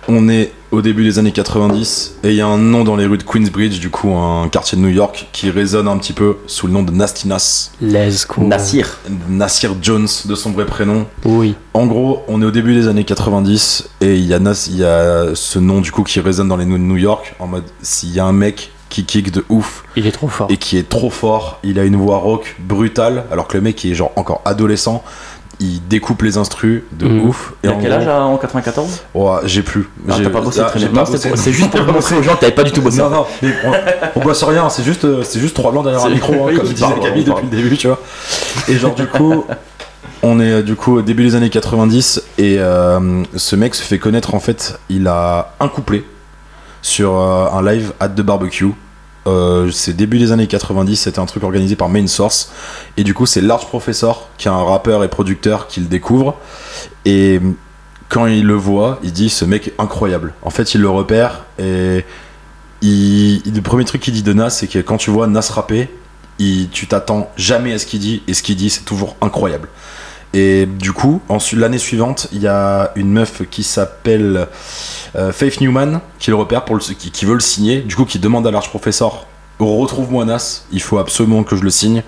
On 0.10 0.28
est 0.28 0.52
au 0.72 0.82
début 0.82 1.04
des 1.04 1.18
années 1.20 1.32
90 1.32 2.16
et 2.24 2.30
il 2.30 2.36
y 2.36 2.42
a 2.42 2.48
un 2.48 2.58
nom 2.58 2.84
dans 2.84 2.96
les 2.96 3.06
rues 3.06 3.18
de 3.18 3.24
Queensbridge, 3.24 3.80
du 3.80 3.90
coup 3.90 4.12
un 4.14 4.50
quartier 4.50 4.78
de 4.78 4.82
New 4.84 4.90
York, 4.90 5.28
qui 5.32 5.50
résonne 5.50 5.88
un 5.88 5.98
petit 5.98 6.14
peu 6.14 6.38
sous 6.48 6.68
le 6.68 6.74
nom 6.74 6.84
de 6.84 6.92
Nasty 6.92 7.28
Nas. 7.28 7.70
Let's 7.82 8.28
go. 8.28 8.42
Nassir. 8.44 9.00
Nassir 9.30 9.76
Jones 9.82 10.08
de 10.26 10.36
son 10.36 10.52
vrai 10.52 10.66
prénom. 10.66 11.06
Oui. 11.26 11.56
En 11.74 11.86
gros, 11.86 12.24
on 12.28 12.42
est 12.42 12.46
au 12.46 12.52
début 12.52 12.74
des 12.74 12.88
années 12.88 13.06
90 13.06 13.88
et 14.02 14.16
il 14.18 14.26
y 14.26 14.34
a, 14.34 14.40
Nas, 14.40 14.68
il 14.70 14.78
y 14.78 14.84
a 14.84 15.28
ce 15.36 15.60
nom 15.60 15.80
du 15.80 15.92
coup 15.92 16.04
qui 16.04 16.20
résonne 16.20 16.50
dans 16.50 16.58
les 16.58 16.66
rues 16.66 16.72
de 16.74 16.78
New 16.78 16.98
York 16.98 17.36
en 17.40 17.48
mode 17.48 17.64
s'il 17.82 18.12
y 18.14 18.20
a 18.20 18.26
un 18.26 18.34
mec 18.34 18.72
qui 18.90 19.06
kick 19.06 19.32
de 19.32 19.44
ouf 19.50 19.84
Il 19.96 20.06
est 20.06 20.12
trop 20.12 20.28
fort. 20.28 20.48
et 20.52 20.58
qui 20.58 20.78
est 20.78 20.88
trop 20.88 21.10
fort, 21.10 21.60
il 21.64 21.80
a 21.80 21.84
une 21.84 21.96
voix 21.96 22.18
rock 22.18 22.56
brutale 22.60 23.24
alors 23.32 23.48
que 23.48 23.58
le 23.58 23.62
mec 23.62 23.84
est 23.86 23.96
genre 23.96 24.12
encore 24.18 24.42
adolescent, 24.46 25.04
il 25.64 25.82
découpe 25.88 26.22
les 26.24 26.38
instrus 26.38 26.84
de 26.92 27.08
Mhm. 27.08 27.22
ouf. 27.28 27.54
A 27.66 27.70
en 27.70 27.80
quel 27.80 27.90
gros- 27.92 28.00
âge 28.02 28.08
en 28.08 28.38
94 28.38 29.02
Ouais, 29.14 29.32
j'ai 29.46 29.62
plus. 29.64 29.90
Ah, 30.10 30.14
J'ai- 30.18 30.30
pas 30.30 30.42
bossé 30.42 30.60
ah, 30.62 30.72
c'est 31.36 31.52
juste 31.54 31.72
pour 31.72 31.82
montrer 31.94 32.18
aux 32.18 32.22
gens 32.24 32.36
que 32.36 32.42
t'avais 32.42 32.52
pas 32.52 32.64
du 32.64 32.72
tout 32.72 32.82
bossé. 32.82 32.98
Non, 33.00 33.10
non, 33.10 33.26
mais 33.42 33.54
on, 33.66 34.20
on 34.20 34.24
bosse 34.24 34.44
rien, 34.44 34.70
c'est 34.70 34.84
juste, 34.84 35.06
c'est 35.24 35.40
juste 35.40 35.56
trois 35.56 35.72
blancs 35.72 35.86
derrière 35.86 36.04
un 36.04 36.10
micro, 36.10 36.34
hein, 36.34 36.38
oui, 36.48 36.56
comme 36.58 36.68
disait 36.68 36.86
Camille 37.02 37.24
depuis 37.24 37.46
le 37.50 37.58
début, 37.58 37.78
tu 37.78 37.88
vois. 37.88 38.00
Et 38.68 38.76
genre, 38.76 38.94
du 38.94 39.08
coup, 39.08 39.46
on 40.24 40.40
est 40.40 40.52
euh, 40.52 40.62
du 40.62 40.76
coup 40.76 40.98
au 40.98 41.02
début 41.02 41.24
des 41.24 41.36
années 41.36 41.50
90 41.50 42.22
et 42.38 42.58
euh, 42.60 43.24
ce 43.36 43.56
mec 43.56 43.76
se 43.76 43.84
fait 43.84 44.00
connaître 44.00 44.36
en 44.36 44.40
fait, 44.40 44.80
il 44.90 45.08
a 45.08 45.54
un 45.60 45.68
couplet 45.68 46.04
sur 46.82 47.18
euh, 47.20 47.46
un 47.54 47.62
live 47.64 47.94
at 48.00 48.10
the 48.10 48.22
barbecue. 48.22 48.72
Euh, 49.26 49.72
c'est 49.72 49.94
début 49.94 50.20
des 50.20 50.32
années 50.32 50.48
90, 50.48 50.96
c'était 50.96 51.20
un 51.20 51.26
truc 51.26 51.44
organisé 51.44 51.76
par 51.76 51.90
Main 51.90 52.08
Source. 52.08 52.52
Et 52.98 53.04
du 53.04 53.14
coup, 53.14 53.26
c'est 53.26 53.42
Large 53.42 53.68
Professor, 53.68 54.30
qui 54.38 54.48
est 54.48 54.52
un 54.52 54.64
rappeur 54.64 55.04
et 55.04 55.08
producteur, 55.08 55.68
qui 55.68 55.80
le 55.80 55.88
découvre. 55.88 56.38
Et 57.06 57.40
quand 58.10 58.28
il 58.28 58.46
le 58.46 58.56
voit, 58.56 59.00
il 59.04 59.12
dit 59.14 59.30
ce 59.30 59.46
mec 59.46 59.70
est 59.70 59.76
incroyable. 59.80 60.34
En 60.42 60.50
fait, 60.50 60.74
il 60.76 60.82
le 60.82 60.90
repère 60.90 61.46
et 61.58 62.06
le 62.84 63.62
premier 63.62 63.86
truc 63.86 64.02
qu'il 64.02 64.14
dit 64.14 64.24
de 64.24 64.34
Nas, 64.34 64.50
c'est 64.50 64.68
que 64.68 64.80
quand 64.80 64.98
tu 64.98 65.10
vois 65.10 65.28
Nas 65.28 65.50
rapper, 65.52 65.90
tu 66.38 66.88
t'attends 66.88 67.32
jamais 67.38 67.74
à 67.74 67.80
ce 67.80 67.86
qu'il 67.86 68.00
dit 68.00 68.24
et 68.28 68.34
ce 68.34 68.44
qu'il 68.44 68.56
dit, 68.56 68.70
c'est 68.70 68.84
toujours 68.84 69.16
incroyable. 69.22 69.70
Et 70.34 70.66
du 70.66 70.94
coup, 70.94 71.22
ensuite 71.30 71.60
l'année 71.60 71.78
suivante, 71.78 72.28
il 72.32 72.42
y 72.42 72.48
a 72.48 72.92
une 72.96 73.12
meuf 73.12 73.44
qui 73.50 73.64
s'appelle 73.64 74.48
euh, 75.16 75.32
Faith 75.32 75.62
Newman 75.62 76.02
qui 76.18 76.32
le 76.32 76.36
repère 76.36 76.66
pour 76.66 76.76
le, 76.76 76.82
qui, 76.82 77.12
qui 77.12 77.26
veut 77.26 77.36
le 77.36 77.40
signer. 77.40 77.82
Du 77.82 77.96
coup, 77.96 78.06
qui 78.06 78.18
demande 78.20 78.48
à 78.48 78.52
l'arch 78.52 78.70
professeur 78.70 79.28
retrouve-moi 79.72 80.26
Nas, 80.26 80.64
il 80.72 80.82
faut 80.82 80.98
absolument 80.98 81.44
que 81.44 81.56
je 81.56 81.64
le 81.64 81.70
signe. 81.70 82.04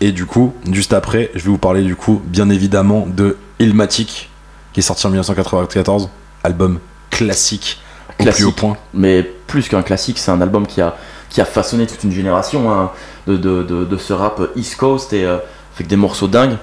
Et 0.00 0.12
du 0.12 0.26
coup, 0.26 0.54
juste 0.70 0.92
après, 0.92 1.30
je 1.34 1.44
vais 1.44 1.50
vous 1.50 1.58
parler 1.58 1.82
du 1.82 1.96
coup, 1.96 2.20
bien 2.24 2.50
évidemment, 2.50 3.06
de 3.06 3.36
Ilmatic 3.58 4.30
qui 4.72 4.80
est 4.80 4.82
sorti 4.82 5.06
en 5.06 5.10
1994, 5.10 6.10
album 6.44 6.80
classique, 7.10 7.80
au 8.10 8.22
Classique. 8.24 8.36
plus 8.36 8.44
haut 8.44 8.52
point. 8.52 8.76
Mais 8.92 9.22
plus 9.22 9.68
qu'un 9.68 9.82
classique, 9.82 10.18
c'est 10.18 10.30
un 10.30 10.40
album 10.42 10.66
qui 10.66 10.82
a, 10.82 10.96
qui 11.30 11.40
a 11.40 11.46
façonné 11.46 11.86
toute 11.86 12.04
une 12.04 12.12
génération 12.12 12.70
hein, 12.70 12.90
de, 13.26 13.36
de, 13.36 13.62
de, 13.62 13.84
de 13.84 13.96
ce 13.96 14.12
rap 14.12 14.40
East 14.54 14.76
Coast 14.76 15.12
et 15.14 15.24
euh, 15.24 15.38
avec 15.76 15.86
des 15.86 15.96
morceaux 15.96 16.28
dingues. 16.28 16.58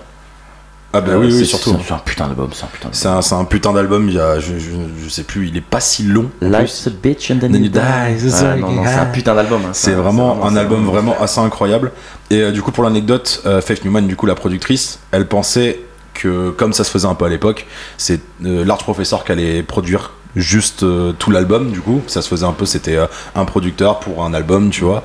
Ah 0.95 1.01
bah 1.01 1.13
oui, 1.17 1.43
surtout. 1.45 1.75
C'est 1.85 1.91
un 1.93 1.97
putain 1.97 2.27
d'album, 2.27 2.49
c'est 2.53 2.63
un 2.63 2.67
putain 2.67 2.89
d'album. 2.89 3.21
C'est 3.23 3.33
un, 3.35 3.45
putain 3.45 3.73
d'album, 3.73 4.11
je, 4.11 4.39
je, 4.39 5.03
je 5.03 5.09
sais 5.09 5.23
plus, 5.23 5.47
il 5.47 5.57
est 5.57 5.61
pas 5.61 5.79
si 5.79 6.03
long. 6.03 6.29
Life's 6.39 6.85
a 6.87 6.91
bitch 6.91 7.31
and 7.31 7.39
then, 7.39 7.51
Then 7.51 7.63
you 7.63 7.69
die. 7.69 7.79
die, 8.19 8.29
c'est 8.29 8.57
non, 8.57 8.71
non, 8.71 8.83
un 8.85 9.05
putain 9.07 9.33
d'album. 9.33 9.61
hein, 9.65 9.69
C'est 9.73 9.93
vraiment 9.93 10.45
un 10.45 10.55
album 10.55 10.85
vraiment- 10.85 11.15
assez 11.19 11.39
incroyable. 11.39 11.91
Et 12.29 12.41
euh, 12.41 12.51
du 12.51 12.61
coup, 12.61 12.71
pour 12.71 12.83
l'anecdote, 12.83 13.41
euh, 13.47 13.59
Faith 13.59 13.83
Newman, 13.83 14.05
du 14.07 14.15
coup, 14.15 14.27
la 14.27 14.35
productrice, 14.35 14.99
elle 15.11 15.27
pensait 15.27 15.79
que, 16.13 16.51
comme 16.51 16.73
ça 16.73 16.83
se 16.83 16.91
faisait 16.91 17.07
un 17.07 17.15
peu 17.15 17.25
à 17.25 17.29
l'époque, 17.29 17.65
c'est 17.97 18.21
euh, 18.45 18.63
Large 18.63 18.83
Professor 18.83 19.23
qui 19.25 19.31
allait 19.31 19.63
produire 19.63 20.11
juste 20.35 20.83
euh, 20.83 21.11
tout 21.17 21.31
l'album, 21.31 21.71
du 21.71 21.81
coup. 21.81 22.01
Ça 22.05 22.21
se 22.21 22.27
faisait 22.29 22.45
un 22.45 22.53
peu, 22.53 22.67
c'était 22.67 22.97
euh, 22.97 23.07
un 23.35 23.45
producteur 23.45 23.99
pour 23.99 24.23
un 24.23 24.33
album, 24.35 24.69
tu 24.69 24.83
vois. 24.83 25.03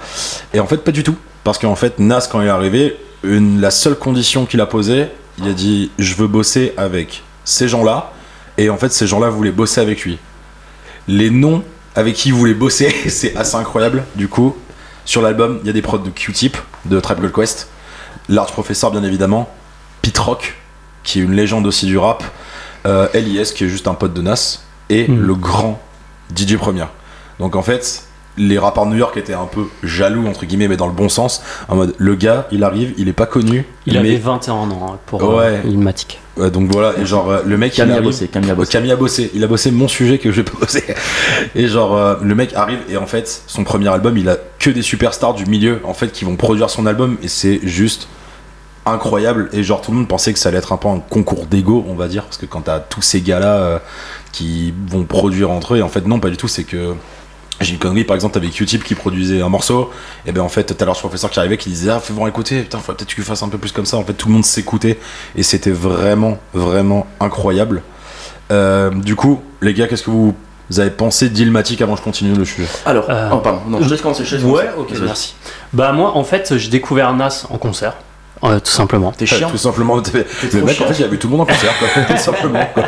Et 0.52 0.60
en 0.60 0.66
fait, 0.66 0.78
pas 0.84 0.92
du 0.92 1.02
tout. 1.02 1.16
Parce 1.44 1.56
qu'en 1.58 1.76
fait, 1.76 1.98
Nas, 1.98 2.28
quand 2.30 2.42
il 2.42 2.46
est 2.46 2.50
arrivé, 2.50 2.94
une, 3.22 3.58
la 3.62 3.70
seule 3.70 3.96
condition 3.96 4.44
qu'il 4.44 4.60
a 4.60 4.66
posée, 4.66 5.06
il 5.40 5.48
a 5.48 5.52
dit 5.52 5.90
Je 5.98 6.14
veux 6.14 6.26
bosser 6.26 6.74
avec 6.76 7.22
ces 7.44 7.68
gens-là. 7.68 8.12
Et 8.56 8.70
en 8.70 8.76
fait, 8.76 8.92
ces 8.92 9.06
gens-là 9.06 9.30
voulaient 9.30 9.52
bosser 9.52 9.80
avec 9.80 10.02
lui. 10.04 10.18
Les 11.06 11.30
noms 11.30 11.62
avec 11.94 12.14
qui 12.16 12.28
il 12.28 12.34
voulait 12.34 12.54
bosser, 12.54 12.90
c'est 13.08 13.36
assez 13.36 13.56
incroyable. 13.56 14.04
Du 14.16 14.28
coup, 14.28 14.56
sur 15.04 15.22
l'album, 15.22 15.58
il 15.62 15.66
y 15.66 15.70
a 15.70 15.72
des 15.72 15.82
prods 15.82 15.98
de 15.98 16.10
Q-Tip, 16.10 16.56
de 16.84 17.00
Trap 17.00 17.20
Gold 17.20 17.32
Quest, 17.32 17.68
Large 18.28 18.52
Professor, 18.52 18.90
bien 18.90 19.02
évidemment, 19.04 19.48
Pete 20.02 20.18
Rock, 20.18 20.56
qui 21.02 21.20
est 21.20 21.22
une 21.22 21.32
légende 21.34 21.66
aussi 21.66 21.86
du 21.86 21.96
rap, 21.98 22.22
euh, 22.86 23.08
LIS, 23.14 23.52
qui 23.54 23.64
est 23.64 23.68
juste 23.68 23.88
un 23.88 23.94
pote 23.94 24.12
de 24.12 24.20
Nas, 24.22 24.60
et 24.90 25.08
Mhm. 25.08 25.20
le 25.20 25.34
grand 25.34 25.80
DJ 26.34 26.56
Premier. 26.56 26.84
Donc 27.40 27.56
en 27.56 27.62
fait, 27.62 28.04
les 28.38 28.58
rappeurs 28.58 28.86
de 28.86 28.90
New 28.92 28.96
York 28.96 29.16
étaient 29.16 29.34
un 29.34 29.46
peu 29.46 29.64
jaloux, 29.82 30.26
entre 30.26 30.46
guillemets, 30.46 30.68
mais 30.68 30.76
dans 30.76 30.86
le 30.86 30.92
bon 30.92 31.08
sens. 31.08 31.42
En 31.68 31.76
mode, 31.76 31.94
le 31.98 32.14
gars, 32.14 32.46
il 32.52 32.64
arrive, 32.64 32.94
il 32.96 33.08
est 33.08 33.12
pas 33.12 33.26
connu, 33.26 33.66
Il 33.86 33.92
mais. 33.94 33.98
avait 33.98 34.16
21 34.16 34.54
ans 34.54 34.90
hein, 34.94 34.98
pour 35.06 35.22
Ouais. 35.22 35.60
euh, 35.64 35.68
Ilmatic. 35.68 36.20
Ouais, 36.36 36.50
donc 36.50 36.70
voilà, 36.70 36.92
et 36.98 37.04
genre, 37.04 37.28
euh, 37.30 37.42
le 37.44 37.58
mec, 37.58 37.74
il 37.74 37.78
Camille 37.78 37.96
a 37.96 38.00
bossé, 38.00 38.28
Camille 38.28 38.50
a 38.50 38.54
bossé. 38.54 38.70
Camille 38.72 38.92
a 38.92 38.96
bossé. 38.96 39.30
Il 39.34 39.42
a 39.42 39.46
bossé 39.48 39.70
mon 39.72 39.88
sujet 39.88 40.18
que 40.18 40.30
je 40.30 40.40
vais 40.40 40.50
pas 40.50 40.56
bosser. 40.58 40.84
Et 41.56 41.66
genre, 41.66 41.96
euh, 41.96 42.14
le 42.22 42.34
mec 42.34 42.54
arrive 42.54 42.78
et 42.88 42.96
en 42.96 43.06
fait, 43.06 43.42
son 43.48 43.64
premier 43.64 43.88
album, 43.88 44.16
il 44.16 44.28
a 44.28 44.36
que 44.58 44.70
des 44.70 44.82
superstars 44.82 45.34
du 45.34 45.46
milieu 45.46 45.80
en 45.84 45.94
fait 45.94 46.12
qui 46.12 46.24
vont 46.24 46.36
produire 46.36 46.70
son 46.70 46.86
album 46.86 47.16
et 47.22 47.28
c'est 47.28 47.60
juste 47.64 48.08
incroyable. 48.86 49.48
Et 49.52 49.62
genre, 49.62 49.80
tout 49.80 49.90
le 49.90 49.96
monde 49.98 50.08
pensait 50.08 50.32
que 50.32 50.38
ça 50.38 50.48
allait 50.48 50.58
être 50.58 50.72
un 50.72 50.76
peu 50.76 50.88
un 50.88 51.00
concours 51.00 51.46
d'ego, 51.46 51.84
on 51.88 51.94
va 51.94 52.08
dire, 52.08 52.24
parce 52.24 52.36
que 52.38 52.46
quand 52.46 52.62
t'as 52.62 52.78
tous 52.80 53.02
ces 53.02 53.20
gars-là 53.20 53.54
euh, 53.56 53.78
qui 54.32 54.72
vont 54.88 55.04
produire 55.04 55.50
entre 55.50 55.74
eux, 55.74 55.78
et 55.78 55.82
en 55.82 55.88
fait, 55.88 56.06
non, 56.06 56.20
pas 56.20 56.30
du 56.30 56.36
tout, 56.36 56.48
c'est 56.48 56.64
que. 56.64 56.94
J'ai 57.60 57.72
une 57.72 57.78
connerie, 57.78 58.04
par 58.04 58.14
exemple, 58.14 58.34
t'avais 58.34 58.48
Q-Tip 58.50 58.84
qui 58.84 58.94
produisait 58.94 59.42
un 59.42 59.48
morceau, 59.48 59.90
et 60.26 60.30
ben 60.32 60.42
en 60.42 60.48
fait, 60.48 60.76
t'as 60.76 60.84
leur 60.84 60.96
professeur 60.96 61.28
qui 61.30 61.40
arrivait 61.40 61.56
qui 61.56 61.70
disait 61.70 61.90
Ah, 61.90 61.98
fais 62.00 62.12
voir 62.12 62.28
écouter, 62.28 62.62
putain, 62.62 62.78
faut 62.78 62.92
peut-être 62.92 63.08
que 63.08 63.14
tu 63.14 63.22
fasses 63.22 63.42
un 63.42 63.48
peu 63.48 63.58
plus 63.58 63.72
comme 63.72 63.86
ça. 63.86 63.96
En 63.96 64.04
fait, 64.04 64.12
tout 64.14 64.28
le 64.28 64.34
monde 64.34 64.44
s'écoutait, 64.44 64.98
et 65.34 65.42
c'était 65.42 65.72
vraiment, 65.72 66.38
vraiment 66.54 67.06
incroyable. 67.18 67.82
Euh, 68.52 68.90
du 68.90 69.16
coup, 69.16 69.42
les 69.60 69.74
gars, 69.74 69.88
qu'est-ce 69.88 70.04
que 70.04 70.10
vous, 70.10 70.34
vous 70.70 70.80
avez 70.80 70.90
pensé 70.90 71.28
d'Ilmatic 71.30 71.82
avant 71.82 71.94
que 71.94 71.98
je 71.98 72.04
continue 72.04 72.32
le 72.34 72.44
sujet? 72.44 72.68
Alors, 72.86 73.06
Euh, 73.10 73.30
oh, 73.32 73.38
pardon, 73.38 73.60
non, 73.68 73.82
je 73.82 73.88
laisse 73.90 74.00
commencer. 74.02 74.24
Je 74.24 74.30
te 74.30 74.34
laisse 74.36 74.44
Ouais, 74.44 74.68
commencer. 74.74 74.94
ok, 74.94 75.00
merci. 75.04 75.34
Bah 75.72 75.90
moi, 75.92 76.16
en 76.16 76.22
fait, 76.24 76.56
j'ai 76.56 76.70
découvert 76.70 77.12
Nas 77.12 77.44
en 77.50 77.58
concert. 77.58 77.94
Euh, 78.44 78.60
tout 78.60 78.70
simplement. 78.70 79.10
T'es 79.12 79.26
chiant. 79.26 79.48
Tout 79.50 79.56
simplement. 79.56 80.00
t'es- 80.00 80.24
Le 80.42 80.48
trop 80.50 80.66
mec, 80.66 80.80
en 80.80 80.86
fait, 80.86 80.94
il 81.00 81.04
a 81.04 81.08
vu 81.08 81.18
tout 81.18 81.26
le 81.28 81.32
monde 81.36 81.40
en 81.42 81.46
concert, 81.52 81.72
quoi. 81.78 81.88
Tout 82.16 82.22
simplement, 82.22 82.64
quoi. 82.72 82.84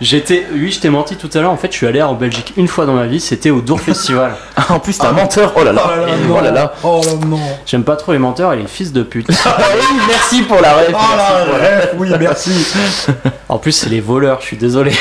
J'étais, 0.00 0.46
oui, 0.52 0.70
je 0.70 0.78
t'ai 0.80 0.90
menti 0.90 1.16
tout 1.16 1.30
à 1.34 1.40
l'heure. 1.40 1.50
En 1.50 1.56
fait, 1.56 1.72
je 1.72 1.76
suis 1.78 1.86
allé 1.86 2.02
en 2.02 2.12
Belgique 2.14 2.52
une 2.56 2.68
fois 2.68 2.84
dans 2.86 2.92
ma 2.92 3.06
vie. 3.06 3.18
C'était 3.18 3.50
au 3.50 3.60
Dour 3.60 3.80
Festival. 3.80 4.32
Ah, 4.58 4.72
en 4.74 4.78
plus, 4.80 4.96
t'es 4.98 5.06
un 5.06 5.12
menteur. 5.12 5.52
Oh 5.56 5.62
là 5.64 5.72
là. 5.72 5.82
Oh 6.30 6.40
là 6.42 6.50
là. 6.50 6.72
Oh 6.82 7.00
là 7.04 7.12
non. 7.26 7.38
J'aime 7.66 7.84
pas 7.84 7.96
trop 7.96 8.12
les 8.12 8.18
menteurs 8.18 8.52
et 8.54 8.56
les 8.56 8.66
fils 8.66 8.92
de 8.92 9.02
pute. 9.02 9.28
Ah 9.44 9.56
oui, 9.78 9.96
merci 10.08 10.42
pour 10.42 10.60
la 10.60 10.72
ref. 10.74 10.86
Oh 10.92 11.16
la 11.16 11.54
ref, 11.78 11.90
oui, 11.98 12.08
merci. 12.18 12.50
En 13.48 13.58
plus, 13.58 13.72
c'est 13.72 13.90
les 13.90 14.00
voleurs, 14.00 14.40
je 14.40 14.46
suis 14.46 14.56
désolé. 14.56 14.92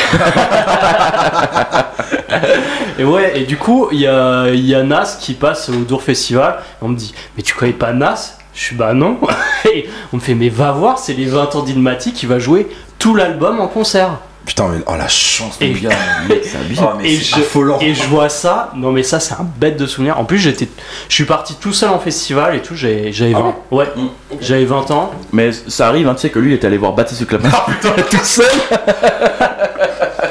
et 3.00 3.04
ouais, 3.04 3.40
et 3.40 3.44
du 3.46 3.58
coup, 3.58 3.88
il 3.92 4.00
y 4.02 4.08
a, 4.08 4.48
il 4.50 4.66
y 4.66 4.76
a 4.76 4.84
Nas 4.84 5.18
qui 5.20 5.34
passe 5.34 5.70
au 5.70 5.84
Dour 5.84 6.04
Festival. 6.04 6.58
Et 6.82 6.86
on 6.86 6.90
me 6.90 6.96
dit, 6.96 7.14
mais 7.36 7.44
tu 7.44 7.54
connais 7.54 7.72
pas 7.74 7.94
Nas? 7.94 8.38
Je 8.56 8.62
suis 8.62 8.76
bah 8.76 8.94
non. 8.94 9.18
Et 9.74 9.88
on 10.14 10.18
me 10.18 10.22
fait, 10.22 10.34
mais 10.36 10.50
va 10.50 10.72
voir, 10.72 10.98
c'est 11.00 11.14
les 11.14 11.26
20 11.26 11.56
ans 11.56 11.62
d'Ilmati 11.64 12.14
qui 12.14 12.26
va 12.26 12.40
jouer 12.40 12.68
tout 13.00 13.14
l'album 13.16 13.60
en 13.60 13.68
concert. 13.68 14.18
Putain, 14.46 14.68
mais 14.68 14.78
oh 14.86 14.94
la 14.96 15.08
chance, 15.08 15.58
Et- 15.60 15.72
gars. 15.74 15.90
C'est. 16.44 16.58
Oh, 16.80 16.90
mais 17.02 17.12
Et 17.14 17.16
je- 17.18 17.36
affolant. 17.38 17.80
Et 17.82 17.96
je 17.96 18.04
vois 18.04 18.30
ça, 18.30 18.72
non 18.76 18.92
mais 18.92 19.02
ça 19.02 19.20
c'est 19.20 19.34
un 19.34 19.48
bête 19.58 19.76
de 19.76 19.88
souvenir. 19.88 20.20
En 20.20 20.24
plus, 20.24 20.38
j'étais, 20.38 20.70
je 21.10 21.16
suis 21.16 21.26
parti 21.26 21.56
tout 21.60 21.74
seul 21.74 21.90
en 21.90 21.98
festival 21.98 22.56
et 22.56 22.62
tout, 22.62 22.76
j'ai- 22.76 23.12
j'avais 23.12 23.34
Ah 23.36 23.40
20, 23.40 23.56
ouais, 23.72 23.88
Mm. 23.96 24.02
j'avais 24.42 24.66
20 24.66 24.92
ans. 24.92 25.12
Mais 25.32 25.50
ça 25.52 25.88
arrive, 25.88 26.08
hein, 26.08 26.14
tu 26.14 26.22
sais 26.22 26.30
que 26.30 26.38
lui, 26.38 26.52
il 26.52 26.54
est 26.54 26.64
allé 26.64 26.78
voir 26.78 26.94
Baptiste 26.94 27.26
Clapin 27.26 27.50
tout 27.82 28.18
seul. 28.24 28.46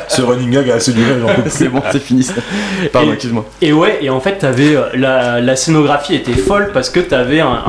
Ce 0.09 0.22
running 0.22 0.50
gag 0.50 0.70
a 0.70 0.74
assez 0.74 0.92
duré, 0.92 1.20
j'en 1.20 1.26
peux 1.34 1.42
plus. 1.42 1.50
C'est 1.50 1.68
bon, 1.68 1.82
c'est 1.90 2.00
fini. 2.02 2.22
ça. 2.22 2.34
Pardon, 2.92 3.11
Et- 3.11 3.14
excuse-moi. 3.14 3.44
Et 3.62 3.72
ouais, 3.72 3.98
et 4.02 4.11
en 4.11 4.20
fait, 4.20 4.38
t'avais, 4.38 4.76
euh, 4.76 4.84
la, 4.94 5.40
la 5.40 5.57
scénographie 5.57 6.14
était 6.14 6.32
folle 6.32 6.70
parce 6.72 6.90
que 6.90 7.00
t'avais 7.00 7.40
un, 7.40 7.62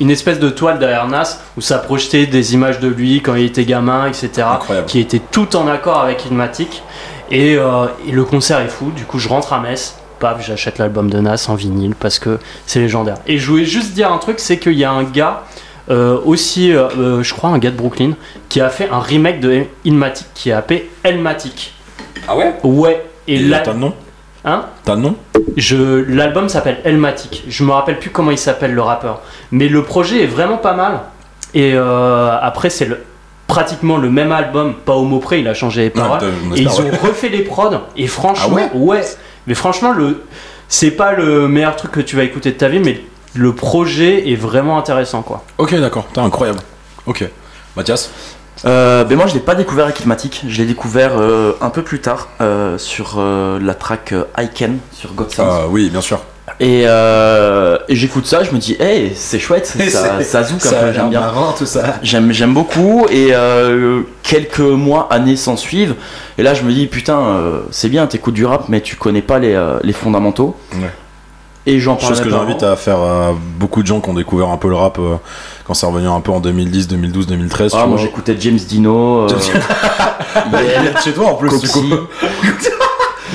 une 0.00 0.10
espèce 0.10 0.38
de 0.38 0.48
toile 0.50 0.78
derrière 0.78 1.06
Nas 1.08 1.38
où 1.56 1.60
ça 1.60 1.78
projetait 1.78 2.26
des 2.26 2.54
images 2.54 2.80
de 2.80 2.88
lui 2.88 3.20
quand 3.22 3.34
il 3.34 3.44
était 3.44 3.64
gamin, 3.64 4.06
etc. 4.06 4.30
Incroyable. 4.54 4.86
Qui 4.86 5.00
était 5.00 5.20
tout 5.30 5.54
en 5.56 5.66
accord 5.68 6.00
avec 6.00 6.24
Ilmatic. 6.26 6.82
Et, 7.30 7.56
euh, 7.56 7.86
et 8.06 8.12
le 8.12 8.24
concert 8.24 8.60
est 8.60 8.68
fou. 8.68 8.90
Du 8.94 9.04
coup, 9.04 9.18
je 9.18 9.28
rentre 9.28 9.52
à 9.52 9.60
Metz. 9.60 9.94
Paf, 10.20 10.46
j'achète 10.46 10.78
l'album 10.78 11.10
de 11.10 11.18
Nas 11.18 11.46
en 11.48 11.54
vinyle 11.56 11.94
parce 11.98 12.18
que 12.18 12.38
c'est 12.66 12.78
légendaire. 12.78 13.16
Et 13.26 13.38
je 13.38 13.50
voulais 13.50 13.64
juste 13.64 13.92
dire 13.92 14.12
un 14.12 14.18
truc, 14.18 14.38
c'est 14.38 14.58
qu'il 14.58 14.74
y 14.74 14.84
a 14.84 14.90
un 14.92 15.02
gars 15.02 15.42
euh, 15.90 16.16
aussi, 16.24 16.72
euh, 16.72 17.22
je 17.24 17.34
crois, 17.34 17.50
un 17.50 17.58
gars 17.58 17.70
de 17.72 17.76
Brooklyn, 17.76 18.12
qui 18.48 18.60
a 18.60 18.68
fait 18.68 18.88
un 18.92 19.00
remake 19.00 19.40
de 19.40 19.64
Ilmatic 19.84 20.26
qui 20.34 20.50
est 20.50 20.52
appelé 20.52 20.88
Elmatic. 21.02 21.74
Ah 22.28 22.36
ouais 22.36 22.54
Ouais. 22.64 23.04
Et 23.28 23.36
Et 23.36 23.38
là, 23.38 23.60
t'as 23.60 23.72
le 23.72 23.78
nom 23.78 23.94
hein 24.44 24.66
T'as 24.84 24.94
le 24.94 25.02
nom 25.02 25.16
je, 25.56 25.76
l'album 26.08 26.48
s'appelle 26.48 26.80
Elmatic. 26.84 27.44
Je 27.48 27.64
me 27.64 27.72
rappelle 27.72 27.98
plus 27.98 28.10
comment 28.10 28.30
il 28.30 28.38
s'appelle 28.38 28.72
le 28.74 28.82
rappeur. 28.82 29.20
Mais 29.50 29.68
le 29.68 29.82
projet 29.82 30.22
est 30.22 30.26
vraiment 30.26 30.56
pas 30.56 30.74
mal. 30.74 31.00
Et 31.54 31.72
euh, 31.74 32.36
après, 32.40 32.70
c'est 32.70 32.86
le, 32.86 33.04
pratiquement 33.46 33.98
le 33.98 34.08
même 34.10 34.32
album, 34.32 34.74
pas 34.74 34.94
au 34.94 35.04
mot 35.04 35.18
près, 35.18 35.40
il 35.40 35.48
a 35.48 35.54
changé 35.54 35.82
les 35.82 35.90
paroles. 35.90 36.20
et 36.56 36.62
ils 36.62 36.68
ont 36.68 36.90
refait 37.02 37.28
les 37.28 37.42
prods. 37.42 37.80
Et 37.96 38.06
franchement, 38.06 38.58
Ah 38.72 38.76
ouais. 38.76 39.02
Mais 39.46 39.54
franchement, 39.54 39.92
le, 39.92 40.24
c'est 40.68 40.92
pas 40.92 41.12
le 41.12 41.48
meilleur 41.48 41.76
truc 41.76 41.90
que 41.90 42.00
tu 42.00 42.16
vas 42.16 42.22
écouter 42.24 42.52
de 42.52 42.56
ta 42.56 42.68
vie, 42.68 42.80
mais 42.80 43.02
le 43.34 43.54
projet 43.54 44.30
est 44.30 44.36
vraiment 44.36 44.78
intéressant, 44.78 45.22
quoi. 45.22 45.44
Ok, 45.58 45.74
d'accord. 45.78 46.06
T'es 46.12 46.20
incroyable. 46.20 46.60
Ok. 47.06 47.24
Mathias 47.76 48.10
Euh, 48.64 49.02
ben 49.04 49.16
moi 49.16 49.26
je 49.26 49.34
l'ai 49.34 49.40
pas 49.40 49.54
découvert 49.54 49.86
avec 49.86 49.98
Ilmatic, 50.00 50.44
je 50.46 50.58
l'ai 50.58 50.66
découvert 50.66 51.12
euh, 51.18 51.52
un 51.60 51.70
peu 51.70 51.82
plus 51.82 52.00
tard 52.00 52.28
euh, 52.40 52.78
sur 52.78 53.16
euh, 53.18 53.58
la 53.60 53.74
track 53.74 54.14
I 54.38 54.48
Can 54.56 54.74
sur 54.92 55.12
God. 55.14 55.28
Ah 55.38 55.62
oui, 55.68 55.90
bien 55.90 56.00
sûr. 56.00 56.20
Et, 56.60 56.82
et 56.82 57.96
j'écoute 57.96 58.26
ça, 58.26 58.44
je 58.44 58.52
me 58.52 58.58
dis, 58.58 58.76
hey, 58.78 59.12
c'est 59.16 59.38
chouette, 59.38 59.66
ça, 59.88 60.22
ça 60.22 60.42
zouk 60.44 60.64
un 60.66 60.70
peu, 60.70 60.92
j'aime 60.92 61.08
bien. 61.10 61.20
marrant, 61.20 61.52
tout 61.52 61.66
ça. 61.66 61.96
J'aime, 62.02 62.30
j'aime 62.32 62.54
beaucoup 62.54 63.06
et 63.10 63.32
quelques 64.22 64.60
mois, 64.60 65.08
années 65.10 65.36
s'en 65.36 65.56
suivent. 65.56 65.96
Et 66.38 66.42
là 66.42 66.54
je 66.54 66.62
me 66.62 66.72
dis, 66.72 66.86
putain, 66.86 67.40
c'est 67.70 67.88
bien, 67.88 68.06
t'écoutes 68.06 68.34
du 68.34 68.44
rap, 68.44 68.68
mais 68.68 68.80
tu 68.80 68.96
connais 68.96 69.22
pas 69.22 69.38
les, 69.38 69.60
les 69.82 69.92
fondamentaux. 69.92 70.56
Ouais. 70.74 70.90
Et 71.64 71.80
j'en 71.80 71.94
parle. 71.96 72.14
Chose 72.14 72.20
que 72.20 72.30
j'invite 72.30 72.62
à 72.62 72.76
faire 72.76 72.98
à 72.98 73.34
beaucoup 73.58 73.82
de 73.82 73.86
gens 73.86 74.00
qui 74.00 74.10
ont 74.10 74.14
découvert 74.14 74.48
un 74.48 74.56
peu 74.56 74.68
le 74.68 74.76
rap 74.76 74.98
quand 75.72 75.76
c'est 75.76 75.86
revenu 75.86 76.06
un 76.06 76.20
peu 76.20 76.32
en 76.32 76.40
2010, 76.40 76.86
2012, 76.88 77.26
2013. 77.28 77.72
Ah, 77.74 77.86
moi 77.86 77.96
j'écoute 77.96 78.30
James 78.38 78.58
Dino, 78.58 79.22
euh, 79.22 79.28
Bah, 80.52 80.58
il 80.62 80.86
est 80.86 81.02
chez 81.02 81.14
toi 81.14 81.28
en 81.28 81.34
plus, 81.36 81.48
du 81.48 81.54
Coxy, 81.66 81.88
coup. 81.88 81.96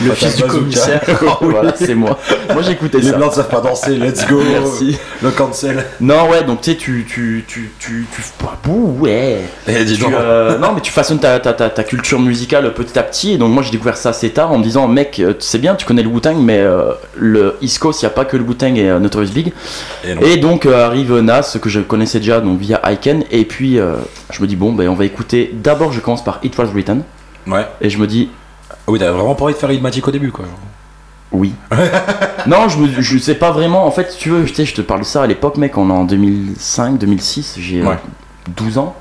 Le 0.06 0.12
fils 0.14 0.36
du 0.36 0.44
commissaire. 0.44 1.02
voilà, 1.42 1.74
c'est 1.76 1.96
moi. 1.96 2.18
Moi 2.54 2.62
j'écoutais 2.62 3.00
Les 3.00 3.12
ça. 3.12 3.18
blancs 3.18 3.32
ne 3.32 3.36
savent 3.36 3.50
pas 3.50 3.62
danser, 3.62 3.96
let's 3.98 4.26
go. 4.28 4.42
Merci. 4.52 4.98
Le 5.22 5.32
cancel. 5.32 5.86
Non, 6.02 6.30
ouais, 6.30 6.44
donc 6.44 6.62
tu 6.62 6.72
sais, 6.72 6.78
tu. 6.78 7.06
tu, 7.08 7.46
tu, 7.48 7.72
tu, 7.80 8.06
tu 8.14 8.22
Bouh, 8.64 8.98
ouais. 9.00 9.42
Eh, 9.68 9.84
dis 9.86 9.96
Tu, 9.96 10.02
donc. 10.04 10.14
euh, 10.14 10.58
non, 10.58 10.74
mais 10.74 10.82
tu 10.82 10.92
façonnes 10.92 11.20
ta, 11.20 11.40
ta, 11.40 11.54
ta, 11.54 11.70
ta 11.70 11.84
culture 11.84 12.20
musicale 12.20 12.74
petit 12.74 12.98
à 12.98 13.04
petit. 13.04 13.34
Et 13.34 13.38
donc, 13.38 13.52
moi, 13.52 13.64
j'ai 13.64 13.72
découvert 13.72 13.98
ça 13.98 14.10
assez 14.10 14.30
tard 14.30 14.52
en 14.52 14.58
me 14.58 14.64
disant, 14.64 14.88
mec, 14.88 15.20
euh, 15.20 15.34
c'est 15.40 15.60
bien, 15.60 15.76
tu 15.76 15.86
connais 15.86 16.02
le 16.04 16.10
Wu-Tang, 16.10 16.38
mais 16.40 16.60
euh, 16.60 16.92
le 17.16 17.56
East 17.62 17.80
Coast, 17.80 18.02
il 18.02 18.06
n'y 18.06 18.12
a 18.12 18.14
pas 18.14 18.26
que 18.26 18.36
le 18.38 18.44
Wu-Tang 18.44 18.78
et 18.78 18.90
euh, 18.90 19.00
Notorious 19.00 19.32
Big. 19.32 19.54
Et. 20.06 20.34
Et 20.34 20.38
donc, 20.38 20.66
arrive 20.66 21.18
Nas, 21.20 21.58
que 21.62 21.70
je 21.70 21.80
connaissais 21.80 22.20
déjà 22.20 22.40
donc 22.42 22.60
via 22.60 22.82
Iken. 22.92 23.24
Et 23.32 23.46
puis, 23.46 23.80
je 24.32 24.42
me 24.42 24.48
dis, 24.48 24.56
bon, 24.56 24.74
ben, 24.74 24.90
on 24.90 24.96
va 24.96 25.06
écouter. 25.06 25.52
D'abord, 25.54 25.92
je 25.92 26.00
commence 26.00 26.24
par 26.24 26.40
It 26.44 26.58
Was 26.58 26.66
Written. 26.74 27.04
Ouais. 27.48 27.66
Et 27.82 27.90
je 27.90 27.98
me 27.98 28.08
dis, 28.08 28.30
Ah 28.88 28.92
oui, 28.92 29.00
t'avais 29.00 29.12
vraiment 29.12 29.36
pas 29.36 29.46
envie 29.46 29.54
de 29.54 29.60
faire 29.60 29.72
Ilmatic 29.72 30.08
au 30.08 30.12
début, 30.12 30.32
quoi. 30.32 30.46
oui. 31.32 31.54
non, 32.48 32.70
je, 32.70 32.78
me, 32.80 32.88
je 33.02 33.18
sais 33.18 33.36
pas 33.36 33.52
vraiment. 33.52 33.86
En 33.86 33.92
fait, 33.92 34.12
si 34.12 34.18
tu 34.18 34.30
veux, 34.30 34.46
tu 34.46 34.56
sais, 34.56 34.66
je 34.66 34.74
te 34.76 34.82
parle 34.82 35.02
de 35.02 35.06
ça 35.06 35.24
à 35.24 35.28
l'époque, 35.28 35.58
mec, 35.58 35.78
on 35.78 35.90
est 35.90 35.94
en 35.94 36.06
2005, 36.06 36.98
2006. 36.98 37.56
J'ai 37.60 37.82
euh, 37.82 37.86
Ouais. 37.90 37.98
12 38.56 38.78
ans. 38.78 38.96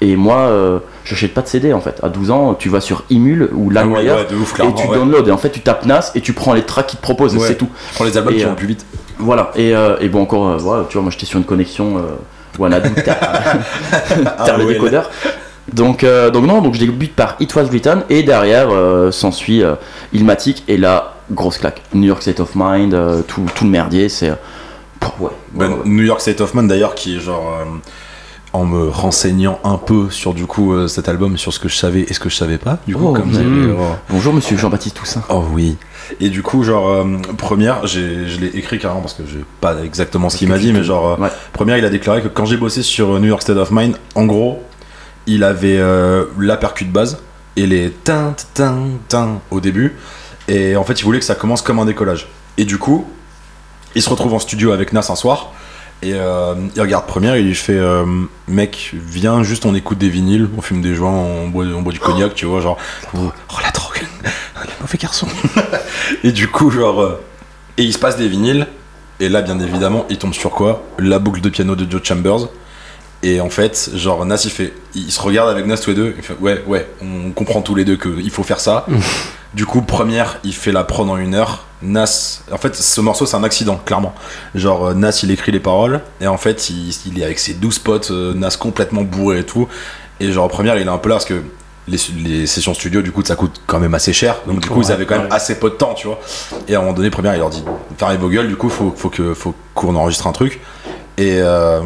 Et 0.00 0.16
moi, 0.16 0.38
euh, 0.38 0.80
j'achète 1.04 1.32
pas 1.32 1.42
de 1.42 1.46
CD 1.46 1.72
en 1.72 1.80
fait. 1.80 2.00
À 2.02 2.08
12 2.08 2.32
ans, 2.32 2.54
tu 2.54 2.68
vas 2.68 2.80
sur 2.80 3.04
Emule 3.08 3.48
ou 3.52 3.70
Ah 3.76 3.84
oui, 3.86 3.90
LimeWire 3.94 4.16
ouais, 4.16 4.24
de 4.28 4.34
ouf, 4.34 4.50
et 4.50 4.54
clairement. 4.56 4.72
tu 4.74 4.88
ouais. 4.88 4.96
downloads. 4.96 5.28
Et 5.28 5.30
en 5.30 5.36
fait, 5.38 5.50
tu 5.50 5.60
tapes 5.60 5.86
NAS 5.86 6.10
et 6.16 6.20
tu 6.20 6.32
prends 6.32 6.54
les 6.54 6.62
tracks 6.64 6.88
qu'ils 6.88 6.98
te 6.98 7.02
proposent. 7.04 7.36
et 7.36 7.38
Ouais. 7.38 7.46
C'est 7.46 7.54
tout. 7.54 7.68
Prends 7.94 8.02
les 8.04 8.16
albums 8.16 8.34
Et, 8.34 8.38
qui 8.38 8.44
euh, 8.44 8.48
vont 8.48 8.54
plus 8.56 8.66
vite. 8.66 8.84
Voilà. 9.20 9.52
Et, 9.54 9.76
euh, 9.76 9.96
et 10.00 10.08
bon, 10.08 10.22
encore, 10.22 10.48
euh, 10.48 10.56
voilà, 10.56 10.86
tu 10.88 10.94
vois, 10.94 11.02
moi 11.02 11.12
j'étais 11.12 11.26
sur 11.26 11.38
une 11.38 11.44
connexion 11.44 11.98
euh, 11.98 12.00
Wanadu, 12.58 12.90
t'as 13.04 13.14
Ah 13.14 14.56
le 14.58 14.64
ouais, 14.66 14.72
décodeur. 14.74 15.08
Donc, 15.72 16.02
euh, 16.02 16.30
donc 16.30 16.44
non, 16.46 16.60
donc 16.60 16.74
je 16.74 16.80
débute 16.80 17.14
par 17.14 17.36
It 17.40 17.54
Was 17.54 17.64
Written 17.64 18.02
et 18.10 18.22
derrière 18.22 18.68
euh, 18.70 19.10
s'ensuit 19.12 19.62
euh, 19.62 19.74
Ilmatic 20.12 20.64
et 20.68 20.76
là, 20.76 21.14
grosse 21.30 21.58
claque. 21.58 21.82
New 21.94 22.08
York 22.08 22.20
State 22.22 22.40
of 22.40 22.50
Mind, 22.56 22.94
euh, 22.94 23.22
tout, 23.22 23.46
tout 23.54 23.64
le 23.64 23.70
merdier, 23.70 24.08
c'est. 24.08 24.30
euh, 24.30 24.34
ouais. 25.20 25.30
Ben, 25.52 25.70
ouais. 25.70 25.76
New 25.84 26.02
York 26.02 26.20
State 26.20 26.40
of 26.40 26.54
Man 26.54 26.66
d'ailleurs 26.66 26.94
qui 26.94 27.16
est 27.16 27.20
genre 27.20 27.58
en 28.52 28.64
me 28.66 28.88
renseignant 28.88 29.58
un 29.64 29.78
peu 29.78 30.10
sur 30.10 30.34
du 30.34 30.44
coup 30.46 30.86
cet 30.88 31.08
album 31.08 31.38
sur 31.38 31.52
ce 31.54 31.58
que 31.58 31.68
je 31.68 31.76
savais 31.76 32.00
et 32.02 32.12
ce 32.12 32.20
que 32.20 32.28
je 32.28 32.36
savais 32.36 32.58
pas 32.58 32.78
du 32.86 32.94
coup 32.94 33.06
Oh, 33.08 33.12
comme 33.12 33.30
mm. 33.30 33.72
voir. 33.72 33.96
Bonjour 34.10 34.34
monsieur 34.34 34.56
Jean-Baptiste 34.58 34.96
Toussaint. 34.96 35.22
Oh 35.30 35.42
oui. 35.52 35.76
Et 36.20 36.28
du 36.28 36.42
coup 36.42 36.62
genre 36.62 37.06
première 37.38 37.86
je 37.86 38.00
l'ai 38.40 38.50
écrit 38.58 38.78
carrément 38.78 39.00
parce 39.00 39.14
que 39.14 39.22
j'ai 39.26 39.44
pas 39.60 39.76
exactement 39.82 40.28
ce 40.28 40.36
qu'il 40.36 40.48
m'a 40.48 40.58
dit 40.58 40.72
mais 40.72 40.82
genre 40.84 41.18
ouais. 41.18 41.28
première 41.52 41.78
il 41.78 41.84
a 41.84 41.90
déclaré 41.90 42.20
que 42.20 42.28
quand 42.28 42.44
j'ai 42.44 42.58
bossé 42.58 42.82
sur 42.82 43.18
New 43.20 43.28
York 43.28 43.42
State 43.42 43.56
of 43.56 43.70
Mind 43.70 43.96
en 44.14 44.26
gros 44.26 44.62
il 45.26 45.44
avait 45.44 45.78
euh, 45.78 46.24
la 46.38 46.56
percu 46.56 46.84
de 46.84 46.92
base 46.92 47.18
et 47.56 47.66
les 47.66 47.90
tin 47.90 48.34
tin 48.54 48.88
tin 49.08 49.40
au 49.50 49.60
début. 49.60 49.96
Et 50.48 50.76
en 50.76 50.84
fait 50.84 51.00
il 51.00 51.04
voulait 51.04 51.18
que 51.18 51.24
ça 51.24 51.34
commence 51.34 51.62
comme 51.62 51.78
un 51.78 51.84
décollage. 51.84 52.28
Et 52.58 52.64
du 52.64 52.78
coup 52.78 53.06
il 53.94 54.02
se 54.02 54.08
retrouve 54.08 54.34
en 54.34 54.38
studio 54.38 54.72
avec 54.72 54.92
Nas 54.92 55.06
un 55.10 55.16
soir 55.16 55.52
et 56.02 56.14
euh, 56.14 56.54
il 56.74 56.80
regarde 56.80 57.06
première 57.06 57.36
il 57.36 57.46
lui 57.46 57.54
fait 57.54 57.78
euh, 57.78 58.04
mec 58.48 58.92
viens 58.92 59.44
juste 59.44 59.66
on 59.66 59.74
écoute 59.74 59.98
des 59.98 60.08
vinyles 60.08 60.48
on 60.56 60.60
fume 60.60 60.82
des 60.82 60.94
joints 60.94 61.12
on 61.12 61.48
boit, 61.48 61.66
on 61.66 61.82
boit 61.82 61.92
du 61.92 62.00
cognac 62.00 62.34
tu 62.34 62.46
vois 62.46 62.60
genre 62.60 62.76
oh, 63.14 63.30
oh, 63.50 63.56
la 63.62 63.70
drogue. 63.70 64.02
Le 64.64 64.70
mauvais 64.80 64.98
garçon 64.98 65.28
et 66.24 66.32
du 66.32 66.48
coup 66.48 66.70
genre 66.70 67.18
et 67.76 67.84
il 67.84 67.92
se 67.92 67.98
passe 67.98 68.16
des 68.16 68.28
vinyles 68.28 68.66
et 69.20 69.28
là 69.28 69.42
bien 69.42 69.60
évidemment 69.60 70.04
il 70.10 70.18
tombe 70.18 70.34
sur 70.34 70.50
quoi? 70.50 70.82
La 70.98 71.18
boucle 71.18 71.40
de 71.40 71.48
piano 71.48 71.76
de 71.76 71.88
Joe 71.90 72.00
Chambers 72.02 72.48
et 73.22 73.40
en 73.40 73.50
fait 73.50 73.90
genre 73.94 74.24
Nas 74.26 74.42
il 74.44 74.50
fait 74.50 74.72
il 74.94 75.10
se 75.12 75.20
regarde 75.20 75.48
avec 75.48 75.66
Nas 75.66 75.76
tous 75.78 75.90
les 75.90 75.96
deux 75.96 76.14
il 76.16 76.22
fait 76.22 76.36
ouais 76.40 76.62
ouais 76.66 76.88
on 77.00 77.30
comprend 77.30 77.62
tous 77.62 77.74
les 77.74 77.84
deux 77.84 77.96
qu'il 77.96 78.30
faut 78.30 78.42
faire 78.42 78.60
ça. 78.60 78.86
Du 79.54 79.66
coup 79.66 79.82
première 79.82 80.38
il 80.44 80.54
fait 80.54 80.72
la 80.72 80.82
prod 80.84 81.08
en 81.08 81.16
une 81.16 81.34
heure. 81.34 81.66
Nas 81.82 82.40
en 82.50 82.58
fait 82.58 82.74
ce 82.76 83.00
morceau 83.00 83.26
c'est 83.26 83.36
un 83.36 83.44
accident 83.44 83.76
clairement. 83.76 84.14
Genre 84.54 84.88
euh, 84.88 84.94
Nas 84.94 85.20
il 85.22 85.30
écrit 85.30 85.52
les 85.52 85.60
paroles 85.60 86.00
et 86.20 86.26
en 86.26 86.38
fait 86.38 86.70
il, 86.70 86.94
il 87.06 87.20
est 87.20 87.24
avec 87.24 87.38
ses 87.38 87.54
12 87.54 87.78
potes 87.80 88.10
euh, 88.10 88.34
Nas 88.34 88.56
complètement 88.58 89.02
bourré 89.02 89.40
et 89.40 89.44
tout. 89.44 89.68
Et 90.20 90.32
genre 90.32 90.48
première 90.48 90.76
il 90.78 90.86
est 90.86 90.90
un 90.90 90.98
peu 90.98 91.08
là 91.08 91.16
parce 91.16 91.24
que 91.24 91.42
les, 91.88 91.98
les 92.24 92.46
sessions 92.46 92.74
studio 92.74 93.02
du 93.02 93.10
coup 93.12 93.22
ça 93.24 93.34
coûte 93.36 93.60
quand 93.66 93.78
même 93.80 93.94
assez 93.94 94.12
cher. 94.12 94.36
Donc 94.46 94.60
du 94.60 94.68
coup 94.68 94.78
Ouais, 94.80 94.86
ils 94.86 94.92
avaient 94.92 95.06
quand 95.06 95.18
même 95.18 95.32
assez 95.32 95.58
peu 95.58 95.68
de 95.70 95.74
temps 95.74 95.94
tu 95.94 96.06
vois. 96.06 96.18
Et 96.68 96.74
à 96.74 96.78
un 96.78 96.80
moment 96.82 96.94
donné 96.94 97.10
première 97.10 97.34
il 97.34 97.38
leur 97.38 97.50
dit 97.50 97.62
fermez 97.98 98.16
vos 98.16 98.28
gueules 98.28 98.48
du 98.48 98.56
coup 98.56 98.68
faut, 98.68 98.94
faut 98.96 99.54
qu'on 99.74 99.94
enregistre 99.96 100.26
un 100.28 100.32
truc. 100.32 100.60
Et 101.18 101.40
euh, 101.40 101.80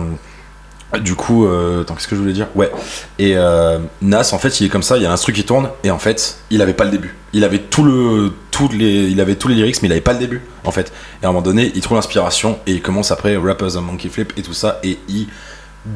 du 1.00 1.14
coup 1.14 1.46
euh, 1.46 1.82
attends 1.82 1.94
qu'est-ce 1.94 2.08
que 2.08 2.16
je 2.16 2.20
voulais 2.20 2.32
dire? 2.32 2.46
Ouais 2.54 2.70
et 3.18 3.36
euh, 3.36 3.78
Nas 4.02 4.30
en 4.32 4.38
fait 4.38 4.60
il 4.60 4.66
est 4.66 4.68
comme 4.68 4.82
ça 4.84 4.96
il 4.96 5.02
y 5.02 5.06
a 5.06 5.12
un 5.12 5.16
truc 5.16 5.34
qui 5.34 5.44
tourne 5.44 5.68
et 5.84 5.90
en 5.90 5.98
fait 5.98 6.38
il 6.50 6.62
avait 6.62 6.74
pas 6.74 6.84
le 6.84 6.90
début 6.90 7.16
il 7.32 7.44
avait 7.44 7.58
tout 7.58 7.82
le 7.82 8.32
tout 8.50 8.68
les 8.72 9.04
il 9.08 9.20
avait 9.20 9.34
tous 9.34 9.48
les 9.48 9.56
lyrics 9.56 9.82
mais 9.82 9.88
il 9.88 9.92
avait 9.92 10.00
pas 10.00 10.12
le 10.12 10.20
début 10.20 10.42
en 10.64 10.70
fait 10.70 10.92
et 11.22 11.26
à 11.26 11.28
un 11.28 11.32
moment 11.32 11.42
donné 11.42 11.72
il 11.74 11.80
trouve 11.82 11.96
l'inspiration 11.96 12.58
et 12.66 12.72
il 12.72 12.82
commence 12.82 13.10
après 13.10 13.36
Rappers 13.36 13.76
and 13.76 13.82
Monkey 13.82 14.08
Flip 14.08 14.32
et 14.36 14.42
tout 14.42 14.54
ça 14.54 14.78
et 14.84 14.98
il 15.08 15.26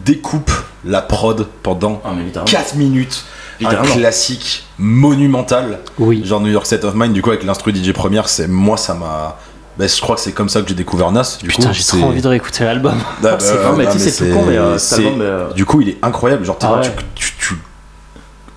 découpe 0.05 0.53
la 0.84 1.03
prod 1.03 1.47
pendant 1.62 2.01
Ah, 2.05 2.12
mais 2.16 2.22
littéralement. 2.24 2.51
4 2.51 2.76
minutes. 2.76 3.24
Un 3.64 3.74
classique 3.74 4.64
monumental. 4.78 5.80
Oui. 5.99 6.22
Genre 6.24 6.41
New 6.41 6.51
York 6.51 6.64
State 6.64 6.84
of 6.84 6.95
Mind, 6.95 7.12
du 7.12 7.20
coup, 7.22 7.30
avec 7.30 7.43
l'instru 7.43 7.74
DJ 7.74 7.93
première, 7.93 8.28
c'est 8.28 8.47
moi, 8.49 8.76
ça 8.76 8.95
m'a. 8.95 9.38
Ben, 9.81 9.89
je 9.89 10.01
crois 10.01 10.14
que 10.16 10.20
c'est 10.20 10.33
comme 10.33 10.49
ça 10.51 10.61
que 10.61 10.68
j'ai 10.68 10.74
découvert 10.74 11.11
Nas. 11.11 11.39
Du 11.41 11.49
Putain, 11.49 11.72
j'ai 11.72 11.83
trop 11.83 12.03
envie 12.03 12.20
de 12.20 12.28
réécouter 12.28 12.64
l'album. 12.64 12.93
Ah, 13.03 13.14
bah, 13.22 13.37
C'est- 13.39 13.55
mais 13.78 13.87
tu 13.91 13.99
sais, 13.99 14.11
c'est 14.11 14.31
tout 14.31 14.37
con, 14.39 14.45
mais 14.47 14.59
euh, 14.59 14.76
cet 14.76 14.99
c'est- 14.99 15.07
album, 15.07 15.20
euh, 15.22 15.53
Du 15.55 15.64
coup, 15.64 15.81
il 15.81 15.89
est 15.89 15.99
incroyable. 16.03 16.45
Genre, 16.45 16.59
Ah 16.62 16.74
ouais. 16.74 16.83
tu, 17.14 17.33
tu- 17.33 17.35
tu 17.39 17.55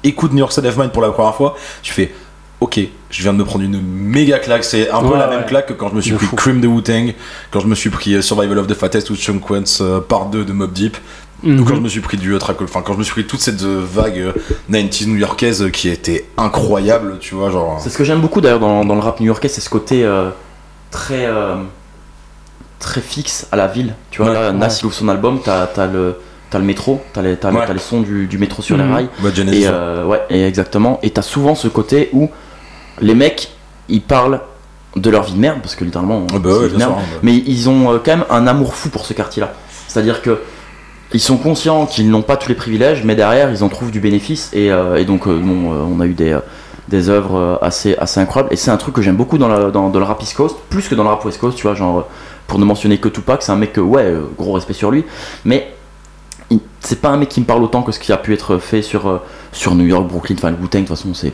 écoutes 0.04 0.34
New 0.34 0.40
York 0.40 0.52
State 0.52 0.66
of 0.66 0.76
Mind 0.78 0.92
pour 0.92 1.02
la 1.02 1.12
première 1.12 1.34
fois, 1.36 1.56
tu 1.82 1.94
fais 1.94 2.14
Ok, 2.60 2.80
je 3.10 3.22
viens 3.24 3.34
de 3.34 3.38
me 3.40 3.44
prendre 3.44 3.66
une 3.66 3.82
méga 3.82 4.40
claque. 4.40 4.64
C'est 4.64 4.90
un 4.90 5.02
peu 5.02 5.08
Ouais, 5.08 5.18
la 5.18 5.28
même 5.28 5.46
claque 5.46 5.66
que 5.68 5.74
quand 5.74 5.90
je 5.90 5.96
me 5.96 6.02
suis 6.02 6.12
De 6.12 6.16
pris 6.18 6.28
fou. 6.28 6.36
Cream 6.38 6.62
de 6.62 6.68
Wu-Tang, 6.68 7.14
quand 7.52 7.60
je 7.60 7.68
me 7.68 7.76
suis 7.76 7.90
pris 7.90 8.14
euh, 8.16 8.22
Survival 8.22 8.58
of 8.58 8.68
the 8.68 8.74
Fattest 8.74 9.10
ou 9.10 9.16
Chunkwens 9.18 9.80
euh, 9.82 10.00
part 10.00 10.28
2 10.28 10.46
de 10.46 10.54
Mob 10.54 10.72
Deep, 10.72 10.96
ou 11.44 11.50
Mhm. 11.50 11.66
quand 11.66 11.76
je 11.76 11.82
me 11.82 11.90
suis 11.90 12.00
pris 12.00 12.16
du 12.18 12.38
track, 12.38 12.62
enfin 12.62 12.82
quand 12.82 12.94
je 12.94 13.00
me 13.00 13.04
suis 13.04 13.12
pris 13.14 13.26
toute 13.26 13.42
cette 13.42 13.62
vague 13.64 14.18
euh, 14.18 14.32
90s 14.70 15.08
new-yorkaise 15.08 15.70
qui 15.74 15.90
était 15.90 16.26
incroyable, 16.38 17.18
tu 17.20 17.36
vois, 17.36 17.50
genre. 17.50 17.80
C'est 17.84 17.90
ce 17.90 17.98
que 17.98 18.06
j'aime 18.06 18.22
beaucoup 18.22 18.40
d'ailleurs 18.40 18.62
dans, 18.62 18.86
dans 18.86 18.96
le 18.96 19.02
rap 19.02 19.20
new-yorkais, 19.20 19.50
c'est 19.50 19.60
ce 19.62 19.70
côté 19.70 20.06
euh, 20.06 20.30
très 20.94 21.26
euh, 21.26 21.56
très 22.80 23.02
fixe 23.02 23.48
à 23.52 23.56
la 23.58 23.68
ville. 23.68 23.96
Tu 24.12 24.22
vois, 24.22 24.32
Ouais. 24.32 24.38
là, 24.39 24.52
Nas 24.54 24.68
Ouais. 24.68 24.74
il 24.82 24.86
ouvre 24.86 24.94
son 24.96 25.10
album, 25.10 25.39
t'as 25.44 25.64
as 25.64 25.88
le 25.88 26.16
t'as 26.50 26.60
le 26.60 26.66
métro, 26.66 27.02
t'as 27.14 27.24
les, 27.24 27.36
t'as 27.36 27.50
le- 27.50 27.58
Ouais. 27.58 27.64
t'as 27.66 27.74
les 27.74 27.80
sons 27.80 28.02
du, 28.02 28.28
du 28.28 28.38
métro 28.38 28.62
sur 28.62 28.78
les 28.78 28.84
Mhm. 28.84 28.94
rails. 28.94 29.10
Bah, 29.20 29.30
Genesis, 29.34 29.64
Et 29.64 29.68
euh, 29.68 30.06
ouais, 30.06 30.22
et 30.30 30.46
exactement. 30.46 31.00
Et 31.02 31.10
t'as 31.10 31.24
souvent 31.24 31.56
ce 31.56 31.68
côté 31.68 32.10
où 32.14 32.30
les 33.02 33.16
mecs 33.16 33.50
ils 33.89 34.02
parlent 34.04 34.39
de 34.96 35.10
leur 35.10 35.24
vie 35.24 35.34
de 35.34 35.39
merde 35.39 35.60
parce 35.64 35.74
que 35.76 35.84
littéralement 35.84 36.28
Ah 36.32 36.38
bah 36.38 36.50
merde. 36.60 36.70
sûr, 36.80 36.89
hein, 36.89 36.96
bah. 36.96 37.20
mais 37.24 37.34
ils 37.36 37.68
ont 37.70 37.91
euh, 37.94 37.98
quand 38.04 38.12
même 38.18 38.26
un 38.30 38.46
amour 38.46 38.76
fou 38.76 38.89
pour 38.89 39.06
ce 39.08 39.14
quartier-là. 39.14 39.52
C'est-à-dire 39.88 40.22
que 40.22 40.41
ils 41.16 41.20
sont 41.20 41.38
conscients 41.38 41.88
qu'ils 41.88 42.10
n'ont 42.12 42.22
pas 42.22 42.38
tous 42.38 42.50
les 42.50 42.56
privilèges, 42.56 43.04
mais 43.04 43.16
derrière 43.16 43.50
ils 43.52 43.64
en 43.64 43.70
trouvent 43.70 43.89
du 43.91 44.00
bénéfice 44.00 44.52
et, 44.54 44.72
euh, 44.72 44.96
et 44.98 45.06
donc 45.06 45.28
euh, 45.28 45.39
bon, 45.39 45.74
euh, 45.74 45.78
on 45.91 46.00
a 46.00 46.06
eu 46.06 46.14
des, 46.14 46.34
euh, 46.34 46.39
des 46.90 47.10
œuvres 47.10 47.38
euh, 47.38 47.56
assez, 47.62 47.96
assez 47.98 48.20
incroyables 48.20 48.52
et 48.52 48.56
c'est 48.58 48.72
un 48.72 48.78
truc 48.78 48.94
que 48.96 49.02
j'aime 49.02 49.16
beaucoup 49.16 49.38
dans, 49.38 49.48
la- 49.48 49.72
dans, 49.72 49.90
dans 49.90 50.00
le 50.00 50.06
rap 50.06 50.22
East 50.22 50.36
Coast, 50.36 50.56
plus 50.70 50.88
que 50.88 50.96
dans 50.96 51.04
le 51.04 51.10
rap 51.10 51.24
West 51.26 51.40
Coast, 51.40 51.58
tu 51.58 51.64
vois, 51.64 51.76
genre 51.76 52.00
euh, 52.00 52.04
pour 52.48 52.60
ne 52.60 52.66
mentionner 52.66 52.98
que 52.98 53.08
Tupac, 53.10 53.42
c'est 53.42 53.52
un 53.52 53.56
mec 53.56 53.74
que 53.74 53.82
ouais, 53.82 54.04
euh, 54.04 54.22
gros 54.38 54.52
respect 54.54 54.74
sur 54.74 54.92
lui, 54.92 55.06
mais 55.46 55.74
c'est 56.82 57.00
pas 57.00 57.10
un 57.10 57.18
mec 57.18 57.30
qui 57.30 57.40
me 57.40 57.46
parle 57.46 57.64
autant 57.64 57.82
que 57.82 57.92
ce 57.94 58.00
qui 58.00 58.12
a 58.12 58.18
pu 58.18 58.34
être 58.34 58.58
fait 58.58 58.82
sur, 58.82 59.22
sur 59.54 59.74
New 59.76 59.86
York, 59.86 60.06
Brooklyn, 60.08 60.36
enfin 60.38 60.52
le 60.52 60.58
Wu-Tang 60.58 60.82
de 60.84 60.88
toute 60.88 60.98
façon 60.98 61.14
c'est... 61.14 61.34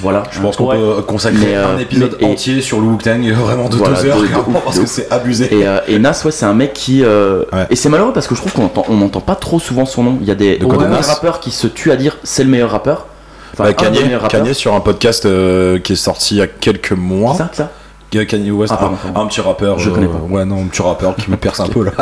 Voilà, 0.00 0.22
Je 0.30 0.40
pense 0.40 0.56
qu'on 0.56 0.68
Ouais. 0.70 0.76
peut 0.78 1.02
consacrer 1.02 1.48
Mais, 1.48 1.54
un 1.54 1.76
épisode 1.78 2.16
mais- 2.18 2.26
et- 2.26 2.32
entier 2.32 2.62
sur 2.62 2.80
le 2.80 2.86
Wu-Tang, 2.86 3.20
vraiment 3.32 3.68
de 3.68 3.76
Voilà, 3.76 4.00
deux 4.00 4.08
heures, 4.08 4.16
de- 4.16 4.22
de 4.22 4.26
clairement, 4.28 4.58
ouf, 4.58 4.64
parce 4.64 4.78
que 4.78 4.86
c'est 4.86 5.12
abusé. 5.12 5.54
Et, 5.54 5.68
euh, 5.68 5.80
et 5.86 5.98
Nas, 5.98 6.18
ouais, 6.24 6.30
c'est 6.30 6.46
un 6.46 6.54
mec 6.54 6.72
qui. 6.72 7.04
euh, 7.04 7.44
Ouais. 7.52 7.66
Et 7.68 7.76
c'est 7.76 7.90
malheureux 7.90 8.14
parce 8.14 8.26
que 8.26 8.34
je 8.34 8.40
trouve 8.40 8.54
qu'on 8.54 8.64
entend, 8.64 8.86
on 8.88 8.96
n'entend 8.96 9.20
pas 9.20 9.34
trop 9.34 9.60
souvent 9.60 9.84
son 9.84 10.02
nom. 10.02 10.18
Il 10.22 10.26
y 10.26 10.30
a 10.30 10.34
des, 10.34 10.58
rappeurs 10.62 11.40
qui 11.40 11.50
se 11.50 11.66
tuent 11.66 11.90
à 11.92 11.96
dire 11.96 12.16
c'est 12.24 12.42
le 12.42 12.48
meilleur 12.48 12.70
rappeur. 12.70 13.06
Enfin, 13.52 13.64
Euh, 13.68 13.72
Kanye. 13.72 14.00
Kanye 14.28 14.54
sur 14.54 14.74
un 14.74 14.80
podcast 14.80 15.26
euh, 15.26 15.78
qui 15.78 15.92
est 15.92 15.96
sorti 15.96 16.34
il 16.34 16.38
y 16.38 16.42
a 16.42 16.46
quelques 16.46 16.92
mois. 16.92 17.32
C'est 17.32 17.38
ça, 17.42 17.50
ça 17.52 17.70
Euh, 18.14 18.24
Kanye 18.24 18.50
West, 18.50 18.72
Ah, 18.76 18.90
un, 19.14 19.26
petit 19.26 19.40
rappeur. 19.40 19.78
Je 19.78 19.90
euh, 19.90 19.94
connais 19.94 20.06
pas. 20.06 20.18
Ouais, 20.28 20.44
non, 20.44 20.62
un 20.62 20.66
petit 20.66 20.82
rappeur 20.82 21.16
qui 21.16 21.30
me 21.30 21.36
perce 21.36 21.60
un 21.60 21.66
peu 21.68 21.84
là. 21.84 21.92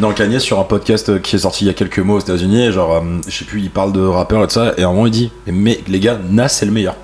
Non, 0.00 0.12
Kanye 0.12 0.38
sur 0.40 0.58
un 0.60 0.64
podcast 0.64 1.08
euh, 1.08 1.18
qui 1.18 1.36
est 1.36 1.38
sorti 1.40 1.64
il 1.64 1.68
y 1.68 1.70
a 1.70 1.74
quelques 1.74 1.98
mois 2.00 2.16
aux 2.16 2.20
États-Unis. 2.20 2.70
Genre, 2.72 2.92
euh, 2.94 3.00
je 3.28 3.36
sais 3.38 3.44
plus, 3.44 3.60
il 3.60 3.70
parle 3.70 3.92
de 3.92 4.04
rappeur 4.04 4.42
et 4.42 4.46
tout 4.46 4.54
ça. 4.54 4.72
Et 4.76 4.82
à 4.82 4.88
un 4.88 4.92
moment, 4.92 5.06
il 5.06 5.12
dit 5.12 5.32
Mais 5.46 5.80
les 5.88 6.00
gars, 6.00 6.18
Nas 6.30 6.48
c'est 6.48 6.66
le 6.66 6.72
meilleur. 6.72 6.94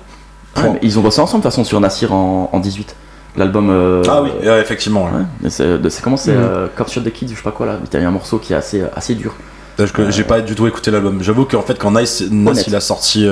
Ouais, 0.57 0.63
Point. 0.63 0.73
mais 0.73 0.79
Ils 0.83 0.99
ont 0.99 1.01
bossé 1.01 1.21
ensemble 1.21 1.41
de 1.41 1.47
toute 1.47 1.51
façon 1.53 1.63
sur 1.63 1.79
Nassir 1.79 2.13
en, 2.13 2.49
en 2.51 2.59
18. 2.59 2.95
L'album. 3.37 3.69
euh, 3.69 4.03
Ah 4.09 4.21
oui, 4.21 4.29
euh, 4.45 4.61
effectivement. 4.61 5.05
ouais. 5.05 5.11
ouais. 5.19 5.25
Mais 5.41 5.89
C'est 5.89 6.01
comment 6.03 6.17
c'est 6.17 6.31
Mhm. 6.33 6.37
euh, 6.43 6.67
Cop 6.75 6.89
Shot 6.91 7.01
the 7.01 7.11
Kids, 7.11 7.29
je 7.29 7.35
sais 7.35 7.41
pas 7.41 7.51
quoi 7.51 7.65
là. 7.65 7.77
Il 7.93 7.99
y 7.99 8.03
a 8.03 8.07
un 8.07 8.11
morceau 8.11 8.37
qui 8.39 8.51
est 8.53 8.57
assez, 8.57 8.83
assez 8.95 9.15
dur. 9.15 9.33
J'ai 10.09 10.23
pas 10.25 10.41
du 10.41 10.53
tout 10.53 10.67
écouté 10.67 10.91
l'album. 10.91 11.19
J'avoue 11.23 11.45
qu'en 11.45 11.61
fait, 11.63 11.79
quand 11.79 11.95
Honnête. 11.95 12.67
il 12.67 12.75
a 12.75 12.81
sorti 12.81 13.25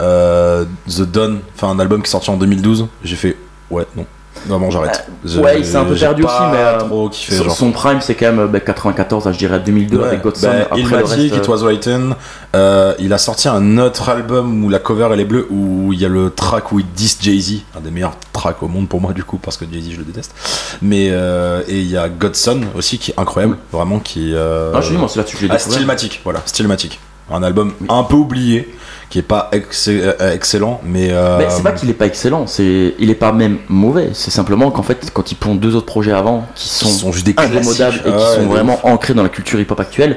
euh, 0.00 0.62
euh, 0.62 0.64
The 0.88 1.02
Dawn, 1.10 1.40
enfin 1.54 1.68
un 1.70 1.78
album 1.78 2.02
qui 2.02 2.08
est 2.08 2.10
sorti 2.10 2.30
en 2.30 2.36
2012, 2.36 2.86
j'ai 3.04 3.16
fait 3.16 3.36
Ouais, 3.70 3.86
non. 3.96 4.04
Vraiment, 4.46 4.70
j'arrête. 4.70 5.06
J'ai- 5.24 5.38
ouais, 5.40 5.58
il 5.60 5.64
s'est 5.64 5.76
un 5.76 5.84
peu 5.84 5.94
perdu 5.94 6.24
aussi, 6.24 6.34
mais, 6.50 6.56
euh, 6.58 6.78
trop 6.78 7.08
kiffé. 7.10 7.36
Son, 7.50 7.70
prime 7.70 8.00
c'est 8.00 8.14
quand 8.14 8.26
même 8.26 8.40
euh, 8.40 8.46
bah, 8.48 8.60
94, 8.60 9.26
là, 9.26 9.32
je 9.32 9.38
dirais 9.38 9.60
2002 9.60 9.98
Ouais, 9.98 10.06
avec 10.06 10.22
Godson. 10.22 10.48
bah, 10.48 10.68
il 10.76 10.84
le 10.84 10.90
m'a 10.90 11.02
dit 11.02 11.28
reste, 11.28 11.36
It 11.36 11.48
Was 11.48 11.58
Written. 11.58 12.14
Euh, 12.56 12.94
il 12.98 13.12
a 13.12 13.18
sorti 13.18 13.48
un 13.48 13.78
autre 13.78 14.08
album 14.08 14.64
où 14.64 14.68
la 14.70 14.78
cover 14.80 15.08
elle 15.12 15.20
est 15.20 15.24
bleue, 15.26 15.46
où 15.50 15.92
il 15.92 16.00
y 16.00 16.04
a 16.04 16.08
le 16.08 16.30
track 16.30 16.72
où 16.72 16.80
il 16.80 16.86
diss 16.96 17.18
Jay-Z, 17.20 17.60
un 17.76 17.80
des 17.80 17.90
meilleurs 17.90 18.16
tracks 18.32 18.62
au 18.62 18.68
monde 18.68 18.88
pour 18.88 19.00
moi 19.00 19.12
du 19.12 19.22
coup, 19.22 19.38
parce 19.38 19.56
que 19.56 19.64
Jay-Z 19.70 19.90
je 19.92 19.98
le 19.98 20.04
déteste. 20.04 20.34
Mais 20.80 21.08
euh, 21.12 21.62
et 21.68 21.78
il 21.78 21.86
y 21.90 21.96
a 21.96 22.08
Godson 22.08 22.62
aussi 22.74 22.98
qui 22.98 23.12
est 23.12 23.20
incroyable, 23.20 23.58
vraiment 23.70 24.00
qui. 24.00 24.32
Euh, 24.34 24.72
Ah, 24.74 24.80
je 24.80 24.90
dis, 24.92 24.96
moi 24.98 25.08
c'est 25.08 25.18
là-dessus 25.20 25.36
que 25.36 25.42
je 25.42 25.46
l'ai 25.46 25.54
ah. 25.54 25.58
Stillmatic, 25.58 26.20
voilà, 26.24 26.40
Stillmatic. 26.46 26.98
Un 27.30 27.42
album 27.44 27.72
Oui. 27.80 27.86
un 27.88 28.02
peu 28.02 28.16
oublié, 28.16 28.74
qui 29.12 29.18
est 29.18 29.22
pas 29.22 29.50
euh, 29.52 30.32
excellent, 30.32 30.80
mais. 30.84 31.08
euh, 31.10 31.36
Mais 31.36 31.50
c'est 31.50 31.62
pas 31.62 31.72
qu'il 31.72 31.90
est 31.90 31.92
pas 31.92 32.06
excellent, 32.06 32.46
c'est 32.46 32.94
il 32.98 33.10
est 33.10 33.14
pas 33.14 33.30
même 33.32 33.58
mauvais. 33.68 34.08
C'est 34.14 34.30
simplement 34.30 34.70
qu'en 34.70 34.82
fait, 34.82 35.10
quand 35.12 35.30
ils 35.30 35.34
pondent 35.34 35.60
deux 35.60 35.76
autres 35.76 35.84
projets 35.84 36.12
avant 36.12 36.46
qui 36.54 36.62
qui 36.64 36.68
sont, 36.70 36.86
sont 36.88 37.12
juste 37.12 37.26
des 37.26 37.34
indémodables 37.36 37.98
classiques. 37.98 38.06
et 38.06 38.10
qui 38.10 38.16
Ah 38.16 38.30
ouais, 38.30 38.36
sont 38.36 38.46
vraiment 38.48 38.80
ancrés 38.84 39.12
dans 39.12 39.22
la 39.22 39.28
culture 39.28 39.60
hip-hop 39.60 39.78
actuelle, 39.78 40.16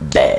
ben 0.00 0.30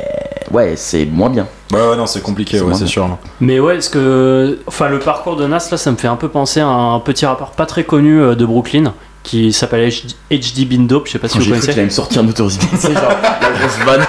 ouais, 0.52 0.74
c'est 0.78 1.06
moins 1.06 1.30
bien. 1.30 1.46
Ouais, 1.72 1.80
ouais, 1.90 1.96
non, 1.96 2.08
c'est 2.08 2.22
compliqué, 2.24 2.58
C'est 2.58 2.64
ouais, 2.64 2.74
c'est 2.74 2.88
sûr. 2.88 3.08
Mais 3.40 3.60
ouais, 3.60 3.78
est-ce 3.78 3.92
que. 3.92 4.58
Enfin, 4.66 4.90
le 4.90 4.98
parcours 4.98 5.36
de 5.36 5.46
Nas, 5.46 5.68
là, 5.70 5.78
ça 5.78 5.92
me 5.92 5.96
fait 5.98 6.08
un 6.08 6.16
peu 6.16 6.28
penser 6.30 6.62
à 6.62 6.68
un 6.68 7.00
petit 7.02 7.28
rappeur 7.28 7.52
pas 7.52 7.68
très 7.68 7.84
connu 7.84 8.20
euh, 8.20 8.34
de 8.34 8.46
Brooklyn 8.48 8.96
qui 9.22 9.54
s'appelle 9.54 9.88
HD 9.92 10.16
HD 10.42 10.68
Bindope, 10.68 11.06
je 11.06 11.12
sais 11.12 11.20
pas 11.20 11.28
si 11.28 11.38
vous 11.38 11.44
j'ai 11.44 11.52
cru 11.52 11.60
qu'il 11.60 11.68
connaissez. 11.68 11.80
allait 11.82 11.86
me 11.86 11.94
sortir 11.94 12.22
un 12.22 12.24
B.I.G., 12.24 12.58
c'est 12.80 12.94
genre 12.94 13.10
la 13.22 13.50
grosse 13.52 13.78
vanne. 13.86 14.06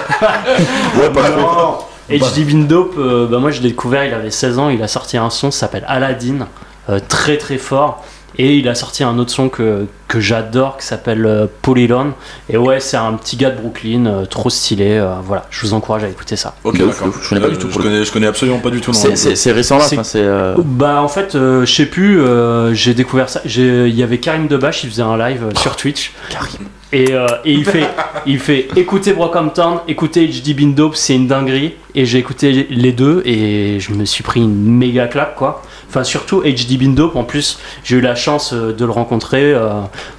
Ouais, 0.99 1.09
pas 1.13 1.29
trop. 1.29 1.85
HD 2.09 2.45
Bindope, 2.45 2.95
euh, 2.97 3.27
bah 3.27 3.39
moi 3.39 3.51
je 3.51 3.61
l'ai 3.61 3.69
découvert, 3.69 4.05
il 4.05 4.13
avait 4.13 4.31
16 4.31 4.59
ans, 4.59 4.69
il 4.69 4.81
a 4.83 4.87
sorti 4.87 5.17
un 5.17 5.29
son, 5.29 5.51
ça 5.51 5.61
s'appelle 5.61 5.85
Aladdin, 5.87 6.47
euh, 6.89 6.99
très 7.07 7.37
très 7.37 7.57
fort. 7.57 8.03
Et 8.43 8.55
il 8.55 8.67
a 8.67 8.73
sorti 8.73 9.03
un 9.03 9.19
autre 9.19 9.29
son 9.29 9.49
que, 9.49 9.85
que 10.07 10.19
j'adore 10.19 10.77
qui 10.79 10.85
s'appelle 10.87 11.23
euh, 11.27 11.45
Polylon. 11.61 12.13
Et 12.49 12.57
ouais, 12.57 12.79
c'est 12.79 12.97
un 12.97 13.13
petit 13.13 13.37
gars 13.37 13.51
de 13.51 13.57
Brooklyn, 13.61 14.07
euh, 14.07 14.25
trop 14.25 14.49
stylé. 14.49 14.97
euh, 14.97 15.13
voilà, 15.23 15.45
je 15.51 15.61
vous 15.63 15.75
encourage 15.75 16.03
à 16.03 16.09
écouter 16.09 16.35
ça. 16.35 16.55
Ok, 16.63 16.79
d'accord. 16.79 17.09
je 17.21 17.29
connais 17.29 17.41
pas 17.41 17.49
du 17.49 17.57
tout 17.59 17.67
Je 17.67 17.71
pour 17.73 17.81
le 17.83 17.89
connais, 17.89 18.03
je 18.03 18.11
connais 18.11 18.25
absolument 18.25 18.57
pas 18.57 18.71
du 18.71 18.81
tout. 18.81 18.93
C'est- 18.93 19.15
C'est 19.15 19.35
c'est 19.35 19.51
récent 19.51 19.77
là, 19.77 19.83
C'est- 19.83 20.15
euh, 20.15 20.55
Bah 20.57 21.03
en 21.03 21.07
fait, 21.07 21.35
euh, 21.35 21.65
je 21.67 21.71
sais 21.71 21.85
plus, 21.85 22.19
euh, 22.19 22.73
j'ai 22.73 22.95
découvert 22.95 23.29
ça. 23.29 23.41
Il 23.45 23.93
y 23.95 24.01
avait 24.01 24.17
Karim 24.17 24.47
Debache, 24.47 24.83
il 24.85 24.89
faisait 24.89 25.03
un 25.03 25.17
live 25.19 25.43
euh, 25.43 25.59
sur 25.59 25.75
Twitch. 25.75 26.11
Karim. 26.31 26.67
Et, 26.93 27.13
euh, 27.13 27.25
et 27.45 27.53
il 27.53 27.63
fait, 27.63 27.87
il 28.25 28.39
fait 28.39 28.67
écoutez 28.75 29.13
Brockhampton, 29.13 29.79
écoutez 29.87 30.27
HD 30.27 30.53
Bindope, 30.53 30.95
c'est 30.95 31.15
une 31.15 31.27
dinguerie. 31.27 31.75
Et 31.95 32.05
j'ai 32.05 32.17
écouté 32.17 32.67
les 32.69 32.91
deux 32.91 33.21
et 33.25 33.79
je 33.79 33.93
me 33.93 34.03
suis 34.05 34.23
pris 34.23 34.41
une 34.41 34.77
méga 34.77 35.07
claque 35.07 35.35
quoi. 35.35 35.61
Enfin 35.93 36.05
surtout 36.05 36.41
HD 36.41 36.77
Bindope 36.77 37.17
en 37.17 37.25
plus, 37.25 37.59
j'ai 37.83 37.97
eu 37.97 38.01
la 38.01 38.15
chance 38.15 38.53
euh, 38.53 38.71
de 38.71 38.85
le 38.85 38.91
rencontrer. 38.91 39.51
euh, 39.53 39.71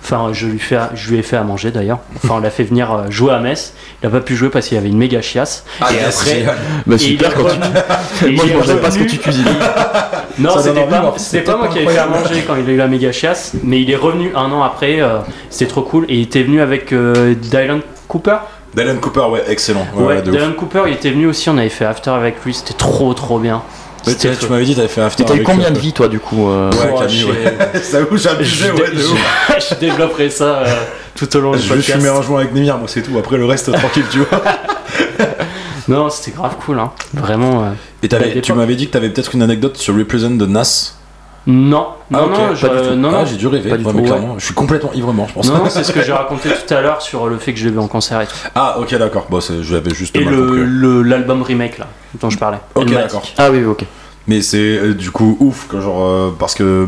Enfin 0.04 0.28
je 0.34 0.46
lui 0.46 0.58
fais, 0.58 0.76
je 0.94 1.10
lui 1.10 1.18
ai 1.18 1.22
fait 1.22 1.36
à 1.38 1.44
manger 1.44 1.70
d'ailleurs. 1.70 2.00
Enfin 2.16 2.34
on 2.36 2.40
l'a 2.40 2.50
fait 2.50 2.64
venir 2.64 2.92
euh, 2.92 3.10
jouer 3.10 3.32
à 3.32 3.38
Metz. 3.38 3.72
Il 4.02 4.06
a 4.06 4.10
pas 4.10 4.20
pu 4.20 4.36
jouer 4.36 4.50
parce 4.50 4.68
qu'il 4.68 4.74
y 4.76 4.78
avait 4.78 4.90
une 4.90 4.98
méga 4.98 5.22
chiasse. 5.22 5.64
Ah, 5.80 5.88
et 5.90 5.96
yes, 5.96 6.20
après. 6.20 6.44
Bah 6.86 6.98
super 6.98 7.30
est 7.30 7.34
quand 7.34 7.44
tu. 7.48 8.32
Moi 8.34 8.44
je 8.46 8.52
mangeais 8.52 8.76
pas 8.76 8.90
ce 8.90 8.98
que 8.98 9.04
tu 9.04 9.16
cuisines. 9.16 9.46
non, 10.38 10.50
c'était 10.58 10.84
pas, 10.84 11.14
c'était 11.16 11.38
c'était 11.38 11.42
pas 11.52 11.56
moi 11.56 11.68
qui 11.68 11.78
avais 11.78 11.88
fait 11.88 11.98
à 11.98 12.06
manger 12.06 12.44
quand 12.46 12.56
il 12.56 12.68
a 12.68 12.72
eu 12.72 12.76
la 12.76 12.88
méga 12.88 13.10
chiasse, 13.12 13.52
mais 13.64 13.80
il 13.80 13.90
est 13.90 13.96
revenu 13.96 14.30
un 14.34 14.52
an 14.52 14.62
après, 14.62 15.00
euh, 15.00 15.18
c'était 15.48 15.70
trop 15.70 15.82
cool, 15.82 16.04
et 16.08 16.16
il 16.16 16.22
était 16.22 16.42
venu 16.42 16.60
avec 16.60 16.92
euh, 16.92 17.34
Dylan 17.34 17.80
Cooper? 18.08 18.36
Dylan 18.74 18.98
Cooper, 19.00 19.24
ouais, 19.30 19.44
excellent. 19.48 19.86
Ouais, 19.94 20.02
Ouais, 20.02 20.14
ouais, 20.16 20.22
de 20.22 20.30
ouf. 20.30 20.36
Dylan 20.36 20.54
Cooper, 20.54 20.82
il 20.88 20.92
était 20.94 21.10
venu 21.10 21.26
aussi, 21.26 21.48
on 21.50 21.56
avait 21.58 21.68
fait 21.68 21.84
After 21.84 22.10
avec 22.10 22.44
lui, 22.44 22.52
c'était 22.54 22.74
trop 22.74 23.12
trop 23.14 23.38
bien. 23.38 23.62
Tu 24.04 24.14
tu 24.16 24.46
m'avais 24.48 24.64
dit, 24.64 24.74
t'avais 24.74 24.88
fait 24.88 25.00
After. 25.00 25.22
Et 25.22 25.26
t'as 25.26 25.34
eu 25.36 25.42
combien 25.42 25.70
de 25.70 25.78
vies 25.78 25.92
toi 25.92 26.08
du 26.08 26.18
coup 26.18 26.48
euh, 26.50 26.70
Ouais, 26.72 26.98
Camille, 26.98 27.24
ouais. 27.24 27.80
Ça 27.82 27.98
abusé, 28.30 28.30
je, 28.42 28.72
ouais, 28.72 28.90
dé- 28.90 28.96
de 28.96 29.04
ouf. 29.04 29.18
je- 29.58 29.64
je 29.74 29.80
développerai 29.80 30.30
ça 30.30 30.58
euh, 30.58 30.66
tout 31.14 31.36
au 31.36 31.40
long 31.40 31.52
du 31.52 31.58
Je 31.62 31.68
podcast. 31.68 31.98
fumer 31.98 32.08
un 32.08 32.22
joint 32.22 32.40
avec 32.40 32.52
Nemir, 32.54 32.78
moi 32.78 32.88
c'est 32.88 33.02
tout. 33.02 33.16
Après 33.18 33.36
le 33.36 33.44
reste, 33.46 33.72
tranquille, 33.72 34.04
tu 34.10 34.18
vois. 34.20 34.42
Non, 35.88 36.08
c'était 36.10 36.30
grave 36.30 36.54
cool, 36.64 36.78
hein. 36.78 36.92
vraiment. 37.12 37.64
euh. 37.64 37.70
Et 38.04 38.40
tu 38.40 38.52
m'avais 38.52 38.76
dit 38.76 38.86
que 38.86 38.92
t'avais 38.92 39.10
peut-être 39.10 39.34
une 39.34 39.42
anecdote 39.42 39.76
sur 39.76 39.96
Represent 39.96 40.30
de 40.30 40.46
Nas. 40.46 40.94
Non, 41.46 41.86
non, 42.10 42.18
Ah, 42.18 42.20
non, 42.20 42.28
pas 42.28 42.54
je- 42.54 42.66
du 42.68 42.88
tout. 42.88 42.94
non, 42.94 43.08
Ah, 43.08 43.18
non. 43.20 43.26
j'ai 43.26 43.36
dû 43.36 43.46
rêver. 43.48 43.70
Pas 43.70 43.76
du 43.76 43.84
Ouais, 43.84 43.90
tout, 43.90 43.96
mais 43.96 44.02
ouais. 44.04 44.08
clairement, 44.08 44.38
je 44.38 44.44
suis 44.44 44.54
complètement 44.54 44.92
ivre-mort, 44.92 45.26
je 45.28 45.34
pense. 45.34 45.48
Non, 45.48 45.58
non, 45.58 45.64
c'est 45.68 45.82
ce 45.82 45.90
que 45.92 46.02
j'ai 46.02 46.12
raconté 46.12 46.48
tout 46.50 46.72
à 46.74 46.80
l'heure 46.80 47.02
sur 47.02 47.26
le 47.26 47.36
fait 47.38 47.52
que 47.52 47.58
je 47.58 47.64
l'ai 47.66 47.72
vu 47.72 47.78
en 47.80 47.88
concert 47.88 48.20
et 48.20 48.26
tout. 48.26 48.34
Ah, 48.54 48.76
ok, 48.78 48.94
d'accord. 48.96 49.26
Bon, 49.28 49.40
je 49.40 49.74
l'avais 49.74 49.92
juste 49.94 50.14
Et 50.16 50.24
mal 50.24 50.34
le- 50.34 50.64
le- 50.64 51.02
l'album 51.02 51.42
remake 51.42 51.78
là, 51.78 51.88
dont 52.20 52.30
je 52.30 52.38
parlais. 52.38 52.58
Ok, 52.76 52.90
d'accord. 52.92 53.22
Ah 53.38 53.50
oui, 53.50 53.64
ok. 53.64 53.84
Mais 54.28 54.40
c'est 54.40 54.58
euh, 54.78 54.94
du 54.94 55.10
coup 55.10 55.36
ouf, 55.40 55.66
que 55.68 55.80
genre, 55.80 56.06
euh, 56.06 56.30
parce 56.38 56.54
que 56.54 56.86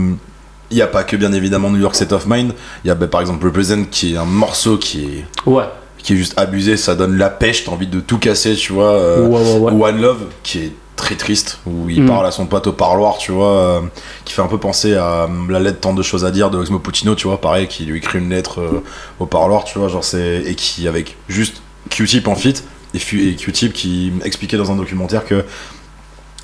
il 0.71 0.77
n'y 0.77 0.83
a 0.83 0.87
pas 0.87 1.03
que 1.03 1.17
bien 1.17 1.33
évidemment 1.33 1.69
New 1.71 1.81
York 1.81 1.97
State 1.97 2.13
of 2.13 2.27
Mind. 2.27 2.53
Il 2.85 2.89
y 2.89 2.91
a 2.93 2.95
bah, 2.95 3.09
par 3.09 3.21
exemple 3.21 3.45
Represent 3.47 3.85
qui 3.91 4.15
est 4.15 4.17
un 4.17 4.25
morceau 4.25 4.77
qui 4.79 5.05
est, 5.05 5.25
Ouais. 5.51 5.65
qui 5.99 6.13
est 6.13 6.17
juste 6.17 6.39
abusé, 6.39 6.77
ça 6.77 6.95
donne 6.95 7.17
la 7.19 7.29
pêche, 7.31 7.65
t'as 7.65 7.73
envie 7.73 7.89
de 7.89 7.99
tout 7.99 8.19
casser, 8.19 8.55
tu 8.55 8.73
vois. 8.73 8.93
euh, 8.93 9.27
ouais, 9.27 9.37
ouais, 9.41 9.59
ouais. 9.59 9.73
ou 9.73 9.85
One 9.85 10.01
Love 10.01 10.25
qui 10.45 10.59
est 10.61 10.73
très 10.97 11.17
triste, 11.17 11.59
où 11.67 11.89
il 11.89 12.03
Mm. 12.03 12.07
parle 12.07 12.27
à 12.27 12.31
son 12.31 12.47
pote 12.47 12.67
au 12.67 12.73
parloir, 12.73 13.19
tu 13.19 13.33
vois, 13.33 13.53
euh, 13.53 13.81
qui 14.25 14.33
fait 14.33 14.43
un 14.43 14.47
peu 14.47 14.59
penser 14.59 14.95
à 14.95 15.25
euh, 15.25 15.29
la 15.49 15.61
lettre 15.61 15.81
tant 15.81 15.95
de 15.95 16.03
choses 16.03 16.25
à 16.25 16.31
dire 16.31 16.51
de 16.51 16.59
Oxmo 16.59 16.79
Puccino, 16.79 17.15
tu 17.15 17.27
vois, 17.27 17.41
pareil, 17.41 17.67
qui 17.67 17.85
lui 17.85 17.99
écrit 17.99 18.19
une 18.19 18.31
lettre 18.31 18.61
euh, 18.61 18.83
au 19.19 19.27
parloir, 19.27 19.65
tu 19.65 19.79
vois, 19.79 19.89
genre 19.89 20.05
c'est. 20.05 20.43
et 20.47 20.55
qui 20.55 20.89
avec 20.89 21.17
juste 21.29 21.63
Q-Tip 21.91 22.29
en 22.29 22.35
fit 22.35 22.55
et, 22.95 22.99
Q-Tip 22.99 23.73
qui 23.73 24.13
expliquait 24.25 24.57
dans 24.57 24.71
un 24.71 24.77
documentaire 24.77 25.25
que 25.25 25.45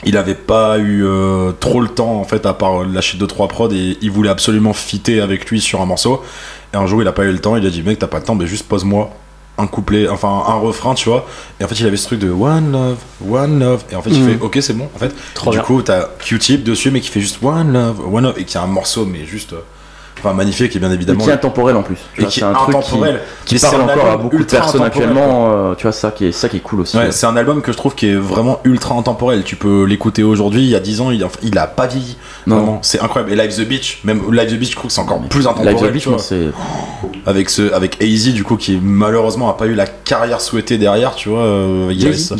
il 0.05 0.17
avait 0.17 0.35
pas 0.35 0.79
eu 0.79 1.05
trop 1.61 1.81
le 1.81 1.89
temps 1.89 2.21
en 2.21 2.25
fait 2.25 2.47
à 2.47 2.55
part 2.55 2.85
lâcher 2.85 3.19
2-3 3.19 3.49
prods 3.49 3.71
et 3.71 3.99
il 4.01 4.11
voulait 4.11 4.31
absolument 4.31 4.73
fitter 4.73 5.21
avec 5.21 5.49
lui 5.51 5.61
sur 5.61 5.83
un 5.83 5.87
morceau 5.87 6.23
et 6.73 6.77
un 6.79 6.87
jour 6.87 7.03
il 7.03 7.09
a 7.09 7.13
pas 7.13 7.25
eu 7.25 7.33
le 7.33 7.39
temps 7.39 7.55
il 7.55 7.67
a 7.67 7.71
dit 7.71 7.83
mec 7.83 7.99
t'as 7.99 8.07
pas 8.07 8.19
le 8.19 8.25
temps 8.25 8.35
mais 8.35 8.47
juste 8.47 8.67
pose-moi 8.67 9.11
un 9.61 9.67
couplet 9.67 10.09
enfin 10.09 10.29
un 10.49 10.55
refrain 10.55 10.95
tu 10.95 11.09
vois. 11.09 11.27
Et 11.61 11.65
en 11.65 11.69
fait 11.69 11.79
il 11.81 11.87
avait 11.87 11.97
ce 11.97 12.07
truc 12.07 12.21
de 12.21 12.31
one 12.31 12.73
love 12.73 12.97
one 13.31 13.59
love. 13.61 13.85
Et 13.93 13.97
en 13.97 14.03
fait 14.03 14.11
il 14.11 14.23
Mhm. 14.23 14.39
fait 14.39 14.45
ok 14.45 14.59
c'est 14.61 14.73
bon. 14.77 14.89
En 14.95 14.99
fait 14.99 15.15
Trop 15.35 15.53
et 15.53 15.57
du 15.57 15.63
coup 15.63 15.83
t'as 15.83 16.07
Q-Tip 16.19 16.65
dessus 16.65 16.91
mais 16.91 17.01
qui 17.01 17.09
fait 17.09 17.21
juste 17.21 17.39
one 17.43 17.73
love 17.73 18.01
one 18.15 18.25
love 18.25 18.39
et 18.39 18.45
qui 18.45 18.57
a 18.59 18.63
un 18.63 18.67
morceau 18.67 19.05
mais 19.07 19.25
juste 19.25 19.53
euh, 19.53 19.61
enfin 20.23 20.35
magnifique 20.35 20.75
et 20.77 20.79
bien 20.79 20.91
évidemment 20.93 21.25
qui 21.25 21.31
est 21.31 21.33
intemporel 21.35 21.77
en 21.77 21.83
plus. 21.83 21.97
Tu 22.15 22.21
et 22.21 22.25
vois, 22.25 22.31
qui 22.31 22.41
est 22.41 22.45
un 22.45 22.53
truc 22.53 22.77
qui, 23.45 23.55
qui 23.57 23.59
parle 23.59 23.83
encore 23.83 24.11
à 24.11 24.17
beaucoup 24.17 24.39
de 24.39 24.45
personnes 24.45 24.83
actuellement. 24.83 25.51
euh, 25.53 25.75
tu 25.75 25.83
vois, 25.83 25.93
ça 25.93 26.11
qui 26.11 26.27
est, 26.27 26.33
ça 26.33 26.49
qui 26.49 26.57
est 26.59 26.61
cool 26.61 26.81
aussi. 26.81 26.97
Ouais, 26.97 27.11
c'est 27.13 27.27
un 27.27 27.37
album 27.37 27.63
que 27.63 27.73
je 27.73 27.77
trouve 27.77 27.95
qui 27.95 28.09
est 28.09 28.15
vraiment 28.15 28.61
ultra 28.65 28.95
intemporel. 28.95 29.43
Tu 29.45 29.57
peux 29.57 29.85
l'écouter 29.85 30.23
aujourd'hui, 30.23 30.63
il 30.63 30.69
y 30.69 30.75
a 30.77 30.81
10 30.81 31.01
ans, 31.01 31.11
il 31.11 31.23
a, 31.25 31.29
il 31.43 31.57
a 31.59 31.67
pas 31.67 31.87
vieilli. 31.87 32.17
Non. 32.47 32.79
C'est 32.83 33.01
incroyable. 33.01 33.33
Et 33.33 33.37
Live 33.37 33.57
the 33.57 33.67
Beach, 33.69 34.01
même 34.05 34.23
Live 34.33 34.51
the 34.55 34.59
Beach, 34.59 34.71
je 34.71 34.77
trouve 34.77 34.89
que 34.89 34.93
c'est 34.95 35.01
encore 35.01 35.21
plus 35.23 35.47
intemporel. 35.47 35.75
Live 35.77 35.89
the 35.89 35.93
Beach, 35.93 36.09
c'est. 36.19 36.49
avec 37.27 37.51
ce, 37.51 37.73
avec 37.73 38.03
AZ 38.03 38.33
du 38.33 38.45
coup, 38.45 38.57
qui 38.57 38.79
malheureusement 38.83 39.51
a 39.51 39.55
pas 39.55 39.67
eu 39.67 39.75
la 39.75 39.87
carrière 39.87 40.41
souhaitée 40.41 40.79
derrière, 40.79 41.15
tu 41.15 41.29
vois. 41.29 41.41
euh. 41.41 41.93
Jay-Z 41.97 42.35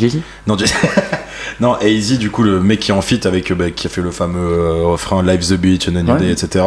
Non, 0.47 0.57
Jay- 0.57 0.65
non, 1.59 1.73
AZ 1.73 2.17
du 2.17 2.31
coup, 2.31 2.43
le 2.43 2.59
mec 2.61 2.79
qui 2.79 2.91
est 2.91 2.93
en 2.93 3.01
fit 3.01 3.19
avec, 3.25 3.51
euh, 3.51 3.55
bah, 3.55 3.71
qui 3.71 3.87
a 3.87 3.89
fait 3.89 4.01
le 4.01 4.11
fameux 4.11 4.39
euh, 4.39 4.83
refrain 4.85 5.21
Live 5.23 5.47
the 5.47 5.53
Beach, 5.59 5.87
and 5.89 5.95
Ouais. 6.07 6.17
Day, 6.19 6.31
etc. 6.31 6.65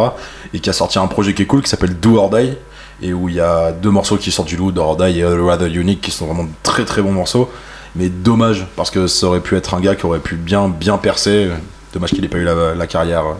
Et 0.52 0.60
qui 0.60 0.70
a 0.70 0.72
sorti 0.72 0.98
un 0.98 1.06
projet 1.06 1.34
qui 1.34 1.42
est 1.42 1.46
cool, 1.46 1.62
qui 1.62 1.70
s'appelle 1.70 1.98
Do 1.98 2.16
or 2.16 2.30
Die. 2.30 2.54
Et 3.02 3.12
où 3.12 3.28
il 3.28 3.34
y 3.34 3.40
a 3.40 3.72
deux 3.72 3.90
morceaux 3.90 4.16
qui 4.16 4.30
sortent 4.30 4.48
du 4.48 4.56
lot, 4.56 4.70
Do 4.72 4.82
or 4.82 4.96
Die 4.96 5.18
et 5.18 5.24
Rather 5.24 5.66
Unique, 5.74 6.00
qui 6.00 6.10
sont 6.10 6.26
vraiment 6.26 6.48
très 6.62 6.84
très 6.84 7.02
bons 7.02 7.12
morceaux. 7.12 7.50
Mais 7.96 8.08
dommage, 8.08 8.66
parce 8.76 8.90
que 8.90 9.06
ça 9.06 9.26
aurait 9.26 9.40
pu 9.40 9.56
être 9.56 9.74
un 9.74 9.80
gars 9.80 9.94
qui 9.94 10.06
aurait 10.06 10.20
pu 10.20 10.36
bien 10.36 10.68
bien 10.68 10.96
percer. 10.98 11.48
Dommage 11.92 12.10
qu'il 12.10 12.24
ait 12.24 12.28
pas 12.28 12.38
eu 12.38 12.44
la, 12.44 12.74
la 12.74 12.86
carrière, 12.86 13.24
euh, 13.26 13.34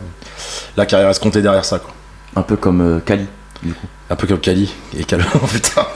la 0.77 0.87
carrière 0.87 1.09
escomptée 1.11 1.43
derrière 1.43 1.65
ça, 1.65 1.79
quoi. 1.79 1.93
Un 2.37 2.43
peu 2.43 2.57
comme 2.57 2.81
euh, 2.81 3.01
Kali. 3.01 3.27
Un 4.11 4.17
peu 4.17 4.27
comme 4.27 4.39
Kali 4.41 4.73
et 4.97 5.05
putain. 5.05 5.87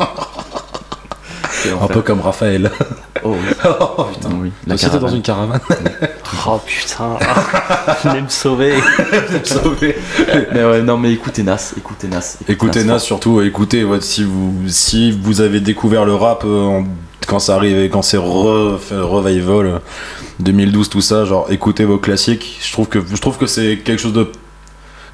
Un 1.81 1.87
peu 1.89 2.03
comme 2.03 2.21
Raphaël. 2.21 2.71
Oh 3.25 3.35
oui. 3.35 3.55
oh 3.99 4.05
putain. 4.05 4.31
oui. 4.41 4.53
La 4.67 4.77
Toi, 4.77 4.89
c'était 4.89 4.99
dans 5.01 5.09
une 5.09 5.23
caravane. 5.23 5.61
Oh 6.47 6.61
putain, 6.65 7.17
venez 8.05 8.21
me 8.23 8.29
sauver. 8.29 8.75
Sauvé. 9.45 9.97
Mais 10.53 10.65
ouais, 10.65 10.83
non, 10.83 10.97
mais 10.97 11.13
écoutez 11.13 11.43
Nas. 11.43 11.73
Écoutez 11.77 12.07
Nas. 12.07 12.37
Écoutez 12.49 12.85
Nas 12.85 12.99
surtout, 12.99 13.41
écoutez 13.43 13.83
ouais, 13.85 14.01
si 14.01 14.25
vous 14.25 14.55
si 14.69 15.11
vous 15.11 15.41
avez 15.41 15.61
découvert 15.61 16.05
le 16.05 16.15
rap 16.15 16.45
euh, 16.45 16.65
en- 16.65 16.85
quand 17.27 17.39
ça 17.39 17.57
arrivait, 17.57 17.89
quand 17.89 18.03
c'est 18.03 18.19
re, 18.19 18.79
revival 18.91 19.67
euh, 19.67 19.79
2012 20.41 20.89
tout 20.91 21.01
ça, 21.01 21.25
genre 21.25 21.47
écoutez 21.51 21.85
vos 21.85 21.99
classiques. 21.99 22.59
Je 22.63 22.73
trouve 22.73 22.89
que 22.89 22.99
je 23.01 23.21
trouve 23.21 23.37
que 23.37 23.47
c'est 23.47 23.79
quelque 23.79 24.01
chose 24.01 24.13
de 24.15 24.31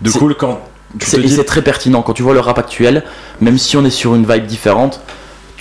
de 0.01 0.11
cool 0.11 0.35
quand 0.37 0.61
tu 0.93 1.07
te 1.07 1.11
C'est 1.11 1.19
et 1.19 1.23
dis 1.23 1.35
c'est 1.35 1.45
très 1.45 1.63
pertinent. 1.63 2.03
Quand 2.03 2.13
tu 2.13 2.23
vois 2.23 2.35
le 2.35 2.41
rap 2.41 2.59
actuel, 2.59 3.05
même 3.41 3.59
si 3.59 3.77
on 3.77 3.85
est 3.85 3.91
sur 3.91 4.15
une 4.15 4.27
vibe 4.31 4.47
différente, 4.47 5.01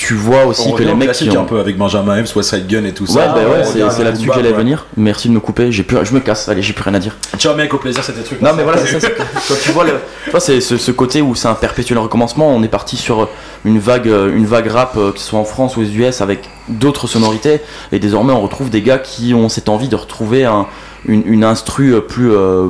tu 0.05 0.15
vois 0.15 0.45
aussi 0.45 0.67
on 0.67 0.73
que 0.73 0.83
les 0.83 0.93
mecs 0.93 1.13
qui 1.13 1.29
ont. 1.29 1.41
un 1.41 1.45
peu 1.45 1.59
avec 1.59 1.77
Benjamin 1.77 2.17
West 2.17 2.43
Side 2.49 2.67
Gun 2.67 2.83
et 2.83 2.93
tout 2.93 3.05
Ouais, 3.05 3.13
ça. 3.21 3.27
bah 3.29 3.39
ouais, 3.49 3.63
c'est 3.63 3.79
là-dessus 4.03 4.25
Boom 4.25 4.25
que 4.25 4.27
Bap, 4.27 4.35
j'allais 4.35 4.49
ouais. 4.51 4.57
venir. 4.57 4.85
Merci 4.97 5.29
de 5.29 5.33
me 5.33 5.39
couper. 5.39 5.71
J'ai 5.71 5.83
plus, 5.83 5.97
je 6.03 6.13
me 6.13 6.19
casse. 6.19 6.49
Allez, 6.49 6.61
j'ai 6.61 6.73
plus 6.73 6.83
rien 6.83 6.93
à 6.95 6.99
dire. 6.99 7.15
Ciao 7.37 7.55
mec, 7.55 7.73
au 7.73 7.77
plaisir, 7.77 8.03
c'était 8.03 8.21
trucs. 8.21 8.41
Non, 8.41 8.51
mais 8.55 8.63
voilà, 8.63 8.79
c'est 8.85 8.99
ça. 8.99 8.99
c'est 8.99 9.11
que 9.13 9.19
Quand 9.19 9.55
tu 9.61 9.71
vois 9.71 9.85
le, 9.85 9.93
tu 10.25 10.31
c'est 10.39 10.59
ce, 10.59 10.77
ce 10.77 10.91
côté 10.91 11.21
où 11.21 11.35
c'est 11.35 11.47
un 11.47 11.53
perpétuel 11.53 11.97
recommencement. 11.99 12.53
On 12.53 12.61
est 12.63 12.67
parti 12.67 12.97
sur 12.97 13.29
une 13.63 13.79
vague, 13.79 14.07
une 14.07 14.45
vague 14.45 14.67
rap, 14.67 14.97
euh, 14.97 15.11
que 15.13 15.19
ce 15.19 15.25
soit 15.25 15.39
en 15.39 15.45
France 15.45 15.77
ou 15.77 15.81
aux 15.81 15.85
US, 15.85 16.19
avec 16.19 16.49
d'autres 16.67 17.07
sonorités. 17.07 17.61
Et 17.93 17.99
désormais, 17.99 18.33
on 18.33 18.41
retrouve 18.41 18.69
des 18.69 18.81
gars 18.81 18.97
qui 18.97 19.33
ont 19.33 19.47
cette 19.47 19.69
envie 19.69 19.87
de 19.87 19.95
retrouver 19.95 20.43
un, 20.43 20.65
une, 21.05 21.23
une 21.25 21.43
instru 21.45 21.93
euh, 21.93 22.01
plus, 22.01 22.31
euh, 22.31 22.67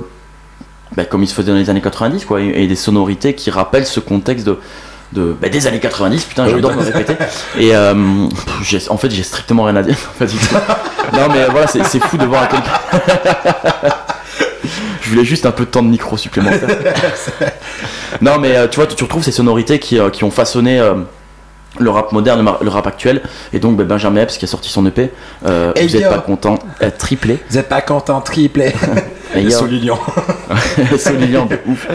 bah, 0.96 1.06
comme 1.06 1.24
il 1.24 1.28
se 1.28 1.34
faisait 1.34 1.52
dans 1.52 1.58
les 1.58 1.70
années 1.72 1.82
90, 1.82 2.26
quoi, 2.26 2.42
et, 2.42 2.64
et 2.64 2.68
des 2.68 2.76
sonorités 2.76 3.34
qui 3.34 3.50
rappellent 3.50 3.88
ce 3.88 4.00
contexte 4.00 4.46
de. 4.46 4.58
De, 5.14 5.36
bah, 5.40 5.50
des 5.50 5.68
années 5.68 5.80
90, 5.80 6.26
putain, 6.26 6.48
j'adore 6.50 6.74
me 6.74 6.82
répéter. 6.82 7.16
Et 7.58 7.76
euh, 7.76 7.94
pff, 8.64 8.90
en 8.90 8.98
fait, 8.98 9.12
j'ai 9.12 9.24
strictement 9.24 9.64
rien 9.64 9.76
à 9.76 9.84
dire. 9.84 9.98
Non, 11.14 11.28
mais 11.32 11.46
voilà, 11.52 11.68
c'est 11.68 12.04
fou 12.04 12.18
de 12.18 12.26
voir 12.26 12.44
à 12.44 12.48
quel 12.48 12.60
Je 15.02 15.10
voulais 15.10 15.26
juste 15.26 15.46
un 15.46 15.52
peu 15.52 15.66
de 15.66 15.70
temps 15.70 15.84
de 15.84 15.90
micro 15.90 16.18
supplémentaire. 16.18 16.70
non, 18.22 18.40
mais 18.40 18.56
euh, 18.56 18.68
tu 18.68 18.78
vois, 18.78 18.88
tu, 18.88 18.96
tu 18.96 19.04
retrouves 19.04 19.24
ces 19.24 19.32
sonorités 19.32 19.78
qui, 19.78 20.00
euh, 20.00 20.10
qui 20.10 20.24
ont 20.24 20.32
façonné 20.32 20.80
euh, 20.80 20.96
le 21.80 21.90
rap 21.90 22.12
moderne, 22.12 22.48
le, 22.62 22.70
rap 22.70 22.86
actuel. 22.88 23.22
Et 23.52 23.60
donc, 23.60 23.78
bah, 23.78 23.84
Benjamin 23.84 24.22
Epps 24.22 24.38
qui 24.38 24.46
a 24.46 24.48
sorti 24.48 24.70
son 24.70 24.86
EP. 24.86 25.12
euh, 25.46 25.72
Hey, 25.76 25.88
vous 25.88 25.96
êtes 25.96 26.04
yo. 26.04 26.10
pas 26.10 26.20
content 26.20 26.60
euh, 26.82 26.90
Triplé. 26.98 27.40
Vous 27.50 27.58
êtes 27.58 27.70
pas 27.70 27.82
content, 27.82 28.22
triplé. 28.22 28.74
Et. 29.36 29.50
C'est 29.50 29.66
Lilian 29.68 31.46
de 31.50 31.60
ouf. 31.68 31.88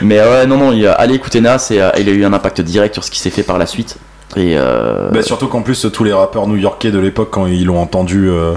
Mais 0.00 0.18
ouais, 0.20 0.46
non, 0.46 0.56
non, 0.56 0.72
il, 0.72 0.86
a- 0.86 0.92
allez 0.94 1.14
écouter 1.14 1.40
Nas 1.42 1.68
et 1.70 1.80
euh, 1.82 1.90
il 1.98 2.08
a 2.08 2.12
eu 2.12 2.24
un 2.24 2.32
impact 2.32 2.62
direct 2.62 2.94
sur 2.94 3.04
ce 3.04 3.10
qui 3.10 3.18
s'est 3.18 3.28
fait 3.30 3.42
par 3.42 3.58
la 3.58 3.66
suite. 3.66 3.96
Et 4.36 4.54
euh, 4.56 5.10
Bah, 5.10 5.22
surtout 5.22 5.48
qu'en 5.48 5.62
plus 5.62 5.86
tous 5.92 6.04
les 6.04 6.12
rappeurs 6.12 6.46
new-yorkais 6.46 6.90
de 6.90 6.98
l'époque 6.98 7.28
quand 7.30 7.46
ils 7.46 7.64
l'ont 7.66 7.80
entendu 7.80 8.28
euh, 8.30 8.52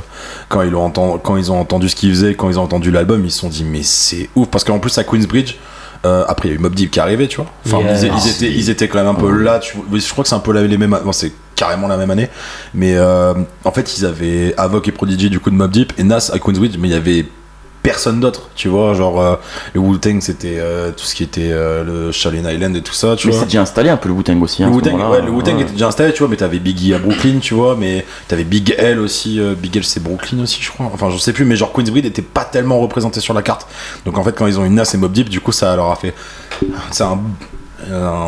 quand 0.50 0.62
ils 0.62 0.70
l'ont 0.72 0.84
entendu 0.86 1.20
quand 1.24 1.38
ils 1.38 1.52
ont 1.52 1.60
entendu 1.60 1.88
ce 1.90 1.96
qu'ils 1.96 2.12
faisaient 2.12 2.34
quand 2.36 2.50
ils 2.50 2.60
ont 2.60 2.64
entendu 2.64 2.92
l'album 2.92 3.24
ils 3.24 3.32
se 3.32 3.40
sont 3.40 3.48
dit 3.48 3.64
mais 3.64 3.82
c'est 3.84 4.30
ouf 4.36 4.50
parce 4.50 4.66
qu'en 4.66 4.80
plus 4.80 4.98
à 4.98 5.06
Queensbridge 5.06 5.56
euh, 6.06 6.24
après 6.28 6.48
il 6.48 6.52
y 6.52 6.54
a 6.54 6.58
eu 6.58 6.60
Mob 6.60 6.74
Deep 6.74 6.92
qui 6.92 7.00
est 7.00 7.02
arrivé 7.02 7.28
tu 7.28 7.38
vois. 7.38 7.46
Enfin 7.66 7.80
Yes. 7.88 8.02
ils, 8.04 8.08
ils 8.08 8.30
étaient 8.30 8.52
ils 8.52 8.70
étaient 8.70 8.88
quand 8.88 8.98
même 9.00 9.08
un 9.08 9.14
peu 9.16 9.30
là 9.32 9.60
tu 9.60 9.78
je 9.94 10.12
crois 10.12 10.24
que 10.24 10.30
c'est 10.30 10.36
un 10.36 10.40
peu 10.40 10.52
les 10.60 10.78
mêmes 10.78 10.98
bon, 11.04 11.12
c'est 11.12 11.32
carrément 11.56 11.88
la 11.88 11.98
même 11.98 12.10
année. 12.10 12.30
Mais 12.74 12.96
euh, 12.98 13.34
en 13.64 13.72
fait 13.72 13.98
ils 13.98 14.06
avaient 14.06 14.54
Avoc 14.58 14.88
et 14.88 14.92
Prodigy 14.92 15.30
du 15.30 15.40
coup 15.40 15.52
de 15.52 15.56
Mob 15.56 15.72
Deep 15.72 15.94
et 16.00 16.04
Nas 16.04 16.32
à 16.34 16.40
Queensbridge 16.40 16.78
mais 16.80 16.88
il 16.88 16.92
y 16.92 16.96
avait 16.98 17.26
personne 17.84 18.20
d'autre 18.20 18.50
tu 18.56 18.68
vois 18.68 18.94
genre 18.94 19.20
euh, 19.20 19.36
le 19.74 19.80
Wu-Tang 19.80 20.20
c'était 20.22 20.58
euh, 20.60 20.92
tout 20.92 21.04
ce 21.04 21.16
qui 21.16 21.24
était 21.24 21.50
euh, 21.52 21.84
le 21.84 22.12
Shaolin 22.12 22.48
Island 22.50 22.76
et 22.76 22.82
tout 22.82 22.94
ça 22.94 23.16
tu 23.16 23.28
mais 23.28 23.34
vois 23.34 23.40
c'est 23.42 23.48
déjà 23.48 23.62
installé 23.62 23.90
un 23.90 23.98
peu 23.98 24.08
le 24.10 24.14
Wu-Tang 24.16 24.40
aussi. 24.42 24.64
hein, 24.64 24.68
le 24.70 24.74
Wu-Tang, 24.76 24.94
ouais, 25.00 25.22
Ouais. 25.22 25.62
était 25.64 25.72
déjà 25.72 25.88
installé, 25.88 26.14
tu 26.14 26.20
vois, 26.20 26.28
mais 26.28 26.36
t'avais 26.38 26.60
Biggie 26.60 26.94
à 26.94 27.00
Brooklyn, 27.00 27.40
tu 27.42 27.54
vois, 27.56 27.76
mais 27.76 28.06
t'avais 28.28 28.44
Big 28.44 28.76
L 28.78 29.00
aussi. 29.00 29.40
euh, 29.40 29.56
Big 29.56 29.76
L, 29.78 29.84
c'est 29.84 30.02
Brooklyn 30.02 30.40
aussi, 30.44 30.62
je 30.62 30.70
crois. 30.72 30.90
Enfin, 30.94 31.10
je 31.10 31.18
sais 31.18 31.34
plus, 31.34 31.44
mais 31.46 31.56
genre 31.56 31.72
Queensbridge 31.74 32.06
était 32.06 32.22
pas 32.22 32.44
tellement 32.46 32.80
représenté 32.80 33.20
sur 33.20 33.34
la 33.34 33.42
carte. 33.42 33.66
Donc 34.06 34.18
en 34.18 34.24
fait, 34.24 34.34
quand 34.34 34.46
ils 34.48 34.60
ont 34.60 34.66
eu 34.66 34.70
Nas 34.70 34.90
et 34.94 34.98
Mob 34.98 35.12
Deep, 35.12 35.30
du 35.30 35.40
coup, 35.42 35.52
ça 35.52 35.76
leur 35.76 35.90
a 35.90 35.96
fait. 35.96 36.14
C'est 36.92 37.04
un. 37.04 37.20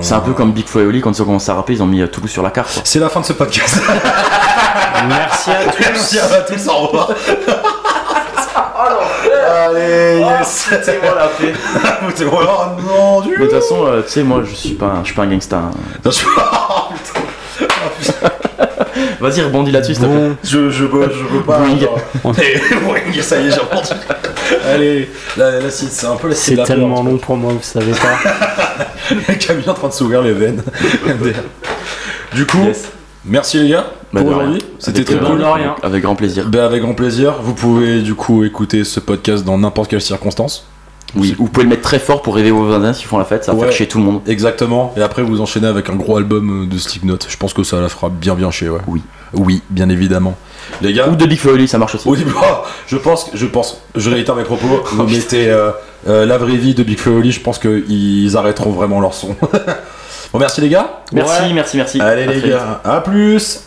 C'est 0.02 0.16
un 0.16 0.20
peu 0.22 0.34
comme 0.34 0.52
Big 0.52 0.66
Flo 0.66 0.82
et 0.82 0.86
Oli 0.86 1.00
quand 1.02 1.12
ils 1.16 1.22
ont 1.22 1.26
commencé 1.26 1.52
à 1.52 1.54
rapper, 1.54 1.74
ils 1.74 1.84
ont 1.84 1.88
mis 1.88 2.04
Toulouse 2.10 2.32
sur 2.32 2.42
la 2.42 2.50
carte. 2.50 2.82
C'est 2.84 3.00
la 3.00 3.10
fin 3.10 3.20
de 3.22 3.26
ce 3.26 3.34
podcast. 3.34 3.80
Merci 5.08 5.52
à 5.52 5.66
tous. 5.72 5.80
Merci 5.94 6.20
à 6.20 6.28
tous, 6.42 6.68
au 6.68 6.88
revoir. 6.88 7.12
Allez, 9.76 10.20
yes. 10.20 10.68
C'était-moi 10.70 11.16
la 11.16 11.28
paix. 11.28 11.54
Vraiment 12.26 12.40
oh, 12.78 12.82
non, 12.82 13.22
du. 13.22 13.30
Mais 13.38 13.46
de 13.46 13.50
toute 13.52 13.60
façon, 13.62 13.86
euh, 13.86 14.02
tu 14.02 14.10
sais, 14.10 14.24
moi 14.24 14.44
je 14.46 14.54
suis 14.56 14.70
pas, 14.76 14.86
un- 14.88 15.00
je 15.02 15.08
suis 15.08 15.16
pas 15.16 15.24
un 15.24 15.28
gangsta. 15.32 15.58
hein. 15.58 15.72
Vas-y, 19.20 19.42
rebondis 19.42 19.72
là-dessus, 19.72 19.96
s'il 19.96 20.04
te 20.04 20.08
plaît. 20.10 20.16
Bon, 20.30 20.36
Je, 20.44 20.70
je, 20.70 20.86
peux, 20.86 21.10
je 21.12 21.24
peux 21.26 21.44
pas. 21.44 21.60
Boing. 21.60 21.80
genre. 21.80 22.00
Et 22.40 22.60
boing, 22.84 23.22
ça 23.22 23.40
y 23.40 23.48
est, 23.48 23.52
j'ai 23.52 23.60
entendu. 23.62 23.88
Allez, 24.70 25.10
là, 25.38 25.52
là 25.60 25.70
c'est 25.70 25.90
c'est 25.90 26.06
un 26.08 26.16
peu 26.16 26.28
la 26.30 26.36
c'est 26.36 26.56
la 26.56 26.66
tellement 26.66 26.96
peur, 26.96 27.04
long 27.06 27.18
pour 27.18 27.38
moi, 27.38 27.54
vous 27.54 27.60
savez 27.62 27.92
pas. 27.94 28.86
Le 29.12 29.36
Camille 29.36 29.64
est 29.66 29.70
en 29.70 29.74
train 29.74 29.88
de 29.88 29.94
s'ouvrir 29.94 30.22
les 30.22 30.34
veines. 30.34 30.62
du 32.34 32.46
coup, 32.46 32.64
Yes. 32.66 32.84
merci 33.26 33.60
les 33.60 33.70
gars 33.70 33.86
Bah, 34.14 34.22
pour 34.22 34.30
aujourd'hui. 34.38 34.62
C'était 34.80 34.98
Avec, 35.00 35.06
très 35.08 35.16
euh, 35.16 35.30
cool. 35.30 35.40
De 35.40 35.44
rien. 35.44 35.76
Avec 35.84 36.04
grand 36.04 36.16
plaisir. 36.16 36.48
Ben, 36.48 36.64
avec 36.64 36.82
grand 36.82 36.94
plaisir. 36.94 37.36
Vous 37.42 37.54
pouvez 37.54 38.02
du 38.02 38.14
coup 38.16 38.44
écouter 38.44 38.84
ce 38.84 39.00
podcast 39.00 39.44
dans 39.44 39.58
n'importe 39.58 39.90
quelle 39.90 40.02
circonstance. 40.02 40.68
Oui, 41.16 41.36
vous 41.38 41.46
pouvez 41.48 41.64
le 41.66 41.70
mettre 41.70 41.84
très 41.84 42.00
fort 42.00 42.24
pour 42.24 42.36
rêver 42.36 42.50
vos 42.50 42.66
voisins 42.66 42.92
s'ils 42.92 43.06
font 43.06 43.20
la 43.20 43.26
fête, 43.26 43.44
ça 43.44 43.52
va 43.54 43.60
Ouais. 43.60 43.66
faire 43.66 43.74
chier 43.76 43.88
tout 43.88 44.00
le 44.00 44.04
monde. 44.04 44.22
Exactement. 44.26 44.94
Et 44.98 45.02
après, 45.02 45.22
vous 45.22 45.42
enchaînez 45.42 45.68
avec 45.68 45.88
un 45.92 45.96
gros 45.96 46.18
album 46.18 46.68
de 46.68 46.78
Slipknot. 46.80 47.20
Je 47.28 47.38
pense 47.38 47.54
que 47.54 47.62
ça 47.64 47.80
la 47.80 47.88
fera 47.90 48.10
bien, 48.10 48.34
bien 48.34 48.50
chier, 48.50 48.70
ouais. 48.70 48.80
Oui. 48.88 49.02
Oui, 49.34 49.62
bien 49.70 49.90
évidemment. 49.90 50.36
Les 50.82 50.92
gars. 50.94 51.10
Ou 51.10 51.16
de 51.16 51.26
Big 51.28 51.40
Oli, 51.46 51.68
ça 51.68 51.78
marche 51.78 51.96
aussi. 51.96 52.08
Oui, 52.10 52.24
bah, 52.26 52.64
je 52.88 52.98
pense, 52.98 53.30
je 53.34 53.46
pense, 53.46 53.80
je 53.96 54.10
réitère 54.10 54.36
mes 54.36 54.44
propos. 54.44 54.68
Vous 54.92 55.04
mettez 55.08 55.50
euh, 55.50 55.70
euh, 56.08 56.26
la 56.26 56.38
vraie 56.40 56.56
vie 56.56 56.74
de 56.74 56.82
Big 56.84 57.00
Oli, 57.08 57.32
je 57.32 57.42
pense 57.42 57.60
qu'ils 57.60 58.36
arrêteront 58.36 58.72
vraiment 58.72 59.00
leur 59.00 59.14
son. 59.14 59.36
bon, 60.34 60.40
merci 60.40 60.62
les 60.62 60.70
gars. 60.70 61.02
Merci, 61.12 61.42
Ouais. 61.44 61.54
merci, 61.54 61.78
merci. 61.78 62.02
Allez 62.02 62.24
À 62.24 62.26
les 62.28 62.36
vite. 62.40 62.48
gars, 62.48 62.82
à 62.84 63.02
plus. 63.02 63.60